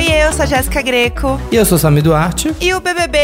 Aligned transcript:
Oi, 0.00 0.06
eu 0.06 0.32
sou 0.32 0.44
a 0.44 0.46
Jéssica 0.46 0.80
Greco. 0.80 1.38
E 1.52 1.56
eu 1.56 1.64
sou 1.66 1.76
Sami 1.76 2.00
Duarte. 2.00 2.54
E 2.58 2.72
o 2.72 2.80
BBB 2.80 3.18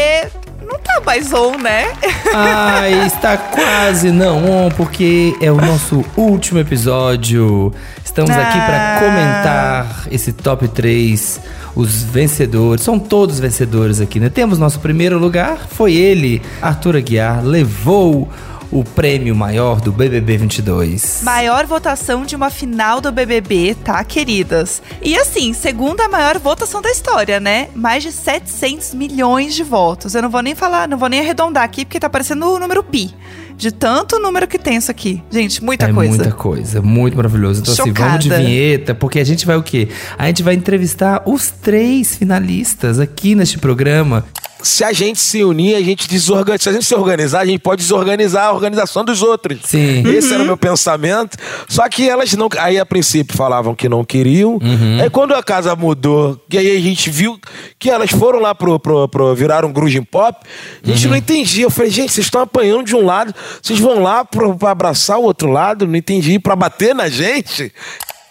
não 0.63 0.77
tá 0.77 1.01
mais 1.03 1.33
on, 1.33 1.57
né? 1.57 1.91
Ai, 2.31 3.01
está 3.07 3.35
quase 3.35 4.11
não 4.11 4.45
on, 4.45 4.69
porque 4.69 5.35
é 5.41 5.51
o 5.51 5.55
nosso 5.55 6.05
último 6.15 6.59
episódio. 6.59 7.73
Estamos 8.05 8.29
ah. 8.29 8.41
aqui 8.41 8.59
para 8.59 8.99
comentar 8.99 10.07
esse 10.11 10.31
top 10.31 10.67
3, 10.67 11.41
os 11.75 12.03
vencedores. 12.03 12.83
São 12.83 12.99
todos 12.99 13.39
vencedores 13.39 13.99
aqui, 13.99 14.19
né? 14.19 14.29
Temos 14.29 14.59
nosso 14.59 14.79
primeiro 14.79 15.17
lugar, 15.17 15.67
foi 15.67 15.95
ele, 15.95 16.43
Arthur 16.61 16.97
Aguiar, 16.97 17.43
levou 17.43 18.29
o 18.71 18.83
prêmio 18.83 19.35
maior 19.35 19.79
do 19.79 19.91
BBB 19.91 20.37
22. 20.37 21.21
Maior 21.23 21.65
votação 21.65 22.25
de 22.25 22.35
uma 22.35 22.49
final 22.49 22.99
do 22.99 23.11
BBB, 23.11 23.75
tá, 23.83 24.03
queridas? 24.03 24.81
E 25.01 25.17
assim, 25.17 25.53
segunda 25.53 26.07
maior 26.09 26.37
votação 26.37 26.81
da 26.81 26.91
história, 26.91 27.39
né? 27.39 27.69
Mais 27.73 28.03
de 28.03 28.11
700 28.11 28.93
milhões 28.93 29.55
de 29.55 29.63
votos. 29.63 30.15
Eu 30.15 30.21
não 30.21 30.29
vou 30.29 30.41
nem 30.41 30.55
falar, 30.55 30.87
não 30.87 30.97
vou 30.97 31.09
nem 31.09 31.21
arredondar 31.21 31.63
aqui, 31.63 31.85
porque 31.85 31.99
tá 31.99 32.09
parecendo 32.09 32.45
o 32.45 32.59
número 32.59 32.83
pi. 32.83 33.13
De 33.57 33.71
tanto 33.71 34.19
número 34.19 34.47
que 34.47 34.59
tem 34.59 34.77
isso 34.77 34.91
aqui. 34.91 35.21
Gente, 35.31 35.63
muita 35.63 35.87
é 35.87 35.93
coisa. 35.93 36.15
Muita 36.15 36.31
coisa, 36.31 36.81
muito 36.81 37.17
maravilhoso. 37.17 37.61
Então, 37.61 37.73
Chocada. 37.73 37.91
assim, 37.91 38.03
vamos 38.03 38.23
de 38.23 38.29
vinheta, 38.29 38.93
porque 38.93 39.19
a 39.19 39.23
gente 39.23 39.47
vai 39.47 39.57
o 39.57 39.63
quê? 39.63 39.87
A 40.15 40.27
gente 40.27 40.43
vai 40.43 40.53
entrevistar 40.53 41.23
os 41.25 41.49
três 41.49 42.15
finalistas 42.15 42.99
aqui 42.99 43.33
neste 43.33 43.57
programa 43.57 44.23
se 44.61 44.83
a 44.83 44.91
gente 44.91 45.19
se 45.19 45.43
unir, 45.43 45.75
a 45.75 45.81
gente 45.81 46.07
desorganiza. 46.07 46.63
Se 46.63 46.69
a 46.69 46.73
gente 46.73 46.85
se 46.85 46.95
organizar, 46.95 47.41
a 47.41 47.45
gente 47.45 47.59
pode 47.59 47.81
desorganizar 47.81 48.45
a 48.45 48.51
organização 48.51 49.03
dos 49.03 49.21
outros. 49.21 49.59
Sim. 49.63 50.03
Esse 50.07 50.29
uhum. 50.29 50.33
era 50.33 50.43
o 50.43 50.45
meu 50.45 50.57
pensamento. 50.57 51.37
Só 51.67 51.87
que 51.87 52.09
elas 52.09 52.33
não. 52.33 52.49
Aí 52.59 52.79
a 52.79 52.85
princípio 52.85 53.35
falavam 53.35 53.75
que 53.75 53.87
não 53.87 54.03
queriam. 54.03 54.53
Uhum. 54.53 54.99
Aí 55.01 55.09
quando 55.09 55.33
a 55.33 55.43
casa 55.43 55.75
mudou, 55.75 56.39
e 56.51 56.57
aí 56.57 56.75
a 56.75 56.79
gente 56.79 57.09
viu 57.09 57.39
que 57.77 57.89
elas 57.89 58.09
foram 58.11 58.39
lá 58.39 58.55
pro, 58.55 58.79
pro, 58.79 59.07
pro 59.07 59.35
virar 59.35 59.63
um 59.63 59.71
grunge 59.71 60.01
pop, 60.01 60.37
a 60.83 60.87
gente 60.87 61.05
uhum. 61.05 61.11
não 61.11 61.17
entendia. 61.17 61.63
Eu 61.65 61.69
falei, 61.69 61.91
gente, 61.91 62.11
vocês 62.11 62.25
estão 62.25 62.41
apanhando 62.41 62.83
de 62.83 62.95
um 62.95 63.05
lado, 63.05 63.33
vocês 63.61 63.79
vão 63.79 64.01
lá 64.01 64.23
pro, 64.25 64.55
pra 64.55 64.71
abraçar 64.71 65.17
o 65.17 65.23
outro 65.23 65.49
lado, 65.49 65.87
não 65.87 65.95
entendi, 65.95 66.39
pra 66.39 66.55
bater 66.55 66.93
na 66.93 67.09
gente. 67.09 67.73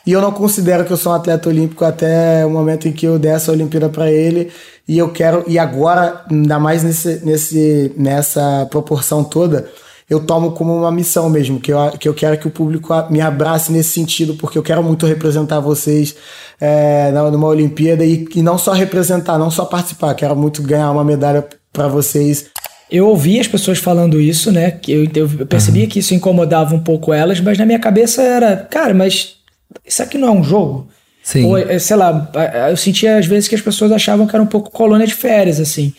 E 0.07 0.13
eu 0.13 0.21
não 0.21 0.31
considero 0.31 0.85
que 0.85 0.93
eu 0.93 0.97
sou 0.97 1.13
um 1.13 1.17
atleta 1.17 1.49
olímpico 1.49 1.85
até 1.85 2.47
o 2.47 2.51
momento 2.51 2.87
em 2.87 2.93
que 2.93 3.07
eu 3.07 3.19
der 3.19 3.35
essa 3.37 3.51
Olimpíada 3.51 3.89
para 3.89 4.11
ele. 4.11 4.53
E 4.87 4.97
eu 4.97 5.09
quero, 5.09 5.43
e 5.49 5.59
agora, 5.59 6.25
ainda 6.31 6.61
mais 6.61 6.85
nesse, 6.85 7.25
nesse, 7.25 7.93
nessa 7.97 8.69
proporção 8.71 9.25
toda, 9.25 9.69
eu 10.09 10.25
tomo 10.25 10.53
como 10.53 10.77
uma 10.77 10.93
missão 10.93 11.29
mesmo, 11.29 11.59
que 11.59 11.73
eu, 11.73 11.91
que 11.99 12.09
eu 12.09 12.15
quero 12.15 12.39
que 12.39 12.47
o 12.47 12.51
público 12.53 12.95
me 13.11 13.21
abrace 13.21 13.73
nesse 13.73 13.91
sentido, 13.91 14.35
porque 14.35 14.57
eu 14.57 14.63
quero 14.63 14.81
muito 14.81 15.05
representar 15.07 15.59
vocês 15.59 16.15
é, 16.61 17.11
numa 17.11 17.49
Olimpíada 17.49 18.05
e, 18.05 18.25
e 18.33 18.43
não 18.43 18.57
só 18.57 18.73
representar, 18.73 19.37
não 19.37 19.51
só 19.51 19.65
participar, 19.65 20.15
quero 20.15 20.37
muito 20.37 20.63
ganhar 20.63 20.93
uma 20.93 21.03
medalha 21.03 21.45
para 21.73 21.89
vocês. 21.89 22.47
Eu 22.91 23.09
ouvi 23.09 23.41
as 23.41 23.49
pessoas 23.49 23.79
falando 23.79 24.21
isso, 24.21 24.53
né? 24.53 24.71
Que 24.71 24.93
eu, 24.93 25.09
eu 25.15 25.47
percebia 25.47 25.85
uhum. 25.85 25.89
que 25.89 25.99
isso 25.99 26.15
incomodava 26.15 26.75
um 26.75 26.79
pouco 26.81 27.13
elas, 27.13 27.41
mas 27.41 27.59
na 27.59 27.67
minha 27.67 27.79
cabeça 27.79 28.23
era, 28.23 28.57
cara, 28.57 28.95
mas 28.95 29.37
isso 29.85 30.03
aqui 30.03 30.17
não 30.17 30.29
é 30.29 30.31
um 30.31 30.45
jogo? 30.45 30.89
Sim. 31.23 31.45
Ou, 31.45 31.59
é, 31.59 31.79
sei 31.81 31.97
lá, 31.97 32.31
eu 32.71 32.77
sentia 32.77 33.19
às 33.19 33.27
vezes 33.27 33.49
que 33.49 33.55
as 33.57 33.61
pessoas 33.61 33.91
achavam 33.91 34.27
que 34.27 34.37
era 34.37 34.43
um 34.43 34.47
pouco 34.47 34.71
colônia 34.71 35.07
de 35.07 35.15
férias, 35.15 35.59
assim. 35.59 35.93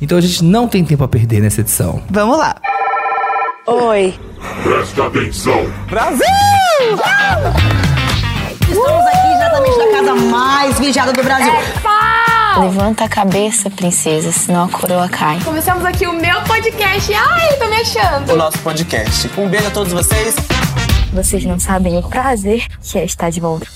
Então 0.00 0.18
a 0.18 0.20
gente 0.20 0.44
não 0.44 0.68
tem 0.68 0.84
tempo 0.84 1.02
a 1.02 1.08
perder 1.08 1.40
nessa 1.40 1.62
edição. 1.62 2.02
Vamos 2.10 2.36
lá. 2.36 2.60
Oi. 3.66 4.14
Presta 4.62 5.06
atenção. 5.06 5.64
Brasil! 5.88 6.26
Estamos 8.60 9.06
aqui 9.06 9.28
exatamente 9.34 9.78
na 9.78 9.86
casa 9.92 10.14
mais 10.14 10.78
vigiada 10.78 11.12
do 11.14 11.22
Brasil. 11.22 11.52
É 11.52 11.78
Levanta 12.60 13.04
a 13.04 13.08
cabeça, 13.08 13.68
princesa, 13.68 14.30
senão 14.30 14.64
a 14.64 14.68
coroa 14.68 15.08
cai. 15.08 15.40
Começamos 15.40 15.84
aqui 15.84 16.06
o 16.06 16.12
meu 16.12 16.40
podcast. 16.42 17.12
Ai, 17.12 17.56
tô 17.58 17.66
me 17.66 17.76
achando. 17.76 18.32
O 18.32 18.36
nosso 18.36 18.58
podcast. 18.60 19.28
Um 19.36 19.48
beijo 19.48 19.66
a 19.66 19.70
todos 19.70 19.92
vocês. 19.92 20.36
Vocês 21.12 21.44
não 21.44 21.58
sabem 21.58 21.98
o 21.98 22.02
prazer 22.02 22.66
que 22.80 22.98
é 22.98 23.04
estar 23.04 23.30
de 23.30 23.40
volta. 23.40 23.66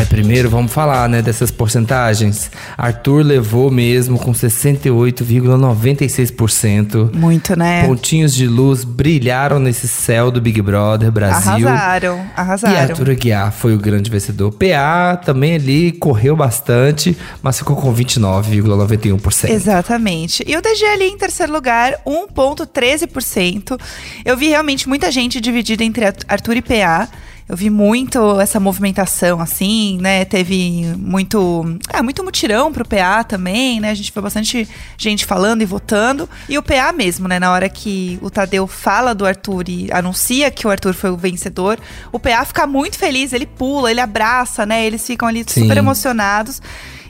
Aí 0.00 0.06
primeiro 0.06 0.48
vamos 0.48 0.72
falar, 0.72 1.06
né, 1.10 1.20
dessas 1.20 1.50
porcentagens. 1.50 2.50
Arthur 2.74 3.22
levou 3.22 3.70
mesmo 3.70 4.18
com 4.18 4.32
68,96%. 4.32 7.14
Muito, 7.14 7.54
né? 7.54 7.86
Pontinhos 7.86 8.34
de 8.34 8.46
luz 8.46 8.82
brilharam 8.82 9.58
nesse 9.58 9.86
céu 9.86 10.30
do 10.30 10.40
Big 10.40 10.62
Brother 10.62 11.12
Brasil. 11.12 11.68
Arrasaram, 11.68 12.24
arrasaram. 12.34 12.74
E 12.74 12.78
Arthur 12.78 13.10
Aguiar 13.10 13.52
foi 13.52 13.74
o 13.74 13.78
grande 13.78 14.10
vencedor. 14.10 14.52
PA 14.52 15.20
também 15.22 15.56
ali 15.56 15.92
correu 15.92 16.34
bastante, 16.34 17.14
mas 17.42 17.58
ficou 17.58 17.76
com 17.76 17.94
29,91%. 17.94 19.50
Exatamente. 19.50 20.42
E 20.46 20.56
o 20.56 20.62
DG 20.62 20.82
ali 20.86 21.08
em 21.08 21.18
terceiro 21.18 21.52
lugar, 21.52 22.00
1,13%. 22.06 23.78
Eu 24.24 24.34
vi 24.34 24.48
realmente 24.48 24.88
muita 24.88 25.10
gente 25.10 25.42
dividida 25.42 25.84
entre 25.84 26.06
Arthur 26.26 26.56
e 26.56 26.62
PA. 26.62 27.06
Eu 27.50 27.56
vi 27.56 27.68
muito 27.68 28.40
essa 28.40 28.60
movimentação, 28.60 29.40
assim, 29.40 29.98
né? 30.00 30.24
Teve 30.24 30.84
muito. 30.96 31.64
É, 31.92 32.00
muito 32.00 32.22
mutirão 32.22 32.72
pro 32.72 32.86
PA 32.86 33.24
também, 33.24 33.80
né? 33.80 33.90
A 33.90 33.94
gente 33.94 34.12
viu 34.12 34.22
bastante 34.22 34.68
gente 34.96 35.26
falando 35.26 35.60
e 35.60 35.64
votando. 35.64 36.30
E 36.48 36.56
o 36.56 36.62
PA 36.62 36.92
mesmo, 36.92 37.26
né? 37.26 37.40
Na 37.40 37.50
hora 37.50 37.68
que 37.68 38.20
o 38.22 38.30
Tadeu 38.30 38.68
fala 38.68 39.16
do 39.16 39.26
Arthur 39.26 39.68
e 39.68 39.90
anuncia 39.90 40.48
que 40.48 40.64
o 40.64 40.70
Arthur 40.70 40.94
foi 40.94 41.10
o 41.10 41.16
vencedor, 41.16 41.80
o 42.12 42.20
PA 42.20 42.44
fica 42.44 42.68
muito 42.68 42.96
feliz, 42.96 43.32
ele 43.32 43.46
pula, 43.46 43.90
ele 43.90 44.00
abraça, 44.00 44.64
né? 44.64 44.86
Eles 44.86 45.04
ficam 45.04 45.26
ali 45.26 45.44
Sim. 45.44 45.62
super 45.62 45.76
emocionados. 45.76 46.62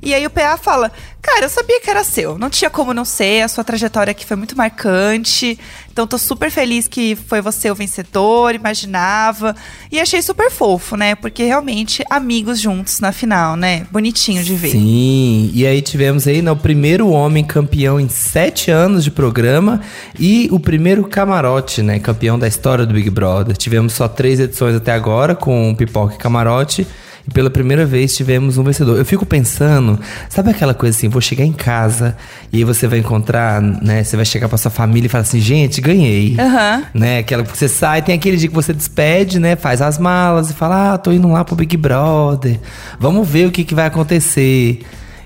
E 0.03 0.15
aí 0.15 0.27
o 0.27 0.31
PA 0.31 0.57
fala: 0.57 0.91
Cara, 1.23 1.45
eu 1.45 1.51
sabia 1.51 1.81
que 1.81 1.91
era 1.91 2.03
seu. 2.03 2.39
Não 2.39 2.49
tinha 2.49 2.71
como 2.71 2.95
não 2.95 3.05
ser. 3.05 3.43
A 3.43 3.49
sua 3.49 3.63
trajetória 3.63 4.11
aqui 4.11 4.25
foi 4.25 4.37
muito 4.37 4.57
marcante. 4.57 5.59
Então 5.93 6.07
tô 6.07 6.17
super 6.17 6.51
feliz 6.51 6.89
que 6.89 7.15
foi 7.15 7.43
você 7.43 7.71
o 7.71 7.75
vencedor, 7.75 8.55
imaginava. 8.55 9.55
E 9.93 10.01
achei 10.01 10.23
super 10.23 10.51
fofo, 10.51 10.97
né? 10.97 11.15
Porque 11.15 11.45
realmente 11.45 12.03
amigos 12.09 12.59
juntos 12.59 13.01
na 13.01 13.13
final, 13.13 13.55
né? 13.55 13.87
Bonitinho 13.91 14.43
de 14.43 14.55
ver. 14.55 14.71
Sim, 14.71 15.51
e 15.53 15.67
aí 15.67 15.83
tivemos 15.83 16.27
aí 16.27 16.41
né, 16.41 16.51
o 16.51 16.57
primeiro 16.57 17.09
homem 17.09 17.45
campeão 17.45 18.01
em 18.01 18.09
sete 18.09 18.71
anos 18.71 19.05
de 19.05 19.11
programa 19.11 19.81
e 20.19 20.49
o 20.51 20.59
primeiro 20.59 21.05
camarote, 21.05 21.83
né? 21.83 21.99
Campeão 21.99 22.39
da 22.39 22.49
história 22.49 22.87
do 22.87 22.95
Big 22.95 23.11
Brother. 23.11 23.57
Tivemos 23.57 23.93
só 23.93 24.09
três 24.09 24.41
edições 24.41 24.75
até 24.75 24.93
agora 24.93 25.35
com 25.35 25.71
o 25.71 25.77
Pipoca 25.77 26.15
e 26.15 26.19
Camarote. 26.19 26.87
Pela 27.33 27.51
primeira 27.51 27.87
vez 27.87 28.15
tivemos 28.15 28.59
um 28.59 28.65
vencedor. 28.65 28.99
Eu 28.99 29.05
fico 29.05 29.25
pensando, 29.25 29.99
sabe 30.29 30.51
aquela 30.51 30.75
coisa 30.75 30.97
assim, 30.97 31.09
vou 31.09 31.21
chegar 31.21 31.45
em 31.45 31.53
casa 31.53 32.17
e 32.53 32.59
aí 32.59 32.65
você 32.65 32.87
vai 32.87 32.99
encontrar, 32.99 33.63
né? 33.63 34.03
Você 34.03 34.17
vai 34.17 34.25
chegar 34.25 34.49
pra 34.49 34.59
sua 34.59 34.71
família 34.71 35.07
e 35.07 35.09
falar 35.09 35.23
assim, 35.23 35.41
gente, 35.41 35.81
ganhei. 35.81 36.37
Uhum. 36.39 36.85
Né? 36.95 37.19
Aquela 37.19 37.43
que 37.45 37.57
você 37.57 37.69
sai, 37.69 38.03
tem 38.03 38.15
aquele 38.15 38.37
dia 38.37 38.49
que 38.49 38.55
você 38.55 38.73
despede, 38.73 39.39
né? 39.39 39.57
Faz 39.57 39.81
as 39.81 39.99
malas 39.99 40.51
e 40.51 40.55
fala, 40.55 40.95
ah, 40.95 40.99
tô 40.99 41.13
indo 41.13 41.29
lá 41.29 41.45
pro 41.45 41.55
Big 41.55 41.77
Brother. 41.77 42.59
Vamos 42.99 43.29
ver 43.29 43.47
o 43.47 43.51
que, 43.51 43.65
que 43.65 43.75
vai 43.75 43.87
acontecer. 43.87 44.81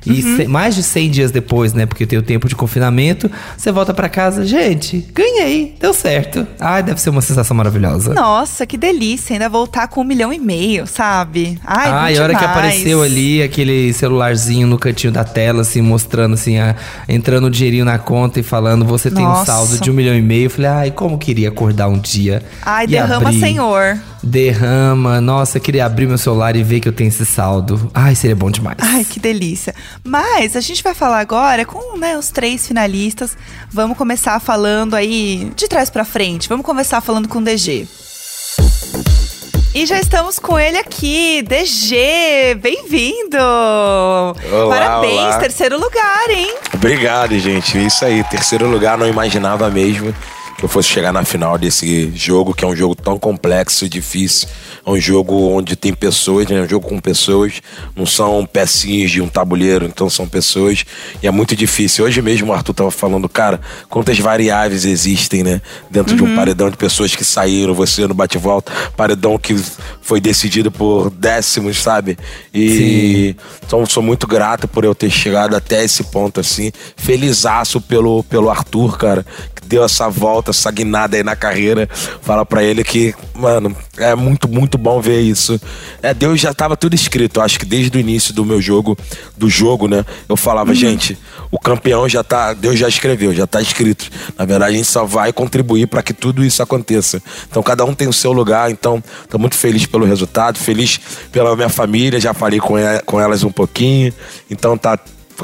E 0.06 0.22
uhum. 0.22 0.48
mais 0.48 0.74
de 0.74 0.82
100 0.82 1.10
dias 1.10 1.30
depois, 1.30 1.72
né? 1.72 1.86
Porque 1.86 2.06
tem 2.06 2.18
o 2.18 2.22
tempo 2.22 2.48
de 2.48 2.54
confinamento, 2.54 3.30
você 3.56 3.72
volta 3.72 3.94
para 3.94 4.08
casa, 4.08 4.44
gente, 4.44 5.06
ganhei, 5.14 5.74
deu 5.80 5.94
certo. 5.94 6.46
Ai, 6.60 6.82
deve 6.82 7.00
ser 7.00 7.10
uma 7.10 7.22
sensação 7.22 7.56
maravilhosa. 7.56 8.12
Nossa, 8.12 8.66
que 8.66 8.76
delícia, 8.76 9.34
ainda 9.34 9.48
voltar 9.48 9.88
com 9.88 10.02
um 10.02 10.04
milhão 10.04 10.32
e 10.32 10.38
meio, 10.38 10.86
sabe? 10.86 11.58
Ai, 11.64 11.90
Ai 11.90 12.18
a 12.18 12.22
hora 12.22 12.34
que 12.34 12.44
apareceu 12.44 13.02
ali 13.02 13.42
aquele 13.42 13.92
celularzinho 13.92 14.66
no 14.66 14.78
cantinho 14.78 15.12
da 15.12 15.24
tela, 15.24 15.62
assim, 15.62 15.80
mostrando 15.80 16.34
assim, 16.34 16.58
a, 16.58 16.76
entrando 17.08 17.46
o 17.46 17.50
dinheirinho 17.50 17.84
na 17.84 17.98
conta 17.98 18.40
e 18.40 18.42
falando, 18.42 18.84
você 18.84 19.10
tem 19.10 19.24
Nossa. 19.24 19.42
um 19.42 19.44
saldo 19.44 19.80
de 19.80 19.90
um 19.90 19.94
milhão 19.94 20.14
e 20.14 20.22
meio. 20.22 20.44
Eu 20.44 20.50
falei, 20.50 20.70
ai, 20.70 20.90
como 20.90 21.18
queria 21.18 21.48
acordar 21.48 21.88
um 21.88 21.98
dia. 21.98 22.42
Ai, 22.62 22.86
derrama, 22.86 23.28
abrir. 23.28 23.40
Senhor 23.40 23.98
derrama. 24.24 25.20
Nossa, 25.20 25.60
queria 25.60 25.84
abrir 25.84 26.06
meu 26.06 26.18
celular 26.18 26.56
e 26.56 26.62
ver 26.62 26.80
que 26.80 26.88
eu 26.88 26.92
tenho 26.92 27.08
esse 27.08 27.26
saldo. 27.26 27.90
Ai, 27.92 28.14
seria 28.14 28.34
bom 28.34 28.50
demais. 28.50 28.76
Ai, 28.80 29.04
que 29.04 29.20
delícia. 29.20 29.74
Mas 30.02 30.56
a 30.56 30.60
gente 30.60 30.82
vai 30.82 30.94
falar 30.94 31.20
agora 31.20 31.64
com 31.64 31.98
né, 31.98 32.16
os 32.16 32.30
três 32.30 32.66
finalistas. 32.66 33.36
Vamos 33.70 33.96
começar 33.96 34.40
falando 34.40 34.94
aí 34.94 35.52
de 35.54 35.68
trás 35.68 35.90
para 35.90 36.04
frente. 36.04 36.48
Vamos 36.48 36.64
começar 36.64 37.00
falando 37.00 37.28
com 37.28 37.38
o 37.38 37.44
DG. 37.44 37.86
E 39.74 39.86
já 39.86 39.98
estamos 39.98 40.38
com 40.38 40.56
ele 40.56 40.78
aqui, 40.78 41.42
DG, 41.42 42.54
bem-vindo! 42.62 43.36
Parabéns, 44.68 45.20
olá. 45.20 45.38
terceiro 45.38 45.80
lugar, 45.80 46.30
hein? 46.30 46.54
Obrigado, 46.72 47.36
gente. 47.40 47.84
Isso 47.84 48.04
aí, 48.04 48.22
terceiro 48.22 48.68
lugar, 48.68 48.96
não 48.96 49.08
imaginava 49.08 49.68
mesmo 49.68 50.14
eu 50.64 50.68
fosse 50.68 50.88
chegar 50.88 51.12
na 51.12 51.24
final 51.24 51.58
desse 51.58 52.10
jogo, 52.16 52.54
que 52.54 52.64
é 52.64 52.68
um 52.68 52.74
jogo 52.74 52.94
tão 52.94 53.18
complexo 53.18 53.84
e 53.84 53.88
difícil. 53.88 54.48
É 54.86 54.90
um 54.90 55.00
jogo 55.00 55.50
onde 55.50 55.76
tem 55.76 55.94
pessoas, 55.94 56.46
né? 56.46 56.58
É 56.58 56.62
um 56.62 56.68
jogo 56.68 56.88
com 56.88 57.00
pessoas, 57.00 57.62
não 57.96 58.04
são 58.04 58.44
pecinhas 58.44 59.10
de 59.10 59.20
um 59.20 59.28
tabuleiro, 59.28 59.86
então 59.86 60.10
são 60.10 60.28
pessoas. 60.28 60.84
E 61.22 61.26
é 61.26 61.30
muito 61.30 61.56
difícil. 61.56 62.04
Hoje 62.04 62.20
mesmo 62.20 62.50
o 62.50 62.54
Arthur 62.54 62.74
tava 62.74 62.90
falando, 62.90 63.28
cara, 63.28 63.60
quantas 63.88 64.18
variáveis 64.18 64.84
existem, 64.84 65.42
né? 65.42 65.62
Dentro 65.90 66.14
de 66.14 66.22
um 66.22 66.36
paredão 66.36 66.70
de 66.70 66.76
pessoas 66.76 67.16
que 67.16 67.24
saíram, 67.24 67.74
você 67.74 68.06
no 68.06 68.14
bate-volta, 68.14 68.70
paredão 68.96 69.38
que 69.38 69.56
foi 70.02 70.20
decidido 70.20 70.70
por 70.70 71.10
décimos, 71.10 71.78
sabe? 71.78 72.18
E 72.52 73.34
então 73.66 73.84
sou 73.86 74.02
muito 74.02 74.26
grato 74.26 74.68
por 74.68 74.84
eu 74.84 74.94
ter 74.94 75.10
chegado 75.10 75.56
até 75.56 75.82
esse 75.82 76.04
ponto 76.04 76.40
assim. 76.40 76.70
Felizaço 76.96 77.80
pelo, 77.80 78.22
pelo 78.24 78.50
Arthur, 78.50 78.98
cara, 78.98 79.26
que 79.54 79.66
deu 79.66 79.82
essa 79.82 80.08
volta, 80.08 80.50
essa 80.50 80.70
guinada 80.70 81.16
aí 81.16 81.22
na 81.22 81.34
carreira. 81.34 81.88
Fala 82.20 82.44
pra 82.44 82.62
ele 82.62 82.84
que, 82.84 83.14
mano, 83.34 83.74
é 83.96 84.14
muito, 84.14 84.48
muito 84.48 84.73
bom 84.78 85.00
ver 85.00 85.20
isso. 85.20 85.60
É, 86.02 86.12
Deus 86.14 86.40
já 86.40 86.52
tava 86.54 86.76
tudo 86.76 86.94
escrito. 86.94 87.40
Acho 87.40 87.58
que 87.58 87.66
desde 87.66 87.96
o 87.96 88.00
início 88.00 88.32
do 88.34 88.44
meu 88.44 88.60
jogo, 88.60 88.96
do 89.36 89.48
jogo, 89.48 89.88
né? 89.88 90.04
Eu 90.28 90.36
falava, 90.36 90.74
gente, 90.74 91.18
o 91.50 91.58
campeão 91.58 92.08
já 92.08 92.22
tá. 92.22 92.52
Deus 92.52 92.78
já 92.78 92.88
escreveu, 92.88 93.34
já 93.34 93.46
tá 93.46 93.60
escrito. 93.60 94.10
Na 94.38 94.44
verdade, 94.44 94.74
a 94.74 94.76
gente 94.76 94.88
só 94.88 95.04
vai 95.04 95.32
contribuir 95.32 95.86
para 95.86 96.02
que 96.02 96.12
tudo 96.12 96.44
isso 96.44 96.62
aconteça. 96.62 97.22
Então, 97.50 97.62
cada 97.62 97.84
um 97.84 97.94
tem 97.94 98.08
o 98.08 98.12
seu 98.12 98.32
lugar. 98.32 98.70
Então, 98.70 99.02
tô 99.28 99.38
muito 99.38 99.56
feliz 99.56 99.86
pelo 99.86 100.04
resultado, 100.04 100.58
feliz 100.58 101.00
pela 101.32 101.54
minha 101.56 101.68
família. 101.68 102.20
Já 102.20 102.34
falei 102.34 102.60
com, 102.60 102.78
e- 102.78 103.00
com 103.06 103.20
elas 103.20 103.42
um 103.42 103.50
pouquinho. 103.52 104.12
Então, 104.50 104.76
tá. 104.78 104.98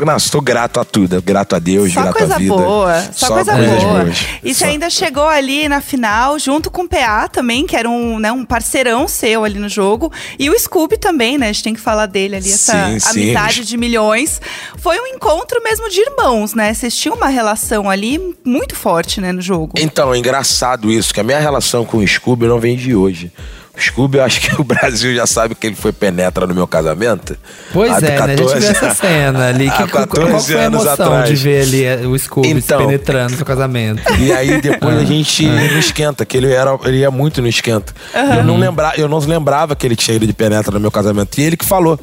Não, 0.05 0.17
estou 0.17 0.41
grato 0.41 0.79
a 0.81 0.85
tudo. 0.85 1.21
Grato 1.21 1.57
a 1.57 1.59
Deus, 1.59 1.93
Só 1.93 2.03
grato 2.03 2.17
coisa 2.17 2.35
à 2.35 2.39
vida. 2.39 2.55
boa, 2.55 3.03
só, 3.13 3.29
coisa 3.29 3.53
coisas 3.55 3.83
boa. 3.83 4.05
boas. 4.05 4.27
E 4.43 4.55
você 4.55 4.65
Só- 4.65 4.71
ainda 4.71 4.89
chegou 4.89 5.27
ali 5.27 5.69
na 5.69 5.81
final, 5.81 6.39
junto 6.39 6.71
com 6.71 6.83
o 6.83 6.89
PA 6.89 7.29
também, 7.29 7.67
que 7.67 7.77
era 7.77 7.89
um, 7.89 8.19
né, 8.19 8.31
um 8.33 8.45
parceirão 8.45 9.09
seu 9.09 9.45
ali 9.45 9.59
no 9.59 9.69
jogo. 9.69 10.13
E 10.39 10.49
o 10.49 10.59
Scooby 10.59 10.97
também, 10.97 11.37
né? 11.39 11.49
A 11.49 11.53
gente 11.53 11.65
tem 11.65 11.75
que 11.75 11.81
falar 11.81 12.07
dele 12.07 12.37
ali, 12.37 12.51
essa 12.51 12.73
Sim, 12.91 12.99
sim. 13.01 13.11
amizade 13.11 13.65
de 13.65 13.77
milhões. 13.77 14.41
Foi 14.79 14.99
um 15.01 15.07
encontro 15.07 15.61
mesmo 15.63 15.89
de 15.91 16.01
irmãos, 16.01 16.55
né? 16.55 16.73
Vocês 16.73 16.97
tinham 16.97 17.17
uma 17.17 17.29
relação 17.29 17.91
ali 17.91 18.37
muito 18.45 18.75
forte, 18.77 19.21
né, 19.21 19.33
no 19.33 19.43
jogo. 19.43 19.75
Então, 19.79 20.15
é 20.15 20.19
engraçado 20.19 20.91
isso, 20.91 21.13
que 21.13 21.21
a 21.21 21.25
minha 21.25 21.39
relação 21.41 21.85
com 21.85 21.99
o 21.99 22.07
Scooby 22.07 22.47
não 22.47 22.61
vem 22.61 22.77
de 22.77 22.95
hoje. 22.95 23.33
O 23.81 23.83
Scooby, 23.83 24.19
eu 24.19 24.25
acho 24.25 24.41
que 24.43 24.61
o 24.61 24.65
Brasil 24.65 25.15
já 25.15 25.27
sabe 25.27 25.55
que 25.55 25.67
ele 25.67 25.75
foi 25.77 25.91
penetra 25.93 26.47
no 26.47 26.55
meu 26.55 26.67
casamento. 26.67 27.37
Pois 27.73 28.03
é, 28.03 28.11
né? 28.11 28.19
A 28.19 28.37
gente 28.37 28.59
viu 28.59 28.71
essa 28.71 28.95
cena 28.95 29.49
ali. 29.49 29.71
Que, 29.71 29.83
há 29.83 29.89
qual 29.89 30.07
14 30.07 30.53
foi 30.53 30.61
a 30.61 30.65
emoção 30.67 30.93
atrás. 30.93 31.29
de 31.29 31.37
ver 31.37 31.63
ali 31.63 31.85
eh, 31.85 32.07
o 32.07 32.19
Scooby 32.19 32.49
Então. 32.51 32.81
se 32.81 32.87
penetrando 32.87 33.31
no 33.31 33.37
seu 33.39 33.47
casamento? 33.47 34.03
E 34.19 34.33
aí 34.33 34.61
depois 34.61 34.99
a 34.99 35.05
gente 35.05 35.45
ia 35.45 35.73
no 35.73 35.79
esquenta, 35.79 36.27
que 36.27 36.37
ele 36.37 36.53
era, 36.53 36.79
ele 36.85 36.99
ia 36.99 37.11
muito 37.11 37.41
no 37.41 37.49
esquenta. 37.49 37.95
Eu 38.37 38.45
não 38.45 38.59
lembrava, 38.59 38.97
eu 38.97 39.09
não 39.09 39.19
lembrava 39.19 39.75
que 39.75 39.87
ele 39.87 39.97
tinha 39.97 40.17
ido 40.17 40.27
de 40.27 40.33
penetra 40.33 40.73
no 40.73 40.81
meu 40.81 40.91
casamento. 40.91 41.39
E 41.39 41.43
ele 41.43 41.57
que 41.57 41.65
falou 41.65 41.99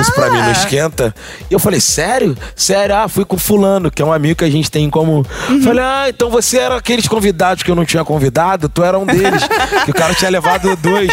isso 0.00 0.12
pra 0.14 0.30
mim 0.30 0.40
no 0.40 0.52
esquenta. 0.52 1.12
E 1.50 1.54
eu 1.54 1.58
falei, 1.58 1.80
sério? 1.80 2.36
Sério? 2.54 2.94
Ah, 2.94 3.08
fui 3.08 3.24
com 3.24 3.36
fulano, 3.36 3.90
que 3.90 4.00
é 4.00 4.04
um 4.04 4.12
amigo 4.12 4.36
que 4.36 4.44
a 4.44 4.50
gente 4.50 4.70
tem 4.70 4.84
em 4.84 4.90
comum. 4.90 5.24
Falei, 5.64 5.82
ah, 5.84 6.06
então 6.08 6.30
você 6.30 6.58
era 6.58 6.76
aqueles 6.76 7.08
convidados 7.08 7.62
que 7.64 7.70
eu 7.70 7.74
não 7.74 7.84
tinha 7.84 8.04
convidado, 8.04 8.68
tu 8.68 8.84
era 8.84 8.98
um 8.98 9.04
deles. 9.06 9.42
que 9.84 9.90
o 9.90 9.94
cara 9.94 10.14
tinha 10.14 10.30
levado 10.30 10.76
dois. 10.76 11.07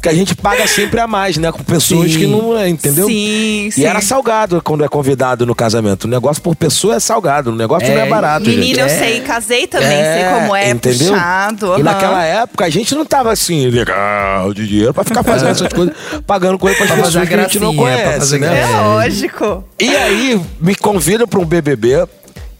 Que 0.00 0.08
a 0.08 0.12
gente 0.14 0.34
paga 0.34 0.66
sempre 0.66 0.98
a 1.00 1.06
mais, 1.06 1.36
né? 1.36 1.52
Com 1.52 1.62
pessoas 1.62 2.12
Sim. 2.12 2.18
que 2.18 2.26
não, 2.26 2.56
é, 2.56 2.68
entendeu? 2.68 3.06
Sim, 3.06 3.66
E 3.66 3.72
sim. 3.72 3.84
era 3.84 4.00
salgado 4.00 4.60
quando 4.62 4.84
é 4.84 4.88
convidado 4.88 5.44
no 5.44 5.54
casamento. 5.54 6.04
O 6.04 6.08
negócio 6.08 6.42
por 6.42 6.56
pessoa 6.56 6.96
é 6.96 7.00
salgado, 7.00 7.50
o 7.50 7.54
negócio 7.56 7.86
É, 7.88 7.94
não 7.94 8.00
é 8.02 8.08
barato. 8.08 8.44
gente. 8.46 8.56
Menina, 8.58 8.80
eu 8.80 8.86
É. 8.86 8.88
sei, 8.88 9.20
casei 9.20 9.66
também, 9.66 9.88
É, 9.88 10.14
sei 10.30 10.40
como 10.40 10.56
é, 10.56 10.70
entendeu? 10.70 11.12
puxado. 11.12 11.66
E 11.66 11.70
aham. 11.72 11.82
naquela 11.82 12.24
época 12.24 12.64
a 12.64 12.70
gente 12.70 12.94
não 12.94 13.04
tava 13.04 13.30
assim, 13.32 13.68
legal 13.68 14.52
de 14.54 14.66
dinheiro 14.66 14.94
pra 14.94 15.04
ficar 15.04 15.22
fazendo 15.22 15.50
essas 15.50 15.72
coisas, 15.72 15.94
pagando 16.26 16.58
coisa 16.58 16.76
pras 16.76 16.88
Pra 16.88 16.96
pessoas 16.96 17.14
fazer 17.14 17.26
que 17.28 17.34
a 17.34 17.42
gente 17.42 17.58
não 17.60 17.74
gracinha, 17.74 17.96
pra 17.98 18.04
conhece, 18.12 18.38
né? 18.38 18.46
É 18.46 18.50
gracinha. 18.60 18.80
lógico. 18.82 19.64
E 19.78 19.88
aí, 19.96 20.40
me 20.60 20.74
convidam 20.74 21.26
pra 21.28 21.40
um 21.40 21.44
BBB. 21.44 22.06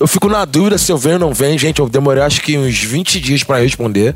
Eu 0.01 0.07
fico 0.09 0.29
na 0.31 0.47
dúvida 0.47 0.79
se 0.79 0.91
eu 0.91 0.97
venho 0.97 1.17
ou 1.17 1.21
não 1.21 1.35
venho. 1.35 1.59
Gente, 1.59 1.79
eu 1.79 1.89
demorei 1.89 2.23
acho 2.23 2.41
que 2.41 2.57
uns 2.57 2.83
20 2.83 3.21
dias 3.21 3.43
pra 3.45 3.59
responder. 3.61 4.15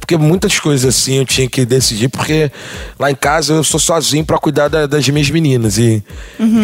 Porque 0.00 0.16
muitas 0.16 0.58
coisas 0.58 0.92
assim 0.96 1.18
eu 1.18 1.24
tinha 1.24 1.48
que 1.48 1.64
decidir, 1.64 2.08
porque 2.08 2.50
lá 2.98 3.12
em 3.12 3.14
casa 3.14 3.52
eu 3.52 3.62
sou 3.62 3.78
sozinho 3.78 4.24
pra 4.24 4.38
cuidar 4.38 4.66
da- 4.66 4.86
das 4.86 5.08
minhas 5.08 5.30
meninas. 5.30 5.78
E, 5.78 6.02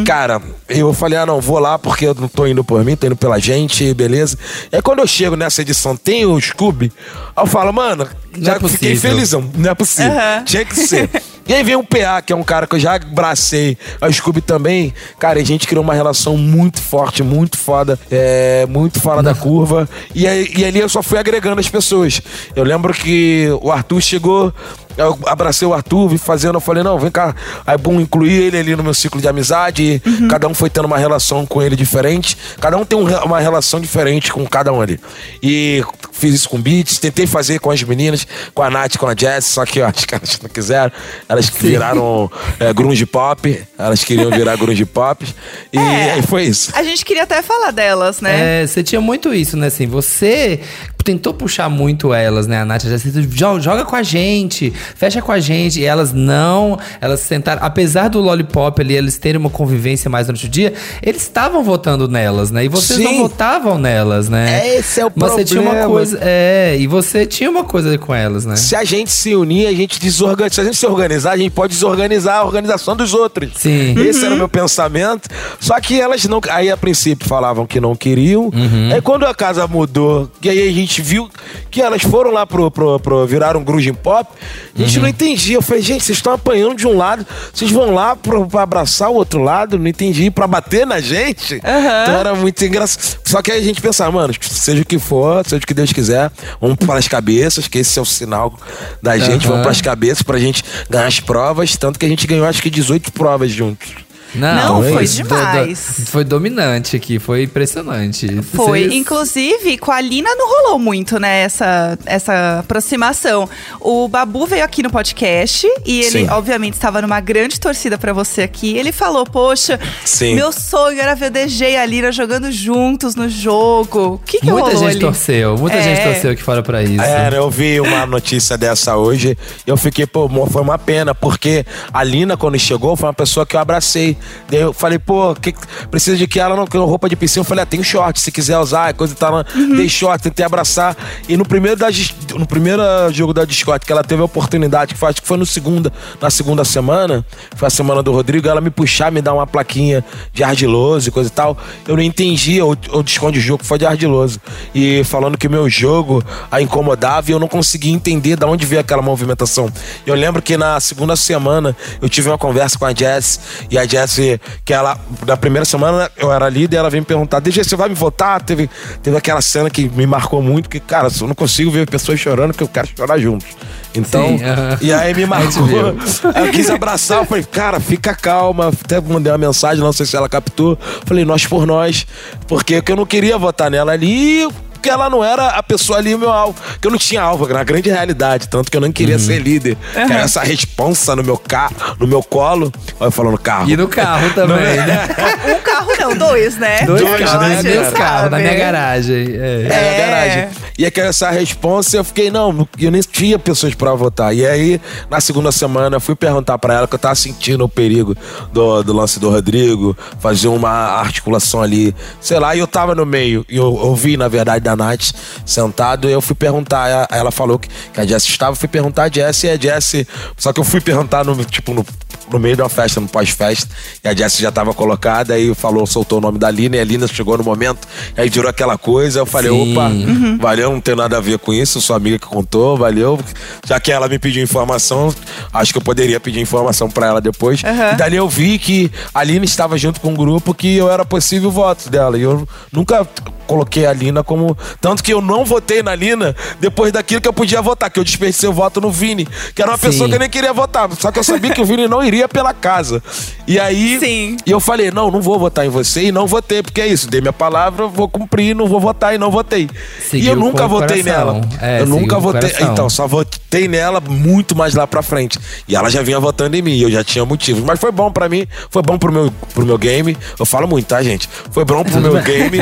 cara, 0.04 0.42
eu 0.68 0.92
falei, 0.92 1.16
ah, 1.16 1.24
não, 1.24 1.40
vou 1.40 1.60
lá 1.60 1.78
porque 1.78 2.06
eu 2.06 2.14
não 2.14 2.26
tô 2.26 2.44
indo 2.44 2.64
por 2.64 2.82
mim, 2.84 2.96
tô 2.96 3.06
indo 3.06 3.14
pela 3.14 3.38
gente, 3.38 3.94
beleza. 3.94 4.36
E 4.72 4.74
aí 4.76 4.82
quando 4.82 4.98
eu 4.98 5.06
chego 5.06 5.36
nessa 5.36 5.62
edição, 5.62 5.96
tem 5.96 6.26
o 6.26 6.40
Scooby, 6.40 6.90
eu 7.36 7.46
falo, 7.46 7.72
mano, 7.72 8.08
já 8.36 8.56
é 8.56 8.68
fiquei 8.68 8.96
felizão, 8.96 9.48
não 9.54 9.70
é 9.70 9.74
possível. 9.76 10.10
Aham. 10.10 10.42
Tinha 10.44 10.64
que 10.64 10.74
ser. 10.74 11.08
E 11.48 11.54
aí 11.54 11.62
vem 11.62 11.76
o 11.76 11.84
PA, 11.84 12.20
que 12.22 12.32
é 12.32 12.36
um 12.36 12.42
cara 12.42 12.66
que 12.66 12.74
eu 12.74 12.80
já 12.80 12.96
abracei, 12.96 13.78
a 14.00 14.10
Scooby 14.10 14.40
também. 14.40 14.92
Cara, 15.18 15.38
a 15.38 15.44
gente 15.44 15.66
criou 15.66 15.84
uma 15.84 15.94
relação 15.94 16.36
muito 16.36 16.80
forte, 16.82 17.22
muito 17.22 17.56
foda, 17.56 17.98
é, 18.10 18.66
muito 18.66 19.00
fora 19.00 19.22
da 19.22 19.34
curva. 19.34 19.88
E, 20.14 20.26
aí, 20.26 20.52
e 20.56 20.64
ali 20.64 20.80
eu 20.80 20.88
só 20.88 21.02
fui 21.02 21.18
agregando 21.18 21.60
as 21.60 21.68
pessoas. 21.68 22.20
Eu 22.54 22.64
lembro 22.64 22.92
que 22.92 23.48
o 23.62 23.70
Arthur 23.70 24.00
chegou, 24.00 24.52
eu 24.96 25.18
abracei 25.26 25.66
o 25.66 25.74
Arthur, 25.74 26.08
vi 26.08 26.18
fazendo, 26.18 26.56
eu 26.56 26.60
falei, 26.60 26.82
não, 26.82 26.98
vem 26.98 27.10
cá. 27.10 27.34
Aí, 27.66 27.76
bom, 27.78 28.00
incluí 28.00 28.32
ele 28.32 28.58
ali 28.58 28.76
no 28.76 28.82
meu 28.82 28.94
ciclo 28.94 29.20
de 29.20 29.28
amizade. 29.28 30.02
Cada 30.28 30.46
um 30.48 30.54
foi 30.54 30.70
tendo 30.70 30.86
uma 30.86 30.98
relação 30.98 31.44
com 31.46 31.62
ele 31.62 31.76
diferente. 31.76 32.36
Cada 32.60 32.76
um 32.76 32.84
tem 32.84 32.98
um 32.98 33.06
uma 33.24 33.40
relação 33.40 33.80
diferente 33.80 34.32
com 34.32 34.46
cada 34.46 34.72
um 34.72 34.80
ali. 34.80 35.00
E 35.42 35.82
fiz 36.12 36.34
isso 36.34 36.48
com 36.48 36.60
beats, 36.60 36.98
tentei 36.98 37.26
fazer 37.26 37.58
com 37.60 37.70
as 37.70 37.82
meninas, 37.82 38.26
com 38.54 38.62
a 38.62 38.70
Nath, 38.70 38.96
com 38.96 39.06
a 39.06 39.14
Jess, 39.16 39.46
só 39.46 39.64
que 39.64 39.80
eu 39.80 39.86
acho 39.86 40.06
que 40.06 40.14
elas 40.14 40.38
não 40.42 40.48
quiseram. 40.50 40.92
Elas 41.28 41.48
que 41.50 41.58
viraram 41.62 42.30
é, 42.58 42.72
grunge 42.72 43.04
pop, 43.06 43.62
elas 43.78 44.02
queriam 44.04 44.30
virar 44.30 44.56
grunge 44.58 44.84
pop. 44.84 45.26
E 45.72 45.78
É. 45.78 46.12
aí 46.12 46.22
foi 46.22 46.44
isso. 46.44 46.72
A 46.74 46.82
gente 46.82 47.04
queria 47.04 47.22
até 47.24 47.42
falar 47.42 47.70
delas, 47.70 48.20
né? 48.20 48.62
É, 48.62 48.66
você 48.66 48.82
tinha 48.82 49.00
muito 49.00 49.32
isso, 49.32 49.56
né? 49.56 49.66
Assim, 49.68 49.86
você 49.86 50.60
tentou 51.06 51.32
puxar 51.32 51.68
muito 51.70 52.12
elas, 52.12 52.46
né? 52.48 52.60
A 52.60 52.64
Nath 52.64 52.82
já 52.84 52.96
disse, 52.96 53.10
"Jo- 53.22 53.60
joga 53.60 53.84
com 53.84 53.94
a 53.94 54.02
gente, 54.02 54.72
fecha 54.96 55.22
com 55.22 55.30
a 55.30 55.38
gente. 55.38 55.78
E 55.80 55.84
elas 55.84 56.12
não, 56.12 56.76
elas 57.00 57.20
sentaram. 57.20 57.62
Apesar 57.64 58.08
do 58.08 58.20
Lollipop 58.20 58.80
ali, 58.82 58.94
eles 58.96 59.16
terem 59.16 59.40
uma 59.40 59.48
convivência 59.50 60.10
mais 60.10 60.26
durante 60.26 60.46
o 60.46 60.48
dia, 60.48 60.74
eles 61.02 61.22
estavam 61.22 61.62
votando 61.62 62.08
nelas, 62.08 62.50
né? 62.50 62.64
E 62.64 62.68
vocês 62.68 62.98
não 62.98 63.10
Sim. 63.12 63.18
votavam 63.18 63.78
nelas, 63.78 64.28
né? 64.28 64.76
Esse 64.76 65.00
é 65.00 65.06
o 65.06 65.12
Mas 65.14 65.32
você 65.32 65.44
tinha 65.44 65.60
uma 65.60 65.70
problema. 65.70 65.92
coisa. 65.92 66.18
É, 66.20 66.76
e 66.78 66.86
você 66.88 67.24
tinha 67.24 67.48
uma 67.48 67.62
coisa 67.64 67.96
com 67.98 68.12
elas, 68.12 68.44
né? 68.44 68.56
Se 68.56 68.74
a 68.74 68.82
gente 68.84 69.10
se 69.12 69.34
unir, 69.34 69.68
a 69.68 69.72
gente 69.72 70.00
desorganiza. 70.00 70.54
Se 70.56 70.60
a 70.60 70.64
gente 70.64 70.76
se 70.76 70.86
organizar, 70.86 71.32
a 71.32 71.36
gente 71.36 71.52
pode 71.52 71.72
desorganizar 71.74 72.38
a 72.38 72.44
organização 72.44 72.96
dos 72.96 73.14
outros. 73.14 73.52
Sim. 73.56 73.94
Esse 73.98 74.24
era 74.24 74.34
o 74.34 74.38
meu 74.38 74.48
pensamento. 74.48 75.28
Só 75.60 75.78
que 75.80 76.00
elas 76.00 76.24
não. 76.24 76.40
Aí, 76.50 76.68
a 76.70 76.76
princípio, 76.76 77.28
falavam 77.28 77.64
que 77.66 77.80
não 77.80 77.94
queriam. 77.94 78.50
Aí, 78.92 79.00
quando 79.00 79.24
a 79.24 79.34
casa 79.34 79.66
mudou, 79.68 80.28
que 80.40 80.48
aí 80.48 80.68
a 80.68 80.72
gente 80.72 80.95
viu 81.02 81.30
que 81.70 81.80
elas 81.80 82.02
foram 82.02 82.30
lá 82.30 82.46
pro. 82.46 82.70
pro, 82.70 82.98
pro 83.00 83.26
viraram 83.26 83.62
grunge 83.62 83.92
pop, 83.92 84.30
a 84.74 84.78
gente 84.78 84.98
não 84.98 85.08
entendia. 85.08 85.56
Eu 85.56 85.62
falei, 85.62 85.82
gente, 85.82 86.04
vocês 86.04 86.18
estão 86.18 86.32
apanhando 86.32 86.76
de 86.76 86.86
um 86.86 86.96
lado, 86.96 87.26
vocês 87.52 87.70
vão 87.70 87.94
lá 87.94 88.14
pro, 88.14 88.46
pra 88.46 88.62
abraçar 88.62 89.10
o 89.10 89.14
outro 89.14 89.40
lado, 89.42 89.78
não 89.78 89.88
entendi, 89.88 90.30
pra 90.30 90.46
bater 90.46 90.86
na 90.86 91.00
gente. 91.00 91.56
Então 91.56 92.14
era 92.18 92.34
muito 92.34 92.64
engraçado. 92.64 93.18
Só 93.24 93.42
que 93.42 93.50
aí 93.50 93.60
a 93.60 93.64
gente 93.64 93.80
pensava, 93.80 94.12
mano, 94.12 94.34
seja 94.40 94.82
o 94.82 94.86
que 94.86 94.98
for, 94.98 95.44
seja 95.44 95.62
o 95.62 95.66
que 95.66 95.74
Deus 95.74 95.92
quiser, 95.92 96.30
vamos 96.60 96.76
para 96.76 96.98
as 96.98 97.08
cabeças, 97.08 97.68
que 97.68 97.78
esse 97.78 97.98
é 97.98 98.02
o 98.02 98.04
sinal 98.04 98.58
da 99.02 99.18
gente, 99.18 99.46
Aham. 99.46 99.50
vamos 99.50 99.62
para 99.62 99.72
as 99.72 99.80
cabeças 99.80 100.22
pra 100.22 100.38
gente 100.38 100.62
ganhar 100.88 101.06
as 101.06 101.20
provas. 101.20 101.76
Tanto 101.76 101.98
que 101.98 102.06
a 102.06 102.08
gente 102.08 102.26
ganhou 102.26 102.46
acho 102.46 102.62
que 102.62 102.70
18 102.70 103.12
provas 103.12 103.50
juntos. 103.50 104.05
Não, 104.36 104.82
foi 104.82 105.04
isso. 105.04 105.16
demais. 105.22 106.02
foi 106.06 106.24
dominante 106.24 106.96
aqui, 106.96 107.18
foi 107.18 107.44
impressionante. 107.44 108.26
Foi. 108.42 108.80
Vocês- 108.82 108.92
Inclusive, 108.94 109.78
com 109.78 109.90
a 109.92 110.00
Lina 110.00 110.28
não 110.34 110.48
rolou 110.48 110.78
muito, 110.78 111.18
né? 111.18 111.40
Essa, 111.42 111.98
essa 112.06 112.58
aproximação. 112.60 113.48
O 113.80 114.08
Babu 114.08 114.46
veio 114.46 114.64
aqui 114.64 114.82
no 114.82 114.90
podcast 114.90 115.66
e 115.84 116.00
ele, 116.00 116.10
Sim. 116.10 116.28
obviamente, 116.30 116.74
estava 116.74 117.00
numa 117.02 117.20
grande 117.20 117.58
torcida 117.58 117.96
pra 117.98 118.12
você 118.12 118.42
aqui. 118.42 118.76
Ele 118.76 118.92
falou: 118.92 119.24
Poxa, 119.26 119.78
Sim. 120.04 120.34
meu 120.34 120.52
sonho 120.52 121.00
era 121.00 121.14
ver 121.14 121.26
o 121.28 121.30
DG 121.30 121.70
e 121.72 121.76
a 121.76 121.86
Lina 121.86 122.12
jogando 122.12 122.50
juntos 122.52 123.14
no 123.14 123.28
jogo. 123.28 124.14
O 124.14 124.18
que, 124.18 124.40
que 124.40 124.46
Muita 124.50 124.68
rolou 124.70 124.80
gente 124.82 124.90
ali? 124.92 125.00
torceu, 125.00 125.56
muita 125.56 125.76
É. 125.76 125.82
gente 125.82 126.02
torceu 126.04 126.30
aqui 126.30 126.42
fora 126.42 126.62
pra 126.62 126.82
isso. 126.82 127.02
É, 127.02 127.30
eu 127.36 127.50
vi 127.50 127.80
uma 127.80 128.04
notícia 128.06 128.56
dessa 128.58 128.96
hoje 128.96 129.36
e 129.66 129.70
eu 129.70 129.76
fiquei, 129.76 130.06
pô, 130.06 130.28
foi 130.46 130.62
uma 130.62 130.78
pena, 130.78 131.14
porque 131.14 131.64
a 131.92 132.02
Lina, 132.04 132.36
quando 132.36 132.58
chegou, 132.58 132.96
foi 132.96 133.08
uma 133.08 133.14
pessoa 133.14 133.44
que 133.46 133.56
eu 133.56 133.60
abracei. 133.60 134.16
Daí 134.48 134.60
eu 134.60 134.72
falei, 134.72 134.98
pô, 134.98 135.34
que, 135.34 135.54
precisa 135.90 136.16
de 136.16 136.26
que 136.26 136.38
ela 136.38 136.56
não 136.56 136.66
quer 136.66 136.78
roupa 136.78 137.08
de 137.08 137.16
piscina? 137.16 137.40
Eu 137.40 137.44
falei, 137.44 137.62
ah, 137.62 137.66
tem 137.66 137.80
um 137.80 137.84
short, 137.84 138.20
se 138.20 138.30
quiser 138.30 138.58
usar, 138.58 138.92
coisa 138.94 139.12
e 139.12 139.16
tal. 139.16 139.44
Uhum. 139.54 139.76
Dei 139.76 139.88
short, 139.88 140.22
tentei 140.22 140.44
abraçar. 140.44 140.96
E 141.28 141.36
no 141.36 141.44
primeiro, 141.44 141.78
da, 141.78 141.88
no 142.34 142.46
primeiro 142.46 142.82
jogo 143.12 143.32
da 143.32 143.44
Discord, 143.44 143.84
que 143.84 143.92
ela 143.92 144.04
teve 144.04 144.22
a 144.22 144.24
oportunidade, 144.24 144.94
que 144.94 145.00
foi, 145.00 145.10
acho 145.10 145.22
que 145.22 145.28
foi 145.28 145.36
no 145.36 145.46
segunda, 145.46 145.92
na 146.20 146.30
segunda 146.30 146.64
semana, 146.64 147.24
foi 147.54 147.66
a 147.66 147.70
semana 147.70 148.02
do 148.02 148.12
Rodrigo, 148.12 148.48
ela 148.48 148.60
me 148.60 148.70
puxar, 148.70 149.10
me 149.10 149.20
dar 149.20 149.34
uma 149.34 149.46
plaquinha 149.46 150.04
de 150.32 150.42
ardiloso 150.42 151.08
e 151.08 151.12
coisa 151.12 151.28
e 151.28 151.32
tal. 151.32 151.56
Eu 151.86 151.96
não 151.96 152.02
entendi, 152.02 152.60
ou, 152.60 152.76
ou 152.90 153.02
desconde 153.02 153.38
o 153.38 153.42
jogo 153.42 153.64
foi 153.64 153.78
de 153.78 153.86
ardiloso. 153.86 154.40
E 154.74 155.02
falando 155.04 155.38
que 155.38 155.46
o 155.46 155.50
meu 155.50 155.68
jogo 155.68 156.22
a 156.50 156.60
incomodava 156.60 157.30
e 157.30 157.32
eu 157.32 157.38
não 157.38 157.48
conseguia 157.48 157.92
entender 157.92 158.36
de 158.36 158.44
onde 158.44 158.66
veio 158.66 158.80
aquela 158.80 159.02
movimentação. 159.02 159.70
Eu 160.06 160.14
lembro 160.14 160.42
que 160.42 160.56
na 160.56 160.78
segunda 160.80 161.16
semana 161.16 161.76
eu 162.00 162.08
tive 162.08 162.28
uma 162.28 162.38
conversa 162.38 162.78
com 162.78 162.84
a 162.84 162.94
Jess 162.94 163.40
e 163.70 163.78
a 163.78 163.86
Jess, 163.86 164.15
que 164.64 164.72
ela, 164.72 164.98
na 165.26 165.36
primeira 165.36 165.64
semana 165.64 166.10
eu 166.16 166.32
era 166.32 166.48
líder, 166.48 166.76
ela 166.78 166.90
veio 166.90 167.02
me 167.02 167.06
perguntar: 167.06 167.40
você 167.40 167.76
vai 167.76 167.88
me 167.88 167.94
votar? 167.94 168.40
Teve, 168.42 168.68
teve 169.02 169.16
aquela 169.16 169.40
cena 169.40 169.70
que 169.70 169.88
me 169.88 170.06
marcou 170.06 170.42
muito, 170.42 170.68
que, 170.68 170.80
cara, 170.80 171.08
eu 171.20 171.26
não 171.26 171.34
consigo 171.34 171.70
ver 171.70 171.88
pessoas 171.88 172.18
chorando, 172.18 172.52
que 172.54 172.62
eu 172.62 172.68
quero 172.68 172.88
chorar 172.96 173.18
juntos. 173.18 173.48
Então, 173.94 174.38
Sim, 174.38 174.44
aham. 174.44 174.78
e 174.80 174.92
aí 174.92 175.14
me 175.14 175.24
marcou. 175.26 175.66
eu 175.68 176.50
quis 176.52 176.68
abraçar, 176.68 177.18
eu 177.18 177.24
falei, 177.24 177.44
cara, 177.44 177.80
fica 177.80 178.14
calma. 178.14 178.68
Até 178.68 179.00
mandei 179.00 179.32
uma 179.32 179.38
mensagem, 179.38 179.82
não 179.82 179.92
sei 179.92 180.04
se 180.06 180.16
ela 180.16 180.28
captou. 180.28 180.78
Falei, 181.04 181.24
nós 181.24 181.46
por 181.46 181.66
nós. 181.66 182.06
Porque 182.46 182.82
eu 182.86 182.96
não 182.96 183.06
queria 183.06 183.38
votar 183.38 183.70
nela 183.70 183.92
ali. 183.92 184.46
Porque 184.76 184.90
ela 184.90 185.08
não 185.10 185.24
era 185.24 185.48
a 185.48 185.62
pessoa 185.62 185.98
ali, 185.98 186.14
o 186.14 186.18
meu 186.18 186.30
alvo. 186.30 186.60
Que 186.80 186.86
eu 186.86 186.90
não 186.90 186.98
tinha 186.98 187.22
alvo, 187.22 187.46
na 187.48 187.64
grande 187.64 187.90
realidade. 187.90 188.48
Tanto 188.48 188.70
que 188.70 188.76
eu 188.76 188.80
não 188.80 188.92
queria 188.92 189.18
ser 189.18 189.38
líder. 189.38 189.76
Que 189.92 189.98
era 189.98 190.20
essa 190.20 190.42
responsa 190.42 191.16
no 191.16 191.24
meu 191.24 191.36
carro, 191.36 191.74
no 191.98 192.06
meu 192.06 192.22
colo. 192.22 192.72
Olha 193.00 193.08
eu 193.08 193.10
falando 193.10 193.38
carro. 193.38 193.70
E 193.70 193.76
no 193.76 193.88
carro 193.88 194.30
também, 194.34 194.76
né? 194.76 195.08
Um 195.46 195.60
carro 195.60 195.92
não, 195.98 196.16
dois, 196.16 196.56
né? 196.56 196.82
Dois 196.84 197.00
Dois, 197.00 197.20
carros, 197.20 197.48
né, 197.48 197.62
né? 197.62 197.62
Dois 197.62 197.88
cara? 197.88 197.98
carros, 197.98 198.30
na 198.30 198.38
minha 198.38 198.54
garagem. 198.54 199.26
É. 199.34 199.68
É, 199.70 199.90
na 199.90 200.06
garagem. 200.06 200.48
E 200.78 200.84
é 200.84 200.90
que 200.90 201.00
essa 201.00 201.30
resposta 201.30 201.96
eu 201.96 202.04
fiquei, 202.04 202.30
não, 202.30 202.68
eu 202.78 202.90
nem 202.90 203.00
tinha 203.00 203.38
pessoas 203.38 203.74
pra 203.74 203.94
votar. 203.94 204.34
E 204.34 204.46
aí, 204.46 204.80
na 205.10 205.20
segunda 205.20 205.50
semana, 205.52 205.96
eu 205.96 206.00
fui 206.00 206.14
perguntar 206.14 206.58
pra 206.58 206.74
ela 206.74 206.86
que 206.86 206.94
eu 206.94 206.98
tava 206.98 207.14
sentindo 207.14 207.64
o 207.64 207.68
perigo 207.68 208.16
do, 208.52 208.82
do 208.82 208.92
lance 208.92 209.18
do 209.18 209.30
Rodrigo, 209.30 209.96
fazer 210.20 210.48
uma 210.48 210.70
articulação 210.70 211.62
ali, 211.62 211.94
sei 212.20 212.38
lá, 212.38 212.54
e 212.54 212.58
eu 212.58 212.66
tava 212.66 212.94
no 212.94 213.06
meio. 213.06 213.44
E 213.48 213.56
eu 213.56 213.72
ouvi, 213.74 214.16
na 214.16 214.28
verdade, 214.28 214.64
da 214.66 214.76
Nath 214.76 215.12
sentado, 215.44 216.08
eu 216.08 216.20
fui 216.20 216.34
perguntar. 216.34 217.08
Ela, 217.10 217.30
falou 217.30 217.58
que, 217.58 217.68
a 217.96 218.04
Jess 218.04 218.24
estava, 218.24 218.56
fui 218.56 218.68
perguntar 218.68 219.04
a 219.04 219.08
Jess 219.08 219.44
e 219.44 219.50
a 219.50 219.56
Jess. 219.56 220.06
Só 220.36 220.52
que 220.52 220.60
eu 220.60 220.64
fui 220.64 220.80
perguntar 220.80 221.24
no, 221.24 221.44
tipo, 221.44 221.72
no, 221.72 221.86
no 222.30 222.38
meio 222.38 222.56
da 222.56 222.68
festa, 222.68 223.00
no 223.00 223.08
pós-festa, 223.08 223.68
e 224.02 224.08
a 224.08 224.14
Jess 224.14 224.38
já 224.38 224.50
tava 224.50 224.72
colocada, 224.74 225.34
aí 225.34 225.54
falou, 225.54 225.86
soltou 225.86 226.18
o 226.18 226.20
nome 226.20 226.38
da 226.38 226.50
Lina, 226.50 226.76
e 226.76 226.80
a 226.80 226.84
Lina 226.84 227.06
chegou 227.06 227.36
no 227.38 227.44
momento, 227.44 227.86
e 228.16 228.20
aí 228.20 228.28
virou 228.28 228.48
aquela 228.50 228.76
coisa, 228.78 229.20
eu 229.20 229.26
falei, 229.26 229.50
Sim. 229.50 229.72
opa, 229.72 229.86
Uhum. 229.88 230.38
valeu, 230.38 230.70
não 230.72 230.80
tem 230.80 230.94
nada 230.96 231.16
a 231.16 231.20
ver 231.20 231.38
com 231.38 231.52
isso, 231.52 231.80
sua 231.80 231.96
amiga 231.96 232.18
que 232.18 232.26
contou, 232.26 232.76
valeu. 232.76 233.18
Já 233.66 233.78
que 233.80 233.90
ela 233.92 234.08
me 234.08 234.18
pediu 234.18 234.42
informação, 234.42 235.14
acho 235.52 235.72
que 235.72 235.78
eu 235.78 235.82
poderia 235.82 236.18
pedir 236.20 236.40
informação 236.40 236.88
pra 236.90 237.06
ela 237.06 237.20
depois. 237.20 237.62
Aham. 237.64 237.92
E 237.92 237.96
dali 237.96 238.16
eu 238.16 238.28
vi 238.28 238.58
que 238.58 238.90
a 239.14 239.22
Lina 239.22 239.44
estava 239.44 239.76
junto 239.76 240.00
com 240.00 240.08
um 240.10 240.14
grupo 240.14 240.54
que 240.54 240.76
eu 240.76 240.90
era 240.90 241.04
possível 241.04 241.50
voto 241.50 241.88
dela. 241.90 242.18
E 242.18 242.22
eu 242.22 242.46
nunca 242.72 243.06
coloquei 243.46 243.86
a 243.86 243.92
Lina 243.92 244.22
como. 244.24 244.56
Tanto 244.80 245.02
que 245.02 245.12
eu 245.12 245.20
não 245.20 245.44
votei 245.44 245.82
na 245.82 245.94
Lina 245.94 246.34
depois 246.60 246.92
daquilo 246.92 247.20
que 247.20 247.28
eu 247.28 247.32
podia 247.32 247.60
votar, 247.62 247.90
que 247.90 247.98
eu 248.00 248.04
desperdicei 248.04 248.48
o 248.48 248.52
voto 248.52 248.80
no 248.80 248.90
Vini, 248.90 249.26
que 249.54 249.60
era 249.62 249.70
uma 249.70 249.76
Sim. 249.78 249.86
pessoa 249.88 250.08
que 250.08 250.14
eu 250.14 250.18
nem 250.18 250.30
queria 250.30 250.52
votar. 250.52 250.88
Só 250.98 251.10
que 251.12 251.18
eu 251.18 251.24
sabia 251.24 251.50
que 251.52 251.60
o 251.60 251.64
Vini 251.64 251.86
não 251.88 252.02
iria 252.02 252.15
pela 252.28 252.54
casa. 252.54 253.02
E 253.46 253.58
aí. 253.60 253.98
Sim. 254.00 254.36
E 254.46 254.50
eu 254.50 254.60
falei, 254.60 254.90
não, 254.90 255.10
não 255.10 255.20
vou 255.20 255.38
votar 255.38 255.64
em 255.66 255.68
você 255.68 256.04
e 256.04 256.12
não 256.12 256.26
votei, 256.26 256.62
porque 256.62 256.80
é 256.80 256.86
isso. 256.86 257.08
Dei 257.08 257.20
minha 257.20 257.32
palavra, 257.32 257.86
vou 257.86 258.08
cumprir, 258.08 258.54
não 258.54 258.66
vou 258.66 258.80
votar 258.80 259.14
e 259.14 259.18
não 259.18 259.30
votei. 259.30 259.68
e 259.68 260.02
Seguiu 260.02 260.30
eu 260.32 260.36
nunca 260.36 260.66
votei 260.66 261.02
coração. 261.02 261.34
nela. 261.34 261.48
É, 261.60 261.80
eu 261.80 261.86
nunca 261.86 262.18
votei. 262.18 262.50
coração. 262.50 262.72
Então, 262.72 262.90
só 262.90 263.06
votei 263.06 263.68
nela 263.68 264.00
muito 264.00 264.56
mais 264.56 264.74
lá 264.74 264.86
pra 264.86 265.02
frente. 265.02 265.38
E 265.68 265.76
ela 265.76 265.88
já 265.90 266.02
vinha 266.02 266.18
votando 266.18 266.56
em 266.56 266.62
mim, 266.62 266.78
eu 266.78 266.90
já 266.90 267.04
tinha 267.04 267.24
motivos. 267.24 267.62
Mas 267.64 267.78
foi 267.78 267.92
bom 267.92 268.10
pra 268.10 268.28
mim, 268.28 268.46
foi 268.70 268.82
bom 268.82 268.98
pro 268.98 269.12
meu, 269.12 269.32
pro 269.54 269.64
meu 269.66 269.78
game. 269.78 270.16
Eu 270.38 270.46
falo 270.46 270.66
muito, 270.66 270.86
tá, 270.86 271.02
gente? 271.02 271.28
Foi 271.50 271.64
bom 271.64 271.84
pro 271.84 272.00
meu 272.00 272.14
game. 272.22 272.58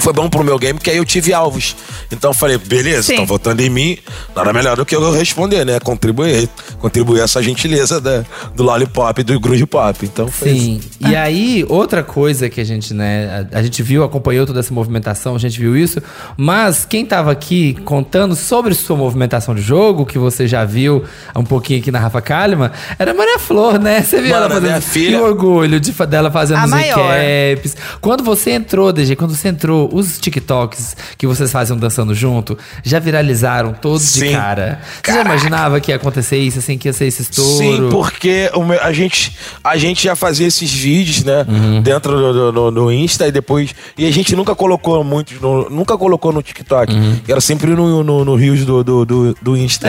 Foi 0.00 0.12
bom 0.12 0.28
pro 0.28 0.44
meu 0.44 0.58
game, 0.58 0.78
que 0.78 0.90
aí 0.90 0.96
eu 0.96 1.04
tive 1.04 1.32
alvos. 1.32 1.76
Então 2.10 2.30
eu 2.30 2.34
falei, 2.34 2.58
beleza, 2.58 3.10
estão 3.12 3.26
votando 3.26 3.62
em 3.62 3.68
mim, 3.70 3.98
nada 4.34 4.52
melhor 4.52 4.76
do 4.76 4.86
que 4.86 4.94
eu 4.94 5.10
responder, 5.12 5.64
né? 5.64 5.80
Contribuir, 5.80 6.48
contribuir 6.80 7.20
essa 7.20 7.42
gentileza 7.42 8.00
da, 8.00 8.24
do 8.58 8.64
lollipop 8.64 9.20
e 9.20 9.22
do 9.24 9.38
grunge 9.38 9.64
pop. 9.64 9.96
Então 10.04 10.26
foi 10.26 10.50
isso. 10.50 10.60
Sim. 10.64 10.80
E 11.08 11.14
aí, 11.14 11.64
outra 11.68 12.02
coisa 12.02 12.48
que 12.50 12.60
a 12.60 12.64
gente, 12.64 12.92
né, 12.92 13.46
a, 13.52 13.58
a 13.58 13.62
gente 13.62 13.84
viu, 13.84 14.02
acompanhou 14.02 14.44
toda 14.44 14.58
essa 14.58 14.74
movimentação, 14.74 15.36
a 15.36 15.38
gente 15.38 15.60
viu 15.60 15.76
isso, 15.76 16.02
mas 16.36 16.84
quem 16.84 17.06
tava 17.06 17.30
aqui 17.30 17.74
contando 17.84 18.34
sobre 18.34 18.74
sua 18.74 18.96
movimentação 18.96 19.54
de 19.54 19.62
jogo, 19.62 20.04
que 20.04 20.18
você 20.18 20.48
já 20.48 20.64
viu 20.64 21.04
um 21.36 21.44
pouquinho 21.44 21.78
aqui 21.78 21.92
na 21.92 22.00
Rafa 22.00 22.20
Kalimann, 22.20 22.70
era 22.98 23.12
a 23.12 23.14
Maria 23.14 23.38
Flor, 23.38 23.78
né? 23.78 24.02
Você 24.02 24.20
viu 24.20 24.30
Mano, 24.32 24.46
ela 24.46 24.54
fazendo 24.54 24.68
minha 24.70 24.80
filha- 24.80 25.18
que 25.18 25.22
orgulho 25.24 25.78
de, 25.78 25.92
dela 26.08 26.28
fazendo 26.28 26.58
A 26.58 26.64
os 26.64 26.72
recaps. 26.72 27.76
Quando 28.00 28.24
você 28.24 28.50
entrou, 28.50 28.92
DG, 28.92 29.14
quando 29.14 29.36
você 29.36 29.48
entrou, 29.48 29.88
os 29.92 30.18
TikToks 30.18 30.96
que 31.16 31.28
vocês 31.28 31.52
faziam 31.52 31.78
dançando 31.78 32.12
junto, 32.12 32.58
já 32.82 32.98
viralizaram 32.98 33.72
todos 33.72 34.14
de 34.14 34.20
Sim. 34.20 34.32
cara. 34.32 34.80
Você 35.04 35.12
já 35.12 35.20
imaginava 35.20 35.78
que 35.80 35.92
ia 35.92 35.96
acontecer 35.96 36.38
isso, 36.38 36.58
assim, 36.58 36.76
que 36.76 36.88
ia 36.88 36.92
ser 36.92 37.06
esse 37.06 37.22
estouro? 37.22 37.56
Sim, 37.56 37.88
porque 37.90 38.47
o 38.54 38.64
meu- 38.64 38.80
a, 38.82 38.92
gente, 38.92 39.36
a 39.62 39.76
gente 39.76 40.02
já 40.04 40.14
fazia 40.16 40.46
esses 40.46 40.72
vídeos, 40.72 41.24
né? 41.24 41.44
Dentro 41.82 42.16
do, 42.16 42.32
do- 42.32 42.52
no, 42.52 42.70
no 42.70 42.92
Insta 42.92 43.26
e 43.26 43.32
depois. 43.32 43.74
E 43.96 44.06
a 44.06 44.10
gente 44.12 44.34
nunca 44.36 44.54
colocou 44.54 45.02
muito. 45.04 45.34
no- 45.40 45.68
nunca 45.70 45.96
colocou 45.96 46.32
no 46.32 46.42
TikTok. 46.42 46.92
Era 47.28 47.40
sempre 47.40 47.70
no, 47.70 48.02
no, 48.02 48.24
no 48.24 48.34
Rios 48.34 48.64
do, 48.64 48.82
do, 48.84 49.04
do, 49.04 49.36
do 49.40 49.56
Insta. 49.56 49.88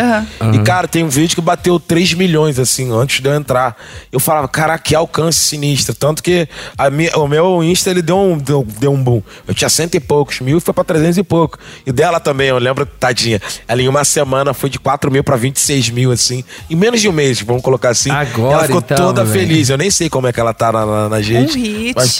E, 0.53 0.59
cara, 0.59 0.87
tem 0.87 1.03
um 1.03 1.09
vídeo 1.09 1.35
que 1.35 1.41
bateu 1.41 1.79
3 1.79 2.13
milhões, 2.13 2.59
assim, 2.59 2.91
antes 2.93 3.21
de 3.21 3.27
eu 3.29 3.35
entrar. 3.35 3.75
Eu 4.11 4.19
falava, 4.19 4.47
caraca, 4.47 4.83
que 4.83 4.95
alcance 4.95 5.39
sinistro. 5.39 5.95
Tanto 5.95 6.21
que 6.23 6.47
a 6.77 6.89
minha- 6.89 7.15
o 7.17 7.27
meu 7.27 7.63
Insta, 7.63 7.89
ele 7.89 8.01
deu 8.01 8.17
um, 8.19 8.37
deu, 8.37 8.65
deu 8.79 8.91
um 8.93 9.01
boom. 9.03 9.21
Eu 9.47 9.53
tinha 9.53 9.69
cento 9.69 9.95
e 9.95 9.99
poucos 9.99 10.39
mil 10.39 10.57
e 10.57 10.61
foi 10.61 10.73
pra 10.73 10.83
300 10.83 11.17
e 11.17 11.23
pouco. 11.23 11.57
E 11.85 11.91
dela 11.91 12.19
também, 12.19 12.47
eu 12.47 12.57
lembro, 12.57 12.85
tadinha. 12.85 13.41
Ela 13.67 13.81
em 13.81 13.87
uma 13.87 14.03
semana 14.03 14.53
foi 14.53 14.69
de 14.69 14.79
4 14.79 15.11
mil 15.11 15.23
pra 15.23 15.35
26 15.35 15.89
mil, 15.89 16.11
assim. 16.11 16.43
Em 16.69 16.75
menos 16.75 17.01
de 17.01 17.07
um 17.09 17.11
mês, 17.11 17.41
vamos 17.41 17.61
colocar 17.61 17.89
assim. 17.89 18.09
Agora, 18.11 18.48
ela 18.53 18.63
ficou 18.65 18.79
então, 18.83 18.97
toda 18.97 19.23
velho. 19.23 19.39
feliz. 19.47 19.69
Eu 19.69 19.77
nem 19.77 19.89
sei 19.91 20.09
como 20.09 20.27
é 20.27 20.33
que 20.33 20.39
ela 20.39 20.53
tá 20.53 20.71
na, 20.71 20.85
na, 20.85 21.09
na 21.09 21.17
Um 21.17 21.21
gente. 21.23 21.57
hit. 21.59 21.93
mas- 21.95 22.17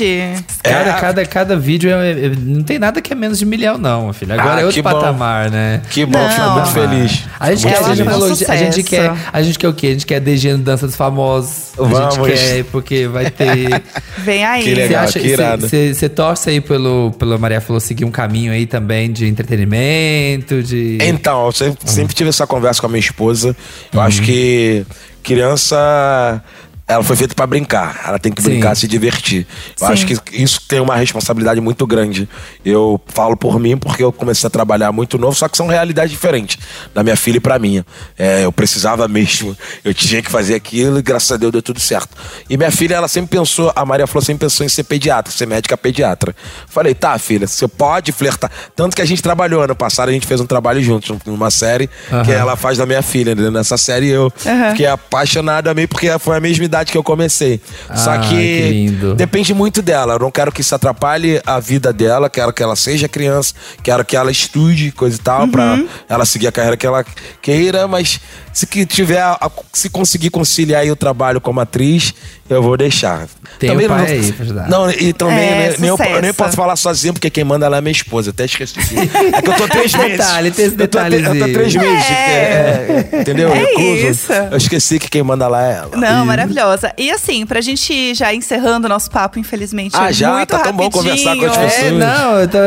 Cada, 0.63 0.89
É. 0.89 0.93
cada, 0.99 1.25
cada 1.25 1.55
vídeo 1.57 1.89
é, 1.91 2.11
é- 2.11 2.31
não 2.37 2.63
tem 2.63 2.77
nada 2.79 3.01
que 3.01 3.11
é 3.11 3.15
menos 3.15 3.39
de 3.39 3.45
milhão, 3.45 3.77
não, 3.77 4.05
meu 4.05 4.13
filho. 4.13 4.33
Agora 4.33 4.55
Ah, 4.57 4.61
é 4.61 4.65
outro 4.65 4.73
que 4.75 4.81
bom. 4.81 4.91
patamar, 4.91 5.49
né? 5.49 5.81
Que 5.89 6.05
bom, 6.05 6.17
Não. 6.19 6.29
fico 6.29 6.49
muito 6.51 6.69
feliz. 6.71 7.23
A 7.39 7.49
gente, 7.51 7.63
Muito 7.65 7.67
quer, 7.67 7.69
a, 7.69 7.73
gente 7.73 7.75
Ela 7.75 7.83
feliz. 7.83 7.99
um 7.99 8.05
falou, 8.05 8.25
a 8.25 8.55
gente 8.55 8.83
quer. 8.83 9.11
A 9.31 9.41
gente 9.41 9.59
quer 9.59 9.67
o 9.67 9.73
quê? 9.73 9.87
A 9.87 9.91
gente 9.91 10.05
quer 10.05 10.19
DG 10.19 10.51
no 10.53 10.57
Dança 10.59 10.85
dos 10.87 10.95
Famosos. 10.95 11.69
A 11.77 11.83
Vamos. 11.83 12.15
gente 12.15 12.39
quer, 12.39 12.63
porque 12.65 13.07
vai 13.07 13.29
ter. 13.31 13.81
Vem 14.19 14.43
aí. 14.43 14.63
Que 14.63 14.75
legal. 14.75 15.07
que 15.07 15.19
irado. 15.19 15.67
Você 15.67 16.09
torce 16.09 16.49
aí 16.49 16.59
pelo, 16.61 17.11
pelo 17.17 17.37
Maria 17.39 17.61
falou 17.61 17.79
seguir 17.79 18.03
um 18.05 18.11
caminho 18.11 18.51
aí 18.51 18.65
também 18.65 19.11
de 19.11 19.27
entretenimento, 19.27 20.61
de. 20.63 20.97
Então, 21.01 21.45
eu 21.45 21.51
sempre, 21.51 21.89
sempre 21.89 22.13
tive 22.13 22.29
essa 22.29 22.45
conversa 22.45 22.81
com 22.81 22.87
a 22.87 22.89
minha 22.89 22.99
esposa. 22.99 23.55
Eu 23.93 24.01
acho 24.01 24.21
que 24.21 24.85
criança. 25.23 26.43
Ela 26.89 27.03
foi 27.03 27.15
feita 27.15 27.35
pra 27.35 27.45
brincar. 27.45 28.01
Ela 28.07 28.17
tem 28.17 28.31
que 28.31 28.41
Sim. 28.41 28.49
brincar, 28.49 28.75
se 28.75 28.87
divertir. 28.87 29.45
Eu 29.79 29.85
Sim. 29.87 29.93
acho 29.93 30.05
que 30.07 30.41
isso 30.41 30.59
tem 30.67 30.79
uma 30.79 30.95
responsabilidade 30.95 31.61
muito 31.61 31.85
grande. 31.85 32.27
Eu 32.65 32.99
falo 33.05 33.37
por 33.37 33.59
mim 33.59 33.77
porque 33.77 34.03
eu 34.03 34.11
comecei 34.11 34.47
a 34.47 34.49
trabalhar 34.49 34.91
muito 34.91 35.15
novo, 35.15 35.35
só 35.35 35.47
que 35.47 35.55
são 35.55 35.67
realidades 35.67 36.09
diferentes 36.11 36.57
da 36.91 37.03
minha 37.03 37.15
filha 37.15 37.37
e 37.37 37.39
pra 37.39 37.59
minha. 37.59 37.85
É, 38.17 38.43
eu 38.43 38.51
precisava 38.51 39.07
mesmo, 39.07 39.55
eu 39.85 39.93
tinha 39.93 40.19
que 40.23 40.31
fazer 40.31 40.55
aquilo 40.55 40.97
e 40.97 41.01
graças 41.03 41.31
a 41.31 41.37
Deus 41.37 41.51
deu 41.51 41.61
tudo 41.61 41.79
certo. 41.79 42.17
E 42.49 42.57
minha 42.57 42.71
filha, 42.71 42.95
ela 42.95 43.07
sempre 43.07 43.37
pensou, 43.37 43.71
a 43.75 43.85
Maria 43.85 44.07
Flor 44.07 44.23
sempre 44.23 44.47
pensou 44.47 44.65
em 44.65 44.69
ser 44.69 44.83
pediatra, 44.85 45.31
ser 45.31 45.45
médica 45.45 45.77
pediatra. 45.77 46.35
Falei, 46.67 46.95
tá, 46.95 47.19
filha, 47.19 47.45
você 47.45 47.67
pode 47.67 48.11
flertar. 48.11 48.49
Tanto 48.75 48.95
que 48.95 49.01
a 49.03 49.05
gente 49.05 49.21
trabalhou 49.21 49.61
ano 49.61 49.75
passado, 49.75 50.09
a 50.09 50.11
gente 50.11 50.25
fez 50.25 50.41
um 50.41 50.47
trabalho 50.47 50.81
juntos, 50.81 51.15
numa 51.23 51.51
série 51.51 51.87
que 51.87 52.15
Aham. 52.15 52.33
ela 52.33 52.55
faz 52.55 52.79
da 52.79 52.85
minha 52.87 53.03
filha. 53.03 53.35
né? 53.35 53.51
Nessa 53.51 53.77
série 53.77 54.07
eu 54.07 54.33
Aham. 54.43 54.71
fiquei 54.71 54.87
apaixonado 54.87 55.65
também, 55.65 55.85
porque 55.87 56.09
foi 56.17 56.35
a 56.35 56.39
mesma 56.39 56.65
idade 56.65 56.78
que 56.85 56.97
eu 56.97 57.03
comecei. 57.03 57.59
Só 57.95 58.11
Ah, 58.11 58.19
que, 58.19 58.29
que 58.29 58.69
lindo. 58.69 59.15
depende 59.15 59.53
muito 59.53 59.81
dela. 59.81 60.13
Eu 60.13 60.19
não 60.19 60.31
quero 60.31 60.51
que 60.51 60.61
isso 60.61 60.73
atrapalhe 60.75 61.41
a 61.45 61.59
vida 61.59 61.91
dela, 61.93 62.29
quero 62.29 62.53
que 62.53 62.61
ela 62.63 62.75
seja 62.75 63.07
criança, 63.07 63.53
quero 63.83 64.03
que 64.05 64.15
ela 64.15 64.31
estude, 64.31 64.91
coisa 64.91 65.17
e 65.17 65.19
tal, 65.19 65.47
pra 65.47 65.79
ela 66.07 66.25
seguir 66.25 66.47
a 66.47 66.51
carreira 66.51 66.77
que 66.77 66.85
ela 66.87 67.05
queira, 67.41 67.87
mas 67.87 68.19
se 68.59 68.67
que 68.67 68.85
tiver, 68.85 69.21
a- 69.21 69.49
se 69.73 69.89
conseguir 69.89 70.29
conciliar 70.29 70.81
aí 70.81 70.91
o 70.91 70.95
trabalho 70.95 71.39
como 71.39 71.59
atriz, 71.61 72.13
eu 72.49 72.61
vou 72.61 72.75
deixar. 72.75 73.27
Tem 73.57 73.71
o 73.71 73.87
pai 73.87 74.05
aí 74.11 74.31
pra 74.33 74.43
ajudar. 74.45 74.69
Não, 74.69 74.89
e 74.91 75.13
também 75.13 75.37
É, 75.49 75.69
né, 75.69 75.75
nem, 75.79 75.89
eu, 75.89 75.97
eu 75.97 76.21
nem 76.21 76.33
posso 76.33 76.55
falar 76.55 76.75
sozinho, 76.75 77.13
porque 77.13 77.29
quem 77.29 77.43
manda 77.43 77.67
lá 77.69 77.77
é 77.77 77.81
minha 77.81 77.91
esposa. 77.91 78.31
Até 78.31 78.45
esqueci 78.45 78.73
disso. 78.79 78.93
É 79.33 79.41
que 79.41 79.49
eu 79.49 79.53
tô 79.55 79.67
três 79.67 79.93
meses. 79.95 80.17
Detalhe, 80.17 80.51
tem 80.51 80.65
esse 80.65 80.75
eu, 80.81 80.87
tô, 80.87 80.99
eu 80.99 81.47
tô 81.47 81.53
três 81.53 81.75
meses. 81.75 82.05
É. 82.09 82.13
é, 82.13 83.09
é, 83.13 83.21
entendeu? 83.21 83.49
É 83.53 83.59
Recluso. 83.59 84.07
isso. 84.07 84.33
Eu 84.33 84.57
esqueci 84.57 84.99
que 84.99 85.09
quem 85.09 85.23
manda 85.23 85.47
lá 85.47 85.65
é 85.65 85.75
ela. 85.77 85.95
Não, 85.97 86.25
maravilhosa. 86.25 86.91
E 86.97 87.09
assim, 87.11 87.45
pra 87.45 87.61
gente 87.61 88.13
já 88.13 88.33
encerrando 88.33 88.87
o 88.87 88.89
nosso 88.89 89.09
papo, 89.11 89.39
infelizmente. 89.39 89.95
Ah, 89.95 90.11
já? 90.11 90.33
Muito 90.37 90.49
Tá 90.49 90.59
tão 90.59 90.73
bom 90.73 90.83
rapidinho, 90.89 91.03
conversar 91.03 91.35
com 91.37 91.45
as 91.45 91.57
é. 91.57 91.65
pessoas. 91.65 91.83
É, 91.83 91.91
não, 91.91 92.47
tô, 92.47 92.57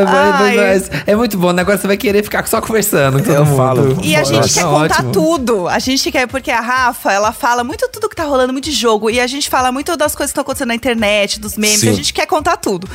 é 1.11 1.15
muito 1.15 1.37
bom. 1.37 1.51
né? 1.51 1.61
Agora 1.61 1.77
você 1.77 1.87
vai 1.87 1.97
querer 1.97 2.23
ficar 2.23 2.47
só 2.47 2.61
conversando 2.61 3.19
Eu 3.19 3.45
mundo. 3.45 3.57
falo. 3.57 3.99
E 4.01 4.15
a 4.15 4.23
gente 4.23 4.37
Nossa, 4.37 4.53
quer 4.59 4.63
contar 4.65 4.95
ótimo. 4.95 5.11
tudo. 5.11 5.67
A 5.67 5.79
gente 5.83 6.11
quer, 6.11 6.27
porque 6.27 6.49
a 6.51 6.59
Rafa, 6.61 7.11
ela 7.11 7.31
fala 7.31 7.63
muito 7.63 7.87
tudo 7.89 8.09
que 8.09 8.15
tá 8.15 8.23
rolando, 8.23 8.53
muito 8.53 8.65
de 8.65 8.71
jogo. 8.71 9.09
E 9.09 9.19
a 9.19 9.27
gente 9.27 9.49
fala 9.49 9.71
muito 9.71 9.95
das 9.97 10.15
coisas 10.15 10.31
que 10.31 10.33
estão 10.33 10.41
acontecendo 10.41 10.69
na 10.69 10.75
internet, 10.75 11.39
dos 11.39 11.57
memes. 11.57 11.79
Sim. 11.81 11.89
A 11.89 11.93
gente 11.93 12.13
quer 12.13 12.25
contar 12.25 12.57
tudo. 12.57 12.87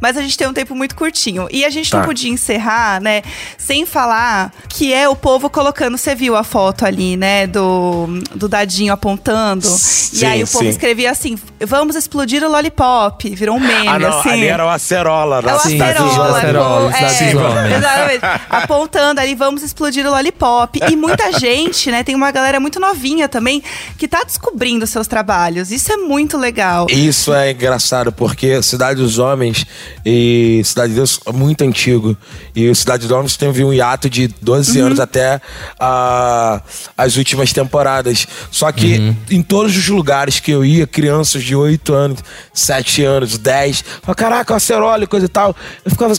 Mas 0.00 0.16
a 0.16 0.22
gente 0.22 0.36
tem 0.36 0.46
um 0.46 0.52
tempo 0.52 0.74
muito 0.74 0.94
curtinho. 0.94 1.48
E 1.50 1.64
a 1.64 1.70
gente 1.70 1.92
não 1.92 2.00
Tá. 2.00 2.06
podia 2.06 2.30
encerrar, 2.30 3.00
né, 3.00 3.22
sem 3.58 3.84
falar 3.86 4.52
que 4.68 4.92
é 4.92 5.08
o 5.08 5.16
povo 5.16 5.48
colocando. 5.50 5.96
Você 5.98 6.14
viu 6.14 6.36
a 6.36 6.44
foto 6.44 6.84
ali, 6.84 7.16
né, 7.16 7.46
do, 7.46 8.06
do 8.34 8.48
dadinho 8.48 8.92
apontando. 8.92 9.66
e 9.66 9.70
Sim, 9.70 10.26
aí 10.26 10.42
o 10.42 10.46
povo 10.46 10.64
sim. 10.64 10.70
escrevia 10.70 11.10
assim: 11.10 11.38
vamos 11.60 11.96
explodir 11.96 12.42
o 12.44 12.48
lollipop. 12.50 13.28
Virou 13.34 13.56
um 13.56 13.60
meme, 13.60 13.88
Ah, 13.88 13.98
não, 13.98 14.18
assim. 14.20 14.30
ali 14.30 14.46
era 14.46 14.64
o 14.64 14.68
acerola. 14.68 15.40
É 15.46 15.54
o 15.54 15.58
Sim, 15.60 15.80
acerola, 15.80 16.38
acerola, 16.38 16.92
é. 16.96 17.76
Exatamente. 17.76 18.20
Apontando 18.50 19.20
ali, 19.20 19.34
vamos 19.34 19.62
explodir 19.62 20.06
o 20.06 20.10
lollipop. 20.10 20.80
E 20.90 20.96
muita 20.96 21.32
gente, 21.38 21.90
né? 21.90 22.02
Tem 22.04 22.14
uma 22.14 22.25
galera 22.30 22.60
muito 22.60 22.78
novinha 22.80 23.28
também 23.28 23.62
que 23.98 24.06
tá 24.08 24.22
descobrindo 24.24 24.86
seus 24.86 25.06
trabalhos. 25.06 25.70
Isso 25.70 25.92
é 25.92 25.96
muito 25.96 26.36
legal. 26.36 26.86
Isso 26.90 27.32
é 27.32 27.50
engraçado, 27.52 28.12
porque 28.12 28.62
Cidade 28.62 29.00
dos 29.00 29.18
Homens 29.18 29.66
e 30.04 30.60
Cidade 30.64 30.90
de 30.90 30.96
Deus 30.96 31.20
é 31.26 31.32
muito 31.32 31.62
antigo. 31.64 32.16
E 32.54 32.68
o 32.68 32.74
Cidade 32.74 33.06
dos 33.06 33.10
Homens 33.16 33.36
teve 33.36 33.64
um 33.64 33.72
hiato 33.72 34.08
de 34.10 34.28
12 34.40 34.78
Uhum. 34.80 34.86
anos 34.86 35.00
até 35.00 35.40
ah, 35.78 36.60
as 36.96 37.16
últimas 37.16 37.52
temporadas. 37.52 38.26
Só 38.50 38.70
que 38.72 39.14
em 39.30 39.42
todos 39.42 39.76
os 39.76 39.88
lugares 39.88 40.40
que 40.40 40.50
eu 40.50 40.64
ia, 40.64 40.86
crianças 40.86 41.42
de 41.42 41.54
8 41.54 41.92
anos, 41.94 42.18
7 42.52 43.02
anos, 43.04 43.38
10, 43.38 43.80
falavam, 44.02 44.14
caraca, 44.14 44.52
o 44.52 44.56
acerola 44.56 45.04
e 45.04 45.06
coisa 45.06 45.26
e 45.26 45.28
tal. 45.28 45.54
Eu 45.84 45.90
ficava. 45.90 46.14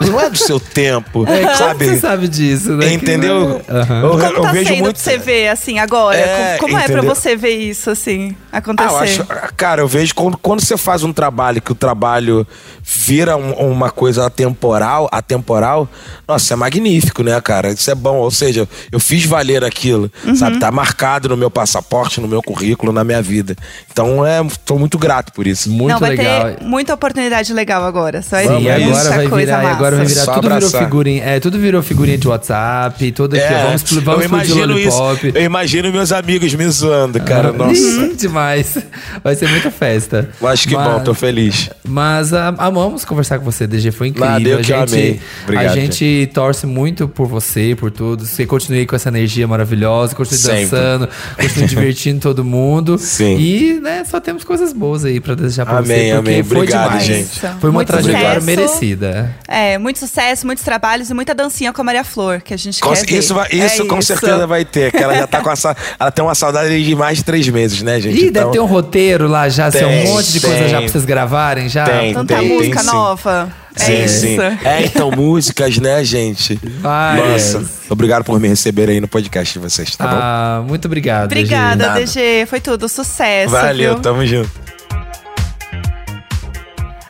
Não 0.00 0.20
é 0.20 0.28
do 0.28 0.36
seu 0.36 0.58
tempo, 0.58 1.24
É, 1.28 1.54
sabe? 1.54 1.84
você 1.86 1.98
sabe 2.00 2.28
disso, 2.28 2.72
né? 2.72 2.92
Entendeu? 2.92 3.60
Que- 3.64 3.72
Aham. 3.72 4.02
Eu, 4.02 4.10
Como 4.10 4.22
eu 4.24 4.42
tá 4.42 4.52
vejo 4.52 4.68
sendo 4.70 4.82
muito. 4.84 4.96
pra 4.96 5.02
você 5.12 5.18
ver, 5.18 5.48
assim, 5.48 5.78
agora? 5.78 6.16
É, 6.18 6.56
como 6.58 6.72
como 6.72 6.78
é 6.82 6.84
pra 6.86 6.94
entendeu? 6.96 7.14
você 7.14 7.36
ver 7.36 7.56
isso, 7.56 7.90
assim, 7.90 8.34
Ah, 8.52 8.58
acontecer? 8.58 8.90
eu 8.90 8.96
acho, 8.98 9.26
cara, 9.56 9.80
eu 9.82 9.88
vejo 9.88 10.14
quando, 10.14 10.36
quando 10.38 10.60
você 10.60 10.76
faz 10.76 11.02
um 11.04 11.12
trabalho 11.12 11.62
que 11.62 11.70
o 11.72 11.74
trabalho 11.74 12.46
vira 12.82 13.36
um- 13.36 13.52
uma 13.70 13.90
coisa 13.90 14.26
atemporal, 14.26 15.08
atemporal, 15.12 15.88
nossa, 16.26 16.54
é 16.54 16.56
magnífico, 16.56 17.22
né, 17.22 17.40
cara? 17.40 17.70
Isso 17.70 17.90
é 17.90 17.94
bom. 17.94 18.16
Ou 18.16 18.30
seja, 18.30 18.68
eu 18.90 18.98
fiz 19.00 19.24
valer 19.24 19.64
aquilo, 19.64 20.10
Uhum. 20.24 20.34
sabe? 20.34 20.58
Tá 20.58 20.70
marcado 20.70 21.28
no 21.28 21.36
meu 21.36 21.50
passaporte, 21.50 22.20
no 22.20 22.28
meu 22.28 22.42
currículo, 22.42 22.92
na 22.92 23.04
minha 23.04 23.22
vida. 23.22 23.54
Então, 23.92 24.24
é, 24.26 24.44
tô 24.64 24.76
muito 24.78 24.98
grato 24.98 25.32
por 25.32 25.46
isso. 25.46 25.70
Muito 25.70 25.92
Não, 25.92 26.00
vai 26.00 26.10
legal. 26.10 26.54
ter 26.54 26.64
muita 26.64 26.92
oportunidade 26.94 27.52
legal 27.54 27.84
agora. 27.84 28.22
Só 28.22 28.36
Sim, 28.38 28.48
muita 28.48 28.74
agora 28.74 29.10
vai 29.10 29.28
coisa 29.28 29.56
virar. 29.58 29.74
Agora 29.84 29.96
vai 29.96 30.06
virar 30.06 30.24
Só 30.24 30.34
tudo 30.34 30.48
virou 30.54 30.70
figurinha, 30.70 31.24
é, 31.24 31.40
tudo 31.40 31.58
virou 31.58 31.82
figurinha 31.82 32.18
de 32.18 32.28
WhatsApp, 32.28 33.12
tudo 33.12 33.36
aqui, 33.36 33.44
ó, 33.52 33.66
vamos, 33.66 33.82
vamos 33.82 34.06
eu 34.06 34.20
explodir 34.20 34.56
imagino 34.56 34.78
isso. 34.78 35.02
Eu 35.34 35.42
imagino 35.42 35.92
meus 35.92 36.12
amigos 36.12 36.54
me 36.54 36.68
zoando, 36.68 37.20
cara. 37.20 37.52
Nossa. 37.52 37.72
Ih, 37.74 38.14
demais. 38.16 38.78
Vai 39.22 39.34
ser 39.34 39.48
muita 39.48 39.70
festa. 39.70 40.28
Mas 40.40 40.64
que 40.64 40.74
bom, 40.74 41.00
tô 41.00 41.14
feliz. 41.14 41.70
Mas 41.86 42.32
ah, 42.32 42.54
amamos 42.58 43.04
conversar 43.04 43.38
com 43.38 43.44
você, 43.44 43.66
DG. 43.66 43.90
Foi 43.92 44.08
incrível. 44.08 44.30
Nada, 44.30 44.48
eu 44.48 44.58
a 44.58 44.60
que 44.60 44.66
gente, 44.66 44.92
amei. 44.94 45.20
Obrigado, 45.44 45.66
a 45.66 45.74
gente 45.74 46.30
torce 46.32 46.66
muito 46.66 47.06
por 47.08 47.26
você, 47.26 47.76
por 47.78 47.90
tudo. 47.90 48.24
Você 48.24 48.46
continue 48.46 48.86
com 48.86 48.96
essa 48.96 49.08
energia 49.08 49.46
maravilhosa, 49.46 50.14
continue 50.14 50.38
Sempre. 50.40 50.64
dançando, 50.64 51.08
continue 51.36 51.68
divertindo 51.68 52.20
todo 52.20 52.44
mundo. 52.44 52.96
Sim. 52.98 53.36
E, 53.38 53.80
né, 53.80 54.04
só 54.04 54.20
temos 54.20 54.44
coisas 54.44 54.72
boas 54.72 55.04
aí 55.04 55.20
pra 55.20 55.34
desejar 55.34 55.66
pra 55.66 55.78
Amém, 55.78 55.86
você. 55.86 56.14
Porque 56.14 56.30
amém. 56.30 56.42
foi 56.42 56.56
Obrigado, 56.58 56.88
demais. 56.88 57.04
gente. 57.04 57.40
Foi 57.60 57.70
uma 57.70 57.78
Muito 57.78 57.88
trajetória 57.88 58.40
sucesso. 58.40 58.46
merecida. 58.46 59.34
É, 59.46 59.73
muito 59.78 59.98
sucesso, 59.98 60.46
muitos 60.46 60.64
trabalhos 60.64 61.10
e 61.10 61.14
muita 61.14 61.34
dancinha 61.34 61.72
com 61.72 61.80
a 61.80 61.84
Maria 61.84 62.04
Flor, 62.04 62.40
que 62.40 62.52
a 62.54 62.56
gente 62.56 62.80
Com- 62.80 62.92
quer 62.92 63.06
ver. 63.06 63.18
isso 63.18 63.34
vai- 63.34 63.48
É 63.50 63.66
isso 63.66 63.86
com 63.86 64.00
certeza 64.02 64.46
vai 64.46 64.64
ter, 64.64 64.90
que 64.90 64.96
ela 65.02 65.14
já 65.16 65.26
tá 65.26 65.40
com 65.40 65.50
essa. 65.50 65.76
Ela 65.98 66.10
tem 66.10 66.24
uma 66.24 66.34
saudade 66.34 66.84
de 66.84 66.94
mais 66.94 67.18
de 67.18 67.24
três 67.24 67.48
meses, 67.48 67.82
né, 67.82 68.00
gente? 68.00 68.16
Ih, 68.18 68.26
Então, 68.28 68.42
deve 68.44 68.52
ter 68.52 68.60
um 68.60 68.66
roteiro 68.66 69.26
lá 69.28 69.48
já, 69.48 69.66
assim, 69.66 69.84
um 69.84 69.88
Tem, 69.88 70.06
monte 70.08 70.32
de 70.32 70.40
coisa 70.40 70.56
tem. 70.56 70.68
já 70.68 70.78
pra 70.80 70.88
vocês 70.88 71.04
gravarem 71.04 71.68
já. 71.68 71.84
Tem. 71.84 72.14
Tanta 72.14 72.42
música 72.42 72.80
sim. 72.80 72.86
nova. 72.86 73.52
É 73.76 73.80
Sim, 73.84 74.04
isso. 74.04 74.20
sim. 74.20 74.36
É, 74.64 74.84
então, 74.84 75.10
músicas, 75.10 75.78
né, 75.78 76.04
gente? 76.04 76.56
Várias. 76.80 77.54
Nossa, 77.54 77.70
obrigado 77.90 78.22
por 78.24 78.38
me 78.38 78.46
receber 78.46 78.88
aí 78.88 79.00
no 79.00 79.08
podcast 79.08 79.52
de 79.52 79.58
vocês, 79.58 79.96
tá 79.96 80.06
bom? 80.06 80.16
Ah, 80.16 80.62
muito 80.64 80.84
obrigado. 80.86 81.28
DG. 81.30 81.40
Obrigada, 81.40 81.86
Nada. 81.88 81.98
DG. 82.00 82.46
Foi 82.46 82.60
tudo. 82.60 82.88
Sucesso. 82.88 83.50
Valeu, 83.50 83.94
viu? 83.94 84.00
tamo 84.00 84.24
junto. 84.24 84.63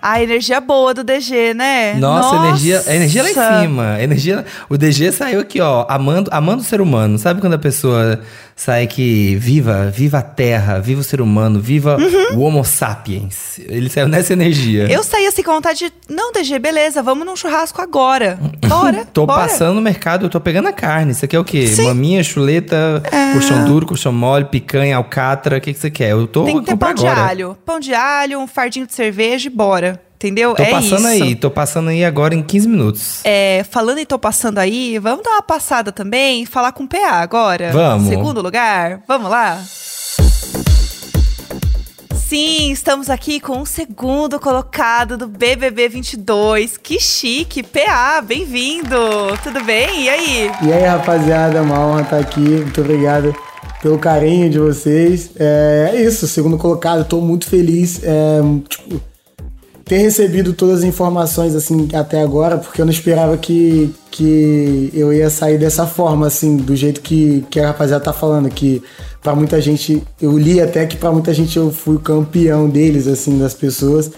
A 0.07 0.23
energia 0.23 0.61
boa 0.61 0.93
do 0.93 1.03
DG, 1.03 1.55
né? 1.55 1.95
Nossa, 1.95 2.37
energia, 2.37 2.83
a 2.87 2.95
energia 2.95 3.23
lá 3.23 3.31
em 3.31 3.63
cima. 3.63 3.93
A 3.95 4.03
Energia, 4.03 4.45
o 4.69 4.77
DG 4.77 5.11
saiu 5.11 5.41
aqui, 5.41 5.63
ó, 5.63 5.87
amando, 5.89 6.29
amando 6.31 6.61
o 6.61 6.65
ser 6.65 6.83
humano. 6.83 7.17
Sabe 7.17 7.41
quando 7.41 7.55
a 7.55 7.59
pessoa 7.59 8.21
sai 8.57 8.87
que 8.87 9.37
viva, 9.37 9.91
viva 9.91 10.19
a 10.19 10.23
terra, 10.23 10.79
viva 10.81 11.01
o 11.01 11.05
ser 11.05 11.21
humano, 11.21 11.61
viva 11.61 11.97
o 12.35 12.41
Homo 12.41 12.65
sapiens. 12.65 13.59
Ele 13.59 13.89
saiu 13.89 14.09
nessa 14.09 14.33
energia. 14.33 14.87
Eu 14.91 15.03
saí 15.03 15.27
assim 15.27 15.43
com 15.43 15.53
vontade 15.53 15.79
de. 15.79 15.93
Não, 16.09 16.33
DG, 16.33 16.59
beleza, 16.59 17.03
vamos 17.03 17.27
num 17.27 17.37
churrasco 17.37 17.81
agora. 17.83 18.39
Bora. 18.67 19.05
Tô 19.05 19.27
bora. 19.27 19.43
passando 19.43 19.75
no 19.75 19.81
mercado, 19.83 20.27
eu 20.27 20.31
tô 20.31 20.41
pegando 20.41 20.69
a 20.69 20.73
carne. 20.73 21.13
Isso 21.13 21.25
aqui 21.25 21.37
é 21.37 21.39
o 21.39 21.45
quê? 21.45 21.67
Sim. 21.67 21.87
Maminha, 21.87 22.23
chuleta, 22.23 23.03
colchão 23.33 23.65
duro, 23.65 23.87
colchão 23.87 24.13
mole, 24.13 24.45
picanha, 24.47 24.97
alcatra. 24.97 25.59
O 25.59 25.61
que, 25.61 25.73
que 25.73 25.79
você 25.79 25.91
quer? 25.91 26.11
Eu 26.11 26.27
tô 26.27 26.45
Tem 26.45 26.61
que 26.61 26.67
ter 26.67 26.77
pão 26.77 26.91
agora. 26.91 27.15
de 27.15 27.21
alho. 27.21 27.59
Pão 27.65 27.81
de 27.81 27.95
alho, 27.95 28.41
um 28.41 28.47
fardinho 28.47 28.87
de 28.87 28.95
cerveja 28.95 29.49
e 29.49 29.51
bora. 29.51 30.01
Entendeu? 30.25 30.55
Tô 30.55 30.63
é 30.63 30.71
passando 30.71 31.11
isso. 31.11 31.23
aí, 31.23 31.35
tô 31.35 31.51
passando 31.51 31.91
aí 31.91 32.03
agora 32.03 32.35
em 32.35 32.43
15 32.43 32.67
minutos. 32.67 33.21
É, 33.25 33.63
falando 33.71 33.99
em 33.99 34.07
tô 34.07 34.19
passando 34.19 34.57
aí, 34.57 34.99
vamos 34.99 35.23
dar 35.23 35.33
uma 35.33 35.43
passada 35.43 35.93
também, 35.93 36.47
falar 36.47 36.73
com 36.73 36.85
o 36.85 36.89
PA 36.89 37.17
agora? 37.17 37.71
Vamos. 37.71 38.09
Segundo 38.09 38.41
lugar, 38.41 39.03
vamos 39.07 39.31
lá? 39.31 39.63
Sim, 42.15 42.71
estamos 42.73 43.11
aqui 43.11 43.39
com 43.39 43.61
o 43.61 43.67
segundo 43.67 44.41
colocado 44.41 45.19
do 45.19 45.29
BBB 45.29 45.91
22. 45.91 46.79
Que 46.79 46.99
chique, 46.99 47.63
PA, 47.63 48.23
bem-vindo. 48.23 48.97
Tudo 49.43 49.63
bem? 49.63 50.05
E 50.05 50.09
aí? 50.09 50.51
E 50.63 50.73
aí, 50.73 50.85
rapaziada, 50.85 51.61
uma 51.61 51.79
honra 51.79 52.01
estar 52.01 52.19
aqui. 52.19 52.41
Muito 52.41 52.81
obrigado 52.81 53.37
pelo 53.83 53.99
carinho 53.99 54.49
de 54.49 54.59
vocês. 54.59 55.33
É, 55.39 55.91
é 55.93 56.01
isso, 56.01 56.27
segundo 56.27 56.57
colocado, 56.57 57.05
tô 57.05 57.21
muito 57.21 57.47
feliz. 57.47 58.01
É, 58.03 58.41
tipo, 58.71 59.14
ter 59.85 59.99
recebido 59.99 60.53
todas 60.53 60.79
as 60.79 60.85
informações 60.85 61.55
assim 61.55 61.89
até 61.93 62.23
agora, 62.23 62.57
porque 62.59 62.81
eu 62.81 62.87
não 62.87 62.93
esperava 62.93 63.37
que, 63.37 63.95
que 64.11 64.91
eu 64.95 65.13
ia 65.13 65.29
sair 65.29 65.59
dessa 65.59 65.87
forma, 65.87 66.27
assim, 66.27 66.57
do 66.57 66.75
jeito 66.75 67.01
que, 67.01 67.45
que 67.51 67.61
a 67.61 67.69
rapaziada 67.69 68.05
tá 68.05 68.13
falando, 68.13 68.49
que 68.49 68.83
pra 69.23 69.35
muita 69.35 69.61
gente, 69.61 70.03
eu 70.21 70.37
li 70.39 70.61
até 70.61 70.87
que 70.87 70.97
pra 70.97 71.13
muita 71.13 71.35
gente 71.35 71.57
eu 71.57 71.71
fui 71.71 71.99
campeão 71.99 72.69
deles, 72.69 73.07
assim, 73.07 73.39
das 73.39 73.55
pessoas. 73.55 74.11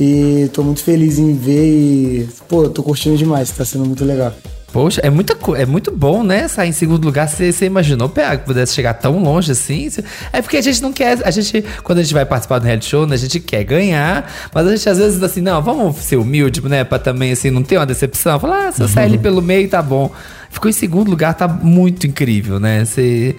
E 0.00 0.48
tô 0.52 0.62
muito 0.62 0.82
feliz 0.82 1.18
em 1.18 1.34
ver 1.34 1.64
e, 1.64 2.28
pô, 2.48 2.68
tô 2.68 2.82
curtindo 2.82 3.16
demais, 3.16 3.50
tá 3.50 3.64
sendo 3.64 3.84
muito 3.84 4.04
legal. 4.04 4.32
Poxa, 4.72 5.02
é, 5.04 5.10
muita, 5.10 5.36
é 5.56 5.66
muito 5.66 5.90
bom, 5.90 6.22
né? 6.22 6.48
Sair 6.48 6.70
em 6.70 6.72
segundo 6.72 7.04
lugar. 7.04 7.28
Você, 7.28 7.52
você 7.52 7.66
imaginou, 7.66 8.08
PA, 8.08 8.36
que 8.38 8.46
pudesse 8.46 8.74
chegar 8.74 8.94
tão 8.94 9.22
longe 9.22 9.52
assim? 9.52 9.88
É 10.32 10.40
porque 10.40 10.56
a 10.56 10.62
gente 10.62 10.80
não 10.80 10.92
quer. 10.92 11.18
A 11.24 11.30
gente, 11.30 11.62
quando 11.82 11.98
a 11.98 12.02
gente 12.02 12.14
vai 12.14 12.24
participar 12.24 12.58
do 12.58 12.64
reality 12.64 12.86
show, 12.86 13.06
né, 13.06 13.14
a 13.14 13.18
gente 13.18 13.38
quer 13.38 13.64
ganhar, 13.64 14.32
mas 14.52 14.66
a 14.66 14.70
gente 14.74 14.88
às 14.88 14.96
vezes 14.96 15.22
assim, 15.22 15.42
não, 15.42 15.60
vamos 15.60 15.96
ser 15.98 16.16
humilde, 16.16 16.62
né? 16.66 16.84
Pra 16.84 16.98
também 16.98 17.32
assim, 17.32 17.50
não 17.50 17.62
ter 17.62 17.76
uma 17.76 17.84
decepção. 17.84 18.40
Falar, 18.40 18.68
ah, 18.68 18.72
se 18.72 18.80
eu 18.80 18.88
sair 18.88 19.04
ali 19.04 19.18
pelo 19.18 19.42
meio, 19.42 19.68
tá 19.68 19.82
bom. 19.82 20.10
Ficou 20.50 20.70
em 20.70 20.72
segundo 20.72 21.10
lugar, 21.10 21.34
tá 21.34 21.46
muito 21.46 22.06
incrível, 22.06 22.58
né? 22.58 22.84
Você 22.84 23.36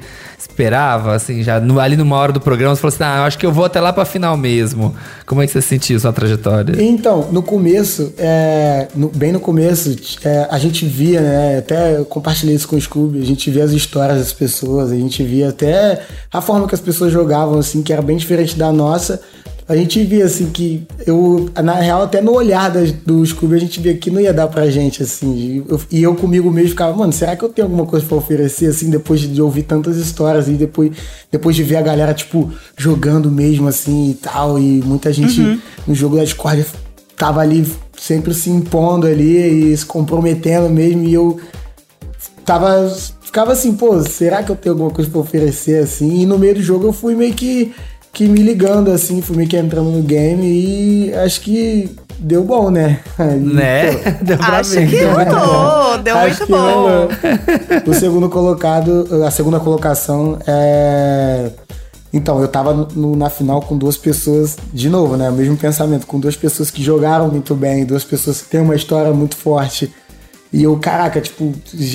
esperava, 0.49 1.15
assim, 1.15 1.41
já 1.43 1.59
no- 1.59 1.79
ali 1.79 1.95
numa 1.97 2.15
hora 2.17 2.31
do 2.31 2.39
programa, 2.39 2.75
você 2.75 2.81
falou 2.81 2.93
assim: 2.93 3.03
ah, 3.03 3.25
acho 3.25 3.37
que 3.37 3.45
eu 3.45 3.51
vou 3.51 3.65
até 3.65 3.79
lá 3.79 3.91
pra 3.93 4.05
final 4.05 4.35
mesmo. 4.37 4.93
Como 5.25 5.41
é 5.41 5.45
que 5.47 5.51
você 5.53 5.61
sentiu 5.61 5.99
sua 5.99 6.11
trajetória? 6.13 6.81
Então, 6.81 7.29
no 7.31 7.41
começo, 7.41 8.13
é, 8.17 8.87
no- 8.95 9.09
bem 9.09 9.31
no 9.31 9.39
começo, 9.39 9.95
é, 10.23 10.47
a 10.49 10.57
gente 10.59 10.85
via, 10.85 11.21
né? 11.21 11.57
Até 11.59 11.97
eu 11.97 12.05
compartilhei 12.05 12.55
isso 12.55 12.67
com 12.67 12.75
o 12.75 12.81
Scooby, 12.81 13.21
a 13.21 13.25
gente 13.25 13.49
via 13.49 13.63
as 13.63 13.71
histórias 13.71 14.19
das 14.19 14.33
pessoas, 14.33 14.91
a 14.91 14.95
gente 14.95 15.23
via 15.23 15.49
até 15.49 16.01
a 16.31 16.41
forma 16.41 16.67
que 16.67 16.75
as 16.75 16.81
pessoas 16.81 17.11
jogavam, 17.11 17.57
assim, 17.59 17.81
que 17.81 17.91
era 17.93 18.01
bem 18.01 18.17
diferente 18.17 18.57
da 18.57 18.71
nossa. 18.71 19.21
A 19.73 19.77
gente 19.77 20.03
via 20.03 20.25
assim 20.25 20.47
que 20.51 20.85
eu, 21.05 21.49
na 21.63 21.73
real, 21.75 22.03
até 22.03 22.21
no 22.21 22.31
olhar 22.33 22.69
das, 22.69 22.91
do 22.91 23.25
Scooby, 23.25 23.55
a 23.55 23.59
gente 23.59 23.79
via 23.79 23.93
que 23.95 24.09
não 24.11 24.21
ia 24.21 24.33
dar 24.33 24.47
pra 24.47 24.69
gente, 24.69 25.01
assim. 25.03 25.33
E 25.35 25.63
eu, 25.67 25.81
e 25.91 26.03
eu 26.03 26.15
comigo 26.15 26.49
mesmo 26.51 26.69
ficava, 26.69 26.95
mano, 26.95 27.11
será 27.11 27.35
que 27.35 27.43
eu 27.43 27.49
tenho 27.49 27.65
alguma 27.67 27.85
coisa 27.85 28.05
pra 28.05 28.17
oferecer, 28.17 28.67
assim, 28.67 28.89
depois 28.89 29.19
de, 29.19 29.27
de 29.27 29.41
ouvir 29.41 29.63
tantas 29.63 29.97
histórias 29.97 30.47
e 30.47 30.51
depois, 30.53 30.91
depois 31.31 31.55
de 31.55 31.63
ver 31.63 31.77
a 31.77 31.81
galera, 31.81 32.13
tipo, 32.13 32.51
jogando 32.77 33.29
mesmo, 33.31 33.67
assim 33.67 34.11
e 34.11 34.13
tal. 34.13 34.57
E 34.59 34.81
muita 34.83 35.11
gente 35.11 35.41
Uhum. 35.41 35.59
no 35.87 35.95
jogo 35.95 36.15
da 36.15 36.23
Discord 36.23 36.65
tava 37.17 37.41
ali 37.41 37.65
sempre 37.97 38.33
se 38.33 38.49
impondo 38.49 39.07
ali 39.07 39.71
e 39.71 39.77
se 39.77 39.85
comprometendo 39.85 40.69
mesmo. 40.69 41.03
E 41.03 41.13
eu 41.13 41.39
tava. 42.45 42.89
Ficava 43.21 43.53
assim, 43.53 43.73
pô, 43.73 43.99
será 44.03 44.43
que 44.43 44.51
eu 44.51 44.55
tenho 44.55 44.73
alguma 44.73 44.91
coisa 44.91 45.09
pra 45.09 45.19
oferecer 45.19 45.81
assim? 45.81 46.21
E 46.21 46.25
no 46.25 46.37
meio 46.37 46.53
do 46.53 46.61
jogo 46.61 46.85
eu 46.87 46.93
fui 46.93 47.15
meio 47.15 47.33
que, 47.33 47.73
que 48.13 48.27
me 48.27 48.41
ligando, 48.43 48.91
assim, 48.91 49.21
fui 49.21 49.35
meio 49.35 49.49
que 49.49 49.57
entrando 49.57 49.89
no 49.89 50.03
game 50.03 50.45
e 50.45 51.13
acho 51.15 51.41
que 51.41 51.89
deu 52.19 52.43
bom, 52.43 52.69
né? 52.69 52.99
Aí, 53.17 53.39
Né? 53.39 53.91
pô, 53.91 54.09
Deu 54.23 54.37
pra 54.37 54.59
Acho 54.59 54.69
ver. 54.71 54.87
que 54.89 54.95
deu 54.97 55.09
acho 55.09 56.25
muito 56.27 56.45
que 56.45 56.51
bom. 56.51 56.57
rolou. 56.59 57.09
O 57.87 57.93
segundo 57.93 58.29
colocado, 58.29 59.07
a 59.25 59.31
segunda 59.31 59.59
colocação 59.59 60.37
é. 60.47 61.49
Então, 62.13 62.39
eu 62.39 62.47
tava 62.47 62.87
no- 62.95 63.15
na 63.15 63.27
final 63.27 63.59
com 63.63 63.75
duas 63.75 63.97
pessoas, 63.97 64.55
de 64.71 64.87
novo, 64.87 65.17
né? 65.17 65.29
O 65.29 65.33
mesmo 65.33 65.57
pensamento, 65.57 66.05
com 66.05 66.19
duas 66.19 66.35
pessoas 66.35 66.69
que 66.69 66.83
jogaram 66.83 67.27
muito 67.29 67.55
bem, 67.55 67.83
duas 67.83 68.03
pessoas 68.03 68.39
que 68.41 68.49
têm 68.49 68.61
uma 68.61 68.75
história 68.75 69.11
muito 69.11 69.35
forte. 69.35 69.91
E 70.53 70.61
eu, 70.61 70.77
caraca, 70.77 71.19
tipo, 71.19 71.51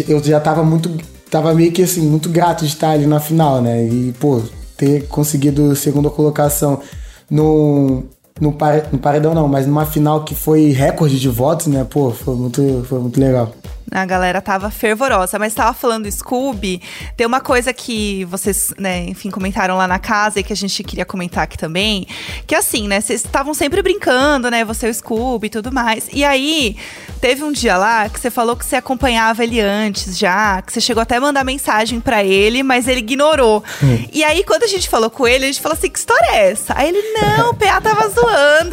eu 0.09 0.21
já 0.23 0.41
tava 0.41 0.65
muito. 0.65 0.91
Tava 1.31 1.55
meio 1.55 1.71
que 1.71 1.83
assim, 1.83 2.01
muito 2.01 2.29
grato 2.29 2.65
de 2.65 2.73
estar 2.73 2.91
ali 2.91 3.07
na 3.07 3.21
final, 3.21 3.63
né? 3.63 3.85
E, 3.85 4.13
pô, 4.19 4.43
ter 4.79 5.07
conseguido 5.09 5.77
segunda 5.77 6.09
colocação 6.09 6.81
no. 7.29 8.05
No, 8.41 8.53
pare, 8.53 8.85
no 8.93 8.99
paredão 8.99 9.35
não, 9.35 9.49
mas 9.49 9.67
numa 9.67 9.87
final 9.87 10.25
que 10.25 10.35
foi 10.35 10.71
recorde 10.71 11.19
de 11.19 11.29
votos, 11.29 11.67
né? 11.67 11.85
Pô, 11.89 12.11
foi 12.11 12.35
muito, 12.35 12.85
foi 12.89 12.99
muito 13.01 13.19
legal. 13.19 13.53
A 13.91 14.05
galera 14.05 14.41
tava 14.41 14.71
fervorosa, 14.71 15.39
mas 15.39 15.55
tava 15.55 15.73
falando 15.73 16.11
Scooby. 16.11 16.83
Tem 17.17 17.27
uma 17.27 17.41
coisa 17.41 17.73
que 17.73 18.25
vocês, 18.27 18.73
né, 18.79 19.07
enfim, 19.09 19.31
comentaram 19.31 19.77
lá 19.77 19.87
na 19.87 19.99
casa 19.99 20.41
e 20.41 20.43
que 20.43 20.53
a 20.53 20.57
gente 20.57 20.83
queria 20.85 21.07
comentar 21.07 21.45
aqui 21.45 21.57
também. 21.57 22.07
Que 22.47 22.55
assim, 22.55 22.87
né, 22.87 23.01
vocês 23.01 23.25
estavam 23.25 23.55
sempre 23.55 23.81
brincando, 23.81 24.51
né? 24.51 24.65
Você 24.65 24.89
e 24.89 24.91
o 24.91 24.95
Scooby 24.95 25.47
e 25.47 25.51
tudo 25.51 25.73
mais. 25.73 26.09
E 26.13 26.23
aí, 26.23 26.77
teve 27.21 27.43
um 27.43 27.51
dia 27.51 27.79
lá 27.79 28.09
que 28.09 28.21
você 28.21 28.31
falou 28.31 28.57
que 28.57 28.65
você 28.65 28.77
acompanhava 28.77 29.43
ele 29.43 29.59
antes 29.61 30.19
já, 30.19 30.61
que 30.61 30.73
você 30.73 30.81
chegou 30.81 31.03
até 31.03 31.17
a 31.17 31.21
mandar 31.21 31.43
mensagem 31.45 31.99
pra 31.99 32.23
ele, 32.23 32.63
mas 32.63 32.87
ele 32.87 33.01
ignorou. 33.01 33.65
E 34.13 34.23
aí, 34.23 34.45
quando 34.45 34.65
a 34.65 34.69
gente 34.69 34.89
falou 34.89 35.09
com 35.09 35.27
ele, 35.27 35.45
a 35.45 35.49
gente 35.49 35.61
falou 35.61 35.77
assim: 35.77 35.89
que 35.89 35.99
história 35.99 36.27
é 36.33 36.51
essa? 36.51 36.75
Aí 36.77 36.89
ele, 36.89 37.03
não, 37.21 37.51
o 37.51 37.55
PA 37.55 37.81
tava 37.81 38.09
zoando, 38.09 38.28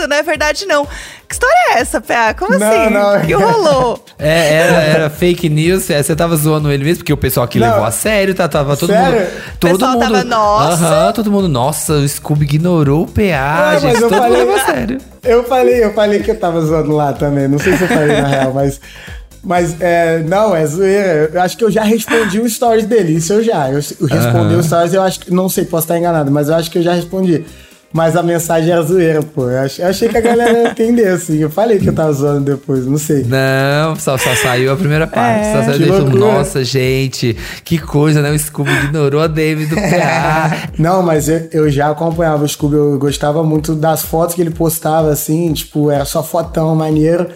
não 0.07 0.15
é 0.17 0.23
verdade, 0.23 0.65
não. 0.65 0.85
Que 1.27 1.33
história 1.33 1.55
é 1.71 1.79
essa, 1.79 1.99
PA? 1.99 2.33
Como 2.37 2.57
Não, 2.57 2.67
assim? 2.67 2.89
não. 2.93 3.17
O 3.17 3.25
que 3.25 3.33
rolou? 3.33 4.05
É, 4.19 4.53
era, 4.53 4.77
era 4.83 5.09
fake 5.09 5.49
news, 5.49 5.89
é, 5.89 6.01
você 6.03 6.15
tava 6.15 6.35
zoando 6.35 6.71
ele 6.71 6.83
mesmo, 6.83 6.97
porque 6.99 7.11
o 7.13 7.17
pessoal 7.17 7.45
aqui 7.45 7.59
Não. 7.59 7.67
levou 7.67 7.83
a 7.83 7.89
sério, 7.91 8.35
tá, 8.35 8.47
tava 8.47 8.77
todo 8.77 8.91
Sério? 8.91 9.21
mundo. 9.21 9.27
Todo 9.59 9.71
pessoal 9.71 9.91
mundo. 9.93 10.01
tava, 10.01 10.23
"Nossa." 10.23 10.85
Aham, 10.85 11.11
todo 11.13 11.31
mundo, 11.31 11.47
nossa, 11.49 11.93
o 11.93 12.07
Scooby 12.07 12.43
ignorou 12.45 13.03
o 13.03 13.07
PA, 13.07 13.21
Ah, 13.39 13.69
mas 13.73 13.81
gente. 13.81 13.95
eu 13.95 14.09
Todo 14.09 14.17
falei- 14.19 14.29
mundo 14.29 14.37
levou 14.39 14.55
a 14.55 14.65
sério. 14.65 14.97
Eu 15.23 15.43
falei, 15.45 15.83
eu 15.83 15.93
falei 15.93 16.19
que 16.21 16.29
eu 16.31 16.39
tava 16.39 16.61
zoando 16.61 16.91
lá 16.91 17.11
também. 17.13 17.47
Não 17.47 17.57
sei 17.57 17.75
se 17.75 17.81
eu 17.83 17.87
falei 17.87 18.21
na 18.21 18.27
real, 18.27 18.53
mas. 18.53 18.79
Mas, 19.47 19.79
é, 19.79 20.19
não, 20.27 20.55
é 20.55 20.65
zoeira. 20.65 21.29
Eu 21.31 21.39
acho 21.41 21.55
que 21.55 21.63
eu 21.63 21.69
já 21.69 21.83
respondi 21.83 22.39
o 22.39 22.49
stories 22.49 22.85
dele. 22.87 23.13
Isso 23.13 23.31
eu 23.33 23.43
já. 23.43 23.67
Eu, 23.69 23.75
eu 23.75 24.07
respondi 24.07 24.53
Aham. 24.53 24.57
os 24.59 24.65
stories, 24.65 24.93
eu 24.93 25.01
acho 25.03 25.19
que. 25.19 25.31
Não 25.33 25.47
sei, 25.49 25.65
posso 25.65 25.83
estar 25.85 25.97
enganado, 25.99 26.31
mas 26.31 26.49
eu 26.49 26.55
acho 26.55 26.69
que 26.71 26.77
eu 26.79 26.83
já 26.83 26.93
respondi. 26.93 27.43
Mas 27.95 28.13
a 28.17 28.21
mensagem 28.21 28.69
era 28.71 28.81
zoeira, 28.81 29.23
pô. 29.23 29.49
Eu 29.49 29.59
achei, 29.59 29.85
eu 29.85 29.89
achei 29.89 30.09
que 30.09 30.17
a 30.17 30.21
galera 30.21 30.51
ia 30.63 30.69
entender, 30.69 31.07
assim. 31.07 31.37
Eu 31.37 31.49
falei 31.49 31.79
que 31.79 31.87
eu 31.87 31.93
tava 31.93 32.11
zoando 32.11 32.41
depois, 32.41 32.85
não 32.85 32.97
sei. 32.97 33.23
Não, 33.23 33.95
só, 33.95 34.17
só 34.17 34.35
saiu 34.35 34.73
a 34.73 34.75
primeira 34.75 35.07
parte. 35.07 35.45
só 35.53 35.63
saiu 35.63 35.87
falando, 35.87 36.09
loucura. 36.11 36.33
nossa, 36.33 36.61
gente, 36.61 37.37
que 37.63 37.77
coisa, 37.77 38.21
né? 38.21 38.31
O 38.31 38.37
Scooby 38.37 38.69
ignorou 38.83 39.21
a 39.21 39.27
David 39.27 39.69
do 39.69 39.75
PA. 39.77 40.67
Não, 40.77 41.01
mas 41.01 41.29
eu, 41.29 41.47
eu 41.53 41.71
já 41.71 41.89
acompanhava 41.89 42.43
o 42.43 42.47
Scooby, 42.49 42.75
eu 42.75 42.99
gostava 42.99 43.41
muito 43.45 43.73
das 43.73 44.01
fotos 44.01 44.35
que 44.35 44.41
ele 44.41 44.51
postava, 44.51 45.09
assim, 45.09 45.53
tipo, 45.53 45.89
era 45.89 46.03
só 46.03 46.21
fotão 46.21 46.75
maneiro. 46.75 47.27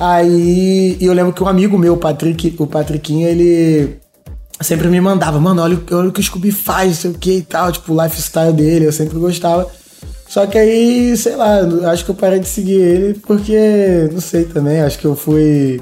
Aí 0.00 0.96
e 1.00 1.04
eu 1.06 1.12
lembro 1.12 1.32
que 1.32 1.44
um 1.44 1.48
amigo 1.48 1.78
meu, 1.78 1.94
o 1.94 1.96
Patrick, 1.96 2.56
o 2.58 2.66
Patriquinho, 2.66 3.28
ele 3.28 3.98
sempre 4.60 4.88
me 4.88 5.00
mandava, 5.00 5.38
mano, 5.38 5.62
olha, 5.62 5.76
o- 5.76 5.96
olha 5.96 6.08
o 6.08 6.12
que 6.12 6.18
o 6.18 6.22
Scooby 6.24 6.50
faz, 6.50 6.88
não 6.88 6.94
sei 6.96 7.10
o 7.12 7.14
que 7.14 7.32
e 7.38 7.42
tal, 7.42 7.70
tipo, 7.70 7.92
o 7.94 8.02
lifestyle 8.02 8.52
dele, 8.52 8.86
eu 8.86 8.92
sempre 8.92 9.16
gostava. 9.18 9.68
Só 10.32 10.46
que 10.46 10.56
aí, 10.56 11.14
sei 11.14 11.36
lá, 11.36 11.58
acho 11.90 12.06
que 12.06 12.10
eu 12.10 12.14
parei 12.14 12.40
de 12.40 12.48
seguir 12.48 12.80
ele 12.80 13.20
porque, 13.26 14.08
não 14.10 14.20
sei 14.22 14.44
também, 14.44 14.80
acho 14.80 14.98
que 14.98 15.04
eu 15.04 15.14
fui. 15.14 15.78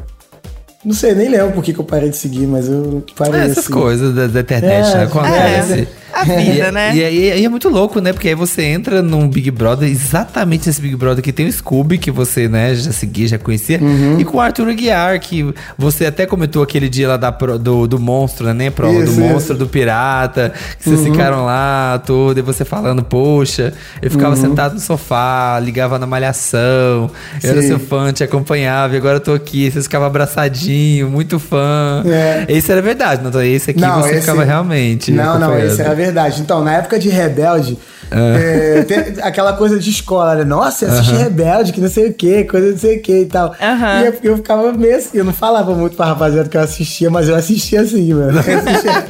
Não 0.85 0.93
sei, 0.93 1.15
nem 1.15 1.29
lembro 1.29 1.53
por 1.53 1.63
que, 1.63 1.73
que 1.73 1.79
eu 1.79 1.85
parei 1.85 2.09
de 2.11 2.17
seguir, 2.17 2.49
mas 2.49 2.69
eu 2.69 3.05
parei 3.15 3.43
É, 3.43 3.45
essas 3.45 3.59
assim. 3.59 3.73
coisas 3.73 4.13
da, 4.13 4.27
da 4.27 4.41
internet, 4.41 4.89
É, 4.91 4.97
né? 4.97 5.03
Acontece. 5.05 5.89
A 6.13 6.25
vida, 6.25 6.69
E- 6.69 6.73
né? 6.73 6.97
E, 6.97 7.05
aí 7.05 7.33
aí 7.33 7.45
é 7.45 7.49
muito 7.49 7.69
louco, 7.69 8.01
né? 8.01 8.13
Porque 8.13 8.29
aí 8.29 8.35
você 8.35 8.63
entra 8.63 9.03
num 9.03 9.29
Big 9.29 9.51
Brother, 9.51 9.89
exatamente 9.89 10.69
esse 10.69 10.81
Big 10.81 10.97
Brother 10.97 11.23
que 11.23 11.33
tem 11.33 11.47
o 11.47 11.53
Scooby, 11.53 11.99
que 11.99 12.11
você, 12.11 12.49
né, 12.49 12.75
já 12.75 12.93
seguia, 12.93 13.29
já 13.29 13.39
conhecia, 13.39 13.79
Uhum. 13.81 14.19
e 14.19 14.25
com 14.25 14.37
o 14.37 14.41
Arthur 14.41 14.69
Aguiar, 14.69 15.19
que 15.21 15.53
você 15.79 16.07
até 16.07 16.27
comentou 16.27 16.63
aquele 16.63 16.89
dia 16.89 17.09
lá 17.09 17.17
da, 17.17 17.31
do, 17.31 17.87
do 17.87 17.99
monstro, 17.99 18.53
né? 18.53 18.71
Prova, 18.71 18.95
Isso, 18.95 19.05
do 19.07 19.11
isso. 19.13 19.21
monstro, 19.21 19.57
do 19.57 19.67
pirata, 19.67 20.53
que 20.79 20.85
vocês 20.89 21.01
Uhum. 21.01 21.13
ficaram 21.13 21.45
lá, 21.45 22.01
tudo, 22.05 22.39
e 22.39 22.43
você 22.43 22.65
falando, 22.65 23.03
poxa, 23.03 23.73
eu 24.03 24.11
ficava 24.11 24.35
Uhum. 24.35 24.41
sentado 24.41 24.75
no 24.75 24.81
sofá, 24.81 25.59
ligava 25.63 25.99
na 25.99 26.07
malhação, 26.07 27.11
eu 27.43 27.51
era 27.51 27.63
Sim. 27.63 27.69
seu 27.69 27.79
fã, 27.79 28.13
te 28.13 28.23
acompanhava, 28.25 28.95
e 28.95 28.97
agora 28.97 29.17
eu 29.17 29.21
tô 29.21 29.33
aqui, 29.33 29.71
vocês 29.71 29.85
ficavam 29.85 30.07
abraçadinho, 30.07 31.09
muito 31.09 31.39
fã. 31.39 32.03
É. 32.07 32.47
Esse 32.49 32.71
era 32.73 32.81
verdade, 32.83 33.23
não? 33.23 33.43
Esse 33.43 33.71
aqui 33.71 33.81
Não, 33.81 34.01
você 34.03 34.11
esse- 34.13 34.21
ficava 34.21 34.45
realmente. 34.45 35.11
Não, 35.13 35.39
não, 35.39 35.59
esse 35.59 35.81
era 35.81 35.95
verdade. 36.05 36.41
Então, 36.41 36.63
na 36.65 36.75
época 36.75 36.99
de 36.99 37.09
Rebelde, 37.09 37.79
é, 38.11 38.83
tem 38.83 38.99
aquela 39.23 39.53
coisa 39.53 39.79
de 39.79 39.89
escola, 39.91 40.35
né? 40.37 40.45
Nossa, 40.45 40.85
eu 40.87 40.91
assisti 40.93 41.13
Aham. 41.15 41.23
Rebelde, 41.25 41.73
que 41.73 41.81
não 41.81 41.89
sei 41.89 42.09
o 42.09 42.15
que, 42.15 42.45
coisa 42.45 42.71
não 42.73 42.79
sei 42.79 42.99
o 42.99 43.03
que 43.03 43.21
e 43.21 43.27
tal. 43.27 43.55
E 43.61 44.05
eu, 44.07 44.15
eu 44.33 44.37
ficava 44.37 44.73
meio 44.73 44.97
assim, 44.97 45.19
eu 45.19 45.25
não 45.25 45.33
falava 45.33 45.73
muito 45.75 45.97
pra 45.97 46.07
rapaziada 46.07 46.49
que 46.49 46.57
eu 46.57 46.61
assistia, 46.61 47.11
mas 47.11 47.29
eu 47.29 47.37
assistia 47.37 47.83
assim, 47.83 48.13
mano. 48.15 48.39
Eu 48.41 48.59
assistia- 48.59 49.05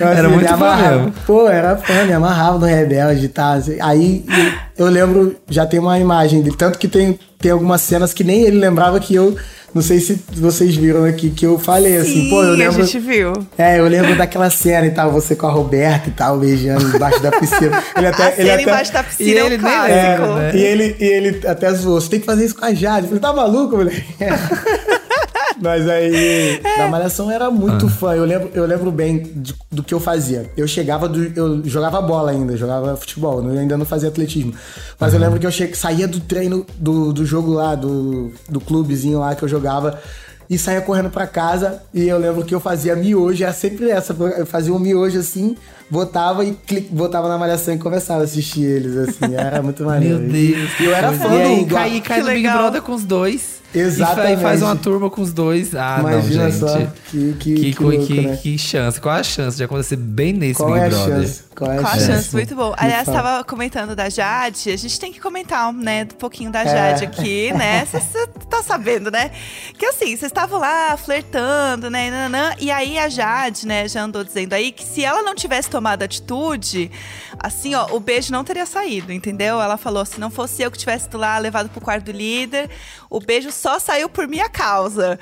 eu 0.00 0.06
Era 0.08 0.20
assim, 0.20 0.28
muito 0.28 0.42
me 0.42 0.48
fã 0.48 0.54
amarrava. 0.54 0.96
mesmo. 0.98 1.12
Pô, 1.26 1.48
era 1.48 1.76
fã, 1.76 2.04
me 2.04 2.12
amarrava 2.12 2.58
no 2.58 2.66
Rebelde 2.66 3.24
e 3.24 3.28
tal. 3.28 3.54
assim. 3.54 3.78
Aí 3.80 4.24
eu 4.28 4.52
eu 4.78 4.86
lembro, 4.86 5.34
já 5.48 5.66
tem 5.66 5.80
uma 5.80 5.98
imagem 5.98 6.40
dele, 6.40 6.56
tanto 6.56 6.78
que 6.78 6.86
tem, 6.86 7.18
tem 7.38 7.50
algumas 7.50 7.80
cenas 7.80 8.14
que 8.14 8.22
nem 8.22 8.42
ele 8.42 8.58
lembrava 8.58 9.00
que 9.00 9.14
eu. 9.14 9.36
Não 9.74 9.82
sei 9.82 10.00
se 10.00 10.18
vocês 10.30 10.74
viram 10.74 11.04
aqui 11.04 11.28
que 11.28 11.44
eu 11.44 11.58
falei 11.58 11.98
assim, 11.98 12.22
Sim, 12.22 12.30
pô, 12.30 12.42
eu 12.42 12.54
lembro. 12.54 12.80
a 12.80 12.84
gente 12.86 12.98
viu. 12.98 13.32
É, 13.58 13.78
eu 13.78 13.86
lembro 13.86 14.16
daquela 14.16 14.48
cena 14.48 14.86
e 14.86 14.90
tal, 14.90 15.12
você 15.12 15.36
com 15.36 15.46
a 15.46 15.50
Roberta 15.50 16.08
e 16.08 16.12
tal, 16.12 16.38
beijando 16.38 16.96
embaixo 16.96 17.20
da 17.20 17.30
piscina. 17.32 17.84
Ele 17.94 18.06
até, 18.06 18.22
a 18.22 18.28
ele 18.28 18.36
cena 18.36 18.52
até, 18.54 18.62
embaixo 18.62 18.92
da 18.94 19.02
piscina 19.02 19.28
E 19.28 19.36
é 19.36 19.46
ele 19.46 19.58
nem 19.58 19.80
lembra, 19.82 20.34
né? 20.36 20.52
E 20.54 20.60
ele, 20.60 20.96
e 20.98 21.04
ele 21.04 21.46
até 21.46 21.70
zoou, 21.74 22.00
você 22.00 22.08
tem 22.08 22.20
que 22.20 22.26
fazer 22.26 22.46
isso 22.46 22.54
com 22.54 22.64
a 22.64 22.72
Jade. 22.72 23.02
Eu 23.02 23.08
falei, 23.08 23.20
tá 23.20 23.32
maluco, 23.32 23.76
moleque? 23.76 24.04
Mas 25.60 25.88
aí, 25.88 26.60
na 26.78 26.88
Malhação 26.88 27.30
era 27.30 27.50
muito 27.50 27.86
Ah. 27.86 27.90
fã. 27.90 28.14
Eu 28.14 28.24
lembro, 28.24 28.50
eu 28.54 28.64
lembro 28.66 28.90
bem 28.90 29.18
de- 29.34 29.54
do 29.70 29.82
que 29.82 29.92
eu 29.92 30.00
fazia. 30.00 30.50
Eu 30.56 30.66
chegava 30.68 31.08
do. 31.08 31.24
Eu 31.36 31.62
jogava 31.64 32.00
bola 32.00 32.30
ainda, 32.30 32.56
jogava 32.56 32.96
futebol, 32.96 33.42
eu 33.42 33.58
ainda 33.58 33.76
não 33.76 33.84
fazia 33.86 34.08
atletismo. 34.08 34.54
Mas 34.98 35.12
eu 35.14 35.20
lembro 35.20 35.38
que 35.40 35.46
eu 35.46 35.50
che- 35.50 35.74
saía 35.74 36.06
do 36.06 36.20
treino 36.20 36.64
do, 36.78 37.12
do 37.12 37.26
jogo 37.26 37.52
lá, 37.52 37.74
do, 37.74 38.30
do 38.48 38.60
clubezinho 38.60 39.18
lá 39.18 39.34
que 39.34 39.42
eu 39.42 39.48
jogava. 39.48 39.98
E 40.50 40.56
saía 40.56 40.80
correndo 40.80 41.10
pra 41.10 41.26
casa. 41.26 41.82
E 41.92 42.08
eu 42.08 42.16
lembro 42.18 42.42
que 42.42 42.54
eu 42.54 42.60
fazia 42.60 42.96
miojo, 42.96 43.42
era 43.44 43.52
sempre 43.52 43.90
essa. 43.90 44.14
Eu 44.38 44.46
fazia 44.46 44.72
um 44.72 44.78
miojo 44.78 45.18
assim, 45.18 45.54
botava 45.90 46.42
e 46.42 46.52
clique, 46.52 46.88
botava 46.90 47.28
na 47.28 47.36
malhação 47.36 47.74
e 47.74 47.78
começava 47.78 48.22
a 48.22 48.24
assistir 48.24 48.62
eles, 48.64 48.96
assim. 48.96 49.34
Era 49.36 49.60
muito 49.62 49.84
maneiro. 49.84 50.18
Meu 50.20 50.28
Deus. 50.30 50.70
E 50.80 50.84
eu 50.84 50.94
era 50.94 51.12
fã 51.12 51.34
E 51.34 51.58
do. 51.58 51.64
do- 51.66 51.74
cai 51.74 52.00
Que 52.00 52.08
no 52.20 52.24
Big 52.24 52.36
legal. 52.36 52.58
Brother 52.58 52.80
com 52.80 52.94
os 52.94 53.04
dois. 53.04 53.58
Exatamente. 53.74 54.32
E 54.32 54.36
fa- 54.36 54.42
faz 54.42 54.62
uma 54.62 54.76
turma 54.76 55.10
com 55.10 55.20
os 55.20 55.32
dois. 55.32 55.74
Ah, 55.74 55.98
Imagina 56.00 56.44
não, 56.44 56.50
gente. 56.50 56.60
só, 56.60 56.78
que- 57.10 57.32
que- 57.34 57.54
que 57.54 57.72
que, 57.74 57.82
louco, 57.82 58.06
que- 58.06 58.20
né? 58.22 58.36
que 58.36 58.58
chance. 58.58 59.00
Qual 59.00 59.14
a 59.14 59.22
chance 59.22 59.56
de 59.56 59.64
acontecer 59.64 59.96
bem 59.96 60.32
nesse 60.32 60.54
Qual 60.60 60.72
Big 60.72 60.80
é 60.82 60.86
a 60.86 60.88
Brother? 60.88 61.20
chance? 61.22 61.42
Qual 61.54 61.70
é 61.72 61.76
a 61.76 61.80
a 61.80 61.84
chance? 61.86 62.06
chance, 62.06 62.32
muito 62.34 62.54
bom. 62.54 62.72
Aliás, 62.76 63.04
fala. 63.04 63.22
tava 63.22 63.44
comentando 63.44 63.94
da 63.96 64.08
Jade, 64.08 64.70
a 64.70 64.76
gente 64.76 64.98
tem 64.98 65.12
que 65.12 65.20
comentar, 65.20 65.72
né, 65.72 66.04
um 66.04 66.16
pouquinho 66.16 66.48
É. 66.48 66.52
da 66.52 66.64
Jade 66.64 67.04
aqui, 67.04 67.52
né? 67.52 67.84
Você 67.84 68.26
tá 68.48 68.62
sabendo, 68.62 69.10
né? 69.10 69.30
Que 69.76 69.84
assim, 69.86 70.06
vocês 70.16 70.22
estavam 70.22 70.58
lá 70.60 70.96
flertando, 70.96 71.90
né? 71.90 72.10
nananã, 72.10 72.54
e 72.58 72.70
aí 72.70 72.98
a 72.98 73.08
Jade, 73.08 73.66
né, 73.66 73.86
já 73.88 74.02
andou 74.02 74.24
dizendo 74.24 74.52
aí 74.54 74.72
que 74.72 74.84
se 74.84 75.04
ela 75.04 75.22
não 75.22 75.34
tivesse 75.34 75.68
tomado 75.68 76.02
atitude, 76.02 76.90
assim, 77.38 77.74
ó, 77.74 77.88
o 77.90 78.00
beijo 78.00 78.32
não 78.32 78.44
teria 78.44 78.64
saído, 78.64 79.12
entendeu? 79.12 79.60
Ela 79.60 79.76
falou: 79.76 80.04
se 80.06 80.18
não 80.18 80.30
fosse 80.30 80.62
eu 80.62 80.70
que 80.70 80.78
tivesse 80.78 81.06
ido 81.06 81.18
lá 81.18 81.36
levado 81.38 81.68
pro 81.68 81.80
quarto 81.80 82.04
do 82.06 82.12
líder, 82.12 82.70
o 83.10 83.20
beijo 83.20 83.50
só 83.52 83.78
saiu 83.78 84.08
por 84.08 84.26
minha 84.28 84.48
causa. 84.48 85.18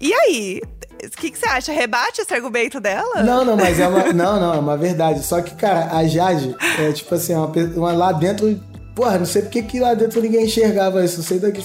E 0.00 0.12
aí? 0.12 0.60
O 1.02 1.10
que, 1.16 1.30
que 1.30 1.38
você 1.38 1.46
acha? 1.46 1.72
Rebate 1.72 2.20
esse 2.20 2.34
argumento 2.34 2.78
dela? 2.78 3.22
Não, 3.22 3.42
não, 3.44 3.56
mas 3.56 3.80
é 3.80 3.88
uma. 3.88 4.12
Não, 4.12 4.38
não, 4.38 4.54
é 4.54 4.58
uma 4.58 4.76
verdade. 4.76 5.22
Só 5.24 5.40
que, 5.40 5.54
cara, 5.54 5.96
a 5.96 6.06
Jade 6.06 6.54
é 6.78 6.92
tipo 6.92 7.14
assim, 7.14 7.34
uma, 7.34 7.48
pe- 7.48 7.72
uma- 7.76 7.92
lá 7.92 8.12
dentro 8.12 8.60
Porra, 8.94 9.18
não 9.18 9.24
sei 9.24 9.42
porque 9.42 9.62
que 9.62 9.80
lá 9.80 9.94
dentro 9.94 10.20
ninguém 10.20 10.44
enxergava 10.44 11.02
isso. 11.02 11.18
Não 11.18 11.24
sei 11.24 11.38
daqui. 11.38 11.64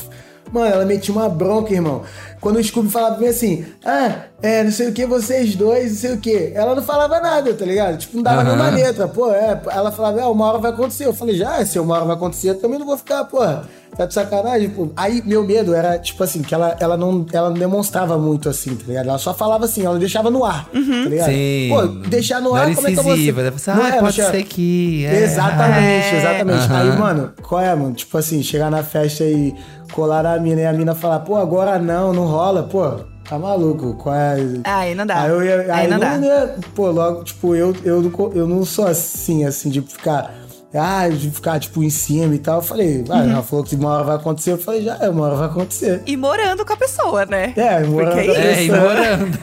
Mano, 0.53 0.73
ela 0.73 0.85
metia 0.85 1.13
uma 1.13 1.27
bronca, 1.27 1.73
irmão. 1.73 2.03
Quando 2.45 2.57
o 2.57 2.63
Scooby 2.63 2.89
falava 2.91 3.15
pra 3.15 3.23
mim 3.23 3.29
assim, 3.29 3.65
ah, 3.83 4.17
é, 4.39 4.63
não 4.63 4.71
sei 4.71 4.89
o 4.89 4.93
que, 4.93 5.03
vocês 5.07 5.55
dois, 5.55 5.89
não 5.93 5.97
sei 5.97 6.13
o 6.13 6.17
que. 6.19 6.51
Ela 6.53 6.75
não 6.75 6.83
falava 6.83 7.19
nada, 7.19 7.51
tá 7.55 7.65
ligado? 7.65 7.97
Tipo, 7.97 8.17
não 8.17 8.21
dava 8.23 8.41
Aham. 8.41 8.55
nenhuma 8.55 8.69
letra. 8.69 9.07
Pô, 9.07 9.31
é. 9.31 9.59
Ela 9.71 9.91
falava, 9.91 10.21
é, 10.21 10.25
uma 10.27 10.45
hora 10.45 10.59
vai 10.59 10.69
acontecer. 10.69 11.07
Eu 11.07 11.13
falei, 11.15 11.35
já, 11.35 11.65
se 11.65 11.79
uma 11.79 11.95
hora 11.95 12.05
vai 12.05 12.15
acontecer, 12.15 12.51
eu 12.51 12.59
também 12.59 12.77
não 12.77 12.85
vou 12.85 12.97
ficar, 12.97 13.23
porra. 13.25 13.63
Tá 13.97 14.05
de 14.05 14.13
sacanagem, 14.13 14.69
pô. 14.69 14.89
Aí, 14.95 15.23
meu 15.25 15.43
medo 15.43 15.73
era, 15.73 15.97
tipo 15.97 16.21
assim, 16.21 16.41
que 16.41 16.53
ela, 16.53 16.75
ela, 16.81 16.97
não, 16.97 17.25
ela 17.31 17.49
não 17.49 17.57
demonstrava 17.57 18.17
muito 18.17 18.49
assim, 18.49 18.75
tá 18.75 18.83
ligado? 18.85 19.07
Ela 19.07 19.17
só 19.17 19.33
falava 19.33 19.65
assim, 19.65 19.85
ela 19.85 19.97
deixava 19.97 20.29
no 20.29 20.43
ar, 20.43 20.65
tá 20.65 20.79
ligado? 21.09 21.29
Sim. 21.29 21.69
Pô, 21.69 21.81
deixar 22.09 22.41
no 22.41 22.49
Não 22.49 22.55
ar, 22.57 22.65
era 22.65 22.75
como 22.75 22.87
é 22.89 22.91
que 22.91 22.99
eu 22.99 23.03
vou... 23.03 23.15
Não 23.15 23.83
"Ah, 23.83 23.87
é, 23.87 23.91
não 23.93 23.99
pode 24.01 24.15
ser 24.21 24.43
que, 24.43 25.05
é, 25.05 25.23
Exatamente, 25.23 26.13
é. 26.13 26.17
exatamente. 26.19 26.65
Aham. 26.65 26.91
Aí, 26.91 26.99
mano, 26.99 27.33
qual 27.41 27.61
é, 27.61 27.73
mano? 27.73 27.93
Tipo 27.95 28.17
assim, 28.17 28.43
chegar 28.43 28.69
na 28.69 28.83
festa 28.83 29.23
e 29.23 29.55
colar 29.93 30.25
a 30.25 30.37
mina 30.39 30.59
e 30.61 30.65
a 30.65 30.73
mina 30.73 30.93
falar, 30.93 31.19
pô, 31.19 31.37
agora 31.37 31.79
não, 31.79 32.11
não 32.11 32.27
rola, 32.35 32.63
pô, 32.63 32.89
tá 33.27 33.39
maluco, 33.39 33.93
qual 33.95 34.15
é? 34.15 34.37
Aí 34.63 34.93
não 34.95 35.05
dá. 35.05 35.21
Aí 35.21 35.29
eu 35.31 35.43
ia, 35.43 35.61
Aí 35.61 35.71
aí 35.71 35.87
não 35.87 35.97
não, 35.97 36.19
dá. 36.21 36.25
ia- 36.25 36.55
pô, 36.75 36.91
logo, 36.91 37.23
tipo, 37.23 37.55
eu, 37.55 37.75
eu, 37.83 38.01
não 38.01 38.31
eu 38.33 38.47
não 38.47 38.63
sou 38.65 38.87
assim, 38.87 39.45
assim, 39.45 39.69
de 39.69 39.81
ficar, 39.81 40.33
ah, 40.73 41.07
de 41.09 41.29
ficar, 41.31 41.59
tipo, 41.59 41.81
em 41.83 41.89
cima 41.89 42.35
e 42.35 42.39
tal. 42.39 42.57
Eu 42.57 42.61
falei, 42.61 43.03
ah, 43.09 43.15
Uhum. 43.17 43.31
ela 43.31 43.41
falou 43.43 43.63
que 43.65 43.75
uma 43.75 43.89
hora 43.93 44.03
vai 44.03 44.15
acontecer. 44.17 44.51
Eu 44.51 44.57
falei, 44.57 44.83
já 44.83 44.97
é, 44.99 45.09
uma 45.09 45.25
hora 45.25 45.35
vai 45.35 45.47
acontecer. 45.47 46.01
E 46.05 46.17
morando 46.17 46.65
com 46.65 46.73
a 46.73 46.77
pessoa, 46.77 47.25
né? 47.25 47.53
É, 47.55 47.79
morando 47.83 48.15
Porque 48.15 48.25
com 48.27 48.31
a 48.31 48.35
É, 48.43 48.63
e 48.63 48.67
pessoa. 48.69 48.89
morando. 48.89 49.39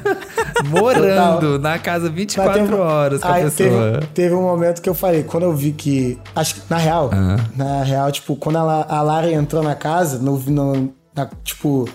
morando 0.68 1.58
na 1.58 1.78
casa 1.78 2.08
24 2.10 2.60
Mas 2.60 2.70
teve- 2.70 2.80
horas 2.82 3.20
com 3.20 3.28
a 3.28 3.32
pessoa. 3.34 3.50
Teve, 3.50 4.06
teve 4.14 4.34
um 4.34 4.42
momento 4.42 4.80
que 4.82 4.88
eu 4.88 4.94
falei, 4.94 5.22
quando 5.22 5.44
eu 5.44 5.54
vi 5.54 5.72
que. 5.72 6.18
Acho 6.34 6.56
que, 6.56 6.60
na 6.68 6.76
real, 6.76 7.10
Ah. 7.12 7.36
na 7.56 7.82
real, 7.82 8.10
tipo, 8.12 8.36
quando 8.36 8.58
ela, 8.58 8.86
a 8.88 9.02
Lara 9.02 9.30
entrou 9.32 9.62
na 9.62 9.74
casa, 9.74 10.18
no, 10.18 10.38
no- 10.38 10.92
na- 11.14 11.28
tipo, 11.44 11.88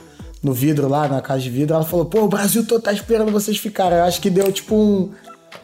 no 0.47 0.53
vidro 0.53 0.87
lá, 0.87 1.07
na 1.07 1.21
casa 1.21 1.41
de 1.41 1.49
vidro, 1.49 1.75
ela 1.75 1.83
falou, 1.85 2.05
pô, 2.05 2.21
o 2.23 2.27
Brasil 2.27 2.65
todo 2.65 2.81
tá 2.81 2.91
esperando 2.93 3.31
vocês 3.31 3.57
ficarem. 3.57 3.97
Eu 3.99 4.05
acho 4.05 4.19
que 4.21 4.29
deu, 4.29 4.51
tipo, 4.51 4.73
um. 4.75 5.11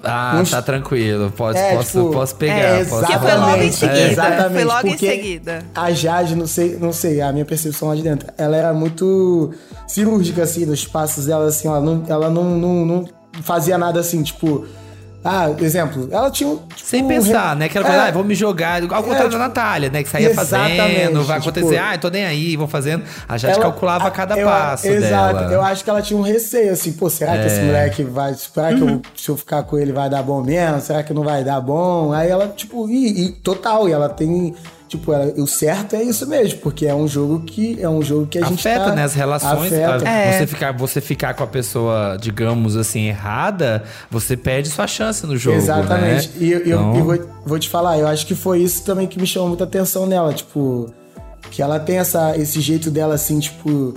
Ah, 0.04 0.38
uns- 0.42 0.50
tá 0.52 0.62
tranquilo. 0.62 1.32
Pode, 1.36 1.58
É, 1.58 1.76
posso, 1.76 2.00
tipo, 2.00 2.12
posso 2.14 2.36
pegar. 2.36 2.54
é, 2.56 2.86
posso 2.86 3.06
Que 3.06 3.12
foi 3.14 3.22
pegar. 3.22 3.36
logo 3.36 3.62
em 3.62 3.68
Exatamente, 3.68 3.76
seguida. 3.76 4.00
é, 4.00 4.12
exatamente, 4.12 4.54
Foi 4.54 4.64
logo 4.64 4.88
em 4.88 4.98
seguida. 4.98 5.64
A 5.76 5.92
Jade, 5.92 6.36
não 6.36 6.48
sei, 6.48 6.78
não 6.78 6.92
sei, 6.94 7.22
a 7.22 7.32
minha 7.32 7.46
percepção 7.46 7.88
lá 7.90 7.96
de 7.96 8.02
dentro, 8.02 8.28
ela 8.38 8.56
era 8.56 8.74
muito 8.74 9.54
cirúrgica, 9.88 10.44
assim, 10.44 10.66
nos 10.66 10.86
passos 10.86 11.26
dela, 11.28 11.46
assim, 11.48 11.68
ela 11.68 11.80
não, 11.82 12.04
ela 12.08 12.30
não, 12.30 12.44
não, 12.58 12.86
não 12.86 13.06
fazia 13.42 13.78
nada 13.78 14.00
assim, 14.00 14.22
tipo. 14.24 14.66
Ah, 15.24 15.50
exemplo, 15.60 16.08
ela 16.12 16.30
tinha 16.30 16.50
um. 16.50 16.58
tipo, 16.58 16.74
Sem 16.84 17.04
um 17.04 17.08
pensar, 17.08 17.54
re- 17.54 17.60
né? 17.60 17.66
Aquela 17.66 17.86
coisa, 17.86 18.02
É, 18.02 18.08
ah, 18.10 18.12
vou 18.12 18.24
me 18.24 18.36
jogar. 18.36 18.82
Ao 18.82 18.88
contrário 18.90 19.18
da 19.18 19.24
tipo, 19.30 19.38
Natália, 19.38 19.90
né? 19.90 20.04
Que 20.04 20.10
saía 20.10 20.30
exatamente, 20.32 20.78
fazendo, 20.82 21.24
vai 21.24 21.38
acontecer, 21.40 21.70
tipo, 21.76 21.82
ah, 21.82 21.96
eu 21.96 22.00
tô 22.00 22.10
nem 22.10 22.26
aí, 22.26 22.58
vou 22.58 22.68
fazendo. 22.68 23.04
A 23.28 23.38
Jade 23.38 23.54
ela- 23.56 23.64
calculava 23.64 24.08
a- 24.08 24.12
cada 24.12 24.38
eu- 24.38 24.46
passo 24.48 24.88
Exato. 24.88 25.40
dela. 25.40 25.54
Eu 25.54 25.62
acho 25.62 25.84
que 25.84 25.90
ela 25.90 26.02
tinha 26.02 26.20
um 26.20 26.24
receio, 26.24 26.74
assim, 26.74 26.92
pô, 26.94 27.10
será 27.10 27.38
que 27.38 27.46
esse 27.48 27.60
É. 27.60 27.64
moleque 27.64 28.04
vai. 28.04 28.34
Será 28.34 28.74
que 28.74 28.82
eu, 28.82 29.02
se 29.16 29.30
eu 29.30 29.38
ficar 29.38 29.64
com 29.64 29.78
ele 29.78 29.92
vai 29.94 30.10
dar 30.10 30.22
bom 30.24 30.42
mesmo? 30.44 30.82
Será 30.82 31.04
que 31.04 31.14
não 31.14 31.24
vai 31.24 31.44
dar 31.44 31.62
bom? 31.62 32.12
Aí 32.12 32.30
ela, 32.30 32.48
tipo, 32.50 32.90
e, 32.90 33.26
e 33.26 33.32
total, 33.32 33.88
e 33.88 33.92
ela 33.94 34.10
tem. 34.10 34.54
Tipo, 34.98 35.12
ela- 35.12 35.34
o 35.38 35.48
certo 35.48 35.96
é 35.96 36.04
isso 36.04 36.28
mesmo, 36.28 36.60
porque 36.60 36.86
é 36.86 36.94
um 36.94 37.08
jogo 37.08 37.40
que 37.42 37.82
é 37.82 37.90
um 37.90 38.02
jogo 38.02 38.28
que 38.28 38.38
a 38.38 38.46
gente 38.46 38.60
Afeta, 38.68 38.86
tá, 38.86 38.96
né? 38.96 39.04
As 39.04 39.14
relações. 39.16 39.74
Afeta. 39.74 40.08
a- 40.08 40.12
É. 40.12 40.38
Você, 40.38 40.48
ficar, 40.48 40.72
você 40.78 41.02
ficar 41.02 41.34
com 41.34 41.44
a 41.44 41.48
pessoa, 41.48 42.16
digamos 42.22 42.78
assim, 42.78 43.08
errada, 43.08 43.84
você 44.12 44.38
perde 44.38 44.70
sua 44.70 44.86
chance 44.86 45.26
no 45.26 45.36
jogo. 45.36 45.58
Exatamente. 45.58 46.28
Né? 46.30 46.34
E 46.40 46.52
eu, 46.52 46.60
eu- 46.60 46.66
Então- 46.80 46.96
eu 46.98 47.04
vou, 47.06 47.20
vou 47.46 47.60
te 47.60 47.70
falar, 47.70 47.98
eu 47.98 48.08
acho 48.08 48.26
que 48.28 48.36
foi 48.36 48.60
isso 48.62 48.84
também 48.84 49.08
que 49.08 49.20
me 49.20 49.26
chamou 49.26 49.48
muita 49.50 49.64
atenção 49.64 50.06
nela, 50.06 50.32
tipo, 50.34 50.94
que 51.50 51.62
ela 51.62 51.80
tem 51.80 51.98
essa, 51.98 52.38
esse 52.38 52.62
jeito 52.62 52.92
dela 52.92 53.16
assim, 53.16 53.40
tipo, 53.40 53.96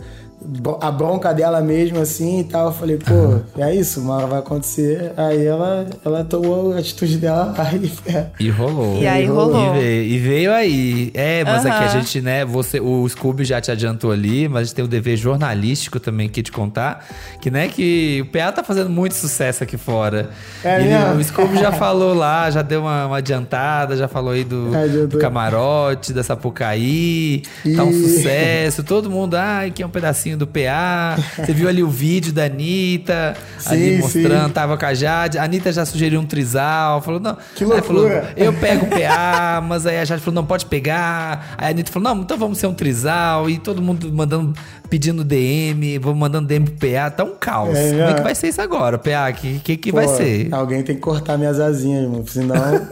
a 0.81 0.91
bronca 0.91 1.33
dela 1.33 1.61
mesmo 1.61 1.99
assim 2.01 2.41
e 2.41 2.45
tal. 2.45 2.67
Eu 2.67 2.73
falei, 2.73 2.99
pô, 2.99 3.41
é 3.61 3.75
isso, 3.75 4.01
uma 4.01 4.17
hora 4.17 4.27
vai 4.27 4.39
acontecer. 4.39 5.13
Aí 5.17 5.45
ela, 5.45 5.87
ela 6.05 6.25
tomou 6.25 6.75
a 6.75 6.79
atitude 6.79 7.19
dela, 7.19 7.55
aí 7.59 7.91
é. 8.07 8.27
E 8.39 8.51
rolou. 8.51 9.01
E 9.01 9.07
aí 9.07 9.25
rolou. 9.27 9.75
E 9.75 9.79
veio, 9.79 10.03
e 10.05 10.19
veio 10.19 10.53
aí. 10.53 11.11
É, 11.15 11.45
mas 11.45 11.65
aqui 11.65 11.85
a 11.85 11.89
gente, 11.89 12.21
né, 12.21 12.45
você, 12.45 12.79
o 12.81 13.09
Scooby 13.09 13.45
já 13.45 13.61
te 13.61 13.71
adiantou 13.71 14.13
ali, 14.13 14.49
mas 14.49 14.61
a 14.61 14.65
gente 14.65 14.75
tem 14.75 14.85
o 14.85 14.89
dever 14.89 15.17
jornalístico 15.17 15.99
também 15.99 16.27
aqui 16.29 16.43
de 16.43 16.53
contar, 16.53 17.07
que 17.41 17.51
né, 17.51 17.69
que 17.69 18.23
o 18.23 18.27
PA 18.33 18.53
tá 18.53 18.63
fazendo 18.63 18.91
muito 18.91 19.15
sucesso 19.15 19.65
aqui 19.65 19.77
fora. 19.77 20.31
É 20.63 20.81
Ele- 20.81 20.89
mesmo? 20.91 21.15
o 21.21 21.25
Scooby 21.25 21.59
já 21.59 21.73
falou 21.73 22.15
lá, 22.15 22.51
já 22.51 22.63
deu 22.63 22.83
uma, 22.83 23.07
uma 23.07 23.17
adiantada, 23.19 23.97
já 23.97 24.07
falou 24.07 24.33
aí 24.33 24.45
do, 24.45 24.71
do 25.09 25.19
camarote, 25.19 26.13
da 26.13 26.23
Sapucaí, 26.23 27.43
tá 27.75 27.85
um 27.85 27.93
sucesso, 27.93 28.83
todo 28.83 29.11
mundo, 29.11 29.35
ai, 29.35 29.71
que 29.71 29.83
é 29.83 29.87
um 29.87 29.91
pedacinho 29.91 30.26
do 30.35 30.47
PA. 30.47 31.19
Você 31.37 31.53
viu 31.53 31.69
ali 31.69 31.83
o 31.83 31.89
vídeo 31.89 32.33
da 32.33 32.45
Anitta, 32.45 33.37
ali 33.67 33.99
mostrando, 33.99 34.47
sim. 34.47 34.53
tava 34.53 34.79
com 34.79 34.87
a 34.87 34.95
Jade. 34.95 35.39
A 35.39 35.45
Anitta 35.45 35.71
já 35.71 35.85
sugeriu 35.85 36.19
um 36.19 36.27
trisal, 36.27 37.03
falou, 37.03 37.21
não. 37.21 37.37
Que 37.55 37.65
Aí 37.65 37.83
falou, 37.83 38.05
loucura. 38.05 38.33
eu 38.37 38.53
pego 38.55 38.87
o 38.87 38.89
PA, 38.89 39.61
mas 39.61 39.87
aí 39.87 39.99
a 39.99 40.05
Jade 40.05 40.23
falou, 40.23 40.37
não 40.37 40.47
pode 40.47 40.65
pegar. 40.65 41.55
Aí 41.59 41.69
a 41.69 41.71
Anitta 41.71 41.93
falou, 41.93 42.15
não, 42.15 42.23
então 42.23 42.39
vamos 42.39 42.57
ser 42.57 42.67
um 42.67 42.75
trisal. 42.75 43.51
E 43.51 43.59
todo 43.59 43.83
mundo 43.83 44.11
mandando, 44.11 44.55
pedindo 44.89 45.23
DM, 45.23 45.99
vamos 45.99 46.19
mandando 46.19 46.49
DM 46.49 46.65
pro 46.65 46.89
PA. 46.89 47.11
Tá 47.11 47.25
um 47.25 47.35
caos. 47.37 47.77
É, 47.77 47.91
Como 47.91 48.03
é 48.03 48.11
é. 48.11 48.15
que 48.15 48.23
vai 48.23 48.35
ser 48.35 48.49
isso 48.49 48.63
agora, 48.63 48.97
PA? 48.97 49.31
Que 49.33 49.59
que, 49.67 49.77
que 49.77 49.91
Pô, 49.91 49.99
vai 49.99 50.09
ser? 50.09 50.49
Alguém 50.53 50.83
tem 50.83 50.95
que 50.95 51.01
cortar 51.01 51.37
minhas 51.37 51.59
asinhas, 51.61 52.05
irmão, 52.05 52.25
senão. 52.27 52.55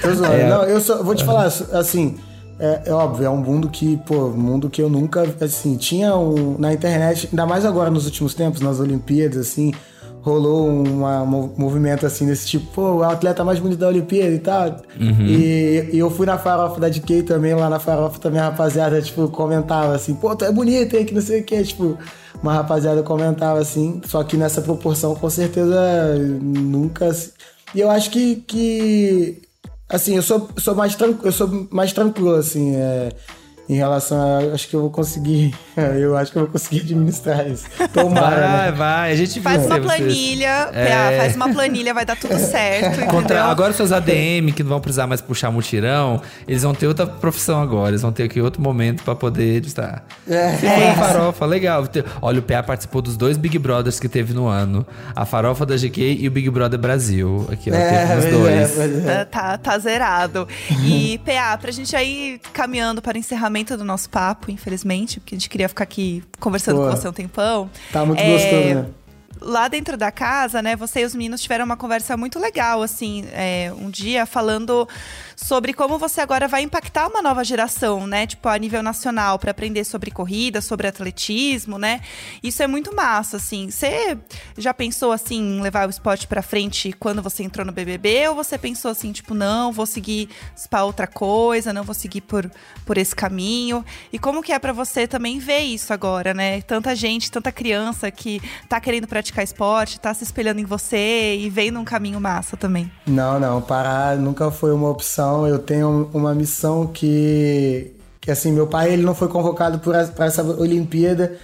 Tô 0.00 0.14
zoando. 0.14 0.34
É. 0.34 0.48
Não, 0.48 0.62
eu 0.64 0.80
só 0.80 1.02
vou 1.02 1.14
te 1.14 1.24
falar, 1.24 1.44
assim. 1.44 2.16
É, 2.58 2.82
é 2.86 2.92
óbvio, 2.92 3.26
é 3.26 3.30
um 3.30 3.36
mundo 3.36 3.68
que, 3.68 3.98
pô, 4.06 4.26
um 4.28 4.36
mundo 4.36 4.70
que 4.70 4.80
eu 4.80 4.88
nunca, 4.88 5.22
assim, 5.40 5.76
tinha 5.76 6.16
um, 6.16 6.56
na 6.58 6.72
internet, 6.72 7.28
ainda 7.30 7.44
mais 7.46 7.64
agora 7.66 7.90
nos 7.90 8.06
últimos 8.06 8.32
tempos, 8.34 8.60
nas 8.62 8.80
Olimpíadas, 8.80 9.36
assim, 9.48 9.72
rolou 10.22 10.66
uma- 10.68 11.22
um 11.22 11.26
mov- 11.26 11.50
movimento 11.56 12.04
assim 12.06 12.26
desse 12.26 12.46
tipo, 12.48 12.66
pô, 12.72 12.94
o 12.96 13.02
atleta 13.04 13.44
mais 13.44 13.60
bonito 13.60 13.78
da 13.78 13.88
Olimpíada 13.88 14.32
e 14.34 14.38
tal. 14.38 14.76
E, 15.28 15.90
e 15.92 15.98
eu 15.98 16.10
fui 16.10 16.26
na 16.26 16.36
farofa 16.38 16.80
da 16.80 16.88
DK 16.88 17.22
também, 17.22 17.54
lá 17.54 17.68
na 17.70 17.78
farofa 17.78 18.18
também 18.18 18.40
a 18.40 18.44
rapaziada, 18.46 19.00
tipo, 19.02 19.28
comentava 19.28 19.94
assim, 19.94 20.14
pô, 20.14 20.34
tu 20.34 20.44
é 20.44 20.50
bonito, 20.50 20.96
hein, 20.96 21.04
que 21.04 21.14
não 21.14 21.20
sei 21.22 21.42
o 21.42 21.44
que, 21.44 21.62
tipo, 21.62 21.96
uma 22.42 22.54
rapaziada 22.54 23.02
comentava 23.02 23.60
assim, 23.60 24.00
só 24.06 24.24
que 24.24 24.36
nessa 24.36 24.60
proporção 24.62 25.14
com 25.14 25.28
certeza 25.30 25.78
nunca. 26.42 27.14
E 27.74 27.80
eu 27.80 27.90
acho 27.90 28.10
que, 28.10 28.36
que 28.36 29.42
assim, 29.88 30.16
eu 30.16 30.22
sou, 30.22 30.48
sou 30.56 30.74
mais 30.74 30.94
tranquilo, 30.94 31.26
eu 31.28 31.32
sou 31.32 31.68
mais 31.70 31.92
tranquilo, 31.92 32.34
assim, 32.34 32.76
é, 32.76 33.10
em 33.68 33.74
relação 33.74 34.18
a. 34.20 34.54
Acho 34.54 34.68
que 34.68 34.74
eu 34.76 34.80
vou 34.80 34.90
conseguir. 34.90 35.54
Eu 35.76 36.16
acho 36.16 36.32
que 36.32 36.38
eu 36.38 36.42
vou 36.44 36.50
conseguir 36.50 36.80
administrar 36.80 37.46
isso. 37.46 37.66
Tomara. 37.92 38.36
Vai, 38.48 38.64
né? 38.70 38.72
vai. 38.72 39.12
A 39.12 39.14
gente 39.16 39.40
Faz 39.42 39.66
uma 39.66 39.78
planilha, 39.78 40.70
É. 40.72 40.86
PA, 40.86 41.16
faz 41.18 41.36
uma 41.36 41.52
planilha, 41.52 41.92
vai 41.92 42.06
dar 42.06 42.16
tudo 42.16 42.38
certo. 42.38 43.04
Contra- 43.10 43.44
agora 43.44 43.70
os 43.72 43.76
seus 43.76 43.92
ADM, 43.92 44.52
que 44.54 44.62
não 44.62 44.70
vão 44.70 44.80
precisar 44.80 45.06
mais 45.06 45.20
puxar 45.20 45.50
mutirão, 45.50 46.22
eles 46.48 46.62
vão 46.62 46.74
ter 46.74 46.86
outra 46.86 47.06
profissão 47.06 47.60
agora. 47.60 47.90
Eles 47.90 48.00
vão 48.00 48.10
ter 48.10 48.22
aqui 48.22 48.40
outro 48.40 48.62
momento 48.62 49.02
pra 49.02 49.14
poder 49.14 49.64
estar. 49.66 50.02
É. 50.26 50.52
For 50.56 50.66
em 50.66 50.94
farofa, 50.94 51.44
legal. 51.44 51.84
Olha, 52.22 52.38
o 52.38 52.42
PA 52.42 52.62
participou 52.62 53.02
dos 53.02 53.16
dois 53.16 53.36
Big 53.36 53.58
Brothers 53.58 54.00
que 54.00 54.08
teve 54.08 54.32
no 54.32 54.46
ano. 54.46 54.86
A 55.14 55.26
farofa 55.26 55.66
da 55.66 55.76
GK 55.76 56.16
e 56.20 56.26
o 56.26 56.30
Big 56.30 56.48
Brother 56.48 56.78
Brasil. 56.78 57.46
Aqui, 57.52 57.70
ó, 57.70 57.74
teve 57.74 58.14
os 58.14 58.24
pois 58.24 58.74
dois. 58.74 58.78
é, 59.06 59.12
é. 59.20 59.24
Tá, 59.26 59.58
tá, 59.58 59.78
zerado. 59.78 60.48
E, 60.84 61.20
PA, 61.24 61.58
pra 61.58 61.70
gente 61.70 61.94
aí 61.94 62.40
caminhando 62.54 63.02
para 63.02 63.16
o 63.16 63.20
encerramento 63.56 63.76
do 63.76 63.84
nosso 63.84 64.08
papo, 64.10 64.50
infelizmente, 64.50 65.20
porque 65.20 65.34
a 65.34 65.38
gente 65.38 65.48
queria 65.48 65.68
ficar 65.68 65.84
aqui 65.84 66.22
conversando 66.38 66.78
Pô, 66.78 66.84
com 66.84 66.96
você 66.96 67.08
um 67.08 67.12
tempão. 67.12 67.70
Tá 67.92 68.04
muito 68.04 68.20
É, 68.20 68.32
gostoso, 68.32 68.74
né? 68.74 68.86
Lá 69.40 69.68
dentro 69.68 69.96
da 69.98 70.10
casa, 70.10 70.62
né, 70.62 70.74
você 70.76 71.00
e 71.00 71.04
os 71.04 71.14
meninos 71.14 71.42
tiveram 71.42 71.64
uma 71.64 71.76
conversa 71.76 72.16
muito 72.16 72.38
legal, 72.38 72.82
assim, 72.82 73.26
é, 73.32 73.70
um 73.78 73.90
dia 73.90 74.24
falando 74.24 74.88
sobre 75.36 75.74
como 75.74 75.98
você 75.98 76.22
agora 76.22 76.48
vai 76.48 76.62
impactar 76.62 77.06
uma 77.08 77.20
nova 77.20 77.44
geração, 77.44 78.06
né, 78.06 78.26
tipo, 78.26 78.48
a 78.48 78.56
nível 78.56 78.82
nacional, 78.82 79.38
para 79.38 79.50
aprender 79.50 79.84
sobre 79.84 80.10
corrida, 80.10 80.62
sobre 80.62 80.88
atletismo, 80.88 81.78
né? 81.78 82.00
Isso 82.42 82.62
é 82.62 82.66
muito 82.66 82.94
massa, 82.94 83.36
assim. 83.36 83.70
Você 83.70 84.16
já 84.56 84.72
pensou, 84.72 85.12
assim, 85.12 85.58
em 85.58 85.60
levar 85.60 85.86
o 85.86 85.90
esporte 85.90 86.26
para 86.26 86.40
frente 86.40 86.92
quando 86.92 87.22
você 87.22 87.42
entrou 87.42 87.66
no 87.66 87.72
BBB? 87.72 88.28
Ou 88.28 88.34
você 88.34 88.56
pensou, 88.56 88.90
assim, 88.90 89.12
tipo, 89.12 89.34
não, 89.34 89.70
vou 89.70 89.84
seguir 89.84 90.30
para 90.70 90.84
outra 90.84 91.06
coisa, 91.06 91.72
não 91.72 91.84
vou 91.84 91.94
seguir 91.94 92.22
por, 92.22 92.50
por 92.86 92.96
esse 92.96 93.14
caminho? 93.14 93.84
E 94.10 94.18
como 94.18 94.42
que 94.42 94.52
é 94.52 94.58
para 94.58 94.72
você 94.72 95.06
também 95.06 95.38
ver 95.38 95.60
isso 95.60 95.92
agora, 95.92 96.32
né? 96.32 96.62
Tanta 96.62 96.94
gente, 96.96 97.30
tanta 97.30 97.52
criança 97.52 98.10
que 98.10 98.40
tá 98.68 98.80
querendo 98.80 99.06
praticar 99.06 99.44
esporte, 99.44 100.00
tá 100.00 100.14
se 100.14 100.24
espelhando 100.24 100.60
em 100.60 100.64
você 100.64 101.36
e 101.36 101.50
vendo 101.50 101.78
um 101.78 101.84
caminho 101.84 102.18
massa 102.20 102.56
também. 102.56 102.90
Não, 103.06 103.38
não, 103.38 103.60
parar 103.60 104.16
nunca 104.16 104.50
foi 104.50 104.72
uma 104.72 104.88
opção. 104.88 105.25
Eu 105.46 105.58
tenho 105.58 106.08
uma 106.12 106.34
missão 106.34 106.86
que, 106.86 107.92
que 108.20 108.30
assim, 108.30 108.52
meu 108.52 108.66
pai 108.66 108.92
ele 108.92 109.02
não 109.02 109.14
foi 109.14 109.28
convocado 109.28 109.78
para 109.80 110.26
essa 110.26 110.42
Olimpíada 110.42 111.36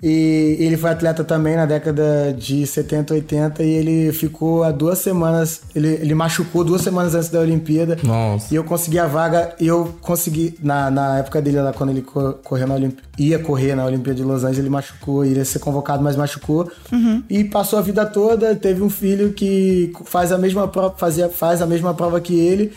E 0.00 0.56
ele 0.60 0.76
foi 0.76 0.90
atleta 0.90 1.24
também 1.24 1.56
na 1.56 1.66
década 1.66 2.32
de 2.32 2.64
70, 2.64 3.14
80 3.14 3.64
e 3.64 3.68
ele 3.68 4.12
ficou 4.12 4.62
há 4.62 4.70
duas 4.70 5.00
semanas, 5.00 5.62
ele, 5.74 5.88
ele 5.88 6.14
machucou 6.14 6.62
duas 6.62 6.82
semanas 6.82 7.16
antes 7.16 7.28
da 7.28 7.40
Olimpíada. 7.40 7.98
Nossa. 8.04 8.46
E 8.54 8.56
eu 8.56 8.62
consegui 8.62 8.98
a 8.98 9.06
vaga, 9.06 9.56
e 9.58 9.66
eu 9.66 9.96
consegui, 10.00 10.56
na, 10.62 10.88
na 10.88 11.18
época 11.18 11.42
dele 11.42 11.60
lá, 11.60 11.72
quando 11.72 11.90
ele 11.90 12.02
correu 12.02 12.68
na 12.68 12.74
Olimp... 12.74 12.96
ia 13.18 13.40
correr 13.40 13.74
na 13.74 13.84
Olimpíada 13.84 14.14
de 14.14 14.22
Los 14.22 14.44
Angeles, 14.44 14.60
ele 14.60 14.70
machucou, 14.70 15.24
iria 15.24 15.44
ser 15.44 15.58
convocado, 15.58 16.00
mas 16.00 16.14
machucou. 16.14 16.70
Uhum. 16.92 17.24
E 17.28 17.42
passou 17.42 17.76
a 17.76 17.82
vida 17.82 18.06
toda, 18.06 18.54
teve 18.54 18.80
um 18.80 18.90
filho 18.90 19.32
que 19.32 19.92
faz 20.04 20.30
a 20.30 20.38
mesma 20.38 20.68
prova, 20.68 20.94
fazia, 20.96 21.28
faz 21.28 21.60
a 21.60 21.66
mesma 21.66 21.92
prova 21.92 22.20
que 22.20 22.38
ele. 22.38 22.72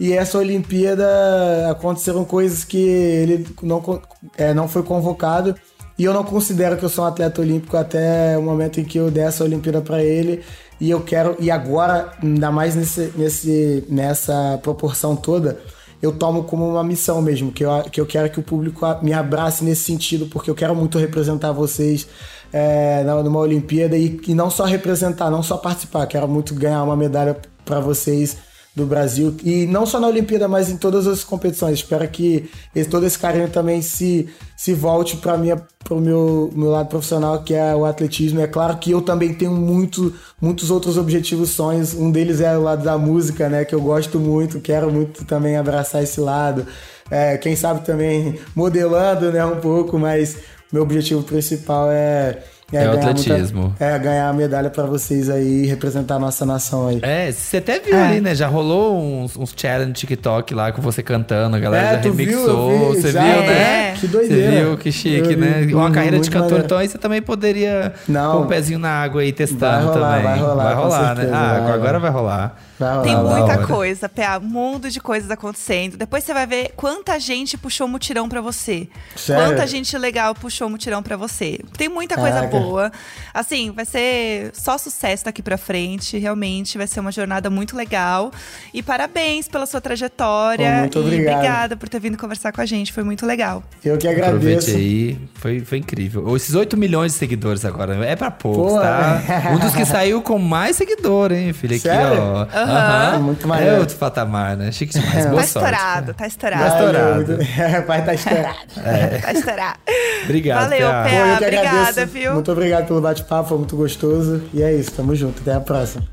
E 0.00 0.14
essa 0.14 0.38
Olimpíada 0.38 1.06
aconteceram 1.70 2.24
coisas 2.24 2.64
que 2.64 2.78
ele 2.78 3.46
não, 3.62 4.00
é, 4.38 4.54
não 4.54 4.66
foi 4.66 4.82
convocado. 4.82 5.54
E 5.98 6.04
eu 6.04 6.14
não 6.14 6.24
considero 6.24 6.78
que 6.78 6.82
eu 6.82 6.88
sou 6.88 7.04
um 7.04 7.08
atleta 7.08 7.42
olímpico 7.42 7.76
até 7.76 8.38
o 8.38 8.40
momento 8.40 8.80
em 8.80 8.84
que 8.84 8.98
eu 8.98 9.10
der 9.10 9.28
essa 9.28 9.44
Olimpíada 9.44 9.82
para 9.82 10.02
ele. 10.02 10.42
E 10.80 10.88
eu 10.88 11.02
quero, 11.02 11.36
e 11.38 11.50
agora, 11.50 12.14
ainda 12.22 12.50
mais 12.50 12.74
nesse, 12.74 13.12
nesse, 13.14 13.84
nessa 13.90 14.58
proporção 14.62 15.14
toda, 15.14 15.60
eu 16.00 16.12
tomo 16.12 16.44
como 16.44 16.66
uma 16.66 16.82
missão 16.82 17.20
mesmo, 17.20 17.52
que 17.52 17.62
eu, 17.62 17.82
que 17.92 18.00
eu 18.00 18.06
quero 18.06 18.30
que 18.30 18.40
o 18.40 18.42
público 18.42 18.86
me 19.02 19.12
abrace 19.12 19.62
nesse 19.62 19.82
sentido, 19.82 20.24
porque 20.28 20.50
eu 20.50 20.54
quero 20.54 20.74
muito 20.74 20.96
representar 20.96 21.52
vocês 21.52 22.08
é, 22.50 23.04
numa 23.04 23.40
Olimpíada 23.40 23.98
e, 23.98 24.18
e 24.26 24.34
não 24.34 24.48
só 24.48 24.64
representar, 24.64 25.30
não 25.30 25.42
só 25.42 25.58
participar, 25.58 26.06
quero 26.06 26.26
muito 26.26 26.54
ganhar 26.54 26.82
uma 26.82 26.96
medalha 26.96 27.36
para 27.66 27.80
vocês 27.80 28.38
do 28.80 28.86
Brasil 28.86 29.34
e 29.44 29.66
não 29.66 29.86
só 29.86 30.00
na 30.00 30.08
Olimpíada, 30.08 30.48
mas 30.48 30.70
em 30.70 30.76
todas 30.76 31.06
as 31.06 31.22
competições. 31.22 31.78
Espero 31.78 32.06
que 32.08 32.50
esse, 32.74 32.88
todo 32.88 33.06
esse 33.06 33.18
carinho 33.18 33.48
também 33.48 33.82
se, 33.82 34.28
se 34.56 34.74
volte 34.74 35.16
para 35.16 35.34
o 35.34 36.00
meu, 36.00 36.50
meu 36.54 36.70
lado 36.70 36.88
profissional, 36.88 37.42
que 37.42 37.54
é 37.54 37.74
o 37.74 37.84
atletismo. 37.84 38.40
É 38.40 38.46
claro 38.46 38.76
que 38.78 38.90
eu 38.90 39.02
também 39.02 39.34
tenho 39.34 39.52
muito, 39.52 40.14
muitos 40.40 40.70
outros 40.70 40.96
objetivos, 40.96 41.50
sonhos. 41.50 41.94
Um 41.94 42.10
deles 42.10 42.40
é 42.40 42.56
o 42.56 42.62
lado 42.62 42.82
da 42.82 42.98
música, 42.98 43.48
né? 43.48 43.64
Que 43.64 43.74
eu 43.74 43.80
gosto 43.80 44.18
muito, 44.18 44.60
quero 44.60 44.90
muito 44.90 45.24
também 45.24 45.56
abraçar 45.56 46.02
esse 46.02 46.20
lado. 46.20 46.66
É, 47.10 47.36
quem 47.36 47.56
sabe 47.56 47.84
também 47.84 48.38
modelando, 48.54 49.30
né? 49.30 49.44
Um 49.44 49.60
pouco, 49.60 49.98
mas 49.98 50.36
meu 50.72 50.82
objetivo 50.82 51.22
principal 51.22 51.88
é 51.90 52.38
é, 52.72 52.84
é 52.84 52.88
o 52.88 52.92
atletismo. 52.92 53.62
Muita, 53.62 53.84
é, 53.84 53.98
ganhar 53.98 54.28
a 54.28 54.32
medalha 54.32 54.70
para 54.70 54.84
vocês 54.84 55.28
aí, 55.28 55.66
representar 55.66 56.16
a 56.16 56.18
nossa 56.18 56.46
nação 56.46 56.88
aí. 56.88 57.00
É, 57.02 57.30
você 57.30 57.58
até 57.58 57.78
viu 57.78 57.96
é. 57.96 58.02
ali, 58.02 58.20
né? 58.20 58.34
Já 58.34 58.46
rolou 58.46 58.98
uns, 58.98 59.36
uns 59.36 59.54
challenges 59.56 59.88
no 59.88 59.94
TikTok 59.94 60.54
lá 60.54 60.72
com 60.72 60.80
você 60.80 61.02
cantando, 61.02 61.56
a 61.56 61.58
galera 61.58 61.86
é, 61.86 61.92
já 61.94 62.00
remixou. 62.00 62.94
Você 62.94 63.12
viu, 63.12 63.20
né? 63.20 63.94
Que 63.94 64.06
doideira. 64.06 64.50
Você 64.50 64.64
viu, 64.64 64.76
que 64.76 64.92
chique, 64.92 65.36
né? 65.36 65.62
Vi, 65.66 65.74
Uma 65.74 65.90
carreira 65.90 66.18
de 66.18 66.30
cantor, 66.30 66.44
maneiro. 66.44 66.64
então 66.66 66.78
aí 66.78 66.88
você 66.88 66.98
também 66.98 67.20
poderia 67.20 67.92
Não, 68.08 68.32
pôr 68.32 68.42
um 68.44 68.46
pezinho 68.46 68.78
na 68.78 68.90
água 68.90 69.22
aí 69.22 69.32
testando 69.32 69.86
vai 69.86 69.94
rolar, 69.94 70.10
também. 70.10 70.22
Vai 70.22 70.38
rolar, 70.38 70.64
vai 70.64 70.74
rolar, 70.74 71.14
né? 71.16 71.30
Ah, 71.32 71.60
vai, 71.60 71.72
agora 71.72 71.98
vai 71.98 72.10
rolar. 72.10 72.56
Tem 73.02 73.16
muita 73.16 73.66
coisa, 73.66 74.08
PA, 74.08 74.40
mundo 74.40 74.90
de 74.90 75.00
coisas 75.00 75.30
acontecendo. 75.30 75.96
Depois 75.96 76.24
você 76.24 76.32
vai 76.32 76.46
ver 76.46 76.72
quanta 76.76 77.18
gente 77.18 77.58
puxou 77.58 77.86
mutirão 77.86 78.28
para 78.28 78.40
você. 78.40 78.88
Sério? 79.16 79.44
Quanta 79.44 79.66
gente 79.66 79.96
legal 79.98 80.34
puxou 80.34 80.68
mutirão 80.68 81.02
para 81.02 81.16
você. 81.16 81.60
Tem 81.76 81.88
muita 81.88 82.14
coisa 82.16 82.36
Caraca. 82.36 82.58
boa. 82.58 82.92
Assim, 83.34 83.70
vai 83.70 83.84
ser 83.84 84.50
só 84.54 84.78
sucesso 84.78 85.24
daqui 85.24 85.42
para 85.42 85.58
frente. 85.58 86.18
Realmente 86.18 86.78
vai 86.78 86.86
ser 86.86 87.00
uma 87.00 87.12
jornada 87.12 87.50
muito 87.50 87.76
legal. 87.76 88.30
E 88.72 88.82
parabéns 88.82 89.48
pela 89.48 89.66
sua 89.66 89.80
trajetória. 89.80 90.72
Pô, 90.72 90.80
muito 90.80 90.98
obrigado. 91.00 91.32
E 91.32 91.34
obrigada 91.36 91.76
por 91.76 91.88
ter 91.88 92.00
vindo 92.00 92.16
conversar 92.16 92.52
com 92.52 92.60
a 92.60 92.66
gente. 92.66 92.92
Foi 92.92 93.02
muito 93.02 93.26
legal. 93.26 93.62
Eu 93.84 93.98
que 93.98 94.08
agradeço. 94.08 94.70
aí. 94.70 95.18
Foi, 95.34 95.60
foi 95.60 95.78
incrível. 95.78 96.34
Esses 96.36 96.54
8 96.54 96.76
milhões 96.76 97.12
de 97.12 97.18
seguidores 97.18 97.64
agora. 97.64 98.04
É 98.04 98.16
para 98.16 98.30
poucos, 98.30 98.72
Pô, 98.72 98.80
tá? 98.80 99.22
É. 99.28 99.50
Um 99.50 99.58
dos 99.58 99.74
que 99.74 99.84
saiu 99.84 100.22
com 100.22 100.38
mais 100.38 100.76
seguidor, 100.76 101.32
hein, 101.32 101.52
filho? 101.52 101.74
Aqui, 101.74 101.82
Sério? 101.82 102.20
ó. 102.22 102.42
Uhum. 102.42 102.69
Uhum. 102.70 103.22
Muito 103.22 103.48
maneiro. 103.48 103.76
É 103.76 103.78
outro 103.80 103.96
patamar, 103.96 104.56
né? 104.56 104.72
Chique 104.72 104.98
demais. 104.98 105.26
Boa 105.26 105.40
tá 105.40 105.46
sorte. 105.46 105.46
estourado, 105.46 106.14
tá 106.14 106.26
estourado. 106.26 106.62
Tá 106.62 106.68
estourado. 106.68 107.38
É, 107.60 107.80
pai 107.82 108.04
tá 108.04 108.14
estourado. 108.14 108.58
É. 108.84 109.18
Tá 109.18 109.32
estourado. 109.32 109.78
Obrigado, 110.24 110.70
Valeu, 110.70 110.88
PA. 110.88 111.04
PA. 111.04 111.44
Obrigada, 111.44 112.06
viu? 112.06 112.34
Muito 112.34 112.52
obrigado 112.52 112.86
pelo 112.86 113.00
bate-papo, 113.00 113.48
foi 113.48 113.58
muito 113.58 113.76
gostoso. 113.76 114.42
E 114.52 114.62
é 114.62 114.72
isso, 114.72 114.92
tamo 114.92 115.14
junto. 115.14 115.40
Até 115.40 115.54
a 115.54 115.60
próxima. 115.60 116.04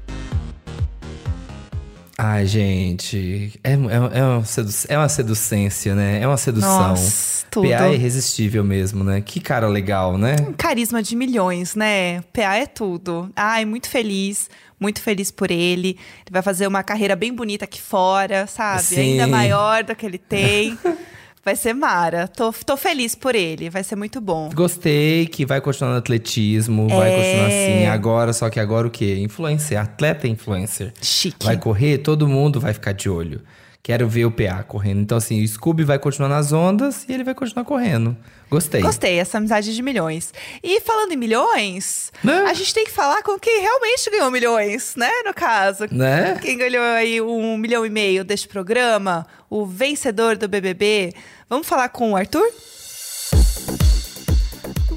Ai, 2.19 2.47
gente, 2.47 3.59
é, 3.63 3.73
é, 3.73 4.19
é, 4.19 4.23
uma 4.23 4.43
sedu 4.43 4.71
é 4.89 4.97
uma 4.97 5.07
seducência, 5.07 5.93
né? 5.93 6.19
É 6.19 6.27
uma 6.27 6.35
sedução. 6.35 6.89
Nossa, 6.89 7.45
tudo. 7.51 7.69
PA 7.69 7.89
é 7.89 7.93
irresistível 7.93 8.63
mesmo, 8.63 9.03
né? 9.03 9.21
Que 9.21 9.39
cara 9.39 9.67
legal, 9.67 10.17
né? 10.17 10.35
Um 10.47 10.51
carisma 10.51 11.03
de 11.03 11.15
milhões, 11.15 11.75
né? 11.75 12.21
PA 12.33 12.55
é 12.55 12.65
tudo. 12.65 13.29
Ai, 13.35 13.65
muito 13.65 13.87
feliz, 13.87 14.49
muito 14.79 15.01
feliz 15.01 15.31
por 15.31 15.49
ele. 15.51 15.89
Ele 15.89 16.31
vai 16.31 16.41
fazer 16.41 16.67
uma 16.67 16.83
carreira 16.83 17.15
bem 17.15 17.33
bonita 17.33 17.65
aqui 17.65 17.81
fora, 17.81 18.45
sabe? 18.47 18.83
Sim. 18.83 18.99
Ainda 19.13 19.27
maior 19.27 19.83
do 19.83 19.95
que 19.95 20.05
ele 20.05 20.17
tem. 20.19 20.77
Vai 21.43 21.55
ser 21.55 21.73
Mara. 21.73 22.27
Tô, 22.27 22.51
tô 22.51 22.75
feliz 22.75 23.15
por 23.15 23.33
ele. 23.33 23.69
Vai 23.69 23.81
ser 23.83 23.95
muito 23.95 24.19
bom. 24.19 24.49
Gostei 24.53 25.25
que 25.27 25.45
vai 25.45 25.61
continuar 25.61 25.91
no 25.93 25.97
atletismo, 25.97 26.89
vai 26.89 27.09
É. 27.09 27.15
continuar 27.15 27.47
assim 27.47 27.85
agora, 27.85 28.33
só 28.33 28.49
que 28.49 28.59
agora 28.59 28.85
o 28.87 28.91
quê? 28.91 29.15
Influencer, 29.19 29.79
atleta 29.79 30.27
influencer. 30.27 30.91
Chique. 31.01 31.45
Vai 31.45 31.57
correr, 31.57 31.99
todo 31.99 32.27
mundo 32.27 32.59
vai 32.59 32.73
ficar 32.73 32.91
de 32.91 33.09
olho. 33.09 33.41
Quero 33.87 34.05
ver 34.05 34.25
o 34.25 34.31
PA 34.31 34.63
correndo. 34.63 34.99
Então, 34.99 35.17
assim, 35.17 35.41
o 35.41 35.47
Scooby 35.47 35.85
vai 35.85 35.97
continuar 35.97 36.27
nas 36.27 36.51
ondas 36.51 37.05
e 37.07 37.13
ele 37.13 37.23
vai 37.23 37.33
continuar 37.33 37.63
correndo. 37.63 38.17
Gostei. 38.51 38.81
Gostei, 38.81 39.17
essa 39.17 39.37
amizade 39.37 39.73
de 39.73 39.81
milhões. 39.81 40.33
E 40.61 40.81
falando 40.81 41.13
em 41.13 41.15
milhões, 41.15 42.11
Né? 42.21 42.33
a 42.49 42.53
gente 42.53 42.73
tem 42.73 42.83
que 42.83 42.91
falar 42.91 43.23
com 43.23 43.39
quem 43.39 43.61
realmente 43.61 44.09
ganhou 44.09 44.29
milhões, 44.29 44.93
né? 44.97 45.09
No 45.25 45.33
caso. 45.33 45.85
Né? 45.89 46.37
Quem 46.41 46.57
ganhou 46.57 46.83
aí 46.83 47.21
um 47.21 47.55
milhão 47.55 47.85
e 47.85 47.89
meio 47.89 48.25
deste 48.25 48.49
programa, 48.49 49.25
o 49.49 49.65
vencedor 49.65 50.35
do 50.35 50.49
BBB. 50.49 51.13
Vamos 51.49 51.65
falar 51.65 51.87
com 51.87 52.11
o 52.11 52.17
Arthur? 52.17 52.45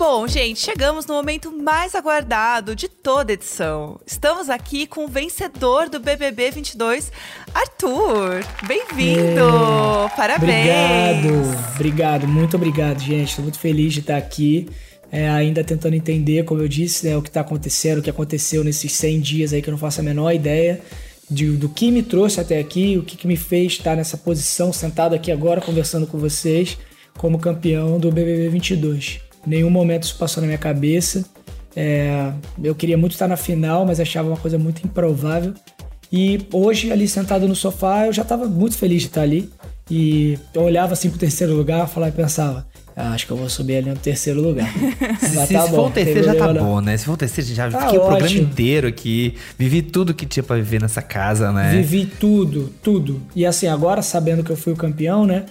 Bom, 0.00 0.26
gente, 0.26 0.58
chegamos 0.60 1.04
no 1.04 1.12
momento 1.12 1.52
mais 1.52 1.94
aguardado 1.94 2.74
de 2.74 2.88
toda 2.88 3.32
a 3.32 3.34
edição. 3.34 4.00
Estamos 4.06 4.48
aqui 4.48 4.86
com 4.86 5.04
o 5.04 5.08
vencedor 5.08 5.90
do 5.90 6.00
BBB 6.00 6.50
22, 6.52 7.12
Arthur. 7.52 8.42
Bem-vindo! 8.66 9.42
Parabéns! 10.16 11.20
Obrigado, 11.28 11.74
obrigado, 11.74 12.26
muito 12.26 12.56
obrigado, 12.56 12.98
gente. 12.98 13.28
Estou 13.28 13.42
muito 13.42 13.58
feliz 13.58 13.92
de 13.92 14.00
estar 14.00 14.16
aqui. 14.16 14.70
é, 15.12 15.28
ainda 15.28 15.62
tentando 15.62 15.94
entender, 15.94 16.44
como 16.46 16.62
eu 16.62 16.68
disse, 16.68 17.06
né, 17.06 17.14
o 17.16 17.20
que 17.20 17.28
está 17.28 17.42
acontecendo, 17.42 17.98
o 17.98 18.02
que 18.02 18.08
aconteceu 18.08 18.64
nesses 18.64 18.92
100 18.92 19.20
dias 19.20 19.52
aí 19.52 19.60
que 19.60 19.68
eu 19.68 19.72
não 19.72 19.78
faço 19.78 20.00
a 20.00 20.04
menor 20.04 20.32
ideia 20.32 20.80
de- 21.28 21.50
do 21.56 21.68
que 21.68 21.90
me 21.90 22.02
trouxe 22.02 22.40
até 22.40 22.58
aqui, 22.58 22.96
o 22.96 23.02
que, 23.02 23.16
que 23.18 23.26
me 23.26 23.36
fez 23.36 23.72
estar 23.72 23.96
nessa 23.96 24.16
posição, 24.16 24.72
sentado 24.72 25.14
aqui 25.14 25.30
agora 25.30 25.60
conversando 25.60 26.06
com 26.06 26.16
vocês, 26.16 26.78
como 27.18 27.38
campeão 27.38 27.98
do 27.98 28.10
BBB 28.10 28.48
22. 28.48 29.20
Nenhum 29.46 29.70
momento 29.70 30.04
isso 30.04 30.16
passou 30.16 30.40
na 30.40 30.46
minha 30.46 30.58
cabeça. 30.58 31.24
É, 31.74 32.32
eu 32.62 32.74
queria 32.74 32.98
muito 32.98 33.12
estar 33.12 33.28
na 33.28 33.36
final, 33.36 33.86
mas 33.86 34.00
achava 34.00 34.28
uma 34.28 34.36
coisa 34.36 34.58
muito 34.58 34.84
improvável. 34.84 35.54
E 36.12 36.40
hoje, 36.52 36.90
ali 36.90 37.06
sentado 37.06 37.46
no 37.46 37.54
sofá, 37.54 38.06
eu 38.06 38.12
já 38.12 38.22
estava 38.22 38.46
muito 38.46 38.76
feliz 38.76 39.02
de 39.02 39.08
estar 39.08 39.22
ali. 39.22 39.48
E 39.90 40.38
eu 40.54 40.62
olhava 40.62 40.92
assim 40.92 41.08
pro 41.10 41.18
terceiro 41.18 41.54
lugar, 41.54 41.88
falava 41.88 42.12
e 42.12 42.16
pensava, 42.16 42.66
"Ah, 42.96 43.12
acho 43.12 43.26
que 43.26 43.32
eu 43.32 43.36
vou 43.36 43.48
subir 43.48 43.76
ali 43.76 43.90
no 43.90 43.96
terceiro 43.96 44.40
lugar. 44.40 44.72
Se, 45.20 45.34
tá 45.36 45.46
se 45.46 45.52
bom, 45.54 45.68
for 45.68 45.86
o 45.86 45.90
terceiro, 45.90 46.22
já 46.24 46.34
tá 46.34 46.52
não. 46.52 46.64
bom, 46.64 46.80
né? 46.80 46.96
Se 46.96 47.04
for 47.06 47.12
o 47.12 47.16
terceiro, 47.16 47.52
já 47.54 47.70
Tá 47.70 47.80
fiquei 47.82 47.98
o 47.98 48.02
programa 48.02 48.26
ótimo. 48.26 48.42
inteiro 48.42 48.86
aqui. 48.88 49.34
Vivi 49.58 49.82
tudo 49.82 50.12
que 50.14 50.26
tinha 50.26 50.42
pra 50.42 50.56
viver 50.56 50.80
nessa 50.80 51.02
casa, 51.02 51.50
né? 51.52 51.72
Vivi 51.72 52.06
tudo, 52.06 52.72
tudo. 52.82 53.20
E 53.34 53.44
assim, 53.46 53.66
agora 53.68 54.02
sabendo 54.02 54.42
que 54.44 54.50
eu 54.50 54.56
fui 54.56 54.72
o 54.72 54.76
campeão, 54.76 55.24
né? 55.26 55.44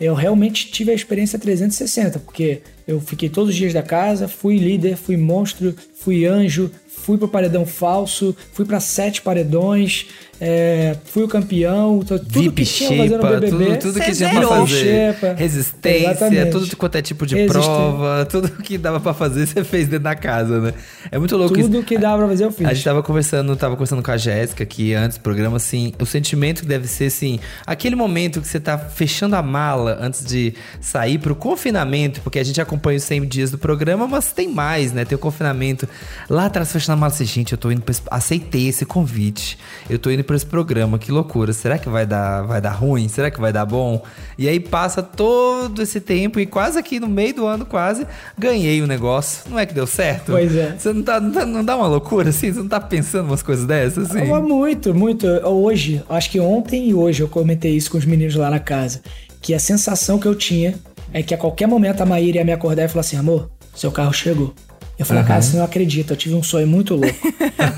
Eu 0.00 0.14
realmente 0.14 0.70
tive 0.70 0.90
a 0.90 0.94
experiência 0.94 1.38
360, 1.38 2.18
porque 2.18 2.60
eu 2.86 3.00
fiquei 3.00 3.28
todos 3.28 3.50
os 3.50 3.56
dias 3.56 3.72
da 3.72 3.82
casa, 3.82 4.28
fui 4.28 4.58
líder, 4.58 4.96
fui 4.96 5.16
monstro, 5.16 5.74
fui 5.94 6.24
anjo, 6.24 6.70
fui 6.86 7.18
pro 7.18 7.28
paredão 7.28 7.66
falso, 7.66 8.36
fui 8.52 8.64
pra 8.64 8.80
sete 8.80 9.20
paredões, 9.22 10.06
é, 10.40 10.96
fui 11.04 11.22
o 11.22 11.28
campeão, 11.28 12.00
tudo 12.00 12.24
VIP 12.28 12.64
que 12.64 12.64
tinha 12.64 12.96
fazer 13.02 13.16
no 13.16 13.22
BBB. 13.22 13.48
tudo, 13.48 13.78
tudo 13.78 14.00
que 14.00 14.12
tinha 14.12 14.30
pra 14.30 14.48
fazer. 14.48 15.16
Resistência, 15.36 16.10
Exatamente. 16.10 16.50
tudo 16.50 16.76
quanto 16.76 16.96
é 16.96 17.02
tipo 17.02 17.26
de 17.26 17.46
prova, 17.46 18.26
tudo 18.26 18.48
que 18.62 18.78
dava 18.78 18.98
pra 18.98 19.14
fazer, 19.14 19.46
você 19.46 19.62
fez 19.62 19.88
dentro 19.88 20.04
da 20.04 20.14
casa, 20.14 20.60
né? 20.60 20.74
É 21.10 21.18
muito 21.18 21.36
louco 21.36 21.54
Tudo 21.54 21.76
isso. 21.78 21.86
que 21.86 21.98
dava 21.98 22.18
pra 22.18 22.28
fazer 22.28 22.44
eu 22.44 22.50
fiz. 22.50 22.66
A 22.66 22.74
gente 22.74 22.84
tava 22.84 23.02
conversando, 23.02 23.54
tava 23.56 23.74
conversando 23.74 24.02
com 24.02 24.10
a 24.10 24.16
Jéssica 24.16 24.64
aqui 24.64 24.94
antes 24.94 25.18
do 25.18 25.20
programa, 25.20 25.56
assim, 25.56 25.92
o 26.00 26.06
sentimento 26.06 26.62
que 26.62 26.66
deve 26.66 26.86
ser, 26.88 27.06
assim, 27.06 27.38
aquele 27.66 27.94
momento 27.94 28.40
que 28.40 28.48
você 28.48 28.58
tá 28.58 28.78
fechando 28.78 29.36
a 29.36 29.42
mala 29.42 29.98
antes 30.00 30.24
de 30.24 30.54
sair 30.80 31.18
pro 31.18 31.34
confinamento, 31.36 32.20
porque 32.20 32.38
a 32.38 32.44
gente 32.44 32.60
acompanha 32.60 32.96
os 32.96 33.04
100 33.04 33.26
dias 33.26 33.50
do 33.50 33.58
programa, 33.58 34.06
mas 34.06 34.32
tem 34.32 34.48
mais, 34.48 34.92
né? 34.92 35.04
Tem 35.04 35.14
o 35.16 35.18
confinamento. 35.18 35.88
Lá 36.28 36.46
atrás, 36.46 36.68
você 36.68 36.76
imaginando 36.86 37.00
mal 37.00 37.08
assim, 37.08 37.24
gente, 37.24 37.52
eu 37.52 37.58
tô 37.58 37.70
indo 37.70 37.82
pra 37.82 37.94
aceitei 38.10 38.68
esse 38.68 38.84
convite. 38.84 39.58
Eu 39.88 39.98
tô 39.98 40.10
indo 40.10 40.24
pra 40.26 40.36
esse 40.36 40.44
programa, 40.44 40.98
que 40.98 41.10
loucura. 41.10 41.52
Será 41.52 41.78
que 41.78 41.88
vai 41.88 42.04
dar, 42.04 42.42
vai 42.42 42.60
dar 42.60 42.72
ruim? 42.72 43.08
Será 43.08 43.30
que 43.30 43.40
vai 43.40 43.52
dar 43.52 43.64
bom? 43.64 44.02
E 44.36 44.48
aí 44.48 44.60
passa 44.60 45.02
todo 45.02 45.80
esse 45.80 46.00
tempo 46.00 46.38
e 46.40 46.46
quase 46.46 46.78
aqui 46.78 47.00
no 47.00 47.08
meio 47.08 47.34
do 47.34 47.46
ano, 47.46 47.64
quase, 47.64 48.06
ganhei 48.38 48.82
o 48.82 48.86
negócio. 48.86 49.50
Não 49.50 49.58
é 49.58 49.64
que 49.64 49.72
deu 49.72 49.86
certo? 49.86 50.32
Pois 50.32 50.54
é. 50.54 50.74
Você 50.78 50.92
não, 50.92 51.02
tá, 51.02 51.20
não, 51.20 51.32
tá- 51.32 51.46
não 51.46 51.64
dá 51.64 51.76
uma 51.76 51.86
loucura 51.86 52.30
assim? 52.30 52.52
Você 52.52 52.58
não 52.58 52.68
tá 52.68 52.80
pensando 52.80 53.26
umas 53.28 53.42
coisas 53.42 53.64
dessas 53.66 54.10
assim? 54.10 54.28
Eu, 54.28 54.42
muito, 54.42 54.94
muito. 54.94 55.26
Hoje, 55.26 56.02
acho 56.08 56.30
que 56.30 56.40
ontem 56.40 56.88
e 56.88 56.94
hoje 56.94 57.22
eu 57.22 57.28
comentei 57.28 57.76
isso 57.76 57.90
com 57.90 57.98
os 57.98 58.04
meninos 58.04 58.34
lá 58.34 58.50
na 58.50 58.58
casa. 58.58 59.00
Que 59.40 59.54
a 59.54 59.58
sensação 59.58 60.18
que 60.18 60.26
eu 60.26 60.34
tinha 60.34 60.74
é 61.12 61.22
que 61.22 61.32
a 61.34 61.38
qualquer 61.38 61.68
momento 61.68 62.00
a 62.00 62.06
Maíra 62.06 62.38
ia 62.38 62.44
me 62.44 62.52
acordar 62.52 62.84
e 62.84 62.88
falar 62.88 63.00
assim: 63.02 63.16
amor, 63.16 63.48
seu 63.74 63.92
carro 63.92 64.12
chegou. 64.12 64.52
Eu 64.98 65.04
falei, 65.04 65.22
Uhum. 65.22 65.28
cara, 65.28 65.42
você 65.42 65.56
não 65.58 65.64
acredita, 65.64 66.14
eu 66.14 66.16
tive 66.16 66.34
um 66.34 66.42
sonho 66.42 66.66
muito 66.66 66.94
louco. 66.94 67.14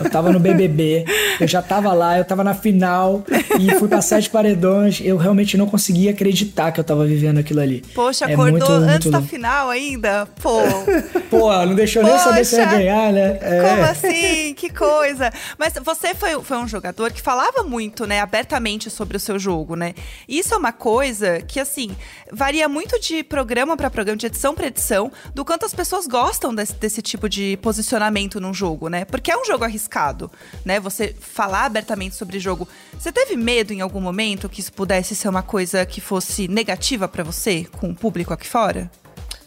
Eu 0.04 0.08
tava 0.10 0.32
no 0.32 0.38
BBB, 0.38 1.04
eu 1.40 1.48
já 1.48 1.60
tava 1.60 1.92
lá, 1.92 2.16
eu 2.16 2.24
tava 2.24 2.44
na 2.44 2.54
final 2.54 3.24
e 3.58 3.74
fui 3.74 3.88
pra 3.88 4.00
sete 4.00 4.30
paredões. 4.30 5.00
Eu 5.02 5.16
realmente 5.16 5.56
não 5.56 5.66
conseguia 5.66 6.12
acreditar 6.12 6.70
que 6.70 6.78
eu 6.78 6.84
tava 6.84 7.04
vivendo 7.04 7.38
aquilo 7.38 7.60
ali. 7.60 7.82
Poxa, 7.94 8.24
É 8.26 8.32
acordou 8.34 8.50
muito, 8.58 8.72
antes 8.72 8.88
muito 8.90 9.10
da 9.10 9.18
louco. 9.18 9.30
final 9.32 9.68
ainda? 9.70 10.26
Pô, 10.40 10.60
Pô, 11.28 11.52
não 11.66 11.74
deixou 11.74 12.02
nem 12.04 12.12
eu 12.12 12.18
saber 12.18 12.44
se 12.44 12.54
eu 12.54 12.60
ia 12.60 12.66
Poxa, 12.66 12.76
ganhar, 12.78 13.12
né? 13.12 13.38
É. 13.40 13.62
como 13.68 13.82
assim? 13.82 14.54
Que 14.54 14.70
coisa. 14.70 15.32
Mas 15.58 15.72
você 15.84 16.14
foi, 16.14 16.40
foi 16.42 16.56
um 16.58 16.68
jogador 16.68 17.12
que 17.12 17.20
falava 17.20 17.62
muito, 17.64 18.06
né, 18.06 18.20
abertamente 18.20 18.90
sobre 18.90 19.16
o 19.16 19.20
seu 19.20 19.38
jogo, 19.38 19.74
né? 19.74 19.94
Isso 20.28 20.54
é 20.54 20.56
uma 20.56 20.72
coisa 20.72 21.40
que, 21.42 21.58
assim, 21.58 21.90
varia 22.32 22.68
muito 22.68 22.98
de 23.00 23.22
programa 23.24 23.76
pra 23.76 23.90
programa, 23.90 24.16
de 24.16 24.26
edição 24.26 24.54
pra 24.54 24.68
edição, 24.68 25.10
do 25.34 25.44
quanto 25.44 25.66
as 25.66 25.74
pessoas 25.74 26.06
gostam 26.06 26.54
desse, 26.54 26.74
desse 26.74 27.02
tipo 27.08 27.28
de 27.28 27.58
posicionamento 27.62 28.40
num 28.40 28.54
jogo, 28.54 28.88
né? 28.88 29.04
Porque 29.04 29.30
é 29.30 29.36
um 29.36 29.44
jogo 29.44 29.64
arriscado, 29.64 30.30
né? 30.64 30.78
Você 30.80 31.14
falar 31.18 31.64
abertamente 31.64 32.14
sobre 32.14 32.38
jogo. 32.38 32.68
Você 32.98 33.10
teve 33.10 33.36
medo 33.36 33.72
em 33.72 33.80
algum 33.80 34.00
momento 34.00 34.48
que 34.48 34.60
isso 34.60 34.72
pudesse 34.72 35.14
ser 35.14 35.28
uma 35.28 35.42
coisa 35.42 35.84
que 35.84 36.00
fosse 36.00 36.48
negativa 36.48 37.08
pra 37.08 37.24
você, 37.24 37.66
com 37.78 37.90
o 37.90 37.94
público 37.94 38.32
aqui 38.32 38.46
fora? 38.46 38.90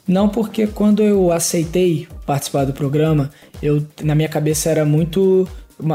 Não, 0.07 0.27
porque 0.27 0.67
quando 0.67 1.03
eu 1.03 1.31
aceitei 1.31 2.07
participar 2.25 2.65
do 2.65 2.73
programa, 2.73 3.31
eu 3.61 3.85
na 4.01 4.15
minha 4.15 4.29
cabeça 4.29 4.69
era 4.69 4.83
muito. 4.83 5.47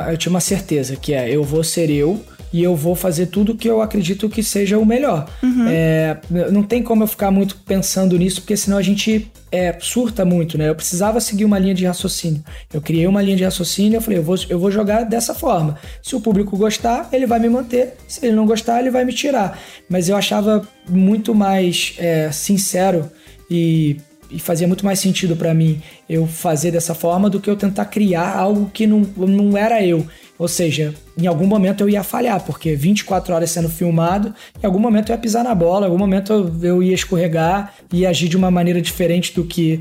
Eu 0.08 0.16
tinha 0.16 0.30
uma 0.30 0.40
certeza 0.40 0.96
que 0.96 1.12
é 1.12 1.28
eu 1.28 1.44
vou 1.44 1.62
ser 1.62 1.90
eu 1.90 2.24
e 2.52 2.62
eu 2.62 2.74
vou 2.76 2.94
fazer 2.94 3.26
tudo 3.26 3.54
que 3.56 3.68
eu 3.68 3.82
acredito 3.82 4.28
que 4.28 4.42
seja 4.42 4.78
o 4.78 4.84
melhor. 4.86 5.28
É, 5.68 6.16
n- 6.30 6.50
não 6.50 6.62
tem 6.62 6.82
como 6.82 7.02
eu 7.02 7.06
ficar 7.06 7.30
muito 7.30 7.56
pensando 7.66 8.16
nisso, 8.16 8.40
porque 8.40 8.56
senão 8.56 8.78
a 8.78 8.82
gente 8.82 9.30
é, 9.52 9.76
surta 9.80 10.24
muito, 10.24 10.56
né? 10.56 10.68
Eu 10.68 10.74
precisava 10.74 11.20
seguir 11.20 11.44
uma 11.44 11.58
linha 11.58 11.74
de 11.74 11.84
raciocínio. 11.86 12.42
Eu 12.72 12.80
criei 12.80 13.06
uma 13.06 13.20
linha 13.22 13.36
de 13.36 13.44
raciocínio, 13.44 13.96
eu 13.96 14.00
falei, 14.00 14.18
eu 14.18 14.22
vou, 14.22 14.36
eu 14.48 14.58
vou 14.58 14.70
jogar 14.70 15.04
dessa 15.04 15.34
forma. 15.34 15.76
Se 16.02 16.14
o 16.16 16.20
público 16.20 16.56
gostar, 16.56 17.08
ele 17.12 17.26
vai 17.26 17.38
me 17.38 17.48
manter. 17.48 17.94
Se 18.08 18.24
ele 18.24 18.34
não 18.34 18.46
gostar, 18.46 18.80
ele 18.80 18.90
vai 18.90 19.04
me 19.04 19.12
tirar. 19.12 19.58
Mas 19.88 20.08
eu 20.08 20.16
achava 20.16 20.66
muito 20.88 21.34
mais 21.34 21.94
é, 21.98 22.30
sincero 22.32 23.10
e, 23.50 23.96
e 24.30 24.38
fazia 24.38 24.66
muito 24.66 24.84
mais 24.84 24.98
sentido 24.98 25.36
pra 25.36 25.52
mim 25.54 25.80
eu 26.08 26.26
fazer 26.26 26.70
dessa 26.70 26.94
forma 26.94 27.28
do 27.30 27.40
que 27.40 27.50
eu 27.50 27.56
tentar 27.56 27.86
criar 27.86 28.36
algo 28.36 28.70
que 28.72 28.86
não, 28.86 29.00
não 29.16 29.56
era 29.56 29.84
eu. 29.84 30.06
Ou 30.38 30.48
seja, 30.48 30.94
em 31.18 31.26
algum 31.26 31.46
momento 31.46 31.82
eu 31.82 31.88
ia 31.88 32.02
falhar, 32.02 32.40
porque 32.44 32.74
24 32.74 33.34
horas 33.34 33.50
sendo 33.50 33.68
filmado, 33.68 34.34
em 34.62 34.66
algum 34.66 34.78
momento 34.78 35.10
eu 35.10 35.14
ia 35.14 35.20
pisar 35.20 35.42
na 35.44 35.54
bola, 35.54 35.86
em 35.86 35.88
algum 35.90 35.98
momento 35.98 36.52
eu, 36.62 36.82
ia 36.82 36.94
escorregar 36.94 37.72
e 37.92 38.04
agir 38.06 38.28
de 38.28 38.36
uma 38.36 38.50
maneira 38.50 38.80
diferente 38.82 39.32
do 39.34 39.44
que 39.44 39.80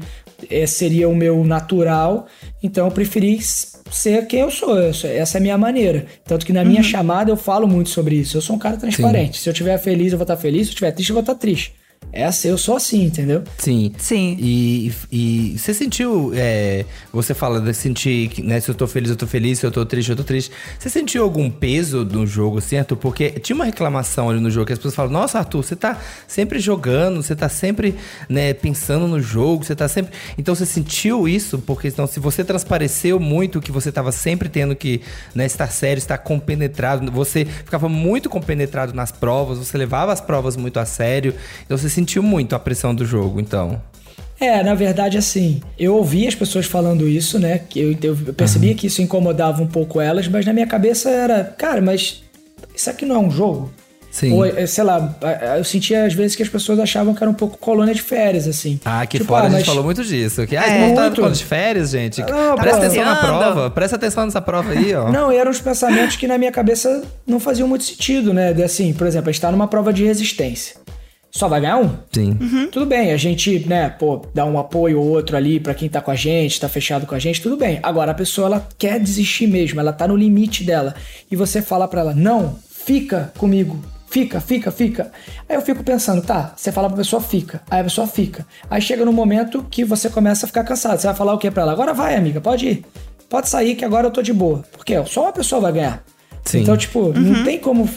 eh, 0.49 0.65
seria 0.65 1.09
o 1.09 1.15
meu 1.15 1.43
natural. 1.43 2.27
Então 2.63 2.86
eu 2.86 2.91
preferi 2.91 3.39
ser 3.41 4.25
quem 4.27 4.39
eu 4.41 4.51
sou. 4.51 4.77
eu 4.77 4.93
sou- 4.93 5.09
Essa 5.09 5.38
é 5.38 5.39
a 5.39 5.41
minha 5.41 5.57
maneira. 5.57 6.05
Tanto 6.25 6.45
que 6.45 6.53
na 6.53 6.63
minha 6.63 6.81
chamada 6.83 7.29
eu 7.31 7.38
falo 7.38 7.67
muito 7.67 7.89
sobre 7.89 8.15
isso. 8.15 8.38
Eu 8.38 8.41
sou 8.41 8.55
um 8.55 8.59
cara 8.59 8.77
transparente. 8.77 9.39
Se 9.39 9.49
eu 9.49 9.51
estiver 9.53 9.77
feliz, 9.77 10.11
eu 10.13 10.17
vou 10.17 10.23
estar 10.23 10.38
feliz. 10.38 10.67
Se 10.67 10.71
eu 10.71 10.73
estiver 10.73 10.91
triste, 10.91 11.09
eu 11.09 11.13
vou 11.15 11.21
estar 11.21 11.36
triste. 11.36 11.73
Essa 12.15 12.47
eu 12.47 12.57
sou 12.57 12.77
assim, 12.77 13.03
entendeu? 13.03 13.43
Sim. 13.57 13.91
Sim. 13.97 14.37
E, 14.39 14.93
e 15.11 15.59
você 15.59 15.73
sentiu. 15.73 16.31
é, 16.33 16.85
você 17.11 17.33
fala 17.33 17.59
de 17.59 17.73
sentir 17.73 18.29
que, 18.29 18.41
né, 18.41 18.57
se 18.61 18.71
eu 18.71 18.75
tô 18.75 18.87
feliz, 18.87 19.09
eu 19.09 19.17
tô 19.17 19.27
feliz, 19.27 19.59
se 19.59 19.65
eu 19.65 19.71
tô 19.71 19.85
triste, 19.85 20.11
eu 20.11 20.15
tô 20.15 20.23
triste. 20.23 20.49
Você 20.79 20.89
sentiu 20.89 21.23
algum 21.23 21.51
peso 21.51 22.05
no 22.05 22.25
jogo, 22.25 22.59
assim, 22.59 22.77
Arthur? 22.77 22.95
Porque 22.95 23.31
tinha 23.31 23.53
uma 23.53 23.65
reclamação 23.65 24.29
ali 24.29 24.39
no 24.39 24.49
jogo 24.49 24.67
que 24.67 24.71
as 24.71 24.79
pessoas 24.79 24.95
falam: 24.95 25.11
Nossa, 25.11 25.39
Arthur, 25.39 25.61
você 25.61 25.75
tá 25.75 25.99
sempre 26.25 26.57
jogando, 26.57 27.21
você 27.21 27.35
tá 27.35 27.49
sempre 27.49 27.95
né, 28.29 28.53
pensando 28.53 29.09
no 29.09 29.19
jogo, 29.19 29.65
você 29.65 29.75
tá 29.75 29.89
sempre. 29.89 30.13
Então 30.37 30.55
você 30.55 30.65
sentiu 30.65 31.27
isso? 31.27 31.59
Porque 31.59 31.89
então, 31.89 32.07
se 32.07 32.21
você 32.21 32.45
transpareceu 32.45 33.19
muito 33.19 33.59
que 33.59 33.73
você 33.73 33.91
tava 33.91 34.13
sempre 34.13 34.47
tendo 34.47 34.73
que 34.73 35.01
né, 35.33 35.45
estar 35.45 35.67
sério, 35.67 35.99
estar 35.99 36.17
compenetrado, 36.19 37.11
você 37.11 37.43
ficava 37.43 37.89
muito 37.89 38.29
compenetrado 38.29 38.93
nas 38.93 39.11
provas, 39.11 39.57
você 39.57 39.77
levava 39.77 40.13
as 40.13 40.21
provas 40.21 40.55
muito 40.55 40.79
a 40.79 40.85
sério. 40.85 41.33
Então 41.65 41.77
você 41.77 41.84
sentiu 41.89 42.21
muito 42.23 42.55
a 42.55 42.59
pressão 42.59 42.93
do 42.93 43.05
jogo, 43.05 43.39
então. 43.39 43.81
É, 44.39 44.61
na 44.63 44.75
verdade, 44.75 45.17
assim, 45.17 45.61
eu 45.79 45.95
ouvi 45.95 46.27
as 46.27 46.36
pessoas 46.36 46.65
falando 46.65 47.07
isso, 47.07 47.39
né? 47.39 47.61
Que 47.69 47.79
eu, 47.79 47.97
eu 48.03 48.15
percebia 48.33 48.75
que 48.75 48.88
isso 48.88 49.01
incomodava 49.01 49.63
um 49.63 49.67
pouco 49.67 50.01
elas, 50.01 50.27
mas 50.27 50.45
na 50.45 50.51
minha 50.51 50.67
cabeça 50.67 51.09
era, 51.09 51.43
cara, 51.57 51.81
mas 51.81 52.21
isso 52.75 52.89
aqui 52.89 53.05
não 53.05 53.15
é 53.15 53.19
um 53.19 53.31
jogo? 53.31 53.71
Sim. 54.11 54.31
Ou, 54.33 54.45
é, 54.45 54.65
sei 54.65 54.83
lá, 54.86 55.13
eu 55.57 55.63
sentia 55.65 56.05
às 56.05 56.13
vezes 56.13 56.38
que 56.38 56.43
as 56.43 56.47
pessoas 56.47 56.79
achavam 56.79 57.13
que 57.13 57.21
era 57.21 57.29
um 57.29 57.33
pouco 57.33 57.57
colônia 57.57 57.93
de 57.93 58.01
férias, 58.01 58.47
assim. 58.47 58.79
Ah, 58.86 59.01
aqui 59.01 59.17
Tipo, 59.17 59.27
fora 59.29 59.43
ah, 59.43 59.47
a 59.47 59.49
gente 59.49 59.57
mas- 59.59 59.67
falou 59.67 59.83
muito 59.83 60.03
disso. 60.05 60.47
Que, 60.47 60.55
ah, 60.55 60.65
É, 60.65 60.88
não 60.88 60.95
tá 60.95 61.11
falando 61.13 61.33
de 61.36 61.43
férias, 61.43 61.89
gente. 61.89 62.21
Não, 62.21 62.55
presta 62.55 62.79
pô. 62.79 62.86
atenção 62.86 63.03
na 63.05 63.15
prova. 63.17 63.69
Presta 63.71 63.95
atenção 63.97 64.23
nessa 64.25 64.41
prova 64.41 64.71
aí, 64.71 64.93
ó. 64.95 65.11
Não, 65.11 65.33
e 65.33 65.36
eram 65.38 65.51
os 65.51 65.59
pensamentos 65.59 66.15
que 66.15 66.27
na 66.27 66.38
minha 66.38 66.51
cabeça 66.51 67.03
não 67.27 67.41
faziam 67.41 67.67
muito 67.67 67.83
sentido, 67.83 68.33
né? 68.33 68.53
De, 68.53 68.63
Assim, 68.63 68.93
por 68.93 69.05
exemplo, 69.05 69.29
a 69.29 69.31
gente 69.33 69.41
tá 69.41 69.51
numa 69.51 69.67
prova 69.67 69.91
de 69.91 70.05
resistência. 70.05 70.77
Só 71.36 71.49
vai 71.49 71.59
ganhar 71.59 71.79
um? 71.79 71.89
Sim. 72.13 72.69
Tudo 72.71 72.86
bem, 72.86 73.11
a 73.11 73.17
gente, 73.17 73.59
né, 73.67 73.89
pô, 73.89 74.25
dá 74.33 74.45
um 74.45 74.57
apoio 74.57 75.01
ou 75.01 75.09
outro 75.09 75.36
ali 75.36 75.59
pra 75.59 75.73
quem 75.73 75.89
tá 75.89 75.99
com 75.99 76.09
a 76.09 76.15
gente, 76.15 76.61
tá 76.61 76.69
fechado 76.69 77.05
com 77.05 77.13
a 77.13 77.19
gente, 77.19 77.41
tudo 77.41 77.57
bem. 77.57 77.77
Agora 77.83 78.11
a 78.11 78.15
pessoa 78.15 78.47
ela 78.47 78.67
quer 78.77 79.01
desistir 79.01 79.45
mesmo, 79.45 79.77
ela 79.77 79.91
tá 79.91 80.07
no 80.07 80.15
limite 80.15 80.63
dela. 80.63 80.95
E 81.29 81.36
você 81.36 81.61
fala 81.61 81.89
pra 81.89 81.99
ela: 81.99 82.13
"Não, 82.15 82.57
fica 82.69 83.33
comigo. 83.38 83.83
Fica, 84.09 84.39
fica, 84.39 84.71
fica". 84.71 85.11
Aí 85.49 85.57
eu 85.57 85.61
fico 85.61 85.83
pensando, 85.83 86.21
tá, 86.21 86.53
você 86.55 86.71
fala 86.71 86.88
pra 86.88 86.99
pessoa 86.99 87.21
fica. 87.21 87.61
Aí 87.69 87.81
a 87.81 87.83
pessoa 87.83 88.07
fica. 88.07 88.47
Aí 88.69 88.81
chega 88.81 89.03
no 89.03 89.11
momento 89.11 89.61
que 89.69 89.83
você 89.83 90.09
começa 90.09 90.45
a 90.45 90.47
ficar 90.47 90.63
cansado. 90.63 91.01
Você 91.01 91.07
vai 91.07 91.15
falar 91.17 91.33
o 91.33 91.38
que 91.38 91.51
pra 91.51 91.63
ela? 91.63 91.73
Agora 91.73 91.93
vai, 91.93 92.15
amiga, 92.15 92.39
pode 92.39 92.65
ir. 92.65 92.86
Pode 93.29 93.49
sair 93.49 93.75
que 93.75 93.83
agora 93.83 94.07
eu 94.07 94.11
tô 94.11 94.21
de 94.21 94.31
boa. 94.31 94.63
Porque 94.71 95.03
só 95.05 95.23
uma 95.23 95.33
pessoa 95.33 95.59
vai 95.59 95.73
ganhar. 95.73 96.01
Sim. 96.45 96.61
Então, 96.61 96.77
tipo, 96.77 97.11
não 97.11 97.43
tem 97.43 97.59
como 97.59 97.89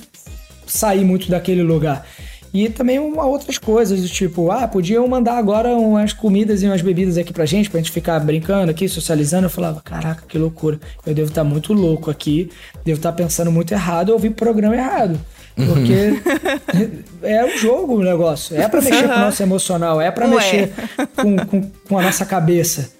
sair 0.67 1.05
muito 1.05 1.31
daquele 1.31 1.63
lugar. 1.63 2.05
E 2.53 2.69
também 2.69 2.99
uma, 2.99 3.25
outras 3.27 3.59
coisas, 3.59 4.01
do 4.01 4.09
tipo, 4.09 4.51
ah, 4.51 4.67
podiam 4.67 5.07
mandar 5.07 5.37
agora 5.37 5.71
umas 5.71 6.13
comidas 6.13 6.63
e 6.63 6.67
umas 6.67 6.81
bebidas 6.81 7.19
aqui 7.19 7.33
pra 7.33 7.45
gente, 7.45 7.69
pra 7.69 7.79
gente 7.79 7.91
ficar 7.91 8.19
brincando 8.21 8.71
aqui, 8.71 8.89
socializando. 8.89 9.47
Eu 9.47 9.51
falava, 9.51 9.81
caraca, 9.81 10.23
que 10.27 10.39
loucura. 10.39 10.81
Eu 11.07 11.15
devo 11.15 11.29
estar 11.29 11.45
muito 11.45 11.73
louco 11.73 12.11
aqui, 12.11 12.51
devo 12.85 12.99
estar 12.99 13.13
pensando 13.13 13.53
muito 13.53 13.73
errado, 13.73 14.09
eu 14.09 14.15
ouvi 14.15 14.31
programa 14.31 14.75
errado. 14.75 15.21
Porque 15.55 16.21
é 17.23 17.45
um 17.45 17.59
jogo 17.59 17.97
o 17.97 18.03
negócio. 18.03 18.57
É 18.57 18.69
pra 18.69 18.81
mexer 18.81 19.09
com 19.09 19.15
o 19.15 19.19
nosso 19.19 19.43
emocional, 19.43 20.01
é 20.01 20.11
pra 20.11 20.27
Ué. 20.27 20.35
mexer 20.35 20.73
com, 21.17 21.37
com, 21.37 21.63
com 21.89 21.99
a 21.99 22.03
nossa 22.03 22.25
cabeça. 22.25 22.91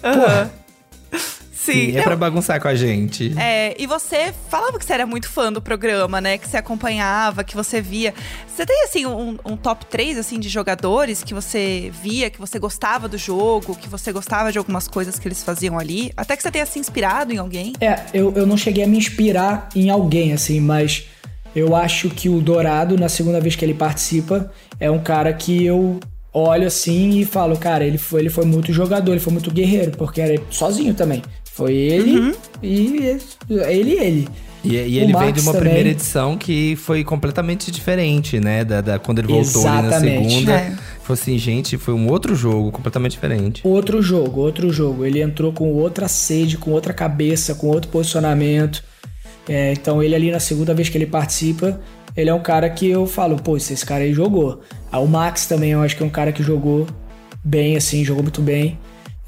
Porra, 0.00 0.50
Sim. 1.60 1.72
Sim, 1.72 1.96
é 1.98 2.02
pra 2.02 2.16
bagunçar 2.16 2.58
com 2.58 2.68
a 2.68 2.74
gente. 2.74 3.34
É, 3.38 3.76
e 3.78 3.86
você 3.86 4.32
falava 4.48 4.78
que 4.78 4.84
você 4.84 4.94
era 4.94 5.04
muito 5.04 5.28
fã 5.28 5.52
do 5.52 5.60
programa, 5.60 6.18
né? 6.18 6.38
Que 6.38 6.48
você 6.48 6.56
acompanhava, 6.56 7.44
que 7.44 7.54
você 7.54 7.82
via. 7.82 8.14
Você 8.46 8.64
tem, 8.64 8.84
assim, 8.84 9.04
um, 9.04 9.36
um 9.44 9.56
top 9.58 9.84
3, 9.84 10.16
assim, 10.16 10.40
de 10.40 10.48
jogadores 10.48 11.22
que 11.22 11.34
você 11.34 11.92
via, 12.02 12.30
que 12.30 12.38
você 12.38 12.58
gostava 12.58 13.06
do 13.08 13.18
jogo, 13.18 13.76
que 13.76 13.90
você 13.90 14.10
gostava 14.10 14.50
de 14.50 14.56
algumas 14.56 14.88
coisas 14.88 15.18
que 15.18 15.28
eles 15.28 15.42
faziam 15.42 15.78
ali? 15.78 16.10
Até 16.16 16.34
que 16.34 16.42
você 16.42 16.50
tenha 16.50 16.64
se 16.64 16.78
inspirado 16.78 17.30
em 17.30 17.36
alguém? 17.36 17.74
É, 17.78 18.04
eu, 18.14 18.32
eu 18.34 18.46
não 18.46 18.56
cheguei 18.56 18.84
a 18.84 18.86
me 18.86 18.96
inspirar 18.96 19.68
em 19.76 19.90
alguém, 19.90 20.32
assim, 20.32 20.60
mas 20.60 21.08
eu 21.54 21.76
acho 21.76 22.08
que 22.08 22.30
o 22.30 22.40
Dourado, 22.40 22.96
na 22.96 23.10
segunda 23.10 23.38
vez 23.38 23.54
que 23.54 23.64
ele 23.66 23.74
participa, 23.74 24.50
é 24.78 24.90
um 24.90 24.98
cara 24.98 25.30
que 25.34 25.62
eu 25.62 26.00
olho 26.32 26.66
assim 26.66 27.18
e 27.18 27.24
falo, 27.24 27.56
cara, 27.56 27.84
ele 27.84 27.98
foi, 27.98 28.20
ele 28.20 28.30
foi 28.30 28.44
muito 28.44 28.72
jogador, 28.72 29.12
ele 29.12 29.20
foi 29.20 29.32
muito 29.32 29.50
guerreiro, 29.50 29.90
porque 29.92 30.20
era 30.20 30.40
sozinho 30.50 30.94
também. 30.94 31.22
Foi 31.60 31.74
ele 31.74 32.34
e 32.62 32.96
ele 33.50 33.90
e 33.90 33.98
ele. 33.98 34.28
E, 34.64 34.74
e 34.76 34.98
ele 34.98 35.12
veio 35.14 35.32
de 35.32 35.40
uma 35.40 35.52
também. 35.52 35.68
primeira 35.68 35.88
edição 35.90 36.36
que 36.36 36.74
foi 36.76 37.02
completamente 37.04 37.70
diferente, 37.70 38.38
né? 38.40 38.64
Da, 38.64 38.80
da- 38.80 38.98
quando 38.98 39.18
ele 39.20 39.28
voltou 39.28 39.66
ali 39.68 39.88
na 39.88 40.00
segunda. 40.00 40.52
É. 40.52 40.74
Foi 41.02 41.14
assim, 41.14 41.36
gente, 41.38 41.76
foi 41.76 41.92
um 41.94 42.08
outro 42.08 42.34
jogo 42.34 42.70
completamente 42.70 43.12
diferente. 43.12 43.60
Outro 43.66 44.00
jogo, 44.02 44.40
outro 44.40 44.70
jogo. 44.72 45.04
Ele 45.04 45.20
entrou 45.22 45.52
com 45.52 45.72
outra 45.74 46.08
sede, 46.08 46.56
com 46.56 46.70
outra 46.70 46.92
cabeça, 46.92 47.54
com 47.54 47.66
outro 47.68 47.90
posicionamento. 47.90 48.82
É, 49.48 49.72
então 49.72 50.02
ele 50.02 50.14
ali 50.14 50.30
na 50.30 50.40
segunda 50.40 50.72
vez 50.74 50.88
que 50.88 50.96
ele 50.98 51.06
participa, 51.06 51.80
ele 52.16 52.30
é 52.30 52.34
um 52.34 52.42
cara 52.42 52.68
que 52.70 52.86
eu 52.88 53.06
falo, 53.06 53.36
pô, 53.36 53.56
esse 53.56 53.84
cara 53.84 54.04
aí 54.04 54.12
jogou. 54.12 54.60
Ah, 54.92 54.98
o 55.00 55.06
Max 55.08 55.46
também 55.46 55.70
eu 55.72 55.80
acho 55.82 55.96
que 55.96 56.02
é 56.02 56.06
um 56.06 56.10
cara 56.10 56.32
que 56.32 56.42
jogou 56.42 56.86
bem, 57.44 57.76
assim, 57.76 58.04
jogou 58.04 58.22
muito 58.22 58.40
bem. 58.42 58.78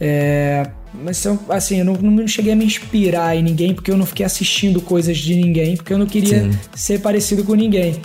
É, 0.00 0.66
Mas 0.94 1.26
assim, 1.48 1.78
eu 1.78 1.84
não, 1.84 1.94
não 1.94 2.28
cheguei 2.28 2.52
a 2.52 2.56
me 2.56 2.64
inspirar 2.64 3.34
em 3.36 3.42
ninguém 3.42 3.74
porque 3.74 3.90
eu 3.90 3.96
não 3.96 4.04
fiquei 4.06 4.26
assistindo 4.26 4.80
coisas 4.80 5.16
de 5.18 5.34
ninguém, 5.34 5.76
porque 5.76 5.92
eu 5.92 5.98
não 5.98 6.06
queria 6.06 6.42
Sim. 6.44 6.58
ser 6.74 7.00
parecido 7.00 7.44
com 7.44 7.54
ninguém. 7.54 7.96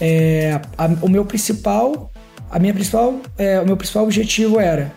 É, 0.00 0.60
a- 0.76 0.90
o 1.02 1.08
meu 1.08 1.24
principal, 1.24 2.10
a 2.50 2.58
minha 2.58 2.74
principal, 2.74 3.20
é, 3.38 3.60
o 3.60 3.66
meu 3.66 3.76
principal 3.76 4.04
objetivo 4.04 4.58
era 4.60 4.92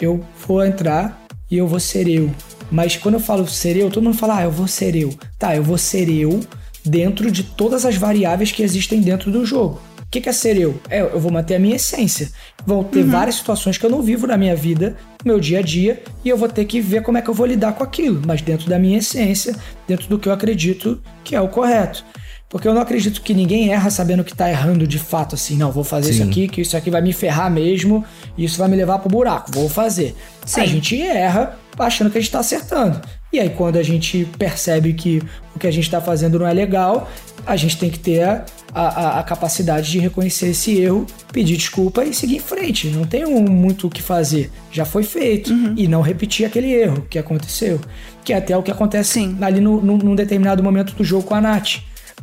eu 0.00 0.24
vou 0.46 0.64
entrar 0.64 1.24
e 1.50 1.56
eu 1.58 1.66
vou 1.66 1.80
ser 1.80 2.06
eu. 2.08 2.30
Mas 2.70 2.96
quando 2.96 3.14
eu 3.14 3.20
falo 3.20 3.46
ser 3.48 3.76
eu, 3.76 3.90
todo 3.90 4.04
mundo 4.04 4.16
fala, 4.16 4.38
ah, 4.38 4.42
eu 4.44 4.50
vou 4.50 4.68
ser 4.68 4.94
eu. 4.94 5.12
Tá, 5.38 5.56
eu 5.56 5.62
vou 5.62 5.78
ser 5.78 6.08
eu 6.08 6.40
dentro 6.84 7.30
de 7.30 7.42
todas 7.42 7.84
as 7.84 7.96
variáveis 7.96 8.52
que 8.52 8.62
existem 8.62 9.00
dentro 9.00 9.30
do 9.32 9.44
jogo. 9.44 9.80
O 10.08 10.10
que, 10.10 10.22
que 10.22 10.28
é 10.30 10.32
ser 10.32 10.56
eu? 10.56 10.80
É, 10.88 11.02
eu 11.02 11.20
vou 11.20 11.30
manter 11.30 11.56
a 11.56 11.58
minha 11.58 11.76
essência. 11.76 12.30
Vão 12.64 12.82
ter 12.82 13.04
várias 13.04 13.34
situações 13.34 13.76
que 13.76 13.84
eu 13.84 13.90
não 13.90 14.00
vivo 14.00 14.26
na 14.26 14.38
minha 14.38 14.56
vida, 14.56 14.96
no 15.22 15.32
meu 15.32 15.38
dia 15.38 15.58
a 15.58 15.62
dia, 15.62 16.02
e 16.24 16.30
eu 16.30 16.36
vou 16.36 16.48
ter 16.48 16.64
que 16.64 16.80
ver 16.80 17.02
como 17.02 17.18
é 17.18 17.22
que 17.22 17.28
eu 17.28 17.34
vou 17.34 17.44
lidar 17.44 17.74
com 17.74 17.84
aquilo, 17.84 18.22
mas 18.26 18.40
dentro 18.40 18.70
da 18.70 18.78
minha 18.78 18.96
essência, 18.96 19.54
dentro 19.86 20.08
do 20.08 20.18
que 20.18 20.26
eu 20.26 20.32
acredito 20.32 20.98
que 21.22 21.36
é 21.36 21.40
o 21.42 21.48
correto. 21.48 22.02
Porque 22.48 22.66
eu 22.66 22.72
não 22.72 22.80
acredito 22.80 23.20
que 23.20 23.34
ninguém 23.34 23.70
erra 23.70 23.90
sabendo 23.90 24.24
que 24.24 24.34
tá 24.34 24.48
errando 24.48 24.86
de 24.86 24.98
fato, 24.98 25.34
assim, 25.34 25.58
não, 25.58 25.70
vou 25.70 25.84
fazer 25.84 26.12
isso 26.12 26.22
Sim. 26.22 26.30
aqui, 26.30 26.48
que 26.48 26.62
isso 26.62 26.74
aqui 26.74 26.88
vai 26.88 27.02
me 27.02 27.12
ferrar 27.12 27.50
mesmo, 27.50 28.02
e 28.34 28.46
isso 28.46 28.56
vai 28.56 28.68
me 28.68 28.76
levar 28.76 29.00
pro 29.00 29.10
buraco, 29.10 29.52
vou 29.52 29.68
fazer. 29.68 30.16
Sim. 30.46 30.62
A 30.62 30.64
gente 30.64 30.98
erra 31.02 31.58
achando 31.78 32.10
que 32.10 32.16
a 32.16 32.20
gente 32.22 32.30
tá 32.30 32.38
acertando. 32.38 32.98
E 33.30 33.38
aí, 33.38 33.50
quando 33.50 33.76
a 33.76 33.82
gente 33.82 34.26
percebe 34.38 34.94
que 34.94 35.20
o 35.54 35.58
que 35.58 35.66
a 35.66 35.70
gente 35.70 35.90
tá 35.90 36.00
fazendo 36.00 36.38
não 36.38 36.46
é 36.46 36.52
legal, 36.54 37.10
a 37.46 37.56
gente 37.56 37.76
tem 37.76 37.90
que 37.90 37.98
ter 37.98 38.44
a, 38.74 38.82
a, 38.82 39.20
a 39.20 39.22
capacidade 39.22 39.90
de 39.90 39.98
reconhecer 39.98 40.48
esse 40.48 40.78
erro, 40.78 41.06
pedir 41.32 41.56
desculpa 41.56 42.04
e 42.04 42.12
seguir 42.14 42.36
em 42.36 42.40
frente. 42.40 42.88
Não 42.88 43.04
tem 43.04 43.24
um- 43.26 43.42
muito 43.50 43.86
o 43.86 43.90
que 43.90 44.02
fazer. 44.02 44.50
Já 44.70 44.84
foi 44.84 45.02
feito. 45.02 45.52
E 45.76 45.88
não 45.88 46.00
repetir 46.02 46.44
aquele 46.46 46.72
erro 46.72 47.06
que 47.08 47.18
aconteceu. 47.18 47.80
Que 48.24 48.32
é 48.32 48.36
até 48.36 48.56
o 48.56 48.62
que 48.62 48.70
acontece 48.70 49.14
Sim. 49.14 49.36
ali 49.40 49.60
no, 49.60 49.80
no- 49.80 49.96
num 49.98 50.14
determinado 50.14 50.62
momento 50.62 50.94
do 50.94 51.02
jogo 51.04 51.24
com 51.24 51.34
a 51.34 51.40
Nath. 51.40 51.76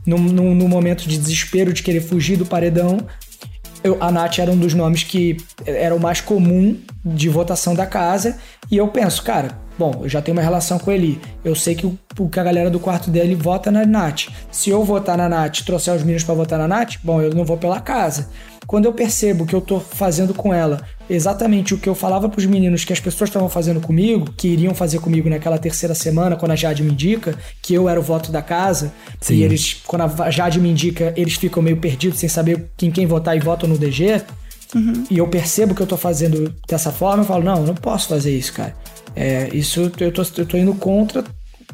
Num, 0.05 0.19
num- 0.19 0.53
num 0.53 0.67
momento 0.67 1.07
de 1.07 1.17
desespero 1.17 1.73
de 1.73 1.81
querer 1.81 2.01
fugir 2.01 2.37
do 2.37 2.45
paredão, 2.45 2.97
eu, 3.83 3.97
a 4.01 4.11
Nath 4.11 4.39
era 4.39 4.51
um 4.51 4.57
dos 4.57 4.73
nomes 4.73 5.03
que 5.03 5.37
era 5.65 5.95
o 5.95 5.99
mais 5.99 6.21
comum 6.21 6.77
de 7.03 7.27
votação 7.29 7.73
da 7.75 7.85
casa. 7.87 8.37
E 8.69 8.77
eu 8.77 8.87
penso, 8.87 9.23
cara, 9.23 9.57
bom, 9.77 10.01
eu 10.03 10.09
já 10.09 10.21
tenho 10.21 10.37
uma 10.37 10.43
relação 10.43 10.79
com 10.79 10.91
ele. 10.91 11.19
Eu 11.43 11.55
sei 11.55 11.75
que 11.75 11.85
o, 11.85 12.29
que 12.29 12.39
a 12.39 12.43
galera 12.43 12.69
do 12.69 12.79
quarto 12.79 13.09
dele 13.09 13.35
vota 13.35 13.71
na 13.71 13.85
Nath. 13.85 14.27
Se 14.51 14.69
eu 14.69 14.83
votar 14.83 15.17
na 15.17 15.29
Nath 15.29 15.59
e 15.59 15.65
trouxer 15.65 15.93
os 15.93 16.01
meninos 16.01 16.23
pra 16.23 16.33
votar 16.33 16.59
na 16.59 16.67
Nath, 16.67 16.95
bom, 17.03 17.21
eu 17.21 17.33
não 17.33 17.45
vou 17.45 17.57
pela 17.57 17.79
casa. 17.79 18.29
Quando 18.67 18.85
eu 18.85 18.93
percebo 18.93 19.45
que 19.45 19.53
eu 19.53 19.61
tô 19.61 19.79
fazendo 19.79 20.33
com 20.33 20.53
ela 20.53 20.81
exatamente 21.07 21.73
o 21.73 21.77
que 21.77 21.87
eu 21.87 21.93
falava 21.93 22.27
pros 22.27 22.45
meninos 22.45 22.83
que 22.83 22.91
as 22.91 22.99
pessoas 22.99 23.29
estavam 23.29 23.47
fazendo 23.47 23.79
comigo, 23.79 24.33
que 24.35 24.47
iriam 24.47 24.73
fazer 24.73 24.99
comigo 24.99 25.29
naquela 25.29 25.57
terceira 25.57 25.93
semana, 25.93 26.35
quando 26.35 26.51
a 26.51 26.55
Jade 26.55 26.81
me 26.81 26.91
indica, 26.91 27.37
que 27.61 27.75
eu 27.75 27.87
era 27.87 27.99
o 27.99 28.03
voto 28.03 28.31
da 28.31 28.41
casa, 28.41 28.91
Sim. 29.21 29.35
e 29.35 29.43
eles, 29.43 29.81
quando 29.85 30.01
a 30.21 30.31
Jade 30.31 30.59
me 30.59 30.69
indica, 30.69 31.13
eles 31.15 31.35
ficam 31.35 31.61
meio 31.61 31.77
perdidos 31.77 32.19
sem 32.19 32.27
saber 32.27 32.71
quem 32.75 32.89
quem 32.89 33.05
votar 33.05 33.37
e 33.37 33.39
votam 33.39 33.69
no 33.69 33.77
DG. 33.77 34.23
E 35.09 35.17
eu 35.17 35.27
percebo 35.27 35.73
que 35.75 35.81
eu 35.81 35.87
tô 35.87 35.95
fazendo 35.95 36.53
dessa 36.67 36.91
forma, 36.91 37.23
eu 37.23 37.27
falo, 37.27 37.43
não, 37.43 37.57
eu 37.57 37.67
não 37.67 37.75
posso 37.75 38.09
fazer 38.09 38.35
isso, 38.35 38.51
cara. 38.51 38.75
É, 39.15 39.49
isso 39.53 39.91
eu 39.99 40.11
tô, 40.11 40.23
eu 40.37 40.45
tô 40.45 40.57
indo 40.57 40.73
contra. 40.75 41.23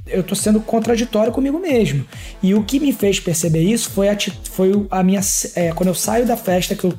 Eu 0.08 0.24
tô 0.24 0.36
sendo 0.36 0.60
contraditório 0.60 1.32
comigo 1.32 1.60
mesmo. 1.60 2.06
E 2.42 2.54
o 2.54 2.64
que 2.64 2.80
me 2.80 2.92
fez 2.92 3.20
perceber 3.20 3.62
isso 3.62 3.90
foi 3.90 4.10
a, 4.10 4.18
foi 4.52 4.88
a 4.90 5.04
minha. 5.04 5.22
é, 5.56 5.72
quando 5.72 5.90
eu 5.90 5.96
saio 5.96 6.26
da 6.26 6.36
festa, 6.36 6.76
que 6.76 6.86
eu 6.86 6.94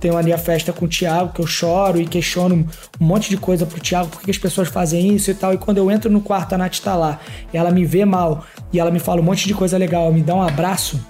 tenho 0.00 0.16
ali 0.16 0.32
a 0.32 0.38
festa 0.38 0.72
com 0.72 0.84
o 0.84 0.88
Thiago, 0.88 1.32
que 1.32 1.40
eu 1.40 1.46
choro 1.46 2.00
e 2.00 2.06
questiono 2.06 2.66
um 3.00 3.04
monte 3.04 3.30
de 3.30 3.36
coisa 3.36 3.64
pro 3.66 3.80
Thiago, 3.80 4.08
por 4.08 4.20
que 4.20 4.30
as 4.30 4.38
pessoas 4.38 4.68
fazem 4.68 5.14
isso 5.14 5.30
e 5.30 5.34
tal. 5.34 5.54
E 5.54 5.58
quando 5.58 5.78
eu 5.78 5.90
entro 5.90 6.10
no 6.10 6.20
quarto, 6.20 6.54
a 6.54 6.58
Nath 6.58 6.78
tá 6.80 6.94
lá, 6.94 7.20
e 7.52 7.56
ela 7.56 7.70
me 7.70 7.84
vê 7.84 8.04
mal, 8.04 8.44
e 8.72 8.78
ela 8.78 8.90
me 8.90 8.98
fala 8.98 9.20
um 9.20 9.24
monte 9.24 9.46
de 9.46 9.54
coisa 9.54 9.78
legal, 9.78 10.12
me 10.12 10.22
dá 10.22 10.34
um 10.34 10.42
abraço, 10.42 11.00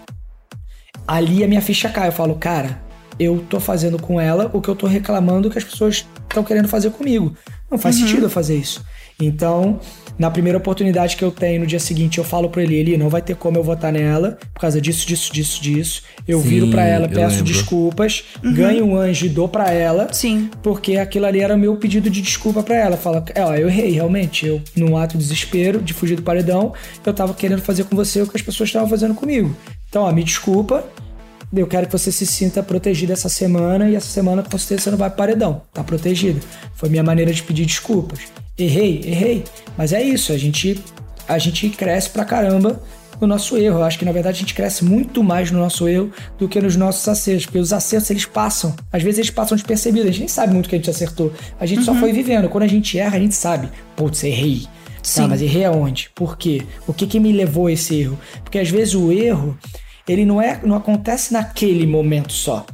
ali 1.06 1.44
a 1.44 1.48
minha 1.48 1.60
ficha 1.60 1.88
cai. 1.88 2.08
Eu 2.08 2.12
falo, 2.12 2.34
cara, 2.36 2.80
eu 3.18 3.44
tô 3.48 3.58
fazendo 3.60 4.00
com 4.00 4.20
ela 4.20 4.50
o 4.52 4.60
que 4.60 4.68
eu 4.68 4.76
tô 4.76 4.86
reclamando 4.86 5.50
que 5.50 5.58
as 5.58 5.64
pessoas 5.64 6.06
estão 6.28 6.44
querendo 6.44 6.68
fazer 6.68 6.90
comigo. 6.90 7.34
Não 7.70 7.78
faz 7.78 7.96
sentido 7.96 8.26
eu 8.26 8.30
fazer 8.30 8.56
isso. 8.56 8.84
Então, 9.20 9.80
na 10.18 10.30
primeira 10.30 10.58
oportunidade 10.58 11.16
que 11.16 11.24
eu 11.24 11.30
tenho 11.30 11.60
no 11.60 11.66
dia 11.66 11.80
seguinte, 11.80 12.18
eu 12.18 12.24
falo 12.24 12.48
pra 12.48 12.62
ele, 12.62 12.74
ele 12.74 12.96
não 12.96 13.08
vai 13.08 13.22
ter 13.22 13.34
como 13.34 13.56
eu 13.56 13.62
votar 13.62 13.92
nela 13.92 14.38
por 14.52 14.60
causa 14.60 14.80
disso, 14.80 15.06
disso, 15.06 15.32
disso, 15.32 15.62
disso. 15.62 16.02
Eu 16.28 16.40
Sim, 16.40 16.48
viro 16.48 16.68
pra 16.68 16.84
ela, 16.84 17.08
peço 17.08 17.42
desculpas, 17.42 18.24
ganho 18.42 18.84
um 18.84 18.96
anjo 18.96 19.26
e 19.26 19.28
dou 19.28 19.48
pra 19.48 19.70
ela. 19.70 20.12
Sim. 20.12 20.50
Porque 20.62 20.96
aquilo 20.96 21.26
ali 21.26 21.40
era 21.40 21.56
meu 21.56 21.76
pedido 21.76 22.10
de 22.10 22.20
desculpa 22.20 22.62
pra 22.62 22.76
ela. 22.76 22.96
Fala, 22.96 23.24
é, 23.34 23.42
ó, 23.42 23.54
eu 23.54 23.68
errei, 23.68 23.90
realmente. 23.92 24.46
Eu, 24.46 24.60
num 24.76 24.96
ato 24.96 25.16
de 25.16 25.24
desespero, 25.24 25.80
de 25.80 25.92
fugir 25.92 26.16
do 26.16 26.22
paredão, 26.22 26.72
eu 27.04 27.12
tava 27.12 27.34
querendo 27.34 27.62
fazer 27.62 27.84
com 27.84 27.96
você 27.96 28.22
o 28.22 28.26
que 28.26 28.36
as 28.36 28.42
pessoas 28.42 28.68
estavam 28.68 28.88
fazendo 28.88 29.14
comigo. 29.14 29.54
Então, 29.88 30.02
ó, 30.02 30.12
me 30.12 30.22
desculpa. 30.22 30.84
Eu 31.60 31.66
quero 31.66 31.86
que 31.86 31.92
você 31.92 32.12
se 32.12 32.26
sinta 32.26 32.62
protegido 32.62 33.12
essa 33.12 33.28
semana 33.28 33.88
e 33.88 33.96
essa 33.96 34.08
semana 34.08 34.42
com 34.42 34.58
certeza 34.58 34.82
você 34.82 34.90
não 34.90 34.98
vai 34.98 35.08
pro 35.10 35.18
paredão. 35.18 35.62
Tá 35.72 35.82
protegido. 35.82 36.40
Foi 36.74 36.88
minha 36.88 37.02
maneira 37.02 37.32
de 37.32 37.42
pedir 37.42 37.64
desculpas. 37.64 38.20
Errei, 38.58 39.02
errei. 39.04 39.44
Mas 39.76 39.92
é 39.92 40.02
isso, 40.02 40.32
a 40.32 40.38
gente, 40.38 40.82
a 41.28 41.38
gente 41.38 41.68
cresce 41.70 42.10
pra 42.10 42.24
caramba 42.24 42.80
no 43.20 43.26
nosso 43.26 43.56
erro. 43.56 43.78
Eu 43.78 43.84
acho 43.84 43.98
que 43.98 44.04
na 44.04 44.12
verdade 44.12 44.36
a 44.36 44.40
gente 44.40 44.54
cresce 44.54 44.84
muito 44.84 45.22
mais 45.22 45.50
no 45.50 45.58
nosso 45.58 45.88
erro 45.88 46.10
do 46.38 46.48
que 46.48 46.60
nos 46.60 46.76
nossos 46.76 47.06
acertos, 47.08 47.46
porque 47.46 47.58
os 47.58 47.72
acertos 47.72 48.10
eles 48.10 48.24
passam, 48.24 48.74
às 48.92 49.02
vezes 49.02 49.18
eles 49.18 49.30
passam 49.30 49.56
despercebidos, 49.56 50.08
a 50.08 50.10
gente 50.10 50.20
nem 50.20 50.28
sabe 50.28 50.52
muito 50.52 50.66
o 50.66 50.68
que 50.68 50.76
a 50.76 50.78
gente 50.78 50.90
acertou, 50.90 51.32
a 51.58 51.66
gente 51.66 51.84
só 51.84 51.94
foi 51.94 52.12
vivendo. 52.12 52.48
Quando 52.48 52.64
a 52.64 52.68
gente 52.68 52.98
erra, 52.98 53.16
a 53.16 53.20
gente 53.20 53.34
sabe, 53.34 53.70
putz, 53.94 54.22
errei. 54.24 54.66
Sim. 55.02 55.22
Tá, 55.22 55.28
mas 55.28 55.40
errei 55.40 55.64
aonde? 55.64 56.10
Por 56.14 56.36
quê? 56.36 56.62
O 56.84 56.92
que 56.92 57.06
que 57.06 57.20
me 57.20 57.30
levou 57.30 57.68
a 57.68 57.72
esse 57.72 57.94
erro? 57.94 58.18
Porque 58.42 58.58
às 58.58 58.68
vezes 58.68 58.94
o 58.94 59.12
erro, 59.12 59.56
ele 60.08 60.24
não 60.24 60.40
é, 60.40 60.60
não 60.62 60.76
acontece 60.76 61.32
naquele 61.32 61.86
momento 61.86 62.32
só. 62.32 62.64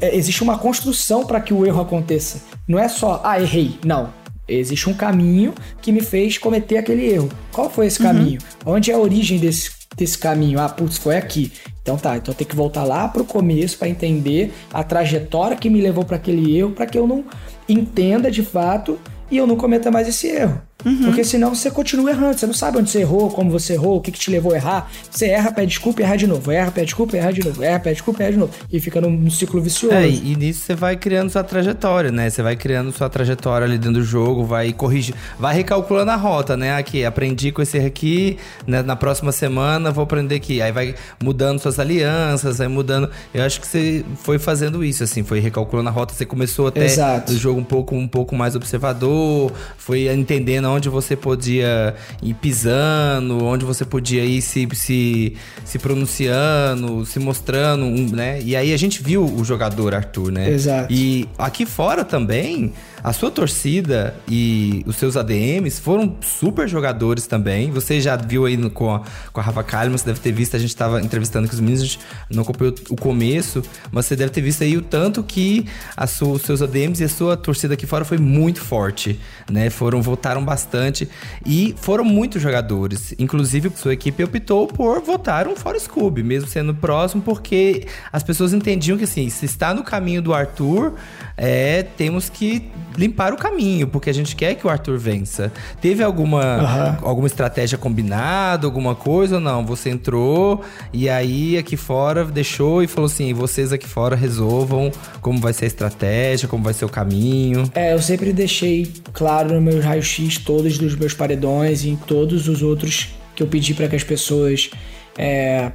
É, 0.00 0.14
Existe 0.16 0.42
uma 0.42 0.58
construção 0.58 1.24
para 1.24 1.40
que 1.40 1.52
o 1.52 1.66
erro 1.66 1.80
aconteça. 1.80 2.42
Não 2.66 2.78
é 2.78 2.88
só, 2.88 3.20
ah, 3.24 3.40
errei. 3.40 3.78
Não. 3.84 4.12
Existe 4.48 4.90
um 4.90 4.94
caminho 4.94 5.54
que 5.80 5.92
me 5.92 6.00
fez 6.00 6.36
cometer 6.36 6.76
aquele 6.76 7.06
erro. 7.06 7.28
Qual 7.52 7.70
foi 7.70 7.86
esse 7.86 8.00
caminho? 8.00 8.40
Onde 8.66 8.90
é 8.90 8.94
a 8.94 8.98
origem 8.98 9.38
desse, 9.38 9.70
desse 9.96 10.18
caminho? 10.18 10.58
Ah, 10.58 10.68
putz, 10.68 10.98
foi 10.98 11.16
aqui. 11.16 11.52
Então 11.82 11.96
tá, 11.96 12.16
então 12.16 12.34
tenho 12.34 12.50
que 12.50 12.56
voltar 12.56 12.84
lá 12.84 13.06
pro 13.06 13.24
começo 13.24 13.78
para 13.78 13.88
entender 13.88 14.52
a 14.72 14.82
trajetória 14.82 15.56
que 15.56 15.70
me 15.70 15.80
levou 15.80 16.04
para 16.04 16.16
aquele 16.16 16.56
erro, 16.56 16.72
para 16.72 16.86
que 16.86 16.98
eu 16.98 17.06
não 17.06 17.24
entenda 17.68 18.30
de 18.30 18.42
fato 18.42 18.98
e 19.30 19.36
eu 19.36 19.46
não 19.46 19.56
cometa 19.56 19.90
mais 19.90 20.08
esse 20.08 20.26
erro. 20.26 20.60
Porque 20.82 21.24
senão 21.24 21.54
você 21.54 21.70
continua 21.70 22.10
errando, 22.10 22.38
você 22.38 22.46
não 22.46 22.54
sabe 22.54 22.78
onde 22.78 22.90
você 22.90 23.00
errou, 23.00 23.30
como 23.30 23.50
você 23.50 23.74
errou, 23.74 23.98
o 23.98 24.00
que, 24.00 24.10
que 24.10 24.18
te 24.18 24.30
levou 24.30 24.52
a 24.52 24.56
errar. 24.56 24.90
Você 25.10 25.26
erra, 25.26 25.52
pede 25.52 25.68
desculpa 25.68 26.00
e 26.00 26.04
erra 26.04 26.16
de 26.16 26.26
novo. 26.26 26.50
Erra, 26.50 26.70
pede 26.70 26.86
desculpa 26.86 27.16
e 27.16 27.18
erra 27.18 27.32
de 27.32 27.44
novo. 27.44 27.62
Erra, 27.62 27.80
pede 27.80 27.94
desculpa 27.94 28.22
e 28.22 28.22
erra 28.24 28.32
de 28.32 28.38
novo. 28.38 28.52
E 28.72 28.80
fica 28.80 29.00
num, 29.00 29.30
ciclo 29.30 29.60
vicioso. 29.60 29.94
É, 29.94 30.08
e 30.08 30.36
nisso 30.36 30.60
você 30.64 30.74
vai 30.74 30.96
criando 30.96 31.30
sua 31.30 31.44
trajetória, 31.44 32.10
né? 32.10 32.28
Você 32.28 32.42
vai 32.42 32.56
criando 32.56 32.92
sua 32.92 33.08
trajetória 33.08 33.64
ali 33.64 33.78
dentro 33.78 34.00
do 34.00 34.04
jogo, 34.04 34.44
vai 34.44 34.72
corrigir, 34.72 35.14
vai 35.38 35.54
recalculando 35.54 36.10
a 36.10 36.16
rota, 36.16 36.56
né? 36.56 36.76
Aqui, 36.76 37.04
aprendi 37.04 37.52
com 37.52 37.62
esse 37.62 37.76
erro 37.76 37.86
aqui, 37.86 38.38
né? 38.66 38.82
na 38.82 38.96
próxima 38.96 39.32
semana 39.32 39.90
vou 39.90 40.02
aprender 40.02 40.34
aqui. 40.34 40.60
Aí 40.60 40.72
vai 40.72 40.94
mudando 41.22 41.60
suas 41.60 41.78
alianças, 41.78 42.58
vai 42.58 42.68
mudando. 42.68 43.10
Eu 43.32 43.44
acho 43.44 43.60
que 43.60 43.66
você 43.66 44.04
foi 44.16 44.38
fazendo 44.38 44.84
isso, 44.84 45.04
assim, 45.04 45.22
foi 45.22 45.40
recalculando 45.40 45.88
a 45.88 45.92
rota. 45.92 46.14
Você 46.14 46.26
começou 46.26 46.66
até 46.66 46.84
Exato. 46.84 47.32
o 47.32 47.36
jogo 47.36 47.60
um 47.60 47.64
pouco, 47.64 47.94
um 47.94 48.08
pouco 48.08 48.34
mais 48.34 48.56
observador, 48.56 49.52
foi 49.78 50.12
entendendo 50.12 50.66
onde 50.70 50.88
você 50.88 51.16
podia 51.16 51.94
ir 52.22 52.34
pisando, 52.34 53.44
onde 53.44 53.64
você 53.64 53.84
podia 53.84 54.24
ir 54.24 54.40
se, 54.42 54.68
se, 54.74 55.36
se 55.64 55.78
pronunciando, 55.78 57.04
se 57.04 57.18
mostrando, 57.18 57.86
né? 58.14 58.40
E 58.42 58.56
aí 58.56 58.72
a 58.72 58.76
gente 58.76 59.02
viu 59.02 59.24
o 59.24 59.44
jogador 59.44 59.94
Arthur, 59.94 60.32
né? 60.32 60.50
Exato. 60.50 60.92
E 60.92 61.28
aqui 61.38 61.66
fora 61.66 62.04
também, 62.04 62.72
a 63.02 63.12
sua 63.12 63.30
torcida 63.30 64.14
e 64.28 64.82
os 64.86 64.96
seus 64.96 65.16
ADMs 65.16 65.80
foram 65.80 66.16
super 66.20 66.68
jogadores 66.68 67.26
também. 67.26 67.70
Você 67.70 68.00
já 68.00 68.16
viu 68.16 68.44
aí 68.46 68.56
no- 68.56 68.70
com, 68.70 68.94
a, 68.94 69.02
com 69.32 69.40
a 69.40 69.42
Rafa 69.42 69.62
Kalimann, 69.62 69.98
você 69.98 70.06
deve 70.06 70.20
ter 70.20 70.32
visto, 70.32 70.54
a 70.56 70.58
gente 70.58 70.74
tava 70.76 71.00
entrevistando 71.00 71.48
com 71.48 71.54
os 71.54 71.60
meninos, 71.60 71.80
a 71.82 71.84
gente 71.86 71.98
não 72.30 72.42
acompanhou 72.42 72.74
o 72.90 72.96
começo, 72.96 73.62
mas 73.90 74.06
você 74.06 74.16
deve 74.16 74.30
ter 74.30 74.40
visto 74.42 74.62
aí 74.62 74.76
o 74.76 74.82
tanto 74.82 75.22
que 75.22 75.66
sua- 76.08 76.28
os 76.34 76.42
seus 76.42 76.60
ADMs 76.62 77.02
e 77.02 77.04
a 77.06 77.08
sua 77.08 77.36
torcida 77.36 77.74
aqui 77.74 77.86
fora 77.86 78.04
foi 78.04 78.18
muito 78.18 78.60
forte, 78.60 79.18
né? 79.50 79.70
Foram, 79.70 80.02
votaram 80.02 80.44
bastante 80.44 81.08
e 81.46 81.74
foram 81.80 82.04
muitos 82.04 82.40
jogadores. 82.42 83.14
Inclusive, 83.18 83.70
sua 83.76 83.92
equipe 83.94 84.22
optou 84.22 84.66
por 84.66 85.00
votar 85.00 85.46
um 85.48 85.56
fora 85.56 85.78
Scooby, 85.78 86.22
mesmo 86.22 86.48
sendo 86.48 86.74
próximo, 86.74 87.22
porque 87.22 87.86
as 88.12 88.22
pessoas 88.22 88.52
entendiam 88.52 88.98
que 88.98 89.04
assim, 89.04 89.28
se 89.30 89.46
está 89.46 89.72
no 89.74 89.82
caminho 89.82 90.20
do 90.22 90.32
Arthur, 90.34 90.94
é, 91.42 91.82
temos 91.96 92.28
que 92.28 92.70
limpar 92.98 93.32
o 93.32 93.36
caminho, 93.36 93.86
porque 93.86 94.10
a 94.10 94.12
gente 94.12 94.36
quer 94.36 94.54
que 94.56 94.66
o 94.66 94.70
Arthur 94.70 94.98
vença. 94.98 95.50
Teve 95.80 96.02
alguma, 96.02 96.98
alguma 97.00 97.26
estratégia 97.26 97.78
combinada, 97.78 98.66
alguma 98.66 98.94
coisa 98.94 99.36
ou 99.36 99.40
não? 99.40 99.64
Você 99.64 99.88
entrou 99.88 100.62
e 100.92 101.08
aí 101.08 101.56
aqui 101.56 101.78
fora 101.78 102.26
deixou 102.26 102.82
e 102.82 102.86
falou 102.86 103.06
assim: 103.06 103.32
vocês 103.32 103.72
aqui 103.72 103.88
fora 103.88 104.14
resolvam 104.14 104.92
como 105.22 105.40
vai 105.40 105.54
ser 105.54 105.64
a 105.64 105.68
estratégia, 105.68 106.46
como 106.46 106.62
vai 106.62 106.74
ser 106.74 106.84
o 106.84 106.90
caminho. 106.90 107.64
É, 107.74 107.94
eu 107.94 108.02
sempre 108.02 108.34
deixei 108.34 108.92
claro 109.14 109.54
no 109.54 109.62
meu 109.62 109.80
raio-x 109.80 110.36
todos 110.36 110.76
dos 110.76 110.94
meus 110.94 111.14
paredões 111.14 111.84
e 111.84 111.88
em 111.88 111.96
todos 111.96 112.48
os 112.48 112.60
outros 112.60 113.14
que 113.34 113.42
eu 113.42 113.46
pedi 113.46 113.72
para 113.72 113.88
que 113.88 113.96
as 113.96 114.04
pessoas 114.04 114.68
é, 115.16 115.72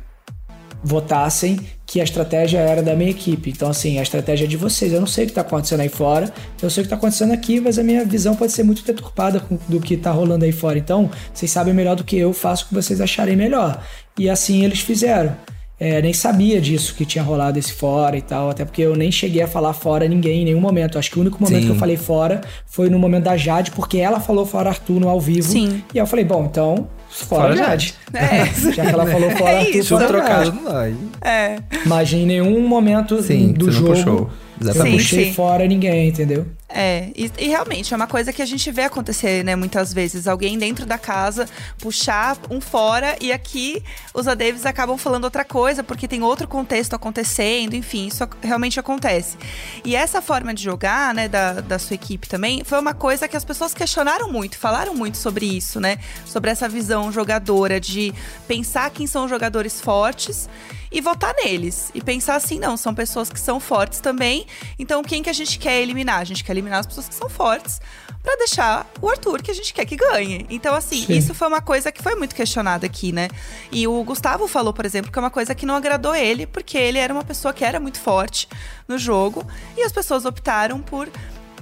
votassem 0.83 1.59
que 1.85 2.01
a 2.01 2.03
estratégia 2.03 2.59
era 2.59 2.81
da 2.81 2.95
minha 2.95 3.11
equipe. 3.11 3.51
Então, 3.51 3.69
assim, 3.69 3.99
a 3.99 4.01
estratégia 4.01 4.45
é 4.45 4.47
de 4.47 4.57
vocês. 4.57 4.91
Eu 4.91 4.99
não 4.99 5.07
sei 5.07 5.25
o 5.25 5.27
que 5.27 5.31
está 5.31 5.41
acontecendo 5.41 5.81
aí 5.81 5.89
fora, 5.89 6.33
eu 6.61 6.69
sei 6.69 6.81
o 6.81 6.83
que 6.83 6.87
está 6.87 6.95
acontecendo 6.95 7.31
aqui, 7.31 7.59
mas 7.59 7.77
a 7.77 7.83
minha 7.83 8.03
visão 8.03 8.35
pode 8.35 8.51
ser 8.51 8.63
muito 8.63 8.83
deturpada 8.83 9.43
do 9.67 9.79
que 9.79 9.93
está 9.93 10.11
rolando 10.11 10.45
aí 10.45 10.51
fora. 10.51 10.79
Então, 10.79 11.09
vocês 11.33 11.51
sabem 11.51 11.73
melhor 11.73 11.95
do 11.95 12.03
que 12.03 12.17
eu, 12.17 12.33
faço 12.33 12.65
o 12.65 12.67
que 12.69 12.73
vocês 12.73 12.99
acharem 12.99 13.35
melhor. 13.35 13.81
E 14.17 14.29
assim 14.29 14.63
eles 14.63 14.79
fizeram. 14.79 15.35
É, 15.77 16.01
nem 16.01 16.13
sabia 16.13 16.61
disso 16.61 16.95
que 16.95 17.05
tinha 17.05 17.21
rolado 17.21 17.59
esse 17.59 17.73
fora 17.73 18.15
e 18.15 18.21
tal, 18.21 18.49
até 18.49 18.63
porque 18.63 18.81
eu 18.81 18.95
nem 18.95 19.11
cheguei 19.11 19.41
a 19.41 19.47
falar 19.47 19.73
fora 19.73 20.07
ninguém 20.07 20.41
em 20.41 20.45
nenhum 20.45 20.61
momento. 20.61 20.97
Acho 20.97 21.11
que 21.11 21.17
o 21.17 21.21
único 21.21 21.37
momento 21.41 21.61
Sim. 21.61 21.65
que 21.65 21.71
eu 21.73 21.75
falei 21.75 21.97
fora 21.97 22.41
foi 22.65 22.89
no 22.89 22.97
momento 22.97 23.25
da 23.25 23.35
Jade, 23.35 23.71
porque 23.71 23.97
ela 23.97 24.21
falou 24.21 24.45
fora 24.45 24.69
Arthur 24.69 25.01
no 25.01 25.09
ao 25.09 25.19
vivo. 25.19 25.51
Sim. 25.51 25.83
E 25.93 25.99
aí 25.99 26.03
eu 26.03 26.07
falei, 26.07 26.23
bom, 26.23 26.47
então 26.49 26.87
fora, 27.15 27.55
Fora 27.55 27.55
Jade. 27.55 27.93
É. 28.13 28.45
Já 28.71 28.83
que 28.85 28.89
ela 28.91 29.05
falou 29.05 29.29
fora 29.31 29.51
É 29.51 29.57
Arthur, 29.59 29.75
isso. 29.75 29.89
fora 29.89 30.07
trocado 30.07 30.59
Jade. 30.63 30.97
É. 31.21 31.57
Mas 31.85 32.13
em 32.13 32.25
nenhum 32.25 32.65
momento 32.67 33.21
Sim, 33.21 33.51
do 33.53 33.65
você 33.65 33.71
não 33.71 33.79
jogo 33.79 33.93
puxou. 33.95 34.17
eu 34.19 34.29
Exatamente. 34.61 34.97
puxei 35.03 35.25
Sim. 35.25 35.33
fora 35.33 35.67
ninguém, 35.67 36.07
entendeu? 36.09 36.45
É, 36.67 37.09
e, 37.15 37.31
e 37.37 37.47
realmente 37.47 37.93
é 37.93 37.95
uma 37.95 38.07
coisa 38.07 38.33
que 38.33 38.41
a 38.41 38.45
gente 38.45 38.69
vê 38.71 38.81
acontecer, 38.83 39.43
né, 39.45 39.55
muitas 39.55 39.93
vezes. 39.93 40.27
Alguém 40.27 40.57
dentro 40.57 40.85
da 40.85 40.97
casa 40.97 41.47
puxar 41.77 42.35
um 42.49 42.59
fora 42.59 43.15
e 43.21 43.31
aqui 43.31 43.81
os 44.13 44.25
Davis 44.25 44.65
acabam 44.65 44.97
falando 44.97 45.23
outra 45.25 45.45
coisa 45.45 45.83
porque 45.83 46.07
tem 46.07 46.21
outro 46.23 46.47
contexto 46.47 46.93
acontecendo, 46.93 47.75
enfim, 47.75 48.07
isso 48.07 48.27
realmente 48.41 48.79
acontece. 48.79 49.37
E 49.85 49.95
essa 49.95 50.21
forma 50.21 50.53
de 50.53 50.63
jogar, 50.63 51.13
né, 51.13 51.27
da, 51.29 51.61
da 51.61 51.79
sua 51.79 51.93
equipe 51.93 52.27
também, 52.27 52.61
foi 52.65 52.79
uma 52.79 52.93
coisa 52.93 53.27
que 53.27 53.37
as 53.37 53.45
pessoas 53.45 53.73
questionaram 53.73 54.29
muito, 54.29 54.57
falaram 54.57 54.93
muito 54.95 55.17
sobre 55.17 55.45
isso, 55.45 55.79
né? 55.79 55.97
Sobre 56.25 56.49
essa 56.49 56.67
visão 56.67 57.04
jogadora 57.11 57.79
de 57.79 58.13
pensar 58.47 58.89
quem 58.89 59.07
são 59.07 59.25
os 59.25 59.29
jogadores 59.29 59.81
fortes 59.81 60.49
e 60.91 61.01
votar 61.01 61.33
neles. 61.43 61.91
E 61.93 62.01
pensar 62.01 62.35
assim, 62.35 62.57
não, 62.57 62.77
são 62.77 62.95
pessoas 62.95 63.29
que 63.29 63.39
são 63.39 63.59
fortes 63.59 63.99
também. 63.99 64.45
Então, 64.79 65.03
quem 65.03 65.21
que 65.21 65.29
a 65.29 65.33
gente 65.33 65.59
quer 65.59 65.81
eliminar? 65.81 66.19
A 66.19 66.23
gente 66.23 66.43
quer 66.43 66.53
eliminar 66.53 66.79
as 66.79 66.85
pessoas 66.85 67.09
que 67.09 67.15
são 67.15 67.29
fortes 67.29 67.81
pra 68.23 68.35
deixar 68.37 68.89
o 69.01 69.09
Arthur 69.09 69.41
que 69.41 69.51
a 69.51 69.53
gente 69.53 69.73
quer 69.73 69.85
que 69.85 69.95
ganhe. 69.95 70.45
Então, 70.49 70.73
assim, 70.73 71.05
Sim. 71.05 71.17
isso 71.17 71.33
foi 71.33 71.47
uma 71.47 71.61
coisa 71.61 71.91
que 71.91 72.01
foi 72.01 72.15
muito 72.15 72.33
questionada 72.33 72.85
aqui, 72.85 73.11
né? 73.11 73.27
E 73.71 73.87
o 73.87 74.03
Gustavo 74.03 74.47
falou, 74.47 74.73
por 74.73 74.85
exemplo, 74.85 75.11
que 75.11 75.19
é 75.19 75.21
uma 75.21 75.29
coisa 75.29 75.53
que 75.53 75.65
não 75.65 75.75
agradou 75.75 76.15
ele, 76.15 76.47
porque 76.47 76.77
ele 76.77 76.97
era 76.97 77.13
uma 77.13 77.23
pessoa 77.23 77.53
que 77.53 77.63
era 77.63 77.79
muito 77.79 77.99
forte 77.99 78.47
no 78.87 78.97
jogo 78.97 79.45
e 79.77 79.83
as 79.83 79.91
pessoas 79.91 80.25
optaram 80.25 80.81
por 80.81 81.09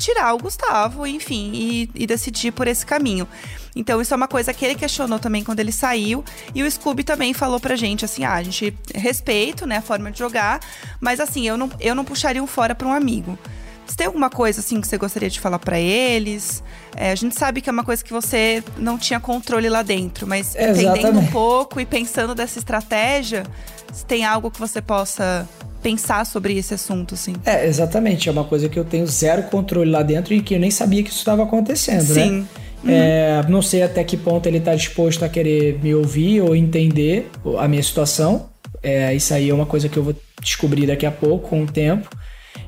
tirar 0.04 0.34
o 0.34 0.38
Gustavo, 0.38 1.08
enfim, 1.08 1.52
e, 1.54 1.90
e 1.96 2.06
decidir 2.06 2.52
por 2.52 2.68
esse 2.68 2.86
caminho. 2.86 3.28
Então, 3.76 4.02
isso 4.02 4.14
é 4.14 4.18
uma 4.18 4.28
coisa 4.28 4.54
que 4.54 4.64
ele 4.66 4.76
questionou 4.76 5.18
também 5.18 5.44
quando 5.44 5.60
ele 5.60 5.72
saiu. 5.72 6.24
E 6.54 6.62
o 6.62 6.70
Scooby 6.70 7.04
também 7.04 7.34
falou 7.34 7.60
pra 7.60 7.76
gente, 7.76 8.06
assim, 8.06 8.24
ah, 8.24 8.34
a 8.34 8.44
gente 8.44 8.76
respeito, 8.94 9.66
né, 9.66 9.78
a 9.78 9.82
forma 9.82 10.12
de 10.12 10.20
jogar, 10.20 10.60
mas 11.00 11.20
assim, 11.20 11.48
eu 11.48 11.58
não, 11.58 11.72
eu 11.80 11.96
não 11.96 12.06
puxaria 12.06 12.44
um 12.44 12.48
fora 12.48 12.76
pra 12.76 12.88
um 12.88 12.94
amigo. 12.94 13.38
Você 13.86 13.98
tem 13.98 14.08
alguma 14.08 14.30
coisa, 14.30 14.62
assim, 14.62 14.80
que 14.80 14.88
você 14.88 14.98
gostaria 14.98 15.30
de 15.30 15.40
falar 15.40 15.60
pra 15.60 15.78
eles? 15.80 16.64
É, 16.96 17.12
a 17.12 17.16
gente 17.16 17.38
sabe 17.38 17.62
que 17.62 17.70
é 17.70 17.74
uma 17.74 17.84
coisa 17.84 18.04
que 18.04 18.14
você 18.14 18.64
não 18.78 18.98
tinha 18.98 19.20
controle 19.20 19.68
lá 19.70 19.82
dentro, 19.82 20.26
mas 20.26 20.56
É, 20.56 20.72
entendendo 20.72 20.88
um 20.88 21.00
exatamente. 21.00 21.32
pouco 21.32 21.80
e 21.82 21.86
pensando 21.86 22.34
dessa 22.34 22.60
estratégia, 22.60 23.44
se 23.92 24.06
tem 24.06 24.24
algo 24.24 24.50
que 24.50 24.60
você 24.60 24.82
possa 24.82 25.48
pensar 25.84 26.26
sobre 26.26 26.58
esse 26.58 26.74
assunto, 26.74 27.14
assim. 27.14 27.34
É, 27.46 27.68
exatamente. 27.68 28.30
É 28.30 28.32
uma 28.32 28.46
coisa 28.46 28.70
que 28.70 28.80
eu 28.80 28.86
tenho 28.86 29.06
zero 29.06 29.44
controle 29.44 29.92
lá 29.92 30.02
dentro 30.02 30.34
e 30.34 30.42
que 30.42 30.56
eu 30.56 30.60
nem 30.60 30.72
sabia 30.72 31.04
que 31.04 31.10
isso 31.10 31.20
estava 31.20 31.44
acontecendo, 31.44 32.08
né? 32.14 32.24
Sim. 32.24 32.48
É, 32.86 33.42
não 33.48 33.62
sei 33.62 33.84
até 33.84 34.04
que 34.04 34.18
ponto 34.18 34.46
ele 34.48 34.58
está 34.58 34.76
disposto 34.76 35.24
a 35.24 35.30
querer 35.30 35.80
me 35.82 35.94
ouvir 35.94 36.42
ou 36.42 36.56
entender 36.56 37.30
a 37.60 37.68
minha 37.68 37.84
situação. 37.84 38.50
É, 38.82 39.14
isso 39.14 39.34
aí 39.34 39.50
é 39.50 39.54
uma 39.54 39.66
coisa 39.66 39.88
que 39.88 39.98
eu 39.98 40.04
vou 40.04 40.16
descobrir 40.42 40.88
daqui 40.88 41.06
a 41.06 41.12
pouco, 41.12 41.50
com 41.50 41.64
o 41.64 41.66
tempo. 41.66 42.10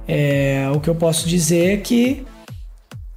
É, 0.08 0.70
o 0.74 0.80
que 0.80 0.90
eu 0.90 0.96
posso 0.96 1.28
dizer 1.28 1.74
é 1.74 1.78
que, 1.78 2.24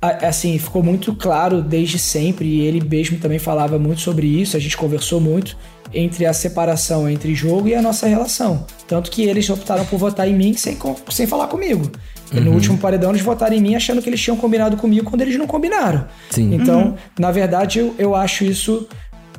assim, 0.01 0.59
ficou 0.59 0.83
muito 0.83 1.15
claro 1.15 1.63
desde 1.63 1.99
sempre, 1.99 2.47
e 2.47 2.61
ele 2.63 2.81
mesmo 2.83 3.19
também 3.19 3.39
falava 3.39 3.79
muito 3.79 4.01
sobre 4.01 4.27
isso, 4.27 4.57
a 4.57 4.61
gente 4.61 4.77
conversou 4.77 5.21
muito 5.21 5.57
entre 5.93 6.27
a 6.27 6.33
separação 6.33 7.09
entre 7.09 7.35
jogo 7.35 7.69
e 7.69 7.75
a 7.75 7.83
nossa 7.83 8.07
relação. 8.07 8.67
Tanto 8.87 9.11
que 9.11 9.23
eles 9.23 9.49
optaram 9.49 9.85
por 9.85 9.99
votar 9.99 10.29
em 10.29 10.35
mim 10.35 10.55
sem, 10.55 10.77
sem 11.11 11.27
falar 11.27 11.49
comigo. 11.49 11.91
No 12.33 12.53
último 12.53 12.77
paredão, 12.77 13.11
eles 13.11 13.23
votaram 13.23 13.57
em 13.57 13.61
mim 13.61 13.75
achando 13.75 14.03
que 14.03 14.09
eles 14.09 14.21
tinham 14.21 14.37
combinado 14.37 14.77
comigo 14.77 15.09
quando 15.09 15.23
eles 15.23 15.37
não 15.39 15.47
combinaram. 15.47 16.05
Sim. 16.31 16.55
Então, 16.55 16.95
na 17.19 17.31
verdade, 17.31 17.79
eu, 17.79 17.95
eu 17.99 18.15
acho 18.15 18.45
isso 18.45 18.87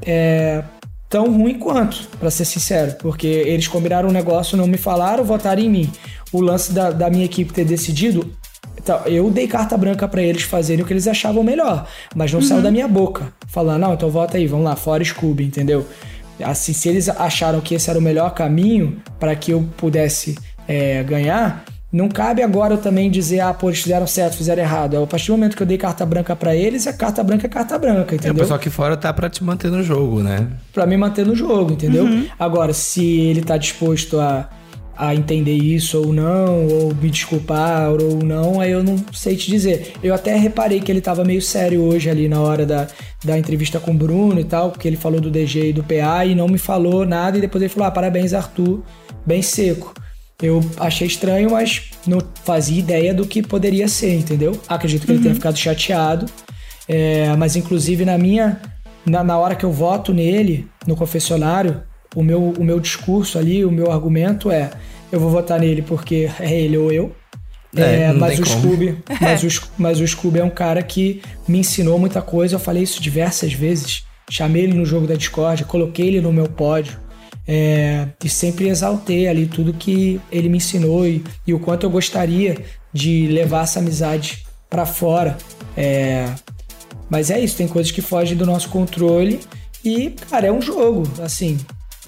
é, 0.02 0.64
tão 1.08 1.32
ruim 1.32 1.60
quanto, 1.60 2.08
pra 2.20 2.32
ser 2.32 2.45
sincero. 2.45 2.95
Porque 3.00 3.28
eles 3.28 3.68
combinaram 3.68 4.10
um 4.10 4.12
negócio, 4.12 4.58
não 4.58 4.68
me 4.68 4.78
falaram, 4.78 5.24
votaram 5.24 5.62
em 5.62 5.70
mim. 5.70 5.91
O 6.32 6.41
lance 6.41 6.72
da, 6.72 6.91
da 6.91 7.10
minha 7.10 7.26
equipe 7.26 7.54
ter 7.54 7.66
decidido. 7.66 8.32
então, 8.78 9.02
eu 9.06 9.30
dei 9.30 9.47
carta 9.47 9.78
branca 9.78 10.08
pra 10.08 10.22
eles 10.22 10.43
fazerem 10.43 10.84
o 10.84 10.88
que 10.88 10.93
eles 10.93 11.08
achavam 11.08 11.43
melhor, 11.43 11.88
mas 12.16 12.34
não 12.34 12.41
saiu 12.41 12.62
da 12.62 12.72
minha 12.72 12.88
boca. 12.88 13.32
Falando, 13.47 13.82
não, 13.82 13.93
então 13.93 14.10
vota 14.10 14.38
aí, 14.38 14.47
vamos 14.47 14.66
lá, 14.66 14.76
fora 14.76 15.04
Scooby, 15.04 15.45
entendeu? 15.45 15.86
Assim, 16.44 16.74
se 16.74 16.88
eles 16.90 17.10
acharam 17.10 17.62
que 17.62 17.76
esse 17.76 17.90
era 17.90 17.98
o 18.00 18.02
melhor 18.02 18.34
caminho 18.34 19.02
para 19.20 19.36
que 19.36 19.52
eu 19.52 19.68
pudesse 19.78 20.38
é, 20.68 21.04
ganhar, 21.04 21.64
não 21.92 22.08
cabe 22.08 22.44
agora 22.44 22.76
eu 22.76 22.78
também 22.78 23.10
dizer, 23.10 23.40
ah, 23.40 23.52
pô, 23.54 23.70
eles 23.70 23.82
fizeram 23.82 24.06
certo, 24.06 24.38
fizeram 24.38 24.62
errado. 24.62 25.02
A 25.02 25.08
partir 25.08 25.28
do 25.28 25.32
momento 25.32 25.58
que 25.58 25.64
eu 25.64 25.68
dei 25.68 25.78
carta 25.78 26.06
branca 26.06 26.36
pra 26.36 26.56
eles, 26.56 26.86
é 26.86 26.94
carta 26.94 27.24
branca 27.24 27.48
é 27.48 27.50
carta 27.50 27.78
branca, 27.80 28.12
É, 28.12 28.14
o 28.14 28.16
entendeu? 28.16 28.36
pessoal 28.36 28.60
aqui 28.60 28.70
fora 28.70 28.96
tá 28.96 29.12
pra 29.12 29.30
te 29.30 29.44
manter 29.44 29.72
no 29.72 29.82
jogo, 29.82 30.22
né? 30.22 30.48
Pra 30.72 30.86
me 30.86 30.96
manter 30.96 31.26
no 31.26 31.36
jogo, 31.36 31.74
entendeu? 31.74 32.06
Agora, 32.38 32.74
se 32.74 33.04
ele 33.04 33.42
tá 33.42 33.58
disposto 33.58 34.20
a, 34.20 34.48
a 35.00 35.16
entender 35.16 35.56
isso 35.56 35.97
ou 35.97 36.12
não, 36.12 36.68
ou 36.68 36.93
me 36.93 37.10
desculpar 37.10 37.89
ou 37.89 38.22
não, 38.22 38.60
aí 38.60 38.72
eu 38.72 38.84
não 38.84 38.97
sei 39.14 39.38
te 39.38 39.50
dizer. 39.50 39.93
Eu 40.04 40.14
até 40.14 40.36
reparei 40.36 40.82
que 40.82 40.91
ele 40.91 41.00
tava 41.00 41.24
meio 41.24 41.41
sério 41.41 41.82
hoje 41.82 42.10
ali 42.10 42.28
na 42.28 42.41
hora 42.41 42.66
da, 42.66 42.86
da 43.24 43.39
entrevista 43.39 43.80
com 43.80 43.91
o 43.91 43.93
Bruno 43.93 44.41
e 44.41 44.43
tal, 44.43 44.72
porque 44.72 44.86
ele 44.86 44.97
falou 44.97 45.22
do 45.22 45.32
DG 45.32 45.70
e 45.70 45.74
do 45.74 45.86
PA 45.86 46.26
e 46.26 46.36
não 46.36 46.50
me 46.50 46.58
falou 46.58 47.06
nada, 47.06 47.38
e 47.38 47.41
depois 47.41 47.62
ele 47.62 47.72
falou: 47.72 47.88
ah, 47.88 47.91
parabéns, 47.91 48.34
Arthur, 48.34 48.84
bem 49.26 49.41
seco. 49.41 49.93
Eu 50.41 50.60
achei 50.78 51.08
estranho, 51.08 51.52
mas 51.52 51.91
não 52.06 52.20
fazia 52.43 52.80
ideia 52.80 53.14
do 53.14 53.26
que 53.26 53.41
poderia 53.41 53.88
ser, 53.88 54.16
entendeu? 54.16 54.60
Acredito 54.68 55.06
que 55.06 55.14
ele 55.14 55.22
tenha 55.24 55.36
ficado 55.36 55.58
chateado. 55.58 56.26
É, 56.89 57.34
mas 57.38 57.56
inclusive 57.56 58.04
na 58.04 58.18
minha. 58.18 58.60
Na, 59.06 59.24
na 59.24 59.38
hora 59.38 59.56
que 59.56 59.64
eu 59.64 59.72
voto 59.72 60.14
nele, 60.14 60.68
no 60.86 60.93
confessionário, 60.93 61.84
o 62.20 62.24
meu, 62.24 62.53
o 62.57 62.63
meu 62.63 62.80
discurso 62.80 63.38
ali, 63.39 63.63
o 63.63 63.72
meu 63.72 63.91
argumento 63.91 64.51
é: 64.51 64.72
eu 65.11 65.20
vou 65.20 65.30
votar 65.30 65.59
nele 65.59 65.82
porque 65.82 66.30
é 66.39 66.53
ele 66.53 66.78
ou 66.78 66.91
eu. 66.91 67.15
É, 67.76 67.82
É, 68.09 68.13
mas 68.13 68.39
o. 68.39 68.45
Scooby, 68.45 68.97
mas, 69.22 69.43
o, 69.43 69.70
mas 69.78 69.99
o 69.99 70.07
Scooby 70.07 70.39
é 70.39 70.43
um 70.43 70.49
cara 70.49 70.84
que 70.84 71.22
me 71.47 71.59
ensinou 71.59 71.97
muita 71.97 72.22
coisa. 72.22 72.55
Eu 72.55 72.59
falei 72.59 72.84
isso 72.84 73.01
diversas 73.01 73.53
vezes. 73.53 74.03
Chamei 74.30 74.63
ele 74.63 74.74
no 74.74 74.86
jogo 74.86 75.07
da 75.07 75.15
Discord, 75.15 75.65
coloquei 75.65 76.07
ele 76.07 76.22
no 76.22 76.32
meu 76.32 76.47
pódio. 76.47 76.99
é, 77.47 78.07
e 78.24 78.30
sempre 78.30 78.67
exaltei 78.67 79.28
ali 79.28 79.47
tudo 79.47 79.74
que 79.74 80.22
ele 80.32 80.49
me 80.49 80.57
ensinou 80.57 81.07
e, 81.07 81.24
e 81.47 81.53
o 81.53 81.59
quanto 81.59 81.84
eu 81.84 81.89
gostaria 81.89 82.57
de 82.93 83.26
levar 83.28 83.63
essa 83.63 83.80
amizade 83.80 84.45
pra 84.70 84.86
fora. 84.86 85.36
É, 85.76 86.32
mas 87.09 87.32
é 87.32 87.39
isso, 87.39 87.57
tem 87.57 87.67
coisas 87.67 87.91
que 87.91 88.03
fogem 88.03 88.38
do 88.38 88.45
nosso 88.45 88.70
controle 88.70 89.39
e, 89.84 90.11
cara, 90.30 90.47
é 90.47 90.51
um 90.51 90.61
jogo, 90.61 91.09
assim. 91.24 91.57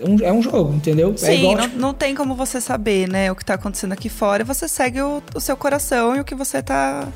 É 0.03 0.09
um, 0.09 0.17
é 0.29 0.33
um 0.33 0.41
jogo, 0.41 0.73
entendeu? 0.73 1.13
é 1.13 1.17
Sim, 1.17 1.31
igual, 1.39 1.55
não, 1.55 1.61
tipo, 1.63 1.79
não 1.79 1.93
tem 1.93 2.15
como 2.15 2.33
você 2.35 2.59
saber, 2.59 3.07
né, 3.07 3.31
o 3.31 3.35
que 3.35 3.45
tá 3.45 3.53
acontecendo 3.53 3.91
aqui 3.93 4.09
fora. 4.09 4.43
Você 4.43 4.67
segue 4.67 5.01
o, 5.01 5.21
o 5.35 5.39
seu 5.39 5.55
coração 5.55 6.15
e 6.15 6.19
o 6.19 6.23
que 6.25 6.33
você 6.33 6.61
tá, 6.61 7.07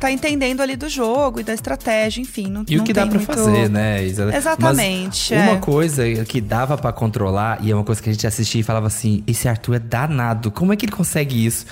tá 0.00 0.10
entendendo 0.10 0.62
ali 0.62 0.74
do 0.76 0.88
jogo 0.88 1.40
e 1.40 1.42
da 1.42 1.52
estratégia, 1.52 2.20
enfim. 2.22 2.48
Não, 2.48 2.64
E 2.68 2.76
o 2.76 2.78
não 2.78 2.84
que 2.84 2.92
dá 2.92 3.02
tem 3.02 3.10
pra 3.10 3.18
muito- 3.18 3.34
fazer, 3.34 3.68
né? 3.68 4.02
Exatamente, 4.04 5.34
Mas 5.34 5.46
é. 5.46 5.50
uma 5.50 5.60
coisa 5.60 6.02
que 6.24 6.40
dava 6.40 6.76
pra 6.78 6.92
controlar, 6.92 7.58
e 7.62 7.70
é 7.70 7.74
uma 7.74 7.84
coisa 7.84 8.02
que 8.02 8.08
a 8.08 8.12
gente 8.12 8.26
assistia 8.26 8.60
e 8.60 8.64
falava 8.64 8.86
assim: 8.86 9.22
esse 9.26 9.48
Arthur 9.48 9.74
é 9.74 9.78
danado, 9.78 10.50
como 10.50 10.72
é 10.72 10.76
que 10.76 10.86
ele 10.86 10.92
consegue 10.92 11.44
isso? 11.44 11.66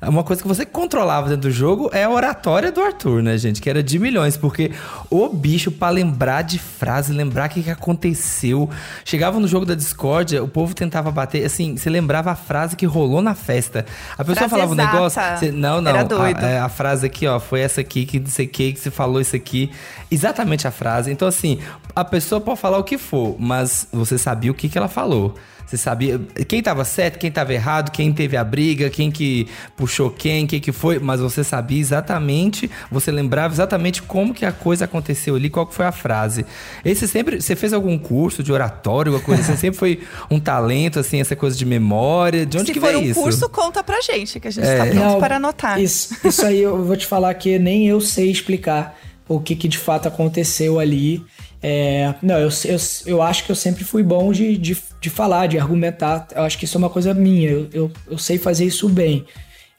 Uma 0.00 0.22
coisa 0.24 0.40
que 0.42 0.48
você 0.48 0.64
controlava 0.66 1.28
dentro 1.28 1.48
do 1.48 1.50
jogo 1.50 1.90
é 1.92 2.04
a 2.04 2.10
oratória 2.10 2.70
do 2.72 2.80
Arthur, 2.80 3.22
né, 3.22 3.36
gente? 3.38 3.60
Que 3.60 3.68
era 3.70 3.82
de 3.82 3.98
milhões, 3.98 4.36
porque 4.36 4.70
o 5.10 5.28
bicho, 5.28 5.70
pra 5.70 5.90
lembrar 5.90 6.42
de 6.42 6.58
frase, 6.58 7.12
lembrar 7.12 7.48
o 7.48 7.52
que, 7.52 7.62
que 7.62 7.70
aconteceu, 7.70 8.68
chegava 9.04 9.38
no 9.40 9.46
jogo 9.48 9.64
da 9.66 9.74
Discord 9.74 10.13
o 10.42 10.48
povo 10.48 10.74
tentava 10.74 11.10
bater, 11.10 11.44
assim, 11.44 11.76
você 11.76 11.88
lembrava 11.90 12.30
a 12.30 12.34
frase 12.34 12.76
que 12.76 12.86
rolou 12.86 13.20
na 13.22 13.34
festa. 13.34 13.84
A 14.12 14.24
pessoa 14.24 14.48
Frase 14.48 14.50
falava 14.50 14.70
um 14.70 14.74
exata. 14.74 14.92
negócio. 14.92 15.22
você- 15.38 15.52
não, 15.52 15.80
não. 15.80 15.90
Era 15.90 16.04
doido. 16.04 16.44
A, 16.44 16.48
é, 16.48 16.58
a 16.60 16.68
frase 16.68 17.06
aqui, 17.06 17.26
ó, 17.26 17.38
foi 17.40 17.60
essa 17.60 17.80
aqui, 17.80 18.04
que 18.06 18.18
não 18.20 18.26
sei 18.26 18.46
o 18.46 18.48
que, 18.48 18.72
que 18.72 18.80
você 18.80 18.90
falou 18.90 19.20
isso 19.20 19.34
aqui. 19.36 19.70
Exatamente 20.10 20.66
a 20.66 20.70
frase. 20.70 21.10
Então, 21.10 21.26
assim, 21.28 21.58
a 21.94 22.04
pessoa 22.04 22.40
pode 22.40 22.60
falar 22.60 22.78
o 22.78 22.84
que 22.84 22.98
for, 22.98 23.36
mas 23.38 23.86
você 23.92 24.16
sabia 24.18 24.50
o 24.50 24.54
que, 24.54 24.68
que 24.68 24.76
ela 24.78 24.88
falou. 24.88 25.34
Você 25.66 25.76
sabia 25.76 26.20
quem 26.46 26.62
tava 26.62 26.84
certo, 26.84 27.18
quem 27.18 27.30
tava 27.32 27.52
errado, 27.54 27.90
quem 27.90 28.12
teve 28.12 28.36
a 28.36 28.44
briga, 28.44 28.90
quem 28.90 29.10
que 29.10 29.48
puxou 29.76 30.10
quem, 30.10 30.46
quem 30.46 30.60
que 30.60 30.72
foi, 30.72 30.98
mas 30.98 31.20
você 31.20 31.42
sabia 31.42 31.80
exatamente, 31.80 32.70
você 32.90 33.10
lembrava 33.10 33.54
exatamente 33.54 34.02
como 34.02 34.34
que 34.34 34.44
a 34.44 34.52
coisa 34.52 34.84
aconteceu 34.84 35.34
ali, 35.36 35.48
qual 35.48 35.66
que 35.66 35.74
foi 35.74 35.86
a 35.86 35.92
frase. 35.92 36.44
Esse 36.84 37.08
sempre, 37.08 37.40
você 37.40 37.56
fez 37.56 37.72
algum 37.72 37.98
curso 37.98 38.42
de 38.42 38.52
oratório, 38.52 39.12
alguma 39.14 39.24
coisa 39.24 39.42
assim, 39.42 39.56
sempre 39.60 39.78
foi 39.78 40.00
um 40.30 40.38
talento, 40.38 40.98
assim, 40.98 41.20
essa 41.20 41.34
coisa 41.34 41.56
de 41.56 41.64
memória, 41.64 42.44
de 42.44 42.58
onde 42.58 42.66
Se 42.68 42.72
que 42.74 42.80
for 42.80 42.88
veio 42.88 43.00
um 43.00 43.02
isso? 43.02 43.20
curso, 43.20 43.48
conta 43.48 43.82
pra 43.82 44.00
gente, 44.00 44.38
que 44.38 44.48
a 44.48 44.50
gente 44.50 44.66
É. 44.66 44.76
tá 44.76 44.84
pronto 44.86 44.96
Não, 44.96 45.18
para 45.18 45.36
anotar. 45.36 45.80
Isso, 45.80 46.14
isso 46.24 46.44
aí 46.44 46.60
eu 46.60 46.84
vou 46.84 46.96
te 46.96 47.06
falar 47.06 47.32
que 47.34 47.58
nem 47.58 47.88
eu 47.88 48.00
sei 48.00 48.30
explicar 48.30 48.98
o 49.26 49.40
que, 49.40 49.56
que 49.56 49.66
de 49.68 49.78
fato 49.78 50.06
aconteceu 50.06 50.78
ali. 50.78 51.24
É, 51.66 52.14
não, 52.20 52.38
eu, 52.38 52.50
eu, 52.66 52.76
eu 53.06 53.22
acho 53.22 53.46
que 53.46 53.50
eu 53.50 53.56
sempre 53.56 53.84
fui 53.84 54.02
bom 54.02 54.30
de, 54.30 54.58
de, 54.58 54.76
de 55.00 55.08
falar, 55.08 55.46
de 55.46 55.58
argumentar. 55.58 56.28
Eu 56.36 56.42
acho 56.42 56.58
que 56.58 56.66
isso 56.66 56.76
é 56.76 56.78
uma 56.78 56.90
coisa 56.90 57.14
minha. 57.14 57.48
Eu, 57.48 57.68
eu, 57.72 57.92
eu 58.06 58.18
sei 58.18 58.36
fazer 58.36 58.66
isso 58.66 58.86
bem, 58.86 59.24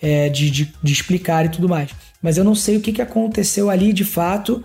é, 0.01 0.27
de, 0.27 0.49
de, 0.49 0.73
de 0.81 0.91
explicar 0.91 1.45
e 1.45 1.49
tudo 1.49 1.69
mais. 1.69 1.91
Mas 2.19 2.39
eu 2.39 2.43
não 2.43 2.55
sei 2.55 2.77
o 2.77 2.81
que, 2.81 2.91
que 2.91 3.03
aconteceu 3.03 3.69
ali 3.69 3.93
de 3.93 4.03
fato 4.03 4.63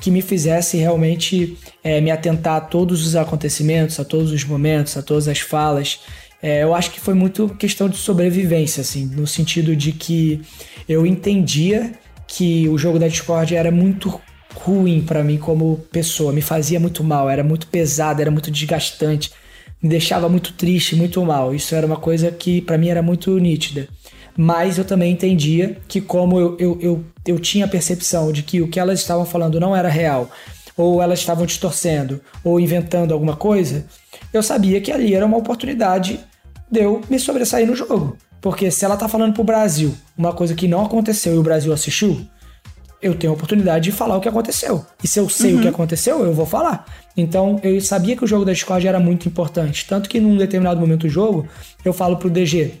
que 0.00 0.10
me 0.10 0.22
fizesse 0.22 0.78
realmente 0.78 1.58
é, 1.82 2.00
me 2.00 2.10
atentar 2.10 2.56
a 2.56 2.60
todos 2.62 3.06
os 3.06 3.14
acontecimentos, 3.14 4.00
a 4.00 4.04
todos 4.04 4.32
os 4.32 4.42
momentos, 4.42 4.96
a 4.96 5.02
todas 5.02 5.28
as 5.28 5.40
falas. 5.40 6.00
É, 6.42 6.62
eu 6.62 6.74
acho 6.74 6.90
que 6.90 7.00
foi 7.00 7.12
muito 7.12 7.46
questão 7.58 7.90
de 7.90 7.98
sobrevivência, 7.98 8.80
assim, 8.80 9.04
no 9.04 9.26
sentido 9.26 9.76
de 9.76 9.92
que 9.92 10.40
eu 10.88 11.04
entendia 11.04 11.92
que 12.26 12.66
o 12.70 12.78
jogo 12.78 12.98
da 12.98 13.06
Discord 13.06 13.54
era 13.54 13.70
muito 13.70 14.18
ruim 14.54 15.02
pra 15.02 15.24
mim 15.24 15.38
como 15.38 15.78
pessoa, 15.90 16.32
me 16.32 16.40
fazia 16.40 16.78
muito 16.80 17.02
mal, 17.02 17.28
era 17.28 17.42
muito 17.44 17.66
pesado, 17.66 18.20
era 18.20 18.30
muito 18.30 18.50
desgastante, 18.50 19.32
me 19.82 19.88
deixava 19.88 20.28
muito 20.28 20.52
triste, 20.52 20.96
muito 20.96 21.22
mal. 21.24 21.54
Isso 21.54 21.74
era 21.74 21.86
uma 21.86 21.96
coisa 21.96 22.30
que 22.30 22.60
pra 22.60 22.78
mim 22.78 22.88
era 22.88 23.02
muito 23.02 23.36
nítida. 23.38 23.88
Mas 24.36 24.78
eu 24.78 24.84
também 24.84 25.12
entendia 25.12 25.78
que, 25.86 26.00
como 26.00 26.40
eu, 26.40 26.56
eu, 26.58 26.78
eu, 26.80 27.04
eu 27.26 27.38
tinha 27.38 27.66
a 27.66 27.68
percepção 27.68 28.32
de 28.32 28.42
que 28.42 28.60
o 28.60 28.68
que 28.68 28.80
elas 28.80 29.00
estavam 29.00 29.24
falando 29.24 29.60
não 29.60 29.76
era 29.76 29.88
real, 29.88 30.28
ou 30.76 31.00
elas 31.00 31.20
estavam 31.20 31.46
distorcendo, 31.46 32.20
ou 32.42 32.58
inventando 32.58 33.12
alguma 33.12 33.36
coisa, 33.36 33.86
eu 34.32 34.42
sabia 34.42 34.80
que 34.80 34.90
ali 34.90 35.14
era 35.14 35.26
uma 35.26 35.36
oportunidade 35.36 36.18
de 36.70 36.80
eu 36.80 37.00
me 37.08 37.18
sobressair 37.18 37.66
no 37.66 37.76
jogo. 37.76 38.16
Porque 38.40 38.70
se 38.70 38.84
ela 38.84 38.96
tá 38.96 39.08
falando 39.08 39.32
pro 39.32 39.44
Brasil 39.44 39.94
uma 40.18 40.32
coisa 40.32 40.54
que 40.54 40.68
não 40.68 40.84
aconteceu 40.84 41.34
e 41.34 41.38
o 41.38 41.42
Brasil 41.42 41.72
assistiu, 41.72 42.26
eu 43.04 43.14
tenho 43.14 43.34
a 43.34 43.36
oportunidade 43.36 43.84
de 43.84 43.92
falar 43.92 44.16
o 44.16 44.20
que 44.20 44.28
aconteceu. 44.28 44.84
E 45.02 45.06
se 45.06 45.20
eu 45.20 45.28
sei 45.28 45.54
o 45.54 45.60
que 45.60 45.68
aconteceu, 45.68 46.24
eu 46.24 46.32
vou 46.32 46.46
falar. 46.46 46.86
Então 47.14 47.60
eu 47.62 47.78
sabia 47.82 48.16
que 48.16 48.24
o 48.24 48.26
jogo 48.26 48.46
da 48.46 48.52
Discord 48.52 48.88
era 48.88 48.98
muito 48.98 49.28
importante. 49.28 49.86
Tanto 49.86 50.08
que 50.08 50.18
num 50.18 50.38
determinado 50.38 50.80
momento 50.80 51.02
do 51.02 51.08
jogo, 51.10 51.46
eu 51.84 51.92
falo 51.92 52.16
pro 52.16 52.30
DG. 52.30 52.72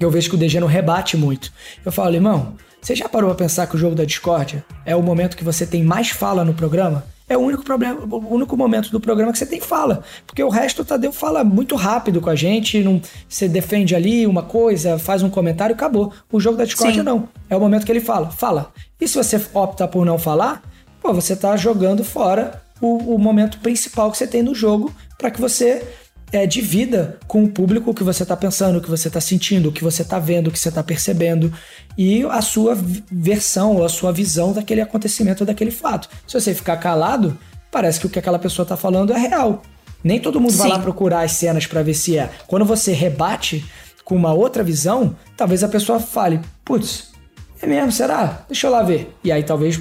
Eu 0.00 0.10
vejo 0.10 0.28
que 0.28 0.34
o 0.34 0.38
DG 0.38 0.58
não 0.58 0.66
rebate 0.66 1.16
muito. 1.16 1.52
Eu 1.84 1.92
falo, 1.92 2.12
irmão, 2.16 2.56
você 2.80 2.96
já 2.96 3.08
parou 3.08 3.30
pra 3.30 3.38
pensar 3.38 3.68
que 3.68 3.76
o 3.76 3.78
jogo 3.78 3.94
da 3.94 4.04
Discord 4.04 4.64
é 4.84 4.96
o 4.96 5.02
momento 5.02 5.36
que 5.36 5.44
você 5.44 5.64
tem 5.64 5.84
mais 5.84 6.10
fala 6.10 6.44
no 6.44 6.54
programa? 6.54 7.04
É 7.28 7.36
o 7.36 7.40
único 7.40 7.64
problema, 7.64 8.00
o 8.00 8.34
único 8.34 8.56
momento 8.56 8.90
do 8.90 9.00
programa 9.00 9.32
que 9.32 9.38
você 9.38 9.46
tem 9.46 9.60
fala. 9.60 10.02
Porque 10.26 10.42
o 10.42 10.48
resto 10.48 10.82
o 10.82 10.84
Tadeu 10.84 11.12
fala 11.12 11.44
muito 11.44 11.76
rápido 11.76 12.20
com 12.20 12.30
a 12.30 12.34
gente, 12.34 12.82
não, 12.82 13.00
você 13.28 13.48
defende 13.48 13.94
ali 13.94 14.26
uma 14.26 14.42
coisa, 14.42 14.98
faz 14.98 15.22
um 15.22 15.30
comentário 15.30 15.74
acabou. 15.74 16.12
O 16.30 16.40
jogo 16.40 16.56
da 16.56 16.64
Discord 16.64 16.96
Sim. 16.96 17.02
não. 17.02 17.28
É 17.48 17.56
o 17.56 17.60
momento 17.60 17.86
que 17.86 17.92
ele 17.92 18.00
fala, 18.00 18.30
fala. 18.30 18.72
E 19.00 19.08
se 19.08 19.16
você 19.16 19.40
opta 19.54 19.88
por 19.88 20.04
não 20.04 20.18
falar, 20.18 20.62
pô, 21.00 21.12
você 21.12 21.34
tá 21.34 21.56
jogando 21.56 22.04
fora 22.04 22.62
o, 22.80 23.14
o 23.14 23.18
momento 23.18 23.58
principal 23.58 24.10
que 24.10 24.18
você 24.18 24.26
tem 24.26 24.42
no 24.42 24.54
jogo 24.54 24.92
para 25.16 25.30
que 25.30 25.40
você 25.40 25.86
é, 26.32 26.46
divida 26.46 27.18
com 27.28 27.44
o 27.44 27.48
público 27.48 27.90
o 27.90 27.94
que 27.94 28.02
você 28.02 28.24
tá 28.24 28.36
pensando, 28.36 28.78
o 28.78 28.80
que 28.80 28.88
você 28.88 29.10
tá 29.10 29.20
sentindo, 29.20 29.68
o 29.68 29.72
que 29.72 29.84
você 29.84 30.02
tá 30.02 30.18
vendo, 30.18 30.48
o 30.48 30.50
que 30.50 30.58
você 30.58 30.70
tá 30.70 30.82
percebendo 30.82 31.52
e 31.96 32.24
a 32.24 32.40
sua 32.40 32.76
versão 33.10 33.76
ou 33.76 33.84
a 33.84 33.88
sua 33.88 34.10
visão 34.10 34.52
daquele 34.52 34.80
acontecimento, 34.80 35.44
daquele 35.44 35.70
fato. 35.70 36.08
Se 36.26 36.40
você 36.40 36.54
ficar 36.54 36.78
calado, 36.78 37.38
parece 37.70 38.00
que 38.00 38.06
o 38.06 38.10
que 38.10 38.18
aquela 38.18 38.38
pessoa 38.38 38.64
tá 38.64 38.76
falando 38.76 39.12
é 39.12 39.18
real. 39.18 39.62
Nem 40.02 40.18
todo 40.18 40.40
mundo 40.40 40.54
vai 40.54 40.68
Sim. 40.68 40.72
lá 40.72 40.78
procurar 40.80 41.20
as 41.20 41.32
cenas 41.32 41.66
para 41.66 41.82
ver 41.82 41.94
se 41.94 42.18
é. 42.18 42.30
Quando 42.46 42.64
você 42.64 42.92
rebate 42.92 43.64
com 44.04 44.16
uma 44.16 44.32
outra 44.32 44.64
visão, 44.64 45.14
talvez 45.36 45.62
a 45.62 45.68
pessoa 45.68 46.00
fale: 46.00 46.40
putz, 46.64 47.12
é 47.60 47.66
mesmo, 47.66 47.92
será? 47.92 48.44
Deixa 48.48 48.66
eu 48.66 48.70
lá 48.70 48.82
ver. 48.82 49.14
E 49.22 49.30
aí 49.30 49.44
talvez 49.44 49.80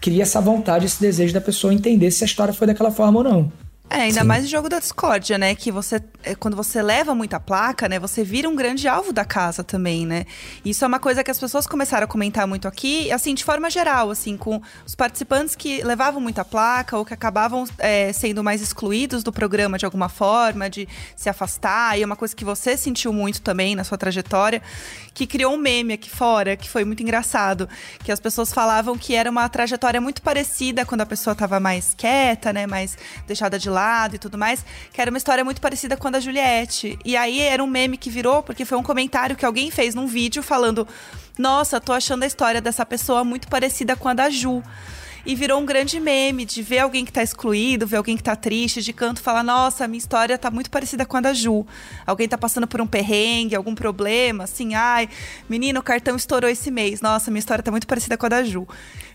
crie 0.00 0.22
essa 0.22 0.40
vontade, 0.40 0.86
esse 0.86 1.00
desejo 1.00 1.32
da 1.32 1.40
pessoa 1.40 1.74
entender 1.74 2.10
se 2.10 2.24
a 2.24 2.26
história 2.26 2.54
foi 2.54 2.66
daquela 2.66 2.90
forma 2.90 3.18
ou 3.18 3.24
não. 3.24 3.52
É, 3.92 4.02
ainda 4.02 4.22
mais 4.22 4.44
o 4.44 4.46
jogo 4.46 4.68
da 4.68 4.78
discórdia, 4.78 5.36
né? 5.36 5.52
Que 5.52 5.72
você, 5.72 6.00
é, 6.22 6.36
quando 6.36 6.56
você 6.56 6.80
leva 6.80 7.12
muita 7.12 7.40
placa, 7.40 7.88
né? 7.88 7.98
Você 7.98 8.22
vira 8.22 8.48
um 8.48 8.54
grande 8.54 8.86
alvo 8.86 9.12
da 9.12 9.24
casa 9.24 9.64
também, 9.64 10.06
né? 10.06 10.26
Isso 10.64 10.84
é 10.84 10.86
uma 10.86 11.00
coisa 11.00 11.24
que 11.24 11.30
as 11.30 11.40
pessoas 11.40 11.66
começaram 11.66 12.04
a 12.04 12.06
comentar 12.06 12.46
muito 12.46 12.68
aqui, 12.68 13.10
assim, 13.10 13.34
de 13.34 13.42
forma 13.42 13.68
geral, 13.68 14.08
assim, 14.08 14.36
com 14.36 14.62
os 14.86 14.94
participantes 14.94 15.56
que 15.56 15.82
levavam 15.82 16.20
muita 16.20 16.44
placa 16.44 16.96
ou 16.96 17.04
que 17.04 17.12
acabavam 17.12 17.64
é, 17.78 18.12
sendo 18.12 18.44
mais 18.44 18.62
excluídos 18.62 19.24
do 19.24 19.32
programa 19.32 19.76
de 19.76 19.84
alguma 19.84 20.08
forma, 20.08 20.70
de 20.70 20.88
se 21.16 21.28
afastar. 21.28 21.98
E 21.98 22.02
é 22.04 22.06
uma 22.06 22.16
coisa 22.16 22.34
que 22.34 22.44
você 22.44 22.76
sentiu 22.76 23.12
muito 23.12 23.42
também 23.42 23.74
na 23.74 23.82
sua 23.82 23.98
trajetória, 23.98 24.62
que 25.12 25.26
criou 25.26 25.54
um 25.54 25.58
meme 25.58 25.94
aqui 25.94 26.08
fora, 26.08 26.56
que 26.56 26.70
foi 26.70 26.84
muito 26.84 27.02
engraçado. 27.02 27.68
Que 28.04 28.12
as 28.12 28.20
pessoas 28.20 28.52
falavam 28.52 28.96
que 28.96 29.16
era 29.16 29.28
uma 29.28 29.48
trajetória 29.48 30.00
muito 30.00 30.22
parecida 30.22 30.86
quando 30.86 31.00
a 31.00 31.06
pessoa 31.06 31.32
estava 31.32 31.58
mais 31.58 31.92
quieta, 31.92 32.52
né? 32.52 32.68
Mais 32.68 32.96
deixada 33.26 33.58
de 33.58 33.68
lado 33.68 33.79
e 34.14 34.18
tudo 34.18 34.36
mais. 34.36 34.64
Que 34.92 35.00
era 35.00 35.10
uma 35.10 35.18
história 35.18 35.44
muito 35.44 35.60
parecida 35.60 35.96
com 35.96 36.08
a 36.08 36.10
da 36.10 36.20
Juliette. 36.20 36.98
E 37.04 37.16
aí 37.16 37.40
era 37.40 37.62
um 37.62 37.66
meme 37.66 37.96
que 37.96 38.10
virou, 38.10 38.42
porque 38.42 38.64
foi 38.64 38.76
um 38.78 38.82
comentário 38.82 39.36
que 39.36 39.44
alguém 39.44 39.70
fez 39.70 39.94
num 39.94 40.06
vídeo 40.06 40.42
falando: 40.42 40.86
Nossa, 41.38 41.80
tô 41.80 41.92
achando 41.92 42.22
a 42.22 42.26
história 42.26 42.60
dessa 42.60 42.84
pessoa 42.84 43.24
muito 43.24 43.48
parecida 43.48 43.96
com 43.96 44.08
a 44.08 44.14
da 44.14 44.30
Ju. 44.30 44.62
E 45.24 45.34
virou 45.34 45.60
um 45.60 45.66
grande 45.66 46.00
meme 46.00 46.46
de 46.46 46.62
ver 46.62 46.78
alguém 46.78 47.04
que 47.04 47.12
tá 47.12 47.22
excluído, 47.22 47.86
ver 47.86 47.98
alguém 47.98 48.16
que 48.16 48.22
tá 48.22 48.34
triste, 48.34 48.80
de 48.80 48.92
canto 48.92 49.20
falar, 49.20 49.42
nossa, 49.42 49.86
minha 49.86 49.98
história 49.98 50.38
tá 50.38 50.50
muito 50.50 50.70
parecida 50.70 51.04
com 51.04 51.16
a 51.16 51.20
da 51.20 51.34
Ju. 51.34 51.66
Alguém 52.06 52.26
tá 52.26 52.38
passando 52.38 52.66
por 52.66 52.80
um 52.80 52.86
perrengue, 52.86 53.54
algum 53.54 53.74
problema, 53.74 54.44
assim, 54.44 54.74
ai, 54.74 55.08
menino, 55.48 55.80
o 55.80 55.82
cartão 55.82 56.16
estourou 56.16 56.48
esse 56.48 56.70
mês. 56.70 57.02
Nossa, 57.02 57.30
minha 57.30 57.40
história 57.40 57.62
tá 57.62 57.70
muito 57.70 57.86
parecida 57.86 58.16
com 58.16 58.26
a 58.26 58.28
da 58.30 58.42
Ju. 58.42 58.66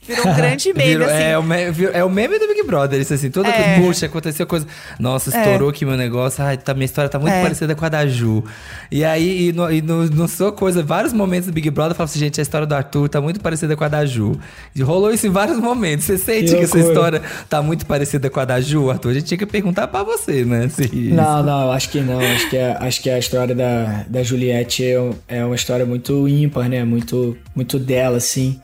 Virou 0.08 0.28
um 0.28 0.34
grande 0.36 0.74
meme, 0.74 0.90
Virou- 0.90 1.08
assim. 1.08 1.24
é, 1.24 1.38
o 1.38 1.44
me- 1.44 1.72
virou- 1.72 1.94
é 1.94 2.04
o 2.04 2.10
meme 2.10 2.38
do 2.40 2.48
Big 2.48 2.64
Brother, 2.64 3.00
isso 3.02 3.14
assim. 3.14 3.30
Toda 3.30 3.50
É. 3.50 3.52
coisa, 3.52 3.82
puxa, 3.82 4.06
aconteceu 4.06 4.46
coisa. 4.48 4.66
Nossa, 5.00 5.30
estourou 5.30 5.70
aqui 5.70 5.86
meu 5.86 5.98
negócio. 5.98 6.44
Ai, 6.44 6.58
tá, 6.58 6.74
minha 6.74 6.86
história 6.86 7.10
tá 7.10 7.18
muito 7.20 7.34
É. 7.34 7.42
parecida 7.42 7.74
com 7.76 7.86
a 7.86 7.90
da 7.90 8.06
Ju. 8.06 8.44
E 8.92 9.04
aí, 9.04 9.50
e 9.50 9.54
no, 9.54 9.72
e 9.72 9.82
no, 9.82 10.06
no 10.06 10.28
sua 10.28 10.52
coisa, 10.52 10.84
vários 10.84 11.14
momentos 11.14 11.48
do 11.48 11.54
Big 11.54 11.70
Brother, 11.70 11.92
eu 11.92 11.96
falo 11.96 12.06
assim, 12.10 12.20
gente, 12.20 12.40
a 12.40 12.44
história 12.44 12.68
do 12.68 12.76
Arthur 12.76 13.10
tá 13.10 13.20
muito 13.22 13.40
parecida 13.40 13.76
com 13.76 13.84
a 13.84 13.88
da 13.88 14.06
Ju. 14.06 14.40
E 14.76 14.82
rolou 14.82 15.12
isso 15.12 15.26
em 15.28 15.30
vários 15.32 15.58
momentos. 15.60 16.06
Você 16.06 16.18
sente 16.18 16.52
Que 16.52 16.58
que, 16.58 16.64
essa 16.64 16.80
história 16.80 17.22
tá 17.50 17.62
muito 17.62 17.86
parecida 17.86 18.30
com 18.30 18.40
a 18.40 18.46
da 18.46 18.60
Ju, 18.62 18.90
Arthur? 18.92 19.10
A 19.10 19.14
gente 19.16 19.26
tinha 19.26 19.38
que 19.38 19.46
perguntar 19.46 19.88
pra 19.88 20.04
você, 20.04 20.46
né? 20.46 20.68
Se 20.70 20.88
Não, 21.14 21.42
não, 21.44 21.72
acho 21.72 21.90
que 21.90 22.00
não. 22.02 22.20
Acho 22.20 22.50
que, 22.50 22.58
a- 22.58 22.78
acho 22.82 23.02
que 23.02 23.10
a 23.10 23.18
história 23.20 23.56
da, 23.56 24.04
da 24.08 24.24
Juliette 24.24 24.84
é, 24.84 25.10
é 25.28 25.46
uma 25.46 25.56
história 25.56 25.86
muito 25.86 26.28
ímpar, 26.28 26.70
né? 26.70 26.84
Muito, 26.84 27.36
muito 27.56 27.80
dela, 27.80 28.18
assim. 28.18 28.60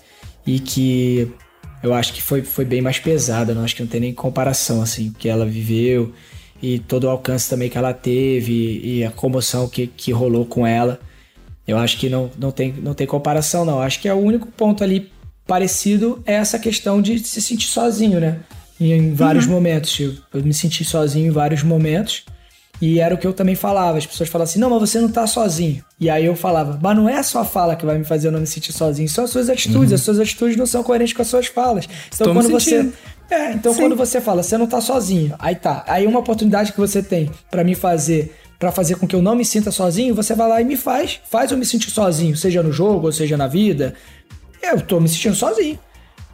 E 0.45 0.59
que 0.59 1.31
eu 1.83 1.93
acho 1.93 2.13
que 2.13 2.21
foi, 2.21 2.41
foi 2.41 2.65
bem 2.65 2.81
mais 2.81 2.99
pesada. 2.99 3.53
Não 3.53 3.63
acho 3.63 3.75
que 3.75 3.81
não 3.81 3.89
tem 3.89 4.01
nem 4.01 4.13
comparação, 4.13 4.81
assim, 4.81 5.09
o 5.09 5.13
que 5.13 5.29
ela 5.29 5.45
viveu 5.45 6.13
e 6.61 6.77
todo 6.79 7.05
o 7.05 7.09
alcance 7.09 7.49
também 7.49 7.69
que 7.69 7.77
ela 7.77 7.93
teve 7.93 8.81
e 8.83 9.03
a 9.03 9.11
comoção 9.11 9.67
que, 9.67 9.87
que 9.87 10.11
rolou 10.11 10.45
com 10.45 10.65
ela. 10.65 10.99
Eu 11.67 11.77
acho 11.77 11.97
que 11.97 12.09
não, 12.09 12.29
não, 12.37 12.51
tem, 12.51 12.73
não 12.73 12.93
tem 12.93 13.07
comparação, 13.07 13.65
não. 13.65 13.81
Acho 13.81 13.99
que 13.99 14.07
é 14.07 14.13
o 14.13 14.17
único 14.17 14.47
ponto 14.47 14.83
ali 14.83 15.11
parecido 15.47 16.21
é 16.25 16.33
essa 16.33 16.59
questão 16.59 17.01
de 17.01 17.19
se 17.19 17.41
sentir 17.41 17.67
sozinho, 17.67 18.19
né? 18.19 18.39
Em 18.79 19.13
vários 19.13 19.45
momentos. 19.45 19.99
Eu, 19.99 20.13
eu 20.33 20.43
me 20.43 20.53
senti 20.53 20.83
sozinho 20.83 21.27
em 21.27 21.31
vários 21.31 21.63
momentos. 21.63 22.25
E 22.81 22.99
era 22.99 23.13
o 23.13 23.17
que 23.17 23.27
eu 23.27 23.33
também 23.33 23.53
falava. 23.53 23.99
As 23.99 24.07
pessoas 24.07 24.27
falavam 24.27 24.49
assim: 24.49 24.59
não, 24.59 24.69
mas 24.69 24.79
você 24.79 24.99
não 24.99 25.07
tá 25.07 25.27
sozinho. 25.27 25.85
E 25.99 26.09
aí 26.09 26.25
eu 26.25 26.35
falava: 26.35 26.79
mas 26.81 26.95
não 26.95 27.07
é 27.07 27.17
a 27.17 27.23
sua 27.23 27.45
fala 27.45 27.75
que 27.75 27.85
vai 27.85 27.97
me 27.97 28.03
fazer 28.03 28.27
eu 28.27 28.31
não 28.31 28.39
me 28.39 28.47
sentir 28.47 28.73
sozinho, 28.73 29.07
são 29.07 29.25
as 29.25 29.29
suas 29.29 29.49
atitudes. 29.49 29.93
As 29.93 30.01
suas 30.01 30.19
atitudes 30.19 30.57
não 30.57 30.65
são 30.65 30.81
coerentes 30.81 31.13
com 31.13 31.21
as 31.21 31.27
suas 31.27 31.45
falas. 31.45 31.87
Então 32.13 32.33
me 32.33 32.33
quando 32.33 32.49
você. 32.49 32.91
É, 33.29 33.53
então 33.53 33.73
quando 33.75 33.95
você 33.95 34.19
fala, 34.19 34.41
você 34.41 34.57
não 34.57 34.65
tá 34.65 34.81
sozinho. 34.81 35.35
Aí 35.37 35.55
tá. 35.55 35.85
Aí 35.87 36.07
uma 36.07 36.19
oportunidade 36.19 36.73
que 36.73 36.79
você 36.79 37.03
tem 37.03 37.29
pra 37.51 37.63
me 37.63 37.75
fazer. 37.75 38.35
Pra 38.57 38.71
fazer 38.71 38.95
com 38.95 39.07
que 39.07 39.15
eu 39.15 39.23
não 39.23 39.35
me 39.35 39.43
sinta 39.43 39.71
sozinho, 39.71 40.13
você 40.13 40.35
vai 40.35 40.47
lá 40.47 40.61
e 40.61 40.63
me 40.63 40.77
faz. 40.77 41.19
Faz 41.31 41.49
eu 41.51 41.57
me 41.57 41.65
sentir 41.65 41.89
sozinho, 41.89 42.37
seja 42.37 42.61
no 42.61 42.71
jogo, 42.71 43.07
ou 43.07 43.11
seja 43.11 43.35
na 43.35 43.47
vida. 43.47 43.95
Eu 44.61 44.79
tô 44.79 44.99
me 44.99 45.09
sentindo 45.09 45.35
sozinho. 45.35 45.79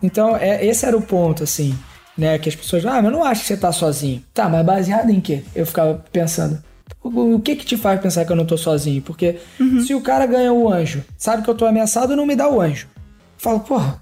Então, 0.04 0.36
é, 0.36 0.66
esse 0.66 0.86
era 0.86 0.98
o 0.98 1.02
ponto, 1.02 1.44
assim, 1.44 1.78
né? 2.18 2.38
Que 2.40 2.50
as 2.50 2.56
pessoas, 2.56 2.86
ah, 2.86 3.02
mas 3.02 3.06
eu 3.06 3.12
não 3.12 3.24
acho 3.24 3.42
que 3.42 3.48
você 3.48 3.58
tá 3.58 3.72
sozinho. 3.72 4.24
Tá, 4.34 4.50
mas 4.50 4.66
baseado 4.66 5.10
em 5.10 5.22
quê? 5.22 5.44
Eu 5.56 5.66
ficava 5.66 6.04
pensando, 6.12 6.62
O, 7.04 7.40
que 7.40 7.56
que 7.56 7.66
te 7.66 7.78
faz 7.78 8.00
pensar 8.02 8.26
que 8.26 8.32
eu 8.32 8.36
não 8.36 8.46
tô 8.46 8.58
sozinho? 8.58 9.02
Porque 9.02 9.38
se 9.86 9.94
o 9.94 10.02
cara 10.02 10.26
ganha 10.26 10.52
o 10.52 10.72
anjo, 10.72 11.04
sabe 11.18 11.44
que 11.44 11.50
eu 11.50 11.56
tô 11.56 11.66
ameaçado, 11.66 12.16
não 12.16 12.26
me 12.26 12.36
dá 12.36 12.50
o 12.50 12.60
anjo. 12.60 12.88
Eu 12.96 13.40
falo, 13.40 13.60
porra, 13.60 14.02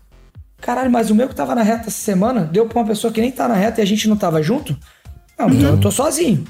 caralho, 0.61 0.89
mas 0.89 1.09
o 1.09 1.16
meu 1.16 1.28
que 1.28 1.36
tava 1.36 1.53
na 1.53 1.61
reta 1.61 1.88
essa 1.88 1.91
semana 1.91 2.41
deu 2.45 2.66
pra 2.66 2.80
uma 2.80 2.88
pessoa 2.88 3.11
que 3.11 3.22
nem 3.22 3.32
tá 3.32 3.47
na 3.47 3.55
reta 3.55 3.82
e 3.82 3.84
a 3.84 3.88
gente 3.88 4.07
não 4.07 4.16
tava 4.16 4.41
junto? 4.41 4.76
Não, 5.38 5.49
então 5.49 5.72
eu 5.72 5.80
tô 5.80 5.91
sozinho. 5.91 6.43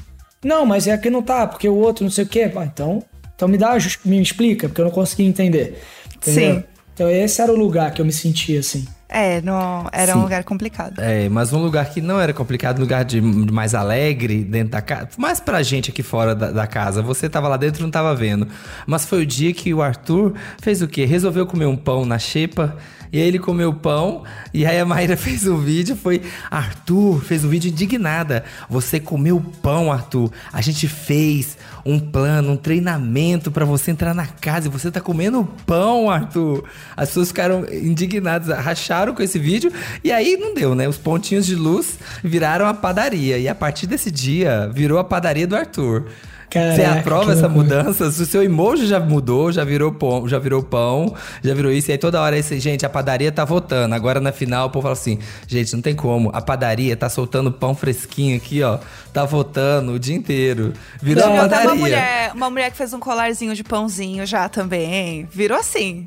Não, 0.43 0.65
mas 0.65 0.87
é 0.87 0.95
que 0.97 1.09
não 1.09 1.23
tá, 1.23 1.47
porque 1.47 1.67
o 1.67 1.75
outro 1.75 2.03
não 2.03 2.11
sei 2.11 2.23
o 2.23 2.27
quê. 2.27 2.51
Ah, 2.55 2.65
então, 2.65 3.03
então 3.35 3.47
me 3.47 3.57
dá, 3.57 3.75
me 4.05 4.21
explica, 4.21 4.69
porque 4.69 4.79
eu 4.79 4.85
não 4.85 4.91
consegui 4.91 5.23
entender. 5.23 5.81
Entendeu? 6.15 6.55
Sim. 6.55 6.63
Então 6.95 7.09
esse 7.09 7.41
era 7.41 7.51
o 7.51 7.55
lugar 7.57 7.91
que 7.91 8.01
eu 8.01 8.05
me 8.05 8.13
sentia 8.13 8.61
assim. 8.61 8.87
É, 9.07 9.41
não, 9.41 9.87
era 9.91 10.13
Sim. 10.13 10.19
um 10.19 10.21
lugar 10.23 10.43
complicado. 10.45 10.99
É, 10.99 11.27
mas 11.29 11.53
um 11.53 11.61
lugar 11.61 11.89
que 11.89 12.01
não 12.01 12.19
era 12.19 12.33
complicado, 12.33 12.79
um 12.79 12.81
lugar 12.81 13.03
de 13.03 13.19
de 13.19 13.51
mais 13.51 13.75
alegre 13.75 14.43
dentro 14.43 14.69
da 14.69 14.81
casa. 14.81 15.09
Mais 15.17 15.39
pra 15.39 15.61
gente 15.61 15.91
aqui 15.91 16.01
fora 16.01 16.33
da, 16.33 16.51
da 16.51 16.65
casa. 16.65 17.01
Você 17.01 17.29
tava 17.29 17.49
lá 17.49 17.57
dentro 17.57 17.81
e 17.81 17.83
não 17.83 17.91
tava 17.91 18.15
vendo. 18.15 18.47
Mas 18.87 19.05
foi 19.05 19.23
o 19.23 19.25
dia 19.25 19.53
que 19.53 19.73
o 19.73 19.81
Arthur 19.81 20.33
fez 20.61 20.81
o 20.81 20.87
quê? 20.87 21.05
Resolveu 21.05 21.45
comer 21.45 21.65
um 21.65 21.75
pão 21.75 22.05
na 22.05 22.17
xepa. 22.17 22.77
E 23.11 23.19
aí 23.19 23.27
ele 23.27 23.39
comeu 23.39 23.73
pão. 23.73 24.23
E 24.53 24.65
aí 24.65 24.79
a 24.79 24.85
Maíra 24.85 25.15
fez 25.17 25.45
um 25.47 25.57
vídeo. 25.57 25.95
Foi 25.95 26.21
Arthur, 26.49 27.21
fez 27.23 27.43
um 27.43 27.49
vídeo 27.49 27.69
indignada. 27.69 28.43
Você 28.69 28.99
comeu 28.99 29.43
pão, 29.61 29.91
Arthur. 29.91 30.31
A 30.51 30.61
gente 30.61 30.87
fez 30.87 31.57
um 31.85 31.99
plano, 31.99 32.53
um 32.53 32.57
treinamento 32.57 33.51
pra 33.51 33.65
você 33.65 33.91
entrar 33.91 34.13
na 34.13 34.25
casa. 34.25 34.67
E 34.67 34.71
você 34.71 34.91
tá 34.91 34.99
comendo 34.99 35.47
pão, 35.65 36.09
Arthur. 36.09 36.63
As 36.95 37.09
pessoas 37.09 37.27
ficaram 37.29 37.65
indignadas, 37.71 38.55
racharam 38.57 39.13
com 39.13 39.21
esse 39.21 39.37
vídeo. 39.37 39.71
E 40.03 40.11
aí 40.11 40.37
não 40.37 40.53
deu, 40.53 40.75
né? 40.75 40.87
Os 40.87 40.97
pontinhos 40.97 41.45
de 41.45 41.55
luz 41.55 41.99
viraram 42.23 42.65
a 42.65 42.73
padaria. 42.73 43.37
E 43.37 43.47
a 43.47 43.55
partir 43.55 43.87
desse 43.87 44.09
dia, 44.09 44.69
virou 44.73 44.99
a 44.99 45.03
padaria 45.03 45.47
do 45.47 45.55
Arthur. 45.55 46.05
Você 46.49 46.83
Caraca, 46.83 46.99
aprova 46.99 47.25
que 47.25 47.31
essa 47.31 47.49
mudança? 47.49 48.11
Se 48.11 48.21
o 48.21 48.25
seu 48.25 48.43
emoji 48.43 48.87
já 48.87 48.99
mudou, 48.99 49.51
já 49.51 49.63
virou 49.63 49.91
pão, 49.91 50.27
já 50.27 50.39
virou 50.39 50.63
pão, 50.63 51.13
já 51.43 51.53
virou 51.53 51.71
isso. 51.71 51.91
E 51.91 51.93
aí 51.93 51.97
toda 51.97 52.21
hora 52.21 52.37
esse, 52.37 52.59
gente, 52.59 52.85
a 52.85 52.89
padaria 52.89 53.31
tá 53.31 53.43
votando. 53.43 53.93
Agora 53.93 54.19
na 54.19 54.31
final 54.31 54.67
o 54.67 54.69
povo 54.69 54.83
fala 54.83 54.93
assim, 54.93 55.19
gente, 55.47 55.73
não 55.73 55.81
tem 55.81 55.95
como. 55.95 56.29
A 56.33 56.41
padaria 56.41 56.95
tá 56.95 57.09
soltando 57.09 57.51
pão 57.51 57.75
fresquinho 57.75 58.37
aqui, 58.37 58.63
ó. 58.63 58.79
Tá 59.11 59.25
votando 59.25 59.93
o 59.93 59.99
dia 59.99 60.15
inteiro. 60.15 60.73
Virou 61.01 61.25
até 61.25 61.37
padaria. 61.37 61.67
uma 61.67 61.75
mulher, 61.75 62.31
uma 62.33 62.49
mulher 62.49 62.71
que 62.71 62.77
fez 62.77 62.93
um 62.93 62.99
colarzinho 62.99 63.53
de 63.53 63.63
pãozinho 63.63 64.25
já 64.25 64.47
também. 64.47 65.27
Virou 65.31 65.57
assim. 65.57 66.05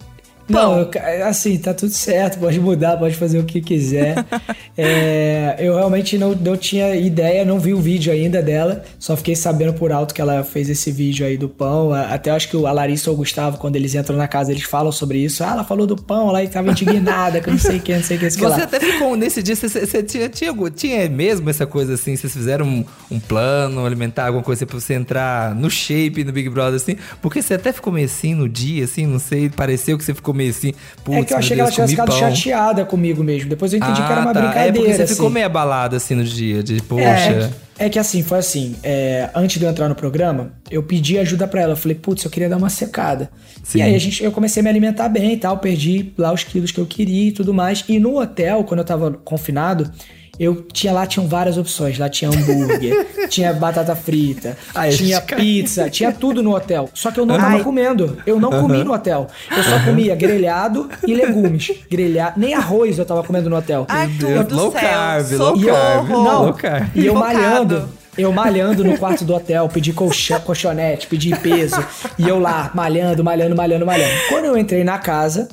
Não, 0.49 0.79
eu- 0.81 1.27
assim, 1.27 1.57
tá 1.59 1.75
tudo 1.75 1.93
certo, 1.93 2.39
pode 2.39 2.59
mudar, 2.61 2.97
pode 2.97 3.15
fazer 3.15 3.39
o 3.39 3.45
que 3.45 3.61
quiser. 3.61 4.25
É, 4.81 5.57
eu 5.59 5.75
realmente 5.75 6.17
não, 6.17 6.37
não 6.37 6.57
tinha 6.57 6.95
ideia, 6.95 7.45
não 7.45 7.59
vi 7.59 7.75
o 7.75 7.81
vídeo 7.81 8.13
ainda 8.13 8.41
dela, 8.41 8.85
só 8.97 9.17
fiquei 9.17 9.35
sabendo 9.35 9.73
por 9.75 9.91
alto 9.91 10.15
que 10.15 10.21
ela 10.21 10.45
fez 10.45 10.71
esse 10.71 10.93
vídeo 10.93 11.27
aí 11.27 11.37
do 11.37 11.49
pão. 11.49 11.93
Até 11.93 12.31
acho 12.31 12.49
que 12.49 12.57
o- 12.57 12.65
a 12.65 12.71
Larissa 12.71 13.11
ou 13.11 13.17
o 13.17 13.19
Gustavo, 13.19 13.59
quando 13.59 13.75
eles 13.75 13.97
entram 13.97 14.17
na 14.17 14.29
casa, 14.29 14.53
eles 14.53 14.63
falam 14.63 14.93
sobre 14.93 15.19
isso. 15.19 15.43
Ah, 15.43 15.51
ela 15.51 15.65
falou 15.65 15.85
do 15.85 15.97
pão 15.97 16.31
lá 16.31 16.45
e 16.45 16.49
tava 16.49 16.71
indignada, 16.71 17.41
que 17.41 17.49
eu 17.49 17.55
não 17.55 17.59
sei 17.59 17.79
o 17.79 17.81
que, 17.81 17.93
não 17.93 18.03
sei 18.05 18.17
o 18.19 18.21
que, 18.21 18.31
Você 18.31 18.41
lá. 18.41 18.57
até 18.57 18.79
ficou 18.79 19.17
nesse 19.17 19.43
dia, 19.43 19.57
você, 19.57 19.69
você 19.69 20.01
tinha, 20.01 20.29
tinha, 20.29 20.55
tinha 20.75 21.09
mesmo 21.09 21.51
essa 21.51 21.67
coisa 21.67 21.95
assim, 21.95 22.15
vocês 22.15 22.33
fizeram 22.33 22.65
um, 22.65 22.85
um 23.11 23.19
plano 23.19 23.85
alimentar, 23.85 24.27
alguma 24.27 24.45
coisa 24.45 24.65
pra 24.65 24.79
você 24.79 24.95
entrar 24.95 25.57
no 25.57 25.69
shape 25.69 26.23
no 26.23 26.31
Big 26.33 26.49
Brother, 26.49 26.77
assim, 26.77 26.97
porque 27.21 27.43
você 27.43 27.55
até 27.55 27.73
ficou 27.73 27.93
meio 27.93 28.07
assim 28.07 28.33
no 28.33 28.49
dia, 28.49 28.85
assim, 28.85 29.07
não 29.07 29.19
sei, 29.19 29.49
pareceu 29.49 29.99
que 29.99 30.05
você 30.05 30.15
ficou 30.15 30.33
meio 30.39 30.51
assim, 30.51 30.73
putz, 31.05 31.19
É 31.19 31.25
que 31.25 31.35
eu 31.35 31.39
achei 31.39 31.49
que 31.51 31.55
meu 31.57 31.65
ela 31.65 31.67
Deus, 31.67 31.75
tinha 31.75 31.89
ficado 31.89 32.09
pão. 32.09 32.19
chateada 32.19 32.85
comigo 32.85 33.23
mesmo. 33.23 33.51
Depois 33.51 33.73
eu 33.73 33.79
entendi 33.79 34.01
que 34.01 34.11
era 34.13 34.21
uma 34.23 34.31
Ah, 34.31 34.35
tá. 34.35 34.41
brincadeira. 34.41 34.69
É 34.69 34.73
porque 34.73 34.95
você 34.95 35.03
assim. 35.03 35.15
ficou 35.15 35.31
meio 35.31 35.47
abalado 35.47 35.97
assim 35.97 36.15
no 36.15 36.25
dia, 36.25 36.63
de 36.63 36.81
poxa. 36.83 37.51
É, 37.79 37.87
é, 37.87 37.89
que 37.89 37.99
assim, 37.99 38.23
foi 38.23 38.39
assim, 38.39 38.75
é, 38.83 39.29
antes 39.35 39.59
de 39.59 39.65
eu 39.65 39.71
entrar 39.71 39.89
no 39.89 39.95
programa, 39.95 40.53
eu 40.71 40.83
pedi 40.83 41.19
ajuda 41.19 41.47
pra 41.47 41.61
ela. 41.61 41.73
Eu 41.73 41.77
falei, 41.77 41.97
putz, 41.97 42.25
eu 42.25 42.31
queria 42.31 42.49
dar 42.49 42.57
uma 42.57 42.71
secada. 42.71 43.31
Sim. 43.63 43.79
E 43.79 43.83
aí 43.83 43.95
a 43.95 43.99
gente, 43.99 44.23
eu 44.25 44.33
comecei 44.33 44.61
a 44.61 44.65
me 44.65 44.71
alimentar 44.71 45.09
bem 45.09 45.35
e 45.35 45.37
tal, 45.37 45.59
perdi 45.59 46.13
lá 46.17 46.33
os 46.33 46.43
quilos 46.45 46.71
que 46.71 46.79
eu 46.79 46.87
queria 46.87 47.29
e 47.29 47.33
tudo 47.33 47.53
mais. 47.53 47.85
E 47.89 47.99
no 47.99 48.19
hotel, 48.21 48.65
quando 48.65 48.81
eu 48.81 48.85
tava 48.87 49.11
confinado, 49.13 49.91
eu 50.39 50.63
tinha 50.73 50.93
lá 50.93 51.07
tinham 51.07 51.27
várias 51.27 51.59
opções. 51.59 51.99
Lá 51.99 52.09
tinha 52.09 52.31
hambúrguer, 52.31 53.07
tinha 53.29 53.53
batata 53.53 53.95
frita, 53.97 54.57
Ai, 54.75 54.91
a 54.91 54.93
tinha 54.93 55.21
pizza, 55.21 55.91
tinha 55.91 56.13
tudo 56.13 56.43
no 56.43 56.55
hotel. 56.55 56.89
Só 56.95 57.11
que 57.11 57.19
eu 57.19 57.27
não 57.27 57.35
Ai. 57.35 57.41
tava 57.41 57.65
comendo. 57.65 58.19
Eu 58.27 58.39
não 58.39 58.51
comi 58.51 58.85
no 58.85 58.93
hotel. 58.93 59.27
Eu 59.55 59.63
só 59.63 59.85
comia 59.85 60.15
grelhado 60.15 60.89
e 61.07 61.15
legumes. 61.15 61.71
Grelhado, 61.91 62.39
nem 62.39 62.55
arroz 62.55 62.99
eu 62.99 63.05
tava 63.05 63.23
comendo 63.23 63.51
no 63.51 63.57
hotel. 63.57 63.87
Arthur 63.89 64.45
do 64.45 64.55
low 64.57 64.73
céu, 64.73 64.81
carb, 64.81 65.33
low 65.33 65.57
socorro. 65.57 65.67
carb, 65.67 66.09
Não, 66.09 66.45
low 66.45 66.55
carb. 66.55 66.89
e 66.95 67.07
eu 67.07 67.15
malhando. 67.15 67.89
Eu 68.17 68.33
malhando 68.33 68.83
no 68.83 68.99
quarto 68.99 69.25
do 69.25 69.33
hotel, 69.33 69.69
pedi 69.69 69.93
colchão, 69.93 70.41
colchonete, 70.41 71.07
pedi 71.07 71.31
peso. 71.37 71.77
E 72.19 72.29
eu 72.29 72.41
lá, 72.41 72.69
malhando, 72.75 73.23
malhando, 73.23 73.55
malhando, 73.55 73.87
malhando. 73.87 74.13
Quando 74.29 74.47
eu 74.47 74.59
entrei 74.59 74.83
na 74.83 74.99
casa 74.99 75.47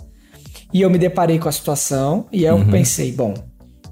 e 0.74 0.82
eu 0.82 0.90
me 0.90 0.98
deparei 0.98 1.38
com 1.38 1.48
a 1.48 1.52
situação, 1.52 2.26
e 2.32 2.40
aí 2.40 2.52
eu 2.52 2.66
pensei, 2.66 3.12
bom, 3.12 3.36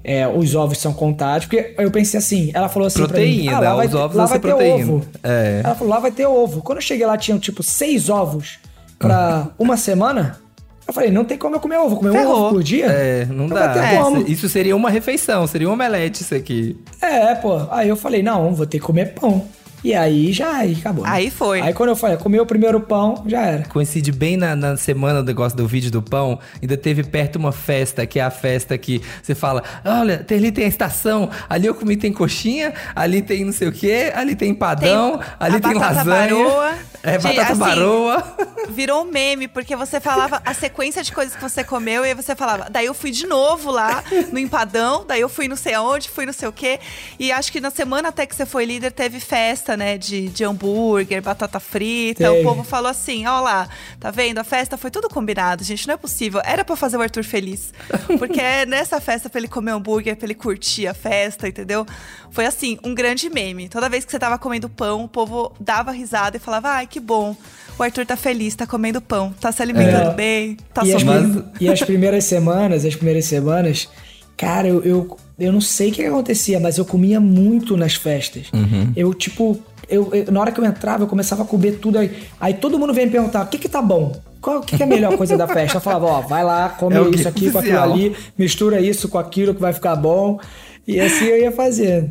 é, 0.04 0.28
os 0.28 0.54
ovos 0.54 0.76
são 0.78 0.92
contados, 0.92 1.46
porque 1.46 1.74
eu 1.78 1.90
pensei 1.90 2.18
assim, 2.18 2.50
ela 2.52 2.68
falou 2.68 2.86
assim 2.86 2.98
Proteína, 2.98 3.52
pra 3.52 3.60
mim, 3.60 3.66
ah, 3.66 3.70
lá 3.70 3.76
vai, 3.76 3.86
os 3.86 3.92
ter- 3.92 3.98
ovos 3.98 4.16
lá 4.16 4.24
vão 4.26 4.28
vai 4.28 4.36
ser 4.38 4.42
ter 4.42 4.48
proteína. 4.54 4.92
ovo. 4.92 5.06
É. 5.22 5.60
Ela 5.64 5.74
falou, 5.74 5.92
lá 5.94 6.00
vai 6.00 6.10
ter 6.12 6.26
ovo. 6.26 6.60
Quando 6.62 6.78
eu 6.78 6.82
cheguei 6.82 7.06
lá, 7.06 7.16
tinham 7.16 7.38
tipo 7.38 7.62
seis 7.62 8.08
ovos 8.10 8.58
pra 8.98 9.48
uma 9.58 9.76
semana. 9.76 10.38
Eu 10.86 10.92
falei, 10.92 11.10
não 11.10 11.24
tem 11.24 11.38
como 11.38 11.56
eu 11.56 11.60
comer 11.60 11.78
ovo, 11.78 11.88
vou 11.88 11.98
comer 11.98 12.10
um 12.10 12.12
Ferrou. 12.12 12.36
ovo 12.42 12.54
por 12.56 12.62
dia? 12.62 12.84
É, 12.86 13.24
não 13.24 13.48
Não 13.48 13.56
dá. 13.56 13.96
como. 14.02 14.20
Isso 14.28 14.46
seria 14.50 14.76
uma 14.76 14.90
refeição, 14.90 15.46
seria 15.46 15.66
um 15.68 15.72
omelete 15.72 16.20
isso 16.22 16.34
aqui. 16.34 16.76
É, 17.00 17.34
pô. 17.36 17.58
Aí 17.70 17.88
eu 17.88 17.96
falei, 17.96 18.22
não, 18.22 18.54
vou 18.54 18.66
ter 18.66 18.78
que 18.78 18.84
comer 18.84 19.14
pão. 19.14 19.46
E 19.84 19.94
aí 19.94 20.32
já 20.32 20.50
aí 20.56 20.76
acabou. 20.80 21.04
né? 21.04 21.10
Aí 21.12 21.30
foi. 21.30 21.60
Aí 21.60 21.74
quando 21.74 21.90
eu 21.90 21.96
falei, 21.96 22.16
comi 22.16 22.40
o 22.40 22.46
primeiro 22.46 22.80
pão, 22.80 23.22
já 23.26 23.42
era. 23.42 23.64
Coincide 23.66 24.10
bem 24.10 24.36
na, 24.36 24.56
na 24.56 24.76
semana 24.78 25.22
do 25.22 25.26
negócio 25.26 25.56
do 25.56 25.68
vídeo 25.68 25.90
do 25.90 26.00
pão. 26.02 26.38
Ainda 26.62 26.76
teve 26.76 27.04
perto 27.04 27.36
uma 27.36 27.52
festa, 27.52 28.06
que 28.06 28.18
é 28.18 28.22
a 28.22 28.30
festa 28.30 28.76
que 28.78 29.02
você 29.22 29.34
fala: 29.34 29.62
olha, 29.84 30.18
tem- 30.18 30.38
ali 30.38 30.50
tem 30.50 30.64
a 30.64 30.68
estação, 30.68 31.28
ali 31.48 31.66
eu 31.66 31.74
comi 31.74 31.96
tem 31.96 32.12
coxinha, 32.12 32.72
ali 32.96 33.20
tem 33.20 33.44
não 33.44 33.52
sei 33.52 33.68
o 33.68 33.72
quê, 33.72 34.10
ali 34.14 34.34
tem 34.34 34.50
empadão, 34.50 35.18
Tem 35.18 35.26
ali 35.38 35.56
a 35.56 35.60
tem 35.60 35.74
batata 35.74 35.94
lasanha. 35.96 36.28
baroa. 36.34 36.74
É, 37.06 37.18
batata 37.18 37.52
assim, 37.52 37.58
baroa. 37.60 38.36
Virou 38.70 39.02
um 39.02 39.04
meme, 39.04 39.46
porque 39.46 39.76
você 39.76 40.00
falava 40.00 40.40
a 40.42 40.54
sequência 40.54 41.02
de 41.02 41.12
coisas 41.12 41.36
que 41.36 41.42
você 41.42 41.62
comeu 41.62 42.02
e 42.02 42.08
aí 42.08 42.14
você 42.14 42.34
falava, 42.34 42.68
daí 42.70 42.86
eu 42.86 42.94
fui 42.94 43.10
de 43.10 43.26
novo 43.26 43.70
lá 43.70 44.02
no 44.32 44.38
empadão, 44.38 45.04
daí 45.06 45.20
eu 45.20 45.28
fui 45.28 45.46
não 45.46 45.54
sei 45.54 45.74
aonde, 45.74 46.08
fui 46.08 46.24
não 46.24 46.32
sei 46.32 46.48
o 46.48 46.52
quê. 46.52 46.80
E 47.18 47.30
acho 47.30 47.52
que 47.52 47.60
na 47.60 47.70
semana 47.70 48.08
até 48.08 48.24
que 48.24 48.34
você 48.34 48.46
foi 48.46 48.64
líder 48.64 48.90
teve 48.90 49.20
festa, 49.20 49.73
né, 49.76 49.98
de, 49.98 50.28
de 50.28 50.44
hambúrguer, 50.44 51.22
batata 51.22 51.58
frita. 51.60 52.32
O 52.32 52.42
povo 52.42 52.62
falou 52.64 52.90
assim: 52.90 53.26
ó 53.26 53.40
lá, 53.40 53.68
tá 54.00 54.10
vendo? 54.10 54.38
A 54.38 54.44
festa 54.44 54.76
foi 54.76 54.90
tudo 54.90 55.08
combinado, 55.08 55.62
gente, 55.64 55.86
não 55.86 55.94
é 55.94 55.96
possível. 55.96 56.40
Era 56.44 56.64
pra 56.64 56.76
fazer 56.76 56.96
o 56.96 57.02
Arthur 57.02 57.24
feliz. 57.24 57.72
Porque 58.18 58.40
é 58.40 58.64
nessa 58.66 59.00
festa 59.00 59.28
pra 59.28 59.38
ele 59.40 59.48
comer 59.48 59.72
hambúrguer, 59.72 60.16
pra 60.16 60.26
ele 60.26 60.34
curtir 60.34 60.86
a 60.86 60.94
festa, 60.94 61.48
entendeu? 61.48 61.86
Foi 62.30 62.46
assim, 62.46 62.78
um 62.84 62.94
grande 62.94 63.28
meme. 63.30 63.68
Toda 63.68 63.88
vez 63.88 64.04
que 64.04 64.10
você 64.10 64.18
tava 64.18 64.38
comendo 64.38 64.68
pão, 64.68 65.04
o 65.04 65.08
povo 65.08 65.52
dava 65.60 65.90
risada 65.92 66.36
e 66.36 66.40
falava: 66.40 66.68
ai, 66.70 66.86
que 66.86 67.00
bom. 67.00 67.36
O 67.78 67.82
Arthur 67.82 68.06
tá 68.06 68.16
feliz, 68.16 68.54
tá 68.54 68.66
comendo 68.68 69.00
pão, 69.00 69.32
tá 69.40 69.50
se 69.50 69.60
alimentando 69.60 70.10
É. 70.10 70.14
bem, 70.14 70.56
tá 70.72 70.84
e, 70.84 70.94
as, 70.94 71.02
sorrindo. 71.02 71.42
prim- 71.42 71.64
e 71.64 71.68
as 71.68 71.82
primeiras 71.82 72.24
semanas, 72.24 72.84
as 72.84 72.94
primeiras 72.94 73.24
semanas, 73.24 73.88
cara, 74.36 74.68
eu, 74.68 74.80
eu, 74.84 75.16
eu 75.38 75.52
não 75.52 75.60
sei 75.60 75.90
o 75.90 75.92
que 75.92 76.04
acontecia, 76.04 76.60
mas 76.60 76.78
eu 76.78 76.84
comia 76.84 77.20
muito 77.20 77.76
nas 77.76 77.94
festas. 77.94 78.46
Eu, 78.94 79.12
tipo, 79.14 79.58
eu, 79.88 80.08
eu- 80.12 80.32
na 80.32 80.40
hora 80.40 80.52
que 80.52 80.60
eu 80.60 80.64
entrava, 80.64 81.02
eu 81.02 81.06
começava 81.06 81.42
a 81.42 81.46
comer 81.46 81.78
tudo 81.80 81.98
aí. 81.98 82.10
Aí 82.40 82.54
todo 82.54 82.78
mundo 82.78 82.92
vem 82.94 83.06
me 83.06 83.12
perguntar: 83.12 83.42
o 83.44 83.46
que 83.48 83.58
que 83.58 83.68
tá 83.68 83.82
bom? 83.82 84.12
Qual, 84.40 84.58
o 84.58 84.60
que, 84.60 84.76
que 84.76 84.82
é 84.82 84.86
a 84.86 84.88
melhor 84.88 85.16
coisa 85.16 85.36
da 85.36 85.46
festa? 85.48 85.78
Eu 85.78 85.80
falava: 85.80 86.06
ó, 86.06 86.20
vai 86.20 86.44
lá, 86.44 86.68
come 86.68 86.96
É 86.96 87.00
isso 87.10 87.26
aqui 87.28 87.50
com 87.50 87.58
aquilo 87.58 87.80
ali, 87.80 88.14
mistura 88.38 88.80
isso 88.80 89.08
com 89.08 89.18
aquilo 89.18 89.54
que 89.54 89.60
vai 89.60 89.72
ficar 89.72 89.96
bom. 89.96 90.38
E 90.86 91.00
assim 91.00 91.24
eu 91.24 91.38
ia 91.38 91.50
fazendo. 91.50 92.10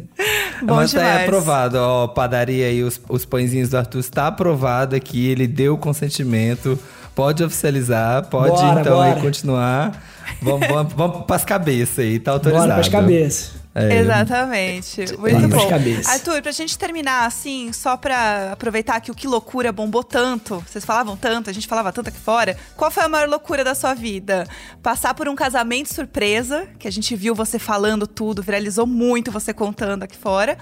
Bom 0.64 0.76
Mas 0.76 0.92
tá 0.92 1.00
aí 1.00 1.06
demais. 1.06 1.24
aprovado, 1.28 1.78
ó, 1.78 2.08
padaria 2.08 2.66
aí, 2.66 2.82
os, 2.82 3.00
os 3.08 3.24
pãezinhos 3.24 3.70
do 3.70 3.78
Arthur 3.78 4.00
está 4.00 4.26
aprovado 4.28 4.96
aqui, 4.96 5.28
ele 5.28 5.46
deu 5.46 5.76
o 5.76 5.78
consentimento, 5.78 6.80
pode 7.16 7.44
oficializar, 7.44 8.28
pode 8.28 8.56
Bora, 8.56 8.82
então 8.82 9.02
aí 9.02 9.12
bora. 9.12 9.22
continuar. 9.22 10.04
Vamos, 10.42 10.68
vamos, 10.68 10.94
vamos 10.94 11.26
pras 11.26 11.46
cabeças 11.46 12.00
aí, 12.00 12.20
tá 12.20 12.32
autorizado. 12.32 12.68
Bora 12.68 12.80
pras 12.80 12.90
cabeças. 12.90 13.64
É. 13.76 13.98
Exatamente. 13.98 15.02
Muito 15.18 15.48
bom. 15.48 15.68
cabeças. 15.68 16.08
Arthur, 16.08 16.42
pra 16.44 16.52
gente 16.52 16.78
terminar 16.78 17.26
assim, 17.26 17.74
só 17.74 17.98
pra 17.98 18.52
aproveitar 18.52 19.02
que 19.02 19.10
o 19.10 19.16
Que 19.16 19.28
Loucura 19.28 19.72
bombou 19.72 20.04
tanto, 20.04 20.64
vocês 20.68 20.86
falavam 20.86 21.18
tanto, 21.18 21.50
a 21.50 21.54
gente 21.54 21.68
falava 21.68 21.92
tanto 21.92 22.10
aqui 22.10 22.20
fora. 22.20 22.56
Qual 22.78 22.92
foi 22.92 23.04
a 23.04 23.10
maior 23.10 23.28
loucura 23.28 23.64
da 23.64 23.74
sua 23.74 23.96
vida? 23.96 24.48
Passar 24.84 25.16
por 25.16 25.28
um 25.28 25.36
casamento 25.36 25.92
surpresa, 25.92 26.68
que 26.78 26.88
a 26.88 26.92
gente 26.92 27.16
viu 27.16 27.34
você 27.34 27.58
falando 27.58 28.06
tudo, 28.06 28.44
viralizou 28.44 28.86
muito 28.86 29.32
você 29.32 29.52
contando 29.54 30.04
aqui 30.04 30.18
fora, 30.18 30.56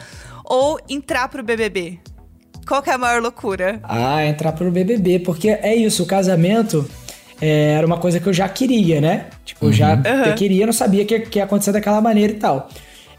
ou 0.46 0.80
entrar 0.88 1.28
pro 1.28 1.44
BBB? 1.44 2.00
Qual 2.72 2.82
que 2.82 2.90
é 2.90 2.94
a 2.94 2.98
maior 2.98 3.22
loucura? 3.22 3.82
Ah, 3.84 4.26
entrar 4.26 4.54
pro 4.54 4.72
BBB, 4.72 5.20
porque 5.20 5.50
é 5.50 5.76
isso, 5.76 6.04
o 6.04 6.06
casamento 6.06 6.90
é, 7.42 7.74
era 7.74 7.86
uma 7.86 7.98
coisa 7.98 8.18
que 8.18 8.30
eu 8.30 8.32
já 8.32 8.48
queria, 8.48 9.02
né? 9.02 9.26
Tipo, 9.44 9.66
eu 9.66 9.74
já 9.74 10.02
eu 10.26 10.34
queria, 10.36 10.66
não 10.66 10.72
sabia 10.72 11.04
que, 11.04 11.20
que 11.20 11.40
ia 11.40 11.44
acontecer 11.44 11.74
daquela 11.74 12.00
maneira 12.00 12.32
e 12.32 12.38
tal. 12.38 12.70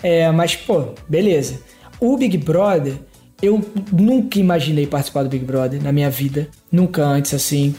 É, 0.02 0.30
mas, 0.30 0.56
pô, 0.56 0.94
beleza. 1.06 1.60
O 2.00 2.16
Big 2.16 2.38
Brother, 2.38 2.94
Eu 3.42 3.62
nunca 3.92 4.38
imaginei 4.38 4.86
participar 4.86 5.22
do 5.22 5.28
Big 5.28 5.44
Brother 5.44 5.82
na 5.82 5.92
minha 5.92 6.08
vida. 6.08 6.48
Nunca 6.70 7.04
antes, 7.04 7.34
assim. 7.34 7.74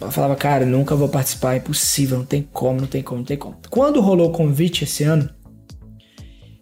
Eu 0.00 0.12
falava, 0.12 0.36
cara, 0.36 0.64
nunca 0.64 0.94
vou 0.94 1.08
participar, 1.08 1.54
é 1.54 1.56
impossível, 1.56 2.18
não 2.18 2.26
tem 2.26 2.48
como, 2.52 2.80
não 2.80 2.86
tem 2.86 3.02
como, 3.02 3.18
não 3.18 3.26
tem 3.26 3.36
como. 3.36 3.56
Quando 3.68 4.00
rolou 4.00 4.28
o 4.28 4.32
convite 4.32 4.84
esse 4.84 5.02
ano, 5.02 5.28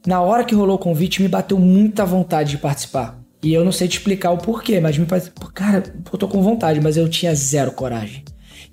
na 0.06 0.22
hora 0.22 0.44
que 0.44 0.54
rolou 0.54 0.76
o 0.76 0.78
convite, 0.78 1.20
me 1.20 1.28
bateu 1.28 1.58
muita 1.58 2.06
vontade 2.06 2.52
de 2.52 2.56
participar. 2.56 3.25
E 3.42 3.52
eu 3.52 3.64
não 3.64 3.72
sei 3.72 3.86
te 3.86 3.98
explicar 3.98 4.30
o 4.30 4.38
porquê, 4.38 4.80
mas 4.80 4.98
me 4.98 5.06
parece. 5.06 5.30
Cara, 5.54 5.82
eu 6.12 6.18
tô 6.18 6.26
com 6.26 6.42
vontade, 6.42 6.80
mas 6.80 6.96
eu 6.96 7.08
tinha 7.08 7.34
zero 7.34 7.72
coragem. 7.72 8.24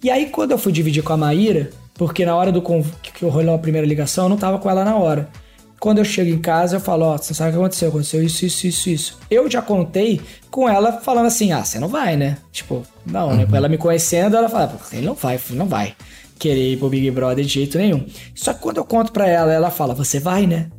E 0.04 0.10
aí, 0.10 0.28
quando 0.28 0.52
eu 0.52 0.58
fui 0.58 0.72
dividir 0.72 1.04
com 1.04 1.14
a 1.14 1.18
Maíra, 1.18 1.70
porque 1.94 2.26
na 2.26 2.36
hora 2.36 2.52
do 2.52 2.62
que 2.62 3.26
rolou 3.26 3.56
a 3.56 3.60
primeira 3.60 3.88
ligação, 3.88 4.26
eu 4.26 4.30
não 4.30 4.38
tava 4.38 4.58
com 4.58 4.70
ela 4.70 4.84
na 4.84 4.96
hora. 4.96 5.30
Quando 5.80 5.98
eu 5.98 6.06
chego 6.06 6.30
em 6.30 6.40
casa, 6.40 6.78
eu 6.78 6.80
falo, 6.80 7.06
ó, 7.06 7.16
oh, 7.16 7.18
você 7.18 7.34
sabe 7.34 7.50
o 7.50 7.54
que 7.54 7.60
aconteceu? 7.60 7.90
Aconteceu 7.90 8.24
isso, 8.24 8.46
isso, 8.46 8.68
isso, 8.68 8.90
isso. 8.90 9.20
Eu 9.30 9.52
já 9.52 9.62
contei 9.62 10.22
com 10.50 10.68
ela 10.68 10.94
falando 10.94 11.26
assim, 11.26 11.52
ah, 11.52 11.64
você 11.64 11.78
não 11.78 11.90
vai, 11.90 12.16
né? 12.16 12.38
Tipo, 12.54 12.84
não, 13.06 13.28
né? 13.36 13.44
uhum. 13.44 13.52
né? 13.52 13.58
Ela 13.58 13.68
me 13.68 13.78
conhecendo, 13.78 14.38
ela 14.38 14.48
fala, 14.48 14.78
ele 14.94 15.06
não 15.06 15.14
vai, 15.14 15.38
não 15.50 15.66
vai 15.68 15.94
querer 16.40 16.74
ir 16.74 16.78
pro 16.78 16.90
Big 16.90 17.12
Brother 17.12 17.44
de 17.44 17.54
jeito 17.54 17.78
nenhum. 17.78 18.06
Só 18.34 18.54
que 18.54 18.62
quando 18.62 18.78
eu 18.78 18.86
conto 18.86 19.12
pra 19.12 19.28
ela, 19.28 19.52
ela 19.52 19.70
fala, 19.70 19.94
você 19.94 20.20
vai, 20.20 20.48
né? 20.48 20.70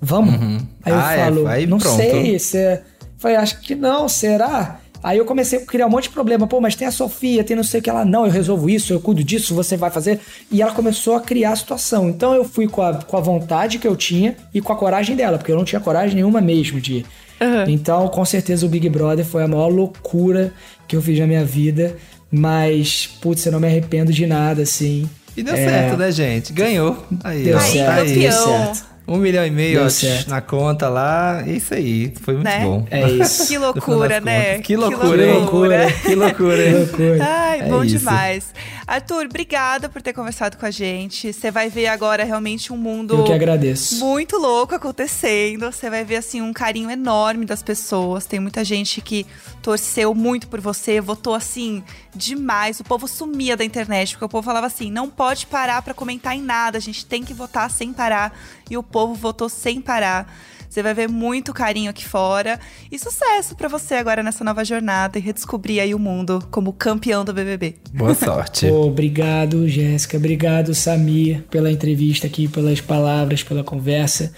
Vamos? 0.00 0.34
Uhum. 0.34 0.58
Aí 0.84 0.92
eu 0.92 0.98
ah, 0.98 1.12
é, 1.12 1.24
falo, 1.24 1.48
é, 1.48 1.66
não 1.66 1.78
pronto. 1.78 1.96
sei, 1.96 2.38
você... 2.38 2.82
Falei, 3.22 3.36
acho 3.36 3.60
que 3.60 3.76
não, 3.76 4.08
será? 4.08 4.80
Aí 5.00 5.16
eu 5.16 5.24
comecei 5.24 5.60
a 5.60 5.64
criar 5.64 5.86
um 5.86 5.90
monte 5.90 6.04
de 6.04 6.10
problema. 6.10 6.44
Pô, 6.44 6.60
mas 6.60 6.74
tem 6.74 6.88
a 6.88 6.90
Sofia, 6.90 7.44
tem 7.44 7.54
não 7.54 7.62
sei 7.62 7.78
o 7.78 7.82
que. 7.82 7.88
Ela, 7.88 8.04
não, 8.04 8.26
eu 8.26 8.32
resolvo 8.32 8.68
isso, 8.68 8.92
eu 8.92 9.00
cuido 9.00 9.22
disso, 9.22 9.54
você 9.54 9.76
vai 9.76 9.92
fazer. 9.92 10.18
E 10.50 10.60
ela 10.60 10.72
começou 10.72 11.14
a 11.14 11.20
criar 11.20 11.52
a 11.52 11.56
situação. 11.56 12.08
Então 12.08 12.34
eu 12.34 12.44
fui 12.44 12.66
com 12.66 12.82
a, 12.82 12.94
com 12.94 13.16
a 13.16 13.20
vontade 13.20 13.78
que 13.78 13.86
eu 13.86 13.94
tinha 13.94 14.36
e 14.52 14.60
com 14.60 14.72
a 14.72 14.76
coragem 14.76 15.14
dela, 15.14 15.38
porque 15.38 15.52
eu 15.52 15.56
não 15.56 15.64
tinha 15.64 15.80
coragem 15.80 16.16
nenhuma 16.16 16.40
mesmo 16.40 16.80
de 16.80 16.94
ir. 16.94 17.06
Uhum. 17.40 17.64
Então, 17.68 18.08
com 18.08 18.24
certeza, 18.24 18.66
o 18.66 18.68
Big 18.68 18.88
Brother 18.88 19.24
foi 19.24 19.44
a 19.44 19.48
maior 19.48 19.68
loucura 19.68 20.52
que 20.88 20.96
eu 20.96 21.00
fiz 21.00 21.16
na 21.20 21.26
minha 21.28 21.44
vida. 21.44 21.96
Mas, 22.28 23.06
putz, 23.20 23.46
eu 23.46 23.52
não 23.52 23.60
me 23.60 23.68
arrependo 23.68 24.12
de 24.12 24.26
nada, 24.26 24.62
assim. 24.62 25.08
E 25.36 25.44
deu 25.44 25.54
é... 25.54 25.56
certo, 25.56 25.96
né, 25.96 26.10
gente? 26.10 26.52
Ganhou. 26.52 27.06
Aí, 27.22 27.44
deu, 27.44 27.60
certo. 27.60 28.00
Aí, 28.00 28.14
deu 28.18 28.32
certo. 28.32 28.91
Um 29.06 29.18
milhão 29.18 29.44
e 29.44 29.50
meio 29.50 29.80
na 30.28 30.40
conta 30.40 30.88
lá. 30.88 31.42
Isso 31.46 31.74
aí. 31.74 32.12
Foi 32.22 32.34
muito 32.34 32.44
né? 32.44 32.64
bom. 32.64 32.86
É 32.90 33.10
isso. 33.10 33.42
Que 33.52 33.58
loucura, 33.58 34.20
né? 34.20 34.58
Que 34.60 34.76
loucura, 34.76 35.26
que 35.26 35.32
loucura. 35.32 35.92
Que 35.92 36.14
loucura. 36.14 36.62
que 36.64 36.72
loucura. 36.72 37.24
Ai, 37.24 37.60
é 37.60 37.64
bom 37.64 37.84
isso. 37.84 37.98
demais. 37.98 38.54
Arthur, 38.92 39.24
obrigada 39.24 39.88
por 39.88 40.02
ter 40.02 40.12
conversado 40.12 40.58
com 40.58 40.66
a 40.66 40.70
gente. 40.70 41.32
Você 41.32 41.50
vai 41.50 41.70
ver 41.70 41.86
agora 41.86 42.24
realmente 42.24 42.70
um 42.74 42.76
mundo. 42.76 43.14
Eu 43.14 43.24
que 43.24 43.32
agradeço. 43.32 43.98
Muito 43.98 44.36
louco 44.36 44.74
acontecendo. 44.74 45.72
Você 45.72 45.88
vai 45.88 46.04
ver, 46.04 46.16
assim, 46.16 46.42
um 46.42 46.52
carinho 46.52 46.90
enorme 46.90 47.46
das 47.46 47.62
pessoas. 47.62 48.26
Tem 48.26 48.38
muita 48.38 48.62
gente 48.62 49.00
que 49.00 49.26
torceu 49.62 50.14
muito 50.14 50.46
por 50.46 50.60
você, 50.60 51.00
votou 51.00 51.32
assim 51.32 51.82
demais. 52.14 52.80
O 52.80 52.84
povo 52.84 53.08
sumia 53.08 53.56
da 53.56 53.64
internet, 53.64 54.10
porque 54.12 54.26
o 54.26 54.28
povo 54.28 54.44
falava 54.44 54.66
assim: 54.66 54.90
não 54.90 55.08
pode 55.08 55.46
parar 55.46 55.80
para 55.80 55.94
comentar 55.94 56.36
em 56.36 56.42
nada, 56.42 56.76
a 56.76 56.80
gente 56.80 57.06
tem 57.06 57.24
que 57.24 57.32
votar 57.32 57.70
sem 57.70 57.94
parar. 57.94 58.38
E 58.68 58.76
o 58.76 58.82
povo 58.82 59.14
votou 59.14 59.48
sem 59.48 59.80
parar. 59.80 60.30
Você 60.72 60.82
vai 60.82 60.94
ver 60.94 61.06
muito 61.06 61.52
carinho 61.52 61.90
aqui 61.90 62.02
fora. 62.02 62.58
E 62.90 62.98
sucesso 62.98 63.54
para 63.54 63.68
você 63.68 63.96
agora 63.96 64.22
nessa 64.22 64.42
nova 64.42 64.64
jornada 64.64 65.18
e 65.18 65.20
redescobrir 65.20 65.82
aí 65.82 65.94
o 65.94 65.98
mundo 65.98 66.42
como 66.50 66.72
campeão 66.72 67.26
do 67.26 67.34
BBB. 67.34 67.74
Boa 67.92 68.14
sorte. 68.14 68.64
obrigado, 68.72 69.68
Jéssica. 69.68 70.16
Obrigado, 70.16 70.74
Samir, 70.74 71.42
pela 71.50 71.70
entrevista 71.70 72.26
aqui, 72.26 72.48
pelas 72.48 72.80
palavras, 72.80 73.42
pela 73.42 73.62
conversa. 73.62 74.32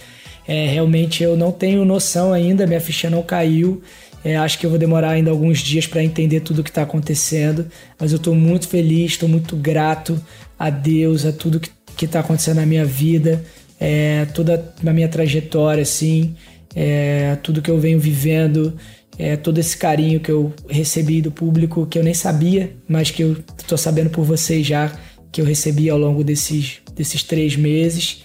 É, 0.45 0.67
realmente 0.67 1.23
eu 1.23 1.37
não 1.37 1.53
tenho 1.53 1.85
noção 1.85 2.33
ainda, 2.33 2.67
minha 2.67 2.81
ficha 2.81 3.09
não 3.09 3.23
caiu. 3.23 3.81
É, 4.25 4.37
acho 4.37 4.59
que 4.59 4.67
eu 4.67 4.71
vou 4.71 4.79
demorar 4.79 5.11
ainda 5.11 5.31
alguns 5.31 5.61
dias 5.61 5.87
para 5.87 6.03
entender 6.03 6.41
tudo 6.41 6.63
o 6.63 6.65
que 6.65 6.71
está 6.71 6.83
acontecendo, 6.83 7.69
mas 7.97 8.11
eu 8.11 8.17
estou 8.17 8.35
muito 8.35 8.67
feliz, 8.67 9.13
estou 9.13 9.29
muito 9.29 9.55
grato 9.55 10.21
a 10.59 10.69
Deus, 10.69 11.25
a 11.25 11.33
tudo 11.33 11.61
que 11.61 12.05
está 12.05 12.19
acontecendo 12.19 12.57
na 12.57 12.67
minha 12.67 12.85
vida 12.85 13.45
é, 13.81 14.27
toda 14.27 14.73
a 14.85 14.93
minha 14.93 15.09
trajetória, 15.09 15.83
assim, 15.83 16.35
é, 16.75 17.37
tudo 17.43 17.63
que 17.63 17.71
eu 17.71 17.79
venho 17.79 17.99
vivendo, 17.99 18.77
é, 19.19 19.37
todo 19.37 19.59
esse 19.59 19.77
carinho 19.77 20.21
que 20.21 20.31
eu 20.31 20.53
recebi 20.69 21.21
do 21.21 21.31
público, 21.31 21.87
que 21.87 21.99
eu 21.99 22.03
nem 22.03 22.15
sabia, 22.15 22.73
mas 22.89 23.11
que 23.11 23.23
eu 23.23 23.37
tô 23.67 23.77
sabendo 23.77 24.11
por 24.11 24.25
vocês 24.25 24.67
já, 24.67 24.93
que 25.31 25.41
eu 25.41 25.45
recebi 25.45 25.89
ao 25.89 25.99
longo 25.99 26.25
desses, 26.25 26.79
desses 26.95 27.23
três 27.23 27.57
meses. 27.57 28.25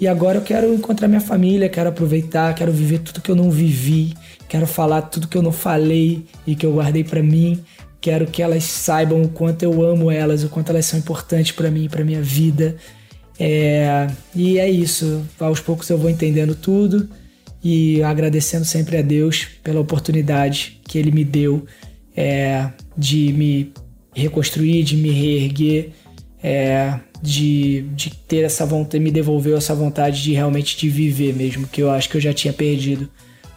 E 0.00 0.06
agora 0.06 0.38
eu 0.38 0.42
quero 0.42 0.72
encontrar 0.72 1.08
minha 1.08 1.20
família, 1.20 1.68
quero 1.68 1.88
aproveitar, 1.88 2.54
quero 2.54 2.70
viver 2.70 3.00
tudo 3.00 3.20
que 3.20 3.30
eu 3.30 3.34
não 3.34 3.50
vivi, 3.50 4.14
quero 4.48 4.66
falar 4.66 5.02
tudo 5.02 5.26
que 5.26 5.36
eu 5.36 5.42
não 5.42 5.50
falei 5.50 6.24
e 6.46 6.54
que 6.54 6.64
eu 6.64 6.72
guardei 6.72 7.02
para 7.02 7.22
mim. 7.22 7.60
Quero 8.00 8.28
que 8.28 8.40
elas 8.40 8.62
saibam 8.62 9.22
o 9.22 9.28
quanto 9.28 9.64
eu 9.64 9.82
amo 9.82 10.08
elas, 10.08 10.44
o 10.44 10.48
quanto 10.48 10.70
elas 10.70 10.86
são 10.86 11.00
importantes 11.00 11.50
para 11.50 11.68
mim, 11.68 11.88
para 11.88 12.04
minha 12.04 12.22
vida. 12.22 12.76
É, 13.38 14.08
e 14.34 14.58
é 14.58 14.68
isso. 14.68 15.24
Aos 15.38 15.60
poucos 15.60 15.88
eu 15.88 15.98
vou 15.98 16.10
entendendo 16.10 16.54
tudo 16.54 17.08
e 17.62 18.02
agradecendo 18.02 18.64
sempre 18.64 18.96
a 18.96 19.02
Deus 19.02 19.46
pela 19.62 19.80
oportunidade 19.80 20.80
que 20.84 20.98
Ele 20.98 21.10
me 21.10 21.24
deu 21.24 21.66
é, 22.16 22.70
de 22.96 23.32
me 23.32 23.72
reconstruir, 24.14 24.82
de 24.82 24.96
me 24.96 25.10
reerguer, 25.10 25.90
é, 26.42 26.98
de, 27.22 27.82
de 27.94 28.10
ter 28.10 28.44
essa 28.44 28.66
vontade, 28.66 29.02
me 29.02 29.10
devolveu 29.10 29.56
essa 29.56 29.74
vontade 29.74 30.22
de 30.22 30.32
realmente 30.32 30.76
de 30.76 30.88
viver 30.88 31.34
mesmo, 31.34 31.66
que 31.66 31.82
eu 31.82 31.90
acho 31.90 32.08
que 32.08 32.16
eu 32.16 32.20
já 32.20 32.32
tinha 32.32 32.52
perdido 32.52 33.08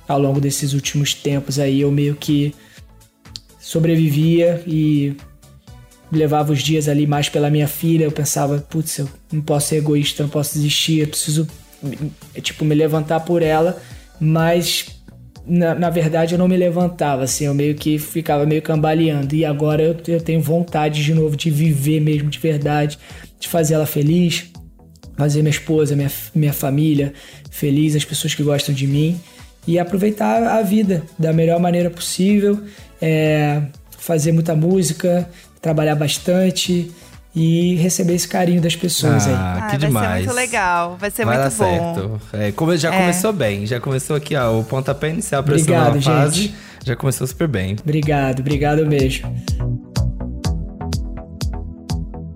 ao 0.08 0.20
longo 0.20 0.40
desses 0.40 0.74
últimos 0.74 1.14
tempos 1.14 1.58
aí. 1.58 1.82
Eu 1.82 1.92
meio 1.92 2.16
que 2.16 2.54
sobrevivia 3.60 4.62
e 4.68 5.16
levava 6.12 6.52
os 6.52 6.62
dias 6.62 6.88
ali 6.88 7.08
mais 7.08 7.30
pela 7.30 7.50
minha 7.50 7.68
filha, 7.68 8.04
eu 8.04 8.12
pensava, 8.12 8.58
putz, 8.70 9.00
eu 9.00 9.10
não 9.32 9.42
posso 9.42 9.70
ser 9.70 9.78
egoísta, 9.78 10.24
não 10.24 10.30
posso 10.30 10.56
desistir, 10.56 11.00
eu 11.00 11.08
preciso, 11.08 11.48
tipo, 12.42 12.66
me 12.66 12.76
levantar 12.76 13.22
por 13.22 13.42
ela, 13.42 13.82
mas 14.20 14.88
na, 15.46 15.74
na 15.74 15.90
verdade 15.90 16.36
eu 16.36 16.40
não 16.40 16.48
me 16.48 16.58
levantava, 16.58 17.24
assim, 17.24 17.46
eu 17.46 17.54
meio 17.54 17.76
que 17.76 17.98
ficava 17.98 18.46
meio 18.46 18.62
cambaleando, 18.62 19.34
e 19.34 19.46
agora 19.46 19.82
eu, 19.82 19.96
eu 20.08 20.22
tenho 20.22 20.42
vontade 20.42 21.04
de 21.04 21.14
novo 21.14 21.36
de 21.36 21.50
viver 21.50 22.02
mesmo 22.02 22.30
de 22.30 22.40
verdade, 22.40 23.00
de 23.40 23.48
fazer 23.48 23.76
ela 23.76 23.86
feliz, 23.86 24.52
fazer 25.18 25.42
minha 25.42 25.52
esposa, 25.52 25.96
minha, 25.96 26.12
minha 26.36 26.54
família 26.54 27.14
feliz, 27.50 27.96
as 27.96 28.06
pessoas 28.06 28.36
que 28.36 28.44
gostam 28.44 28.74
de 28.74 28.88
mim, 28.88 29.20
e 29.68 29.78
aproveitar 29.78 30.44
a 30.44 30.62
vida 30.62 31.04
da 31.18 31.32
melhor 31.32 31.60
maneira 31.60 31.90
possível, 31.90 32.60
é, 33.02 33.62
fazer 33.98 34.32
muita 34.32 34.56
música, 34.56 35.30
trabalhar 35.62 35.96
bastante 35.96 36.92
e 37.34 37.76
receber 37.76 38.16
esse 38.16 38.28
carinho 38.28 38.62
das 38.62 38.76
pessoas 38.76 39.28
ah, 39.28 39.30
aí. 39.30 39.36
Ah, 39.36 39.66
que 39.68 39.78
vai 39.78 39.88
demais. 39.88 40.06
Vai 40.06 40.18
ser 40.18 40.26
muito 40.26 40.36
legal, 40.36 40.98
vai 40.98 41.12
ser 41.12 41.26
vai 41.26 41.38
muito 41.38 41.58
dar 41.58 41.66
bom. 41.66 42.20
Certo. 42.20 42.22
É, 42.34 42.52
como 42.52 42.76
já 42.76 42.94
é. 42.94 43.00
começou 43.00 43.32
bem, 43.32 43.66
já 43.66 43.80
começou 43.80 44.16
aqui, 44.16 44.36
ó, 44.36 44.60
o 44.60 44.64
pontapé 44.64 45.10
inicial 45.10 45.44
para 45.44 45.56
essa 45.56 45.72
nova 45.72 46.02
fase. 46.02 46.54
Já 46.84 46.96
começou 46.96 47.28
super 47.28 47.48
bem. 47.48 47.76
Obrigado, 47.82 48.40
obrigado 48.40 48.86
mesmo. 48.86 49.34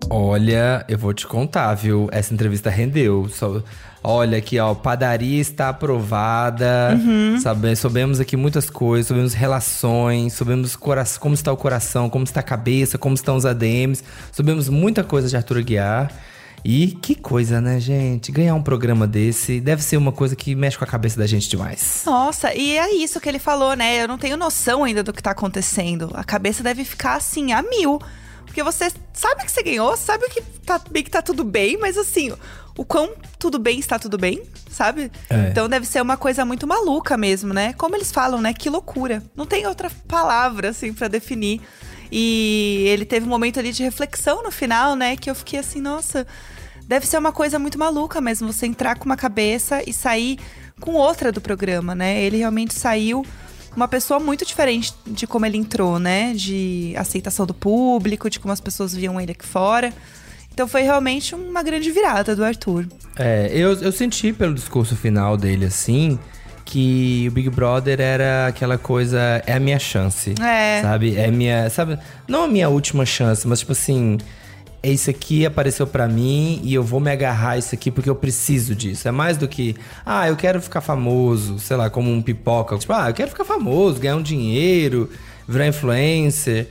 Olha, 0.07 0.85
eu 0.87 0.97
vou 0.97 1.13
te 1.13 1.25
contar, 1.25 1.73
viu? 1.73 2.07
Essa 2.11 2.33
entrevista 2.33 2.69
rendeu. 2.69 3.27
Só, 3.27 3.61
olha 4.05 4.37
aqui, 4.37 4.59
ó, 4.59 4.73
padaria 4.75 5.41
está 5.41 5.69
aprovada. 5.69 6.95
Uhum. 6.95 7.39
Sabe, 7.39 7.75
soubemos 7.75 8.19
aqui 8.19 8.37
muitas 8.37 8.69
coisas, 8.69 9.07
soubemos 9.07 9.33
relações, 9.33 10.33
soubemos 10.33 10.75
como 10.75 11.33
está 11.33 11.51
o 11.51 11.57
coração, 11.57 12.09
como 12.09 12.23
está 12.23 12.39
a 12.39 12.43
cabeça, 12.43 12.97
como 12.97 13.15
estão 13.15 13.35
os 13.35 13.45
ADMs. 13.45 14.03
Soubemos 14.31 14.69
muita 14.69 15.03
coisa 15.03 15.27
de 15.27 15.35
Arthur 15.35 15.63
Guiar. 15.63 16.11
E 16.67 16.87
que 16.99 17.13
coisa, 17.13 17.61
né, 17.61 17.79
gente? 17.79 18.31
Ganhar 18.31 18.55
um 18.55 18.61
programa 18.61 19.05
desse 19.05 19.61
deve 19.61 19.83
ser 19.83 19.97
uma 19.97 20.11
coisa 20.11 20.35
que 20.35 20.55
mexe 20.55 20.75
com 20.75 20.83
a 20.83 20.87
cabeça 20.87 21.19
da 21.19 21.27
gente 21.27 21.47
demais. 21.47 22.01
Nossa, 22.07 22.55
e 22.55 22.75
é 22.75 22.91
isso 22.95 23.21
que 23.21 23.29
ele 23.29 23.37
falou, 23.37 23.75
né? 23.75 24.01
Eu 24.01 24.07
não 24.07 24.17
tenho 24.17 24.35
noção 24.35 24.83
ainda 24.83 25.03
do 25.03 25.13
que 25.13 25.21
tá 25.21 25.29
acontecendo. 25.29 26.09
A 26.15 26.23
cabeça 26.23 26.63
deve 26.63 26.83
ficar 26.83 27.17
assim, 27.17 27.53
a 27.53 27.61
mil. 27.61 27.99
Porque 28.55 28.63
você 28.63 28.89
sabe 29.11 29.43
que 29.43 29.51
você 29.51 29.61
ganhou, 29.61 29.97
sabe 29.97 30.29
que 30.29 30.41
tá 30.41 30.79
bem 30.89 31.03
que 31.03 31.11
tá 31.11 31.21
tudo 31.21 31.43
bem, 31.43 31.77
mas 31.77 31.97
assim, 31.97 32.31
o 32.77 32.85
quão 32.85 33.13
tudo 33.37 33.59
bem 33.59 33.79
está 33.79 33.99
tudo 33.99 34.17
bem, 34.17 34.43
sabe? 34.71 35.11
É. 35.29 35.49
Então 35.49 35.67
deve 35.67 35.85
ser 35.85 36.01
uma 36.01 36.15
coisa 36.15 36.45
muito 36.45 36.65
maluca 36.65 37.17
mesmo, 37.17 37.53
né? 37.53 37.73
Como 37.73 37.97
eles 37.97 38.13
falam, 38.13 38.39
né? 38.39 38.53
Que 38.53 38.69
loucura. 38.69 39.21
Não 39.35 39.45
tem 39.45 39.67
outra 39.67 39.91
palavra, 40.07 40.69
assim, 40.69 40.93
para 40.93 41.09
definir. 41.09 41.59
E 42.09 42.85
ele 42.87 43.03
teve 43.03 43.25
um 43.25 43.29
momento 43.29 43.59
ali 43.59 43.73
de 43.73 43.83
reflexão 43.83 44.41
no 44.41 44.51
final, 44.51 44.95
né? 44.95 45.17
Que 45.17 45.29
eu 45.29 45.35
fiquei 45.35 45.59
assim, 45.59 45.81
nossa, 45.81 46.25
deve 46.87 47.05
ser 47.05 47.17
uma 47.17 47.33
coisa 47.33 47.59
muito 47.59 47.77
maluca 47.77 48.21
mesmo. 48.21 48.53
Você 48.53 48.65
entrar 48.65 48.97
com 48.97 49.03
uma 49.03 49.17
cabeça 49.17 49.83
e 49.85 49.91
sair 49.91 50.39
com 50.79 50.93
outra 50.93 51.29
do 51.29 51.41
programa, 51.41 51.93
né? 51.93 52.21
Ele 52.21 52.37
realmente 52.37 52.73
saiu 52.73 53.25
uma 53.75 53.87
pessoa 53.87 54.19
muito 54.19 54.45
diferente 54.45 54.93
de 55.05 55.27
como 55.27 55.45
ele 55.45 55.57
entrou, 55.57 55.99
né? 55.99 56.33
De 56.33 56.93
aceitação 56.97 57.45
do 57.45 57.53
público, 57.53 58.29
de 58.29 58.39
como 58.39 58.53
as 58.53 58.61
pessoas 58.61 58.95
viam 58.95 59.19
ele 59.19 59.31
aqui 59.31 59.45
fora. 59.45 59.93
Então 60.53 60.67
foi 60.67 60.83
realmente 60.83 61.35
uma 61.35 61.61
grande 61.61 61.91
virada 61.91 62.33
do 62.35 62.43
Arthur. 62.43 62.87
É, 63.17 63.49
eu, 63.51 63.73
eu 63.73 63.91
senti 63.91 64.31
pelo 64.31 64.53
discurso 64.53 64.95
final 64.95 65.35
dele, 65.35 65.65
assim, 65.65 66.17
que 66.63 67.25
o 67.27 67.31
Big 67.31 67.49
Brother 67.49 67.99
era 67.99 68.47
aquela 68.47 68.77
coisa, 68.77 69.19
é 69.45 69.53
a 69.53 69.59
minha 69.59 69.77
chance. 69.77 70.33
É. 70.41 70.81
Sabe? 70.81 71.15
É 71.17 71.25
a 71.25 71.31
minha, 71.31 71.69
sabe? 71.69 71.99
Não 72.25 72.45
a 72.45 72.47
minha 72.47 72.69
última 72.69 73.05
chance, 73.05 73.45
mas 73.45 73.59
tipo 73.59 73.73
assim, 73.73 74.17
é 74.85 74.91
isso 74.91 75.09
aqui 75.09 75.47
apareceu 75.47 75.87
pra 75.87 76.07
mim 76.07 76.61
e 76.63 76.71
eu 76.71 76.83
vou 76.83 76.99
me 76.99 77.09
agarrar 77.09 77.51
a 77.51 77.57
isso 77.57 77.73
aqui 77.73 77.89
porque 77.89 78.07
eu 78.07 78.15
preciso 78.15 78.75
disso. 78.75 79.07
É 79.07 79.11
mais 79.11 79.35
do 79.35 79.47
que, 79.47 79.75
ah, 80.05 80.27
eu 80.27 80.35
quero 80.35 80.61
ficar 80.61 80.79
famoso, 80.79 81.57
sei 81.57 81.75
lá, 81.75 81.89
como 81.89 82.11
um 82.11 82.21
pipoca. 82.21 82.77
Tipo, 82.77 82.93
ah, 82.93 83.09
eu 83.09 83.13
quero 83.15 83.31
ficar 83.31 83.45
famoso, 83.45 83.99
ganhar 83.99 84.15
um 84.15 84.21
dinheiro, 84.21 85.09
virar 85.47 85.65
influencer. 85.65 86.67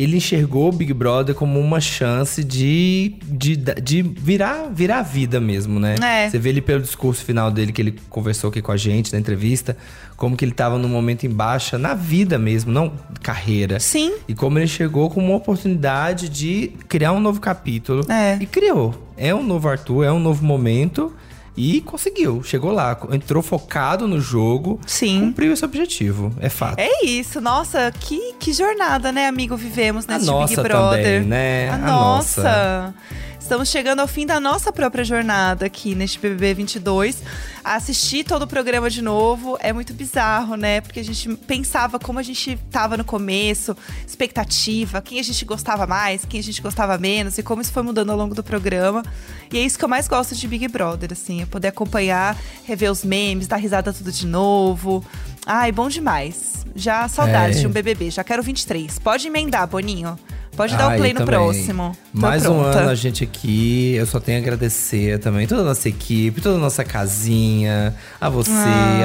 Ele 0.00 0.16
enxergou 0.18 0.68
o 0.68 0.72
Big 0.72 0.92
Brother 0.92 1.34
como 1.34 1.58
uma 1.58 1.80
chance 1.80 2.44
de, 2.44 3.16
de, 3.24 3.56
de 3.56 4.02
virar, 4.02 4.68
virar 4.72 5.00
a 5.00 5.02
vida 5.02 5.40
mesmo, 5.40 5.80
né? 5.80 5.96
É. 6.02 6.30
Você 6.30 6.38
vê 6.38 6.50
ele 6.50 6.60
pelo 6.60 6.80
discurso 6.80 7.24
final 7.24 7.50
dele, 7.50 7.72
que 7.72 7.82
ele 7.82 7.98
conversou 8.08 8.50
aqui 8.50 8.62
com 8.62 8.70
a 8.70 8.76
gente 8.76 9.12
na 9.12 9.18
entrevista, 9.18 9.76
como 10.16 10.36
que 10.36 10.44
ele 10.44 10.52
tava 10.52 10.78
num 10.78 10.88
momento 10.88 11.24
em 11.24 11.30
baixa 11.30 11.76
na 11.76 11.94
vida 11.94 12.38
mesmo, 12.38 12.72
não 12.72 12.92
carreira. 13.22 13.80
Sim. 13.80 14.12
E 14.28 14.34
como 14.34 14.58
ele 14.58 14.68
chegou 14.68 15.10
com 15.10 15.20
uma 15.24 15.34
oportunidade 15.34 16.28
de 16.28 16.72
criar 16.88 17.12
um 17.12 17.20
novo 17.20 17.40
capítulo. 17.40 18.04
É. 18.10 18.38
E 18.40 18.46
criou. 18.46 19.08
É 19.16 19.34
um 19.34 19.42
novo 19.42 19.68
Arthur, 19.68 20.04
é 20.04 20.12
um 20.12 20.20
novo 20.20 20.44
momento. 20.44 21.12
E 21.58 21.80
conseguiu, 21.80 22.40
chegou 22.44 22.70
lá, 22.70 22.96
entrou 23.10 23.42
focado 23.42 24.06
no 24.06 24.20
jogo, 24.20 24.78
Sim. 24.86 25.18
cumpriu 25.20 25.52
esse 25.52 25.64
objetivo, 25.64 26.32
é 26.38 26.48
fato. 26.48 26.78
É 26.78 27.04
isso, 27.04 27.40
nossa, 27.40 27.90
que, 27.98 28.34
que 28.38 28.52
jornada, 28.52 29.10
né, 29.10 29.26
amigo, 29.26 29.56
vivemos 29.56 30.08
A 30.08 30.14
nesse 30.14 30.26
nossa 30.26 30.54
Big 30.54 30.68
Brother. 30.68 31.02
também, 31.04 31.20
né? 31.28 31.68
A, 31.68 31.74
A 31.74 31.78
nossa. 31.78 32.42
nossa. 32.42 32.94
Estamos 33.40 33.70
chegando 33.70 34.00
ao 34.00 34.08
fim 34.08 34.26
da 34.26 34.38
nossa 34.38 34.70
própria 34.70 35.02
jornada 35.02 35.64
aqui 35.64 35.94
neste 35.94 36.18
BBB 36.18 36.52
22. 36.54 37.22
Assistir 37.64 38.22
todo 38.24 38.42
o 38.42 38.46
programa 38.46 38.90
de 38.90 39.00
novo 39.00 39.56
é 39.60 39.72
muito 39.72 39.94
bizarro, 39.94 40.54
né? 40.54 40.82
Porque 40.82 41.00
a 41.00 41.04
gente 41.04 41.34
pensava 41.46 41.98
como 41.98 42.18
a 42.18 42.22
gente 42.22 42.58
tava 42.70 42.96
no 42.98 43.04
começo, 43.04 43.74
expectativa, 44.06 45.00
quem 45.00 45.18
a 45.18 45.22
gente 45.24 45.44
gostava 45.46 45.86
mais, 45.86 46.26
quem 46.26 46.40
a 46.40 46.42
gente 46.42 46.60
gostava 46.60 46.98
menos 46.98 47.38
e 47.38 47.42
como 47.42 47.62
isso 47.62 47.72
foi 47.72 47.82
mudando 47.82 48.10
ao 48.10 48.18
longo 48.18 48.34
do 48.34 48.42
programa. 48.42 49.02
E 49.50 49.56
é 49.56 49.60
isso 49.62 49.78
que 49.78 49.84
eu 49.84 49.88
mais 49.88 50.06
gosto 50.08 50.34
de 50.34 50.46
Big 50.46 50.68
Brother, 50.68 51.10
assim, 51.12 51.40
é 51.40 51.46
poder 51.46 51.68
acompanhar, 51.68 52.36
rever 52.64 52.90
os 52.92 53.02
memes, 53.02 53.46
dar 53.46 53.56
risada 53.56 53.92
tudo 53.94 54.12
de 54.12 54.26
novo. 54.26 55.02
Ai, 55.46 55.72
bom 55.72 55.88
demais. 55.88 56.66
Já 56.74 57.08
saudades 57.08 57.56
É. 57.56 57.60
de 57.60 57.66
um 57.66 57.70
BBB, 57.70 58.10
já 58.10 58.22
quero 58.22 58.42
23. 58.42 58.98
Pode 58.98 59.26
emendar, 59.26 59.66
Boninho. 59.66 60.18
Pode 60.58 60.76
dar 60.76 60.92
o 60.92 60.96
play 60.96 61.12
eu 61.12 61.14
no 61.14 61.20
também. 61.20 61.34
próximo. 61.38 61.96
Tô 62.12 62.20
Mais 62.20 62.44
um 62.44 62.58
pronta. 62.58 62.78
ano 62.80 62.90
a 62.90 62.94
gente 62.96 63.22
aqui. 63.22 63.94
Eu 63.94 64.04
só 64.06 64.18
tenho 64.18 64.38
a 64.38 64.40
agradecer 64.42 65.20
também 65.20 65.46
toda 65.46 65.60
a 65.62 65.64
nossa 65.64 65.88
equipe, 65.88 66.40
toda 66.40 66.56
a 66.56 66.58
nossa 66.58 66.82
casinha, 66.84 67.94
a 68.20 68.28
você, 68.28 68.50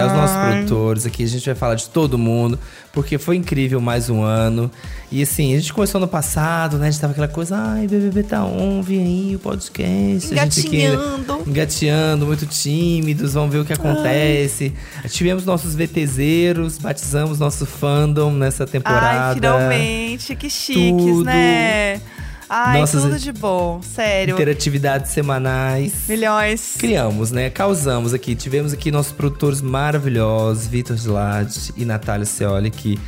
aos 0.01 0.13
nossos 0.13 0.35
produtores 0.35 1.05
aqui. 1.05 1.23
A 1.23 1.27
gente 1.27 1.45
vai 1.45 1.53
falar 1.53 1.75
de 1.75 1.87
todo 1.89 2.17
mundo, 2.17 2.57
porque 2.91 3.19
foi 3.19 3.35
incrível 3.35 3.79
mais 3.79 4.09
um 4.09 4.23
ano. 4.23 4.71
E 5.13 5.21
assim, 5.21 5.53
a 5.53 5.59
gente 5.59 5.71
começou 5.71 6.01
no 6.01 6.07
passado, 6.07 6.79
né? 6.79 6.87
A 6.87 6.89
gente 6.89 6.99
tava 6.99 7.11
aquela 7.11 7.27
coisa, 7.27 7.55
ai, 7.55 7.85
BBB 7.85 8.23
tá 8.23 8.43
on, 8.43 8.81
vem 8.81 8.99
aí 8.99 9.35
o 9.35 9.39
podcast. 9.39 10.33
A 10.33 10.43
gente 10.43 10.59
aqui 10.61 10.85
Engatinhando. 10.85 11.43
engateando, 11.45 12.25
muito 12.25 12.47
tímidos, 12.47 13.35
vamos 13.35 13.53
ver 13.53 13.59
o 13.59 13.65
que 13.65 13.73
acontece. 13.73 14.73
Tivemos 15.09 15.45
nossos 15.45 15.75
VTZeros, 15.75 16.79
batizamos 16.79 17.37
nosso 17.37 17.63
fandom 17.63 18.31
nessa 18.33 18.65
temporada. 18.65 19.27
Ai, 19.27 19.33
finalmente, 19.35 20.35
que 20.35 20.49
chiques, 20.49 20.81
Tudo. 21.05 21.25
né? 21.25 22.01
Ai, 22.49 22.79
Nossas 22.79 23.03
tudo 23.03 23.19
de 23.19 23.31
bom, 23.31 23.81
sério. 23.83 24.33
Interatividades 24.33 25.11
semanais. 25.11 25.93
Milhões. 26.09 26.73
Criamos, 26.77 27.29
né? 27.31 27.51
Causamos 27.51 28.15
aqui. 28.15 28.33
Tivemos 28.33 28.73
aqui 28.73 28.91
nossos 28.91 29.11
produtores 29.11 29.61
maravilhosos, 29.61 30.65
Vitor 30.65 30.97
Gilad 30.97 31.55
e 31.77 31.85
Natália 31.85 32.25
Cioli, 32.25 32.71
que 32.71 32.99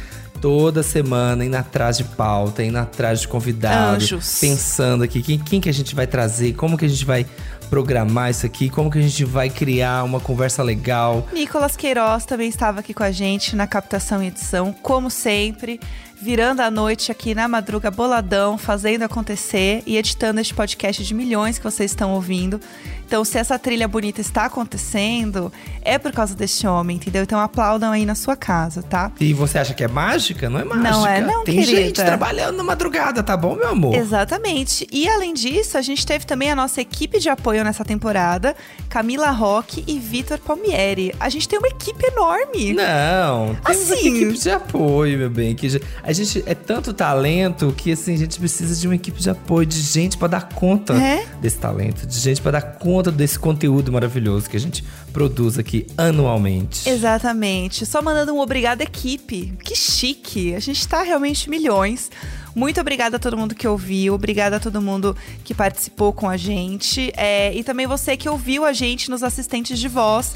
toda 0.45 0.83
semana 0.83 1.43
indo 1.43 1.55
atrás 1.55 1.97
de 1.97 2.03
pauta, 2.03 2.63
indo 2.63 2.77
atrás 2.77 3.19
de 3.19 3.27
convidado. 3.27 3.95
Anjos. 3.95 4.37
Pensando 4.39 5.03
aqui 5.03 5.23
quem, 5.23 5.39
quem 5.39 5.59
que 5.59 5.67
a 5.67 5.73
gente 5.73 5.95
vai 5.95 6.05
trazer, 6.05 6.53
como 6.53 6.77
que 6.77 6.85
a 6.85 6.87
gente 6.87 7.03
vai 7.03 7.25
programar 7.67 8.29
isso 8.29 8.45
aqui, 8.45 8.69
como 8.69 8.91
que 8.91 8.99
a 8.99 9.01
gente 9.01 9.25
vai 9.25 9.49
criar 9.49 10.03
uma 10.03 10.19
conversa 10.19 10.61
legal. 10.61 11.27
Nicolas 11.33 11.75
Queiroz 11.75 12.25
também 12.25 12.47
estava 12.47 12.81
aqui 12.81 12.93
com 12.93 13.01
a 13.01 13.09
gente 13.09 13.55
na 13.55 13.65
captação 13.65 14.21
e 14.21 14.27
edição, 14.27 14.71
como 14.71 15.09
sempre, 15.09 15.79
virando 16.21 16.61
a 16.61 16.71
noite 16.71 17.11
aqui 17.11 17.35
na 17.35 17.47
madruga 17.47 17.91
boladão, 17.91 18.57
fazendo 18.57 19.03
acontecer 19.03 19.83
e 19.85 19.97
editando 19.97 20.39
este 20.39 20.53
podcast 20.53 21.03
de 21.03 21.13
milhões 21.13 21.57
que 21.57 21.63
vocês 21.63 21.91
estão 21.91 22.13
ouvindo. 22.13 22.59
Então, 23.07 23.23
se 23.23 23.37
essa 23.37 23.59
trilha 23.59 23.87
bonita 23.87 24.19
está 24.19 24.45
acontecendo, 24.45 25.53
é 25.83 25.99
por 25.99 26.11
causa 26.11 26.33
deste 26.35 26.65
homem, 26.65 26.95
entendeu? 26.95 27.21
Então, 27.21 27.39
aplaudam 27.39 27.91
aí 27.91 28.03
na 28.03 28.15
sua 28.15 28.35
casa, 28.35 28.81
tá? 28.81 29.11
E 29.19 29.31
você 29.31 29.59
acha 29.59 29.75
que 29.75 29.83
é 29.83 29.87
mágica? 29.87 30.49
Não 30.49 30.59
é 30.59 30.63
mágica. 30.63 30.89
Não 30.91 31.05
é 31.07 31.21
não, 31.21 31.43
Tem 31.43 31.59
querida. 31.59 31.77
gente 31.81 32.03
trabalhando 32.03 32.57
na 32.57 32.63
madrugada, 32.63 33.21
tá 33.21 33.37
bom, 33.37 33.55
meu 33.55 33.67
amor? 33.69 33.93
Exatamente. 33.93 34.87
E 34.91 35.07
além 35.07 35.35
disso, 35.35 35.77
a 35.77 35.83
gente 35.83 36.03
teve 36.03 36.25
também 36.25 36.49
a 36.49 36.55
nossa 36.55 36.81
equipe 36.81 37.19
de 37.19 37.29
apoio 37.29 37.63
nessa 37.63 37.85
temporada, 37.85 38.55
Camila 38.89 39.29
Roque 39.29 39.83
e 39.85 39.99
Vitor 39.99 40.39
Palmieri. 40.39 41.13
A 41.19 41.29
gente 41.29 41.47
tem 41.47 41.59
uma 41.59 41.67
equipe 41.67 42.03
enorme. 42.07 42.73
Não, 42.73 43.55
temos 43.65 43.91
Assim. 43.91 44.15
equipe 44.23 44.39
de 44.39 44.49
apoio, 44.49 45.17
meu 45.19 45.29
bem. 45.29 45.53
Que 45.53 45.69
já- 45.69 45.79
a 46.05 46.13
gente 46.13 46.43
é 46.45 46.53
tanto 46.53 46.93
talento 46.93 47.73
que 47.75 47.91
assim, 47.91 48.13
a 48.13 48.17
gente 48.17 48.37
precisa 48.37 48.79
de 48.79 48.87
uma 48.87 48.95
equipe 48.95 49.19
de 49.19 49.29
apoio, 49.29 49.65
de 49.65 49.81
gente 49.81 50.17
pra 50.17 50.27
dar 50.27 50.49
conta 50.49 50.93
É? 50.93 51.25
desse 51.41 51.57
talento, 51.57 52.05
de 52.05 52.19
gente 52.19 52.41
pra 52.41 52.51
dar 52.51 52.61
conta 52.61 53.11
desse 53.11 53.39
conteúdo 53.39 53.91
maravilhoso 53.91 54.49
que 54.49 54.55
a 54.55 54.59
gente 54.59 54.83
produz 55.11 55.57
aqui 55.57 55.87
anualmente. 55.97 56.87
Exatamente. 56.87 57.85
Só 57.85 58.01
mandando 58.01 58.33
um 58.33 58.39
obrigado 58.39 58.81
equipe. 58.81 59.53
Que 59.63 59.75
chique. 59.75 60.53
A 60.53 60.59
gente 60.59 60.87
tá 60.87 61.01
realmente 61.01 61.49
milhões. 61.49 62.11
Muito 62.53 62.79
obrigada 62.79 63.17
a 63.17 63.19
todo 63.19 63.35
mundo 63.35 63.55
que 63.55 63.67
ouviu. 63.67 64.13
Obrigada 64.13 64.57
a 64.57 64.59
todo 64.59 64.81
mundo 64.81 65.15
que 65.43 65.53
participou 65.53 66.13
com 66.13 66.29
a 66.29 66.37
gente. 66.37 67.11
É, 67.17 67.53
e 67.53 67.63
também 67.63 67.87
você 67.87 68.15
que 68.15 68.29
ouviu 68.29 68.63
a 68.63 68.71
gente 68.73 69.09
nos 69.09 69.23
assistentes 69.23 69.79
de 69.79 69.87
voz. 69.87 70.35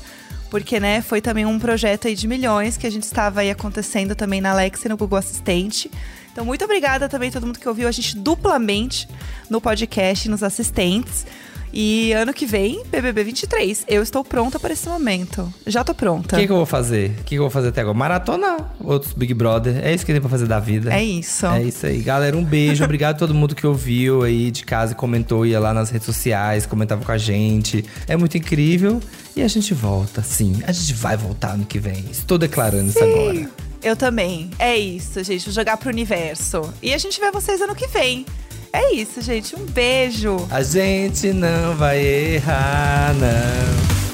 Porque, 0.49 0.79
né, 0.79 1.01
foi 1.01 1.21
também 1.21 1.45
um 1.45 1.59
projeto 1.59 2.07
aí 2.07 2.15
de 2.15 2.27
milhões 2.27 2.75
que 2.75 2.87
a 2.87 2.89
gente 2.89 3.03
estava 3.03 3.41
aí 3.41 3.51
acontecendo 3.51 4.15
também 4.15 4.41
na 4.41 4.51
Alexa 4.51 4.87
e 4.87 4.89
no 4.89 4.97
Google 4.97 5.19
Assistente. 5.19 5.91
Então, 6.31 6.43
muito 6.45 6.63
obrigada 6.63 7.07
também 7.07 7.29
a 7.29 7.31
todo 7.31 7.45
mundo 7.45 7.59
que 7.59 7.67
ouviu 7.67 7.87
a 7.87 7.91
gente 7.91 8.17
duplamente 8.17 9.07
no 9.49 9.61
podcast 9.61 10.27
e 10.27 10.31
nos 10.31 10.41
assistentes. 10.41 11.25
E 11.71 12.11
ano 12.13 12.33
que 12.33 12.45
vem, 12.45 12.83
BBB 12.89 13.23
23. 13.25 13.85
Eu 13.87 14.01
estou 14.01 14.23
pronta 14.23 14.59
para 14.59 14.73
esse 14.73 14.87
momento. 14.89 15.51
Já 15.67 15.83
tô 15.83 15.91
O 15.91 15.95
pronta. 15.95 16.35
que, 16.37 16.45
que 16.47 16.51
eu 16.51 16.57
vou 16.57 16.65
fazer? 16.65 17.11
O 17.11 17.23
que, 17.23 17.23
que 17.23 17.35
eu 17.35 17.41
vou 17.43 17.49
fazer 17.49 17.69
até 17.69 17.81
agora? 17.81 17.97
Maratonar 17.97 18.73
outros 18.79 19.13
Big 19.13 19.33
Brother. 19.33 19.79
É 19.85 19.93
isso 19.93 20.05
que 20.05 20.11
tem 20.11 20.19
pra 20.21 20.29
fazer 20.29 20.47
da 20.47 20.59
vida. 20.59 20.93
É 20.93 21.03
isso. 21.03 21.45
É 21.45 21.63
isso 21.63 21.85
aí. 21.85 22.01
Galera, 22.01 22.35
um 22.35 22.43
beijo. 22.43 22.83
Obrigado 22.83 23.15
a 23.15 23.19
todo 23.19 23.33
mundo 23.33 23.55
que 23.55 23.67
ouviu 23.67 24.23
aí 24.23 24.49
de 24.51 24.63
casa 24.63 24.93
e 24.93 24.95
comentou, 24.95 25.45
ia 25.45 25.59
lá 25.59 25.73
nas 25.73 25.89
redes 25.89 26.05
sociais, 26.05 26.65
comentava 26.65 27.03
com 27.05 27.11
a 27.11 27.17
gente. 27.17 27.85
É 28.07 28.17
muito 28.17 28.37
incrível. 28.37 28.99
E 29.35 29.41
a 29.43 29.47
gente 29.47 29.73
volta, 29.73 30.21
sim. 30.23 30.61
A 30.65 30.71
gente 30.71 30.93
vai 30.93 31.15
voltar 31.15 31.51
ano 31.53 31.65
que 31.65 31.79
vem. 31.79 32.03
Estou 32.11 32.37
declarando 32.37 32.89
isso 32.89 33.03
agora. 33.03 33.49
Eu 33.81 33.95
também. 33.95 34.49
É 34.59 34.75
isso, 34.77 35.23
gente. 35.23 35.45
Vou 35.45 35.53
jogar 35.53 35.77
pro 35.77 35.89
universo. 35.89 36.73
E 36.81 36.93
a 36.93 36.97
gente 36.97 37.19
vê 37.19 37.31
vocês 37.31 37.61
ano 37.61 37.75
que 37.75 37.87
vem. 37.87 38.25
É 38.71 38.93
isso, 38.93 39.21
gente. 39.21 39.55
Um 39.55 39.65
beijo. 39.65 40.37
A 40.49 40.61
gente 40.61 41.33
não 41.33 41.75
vai 41.75 41.99
errar, 41.99 43.13
não. 43.15 44.08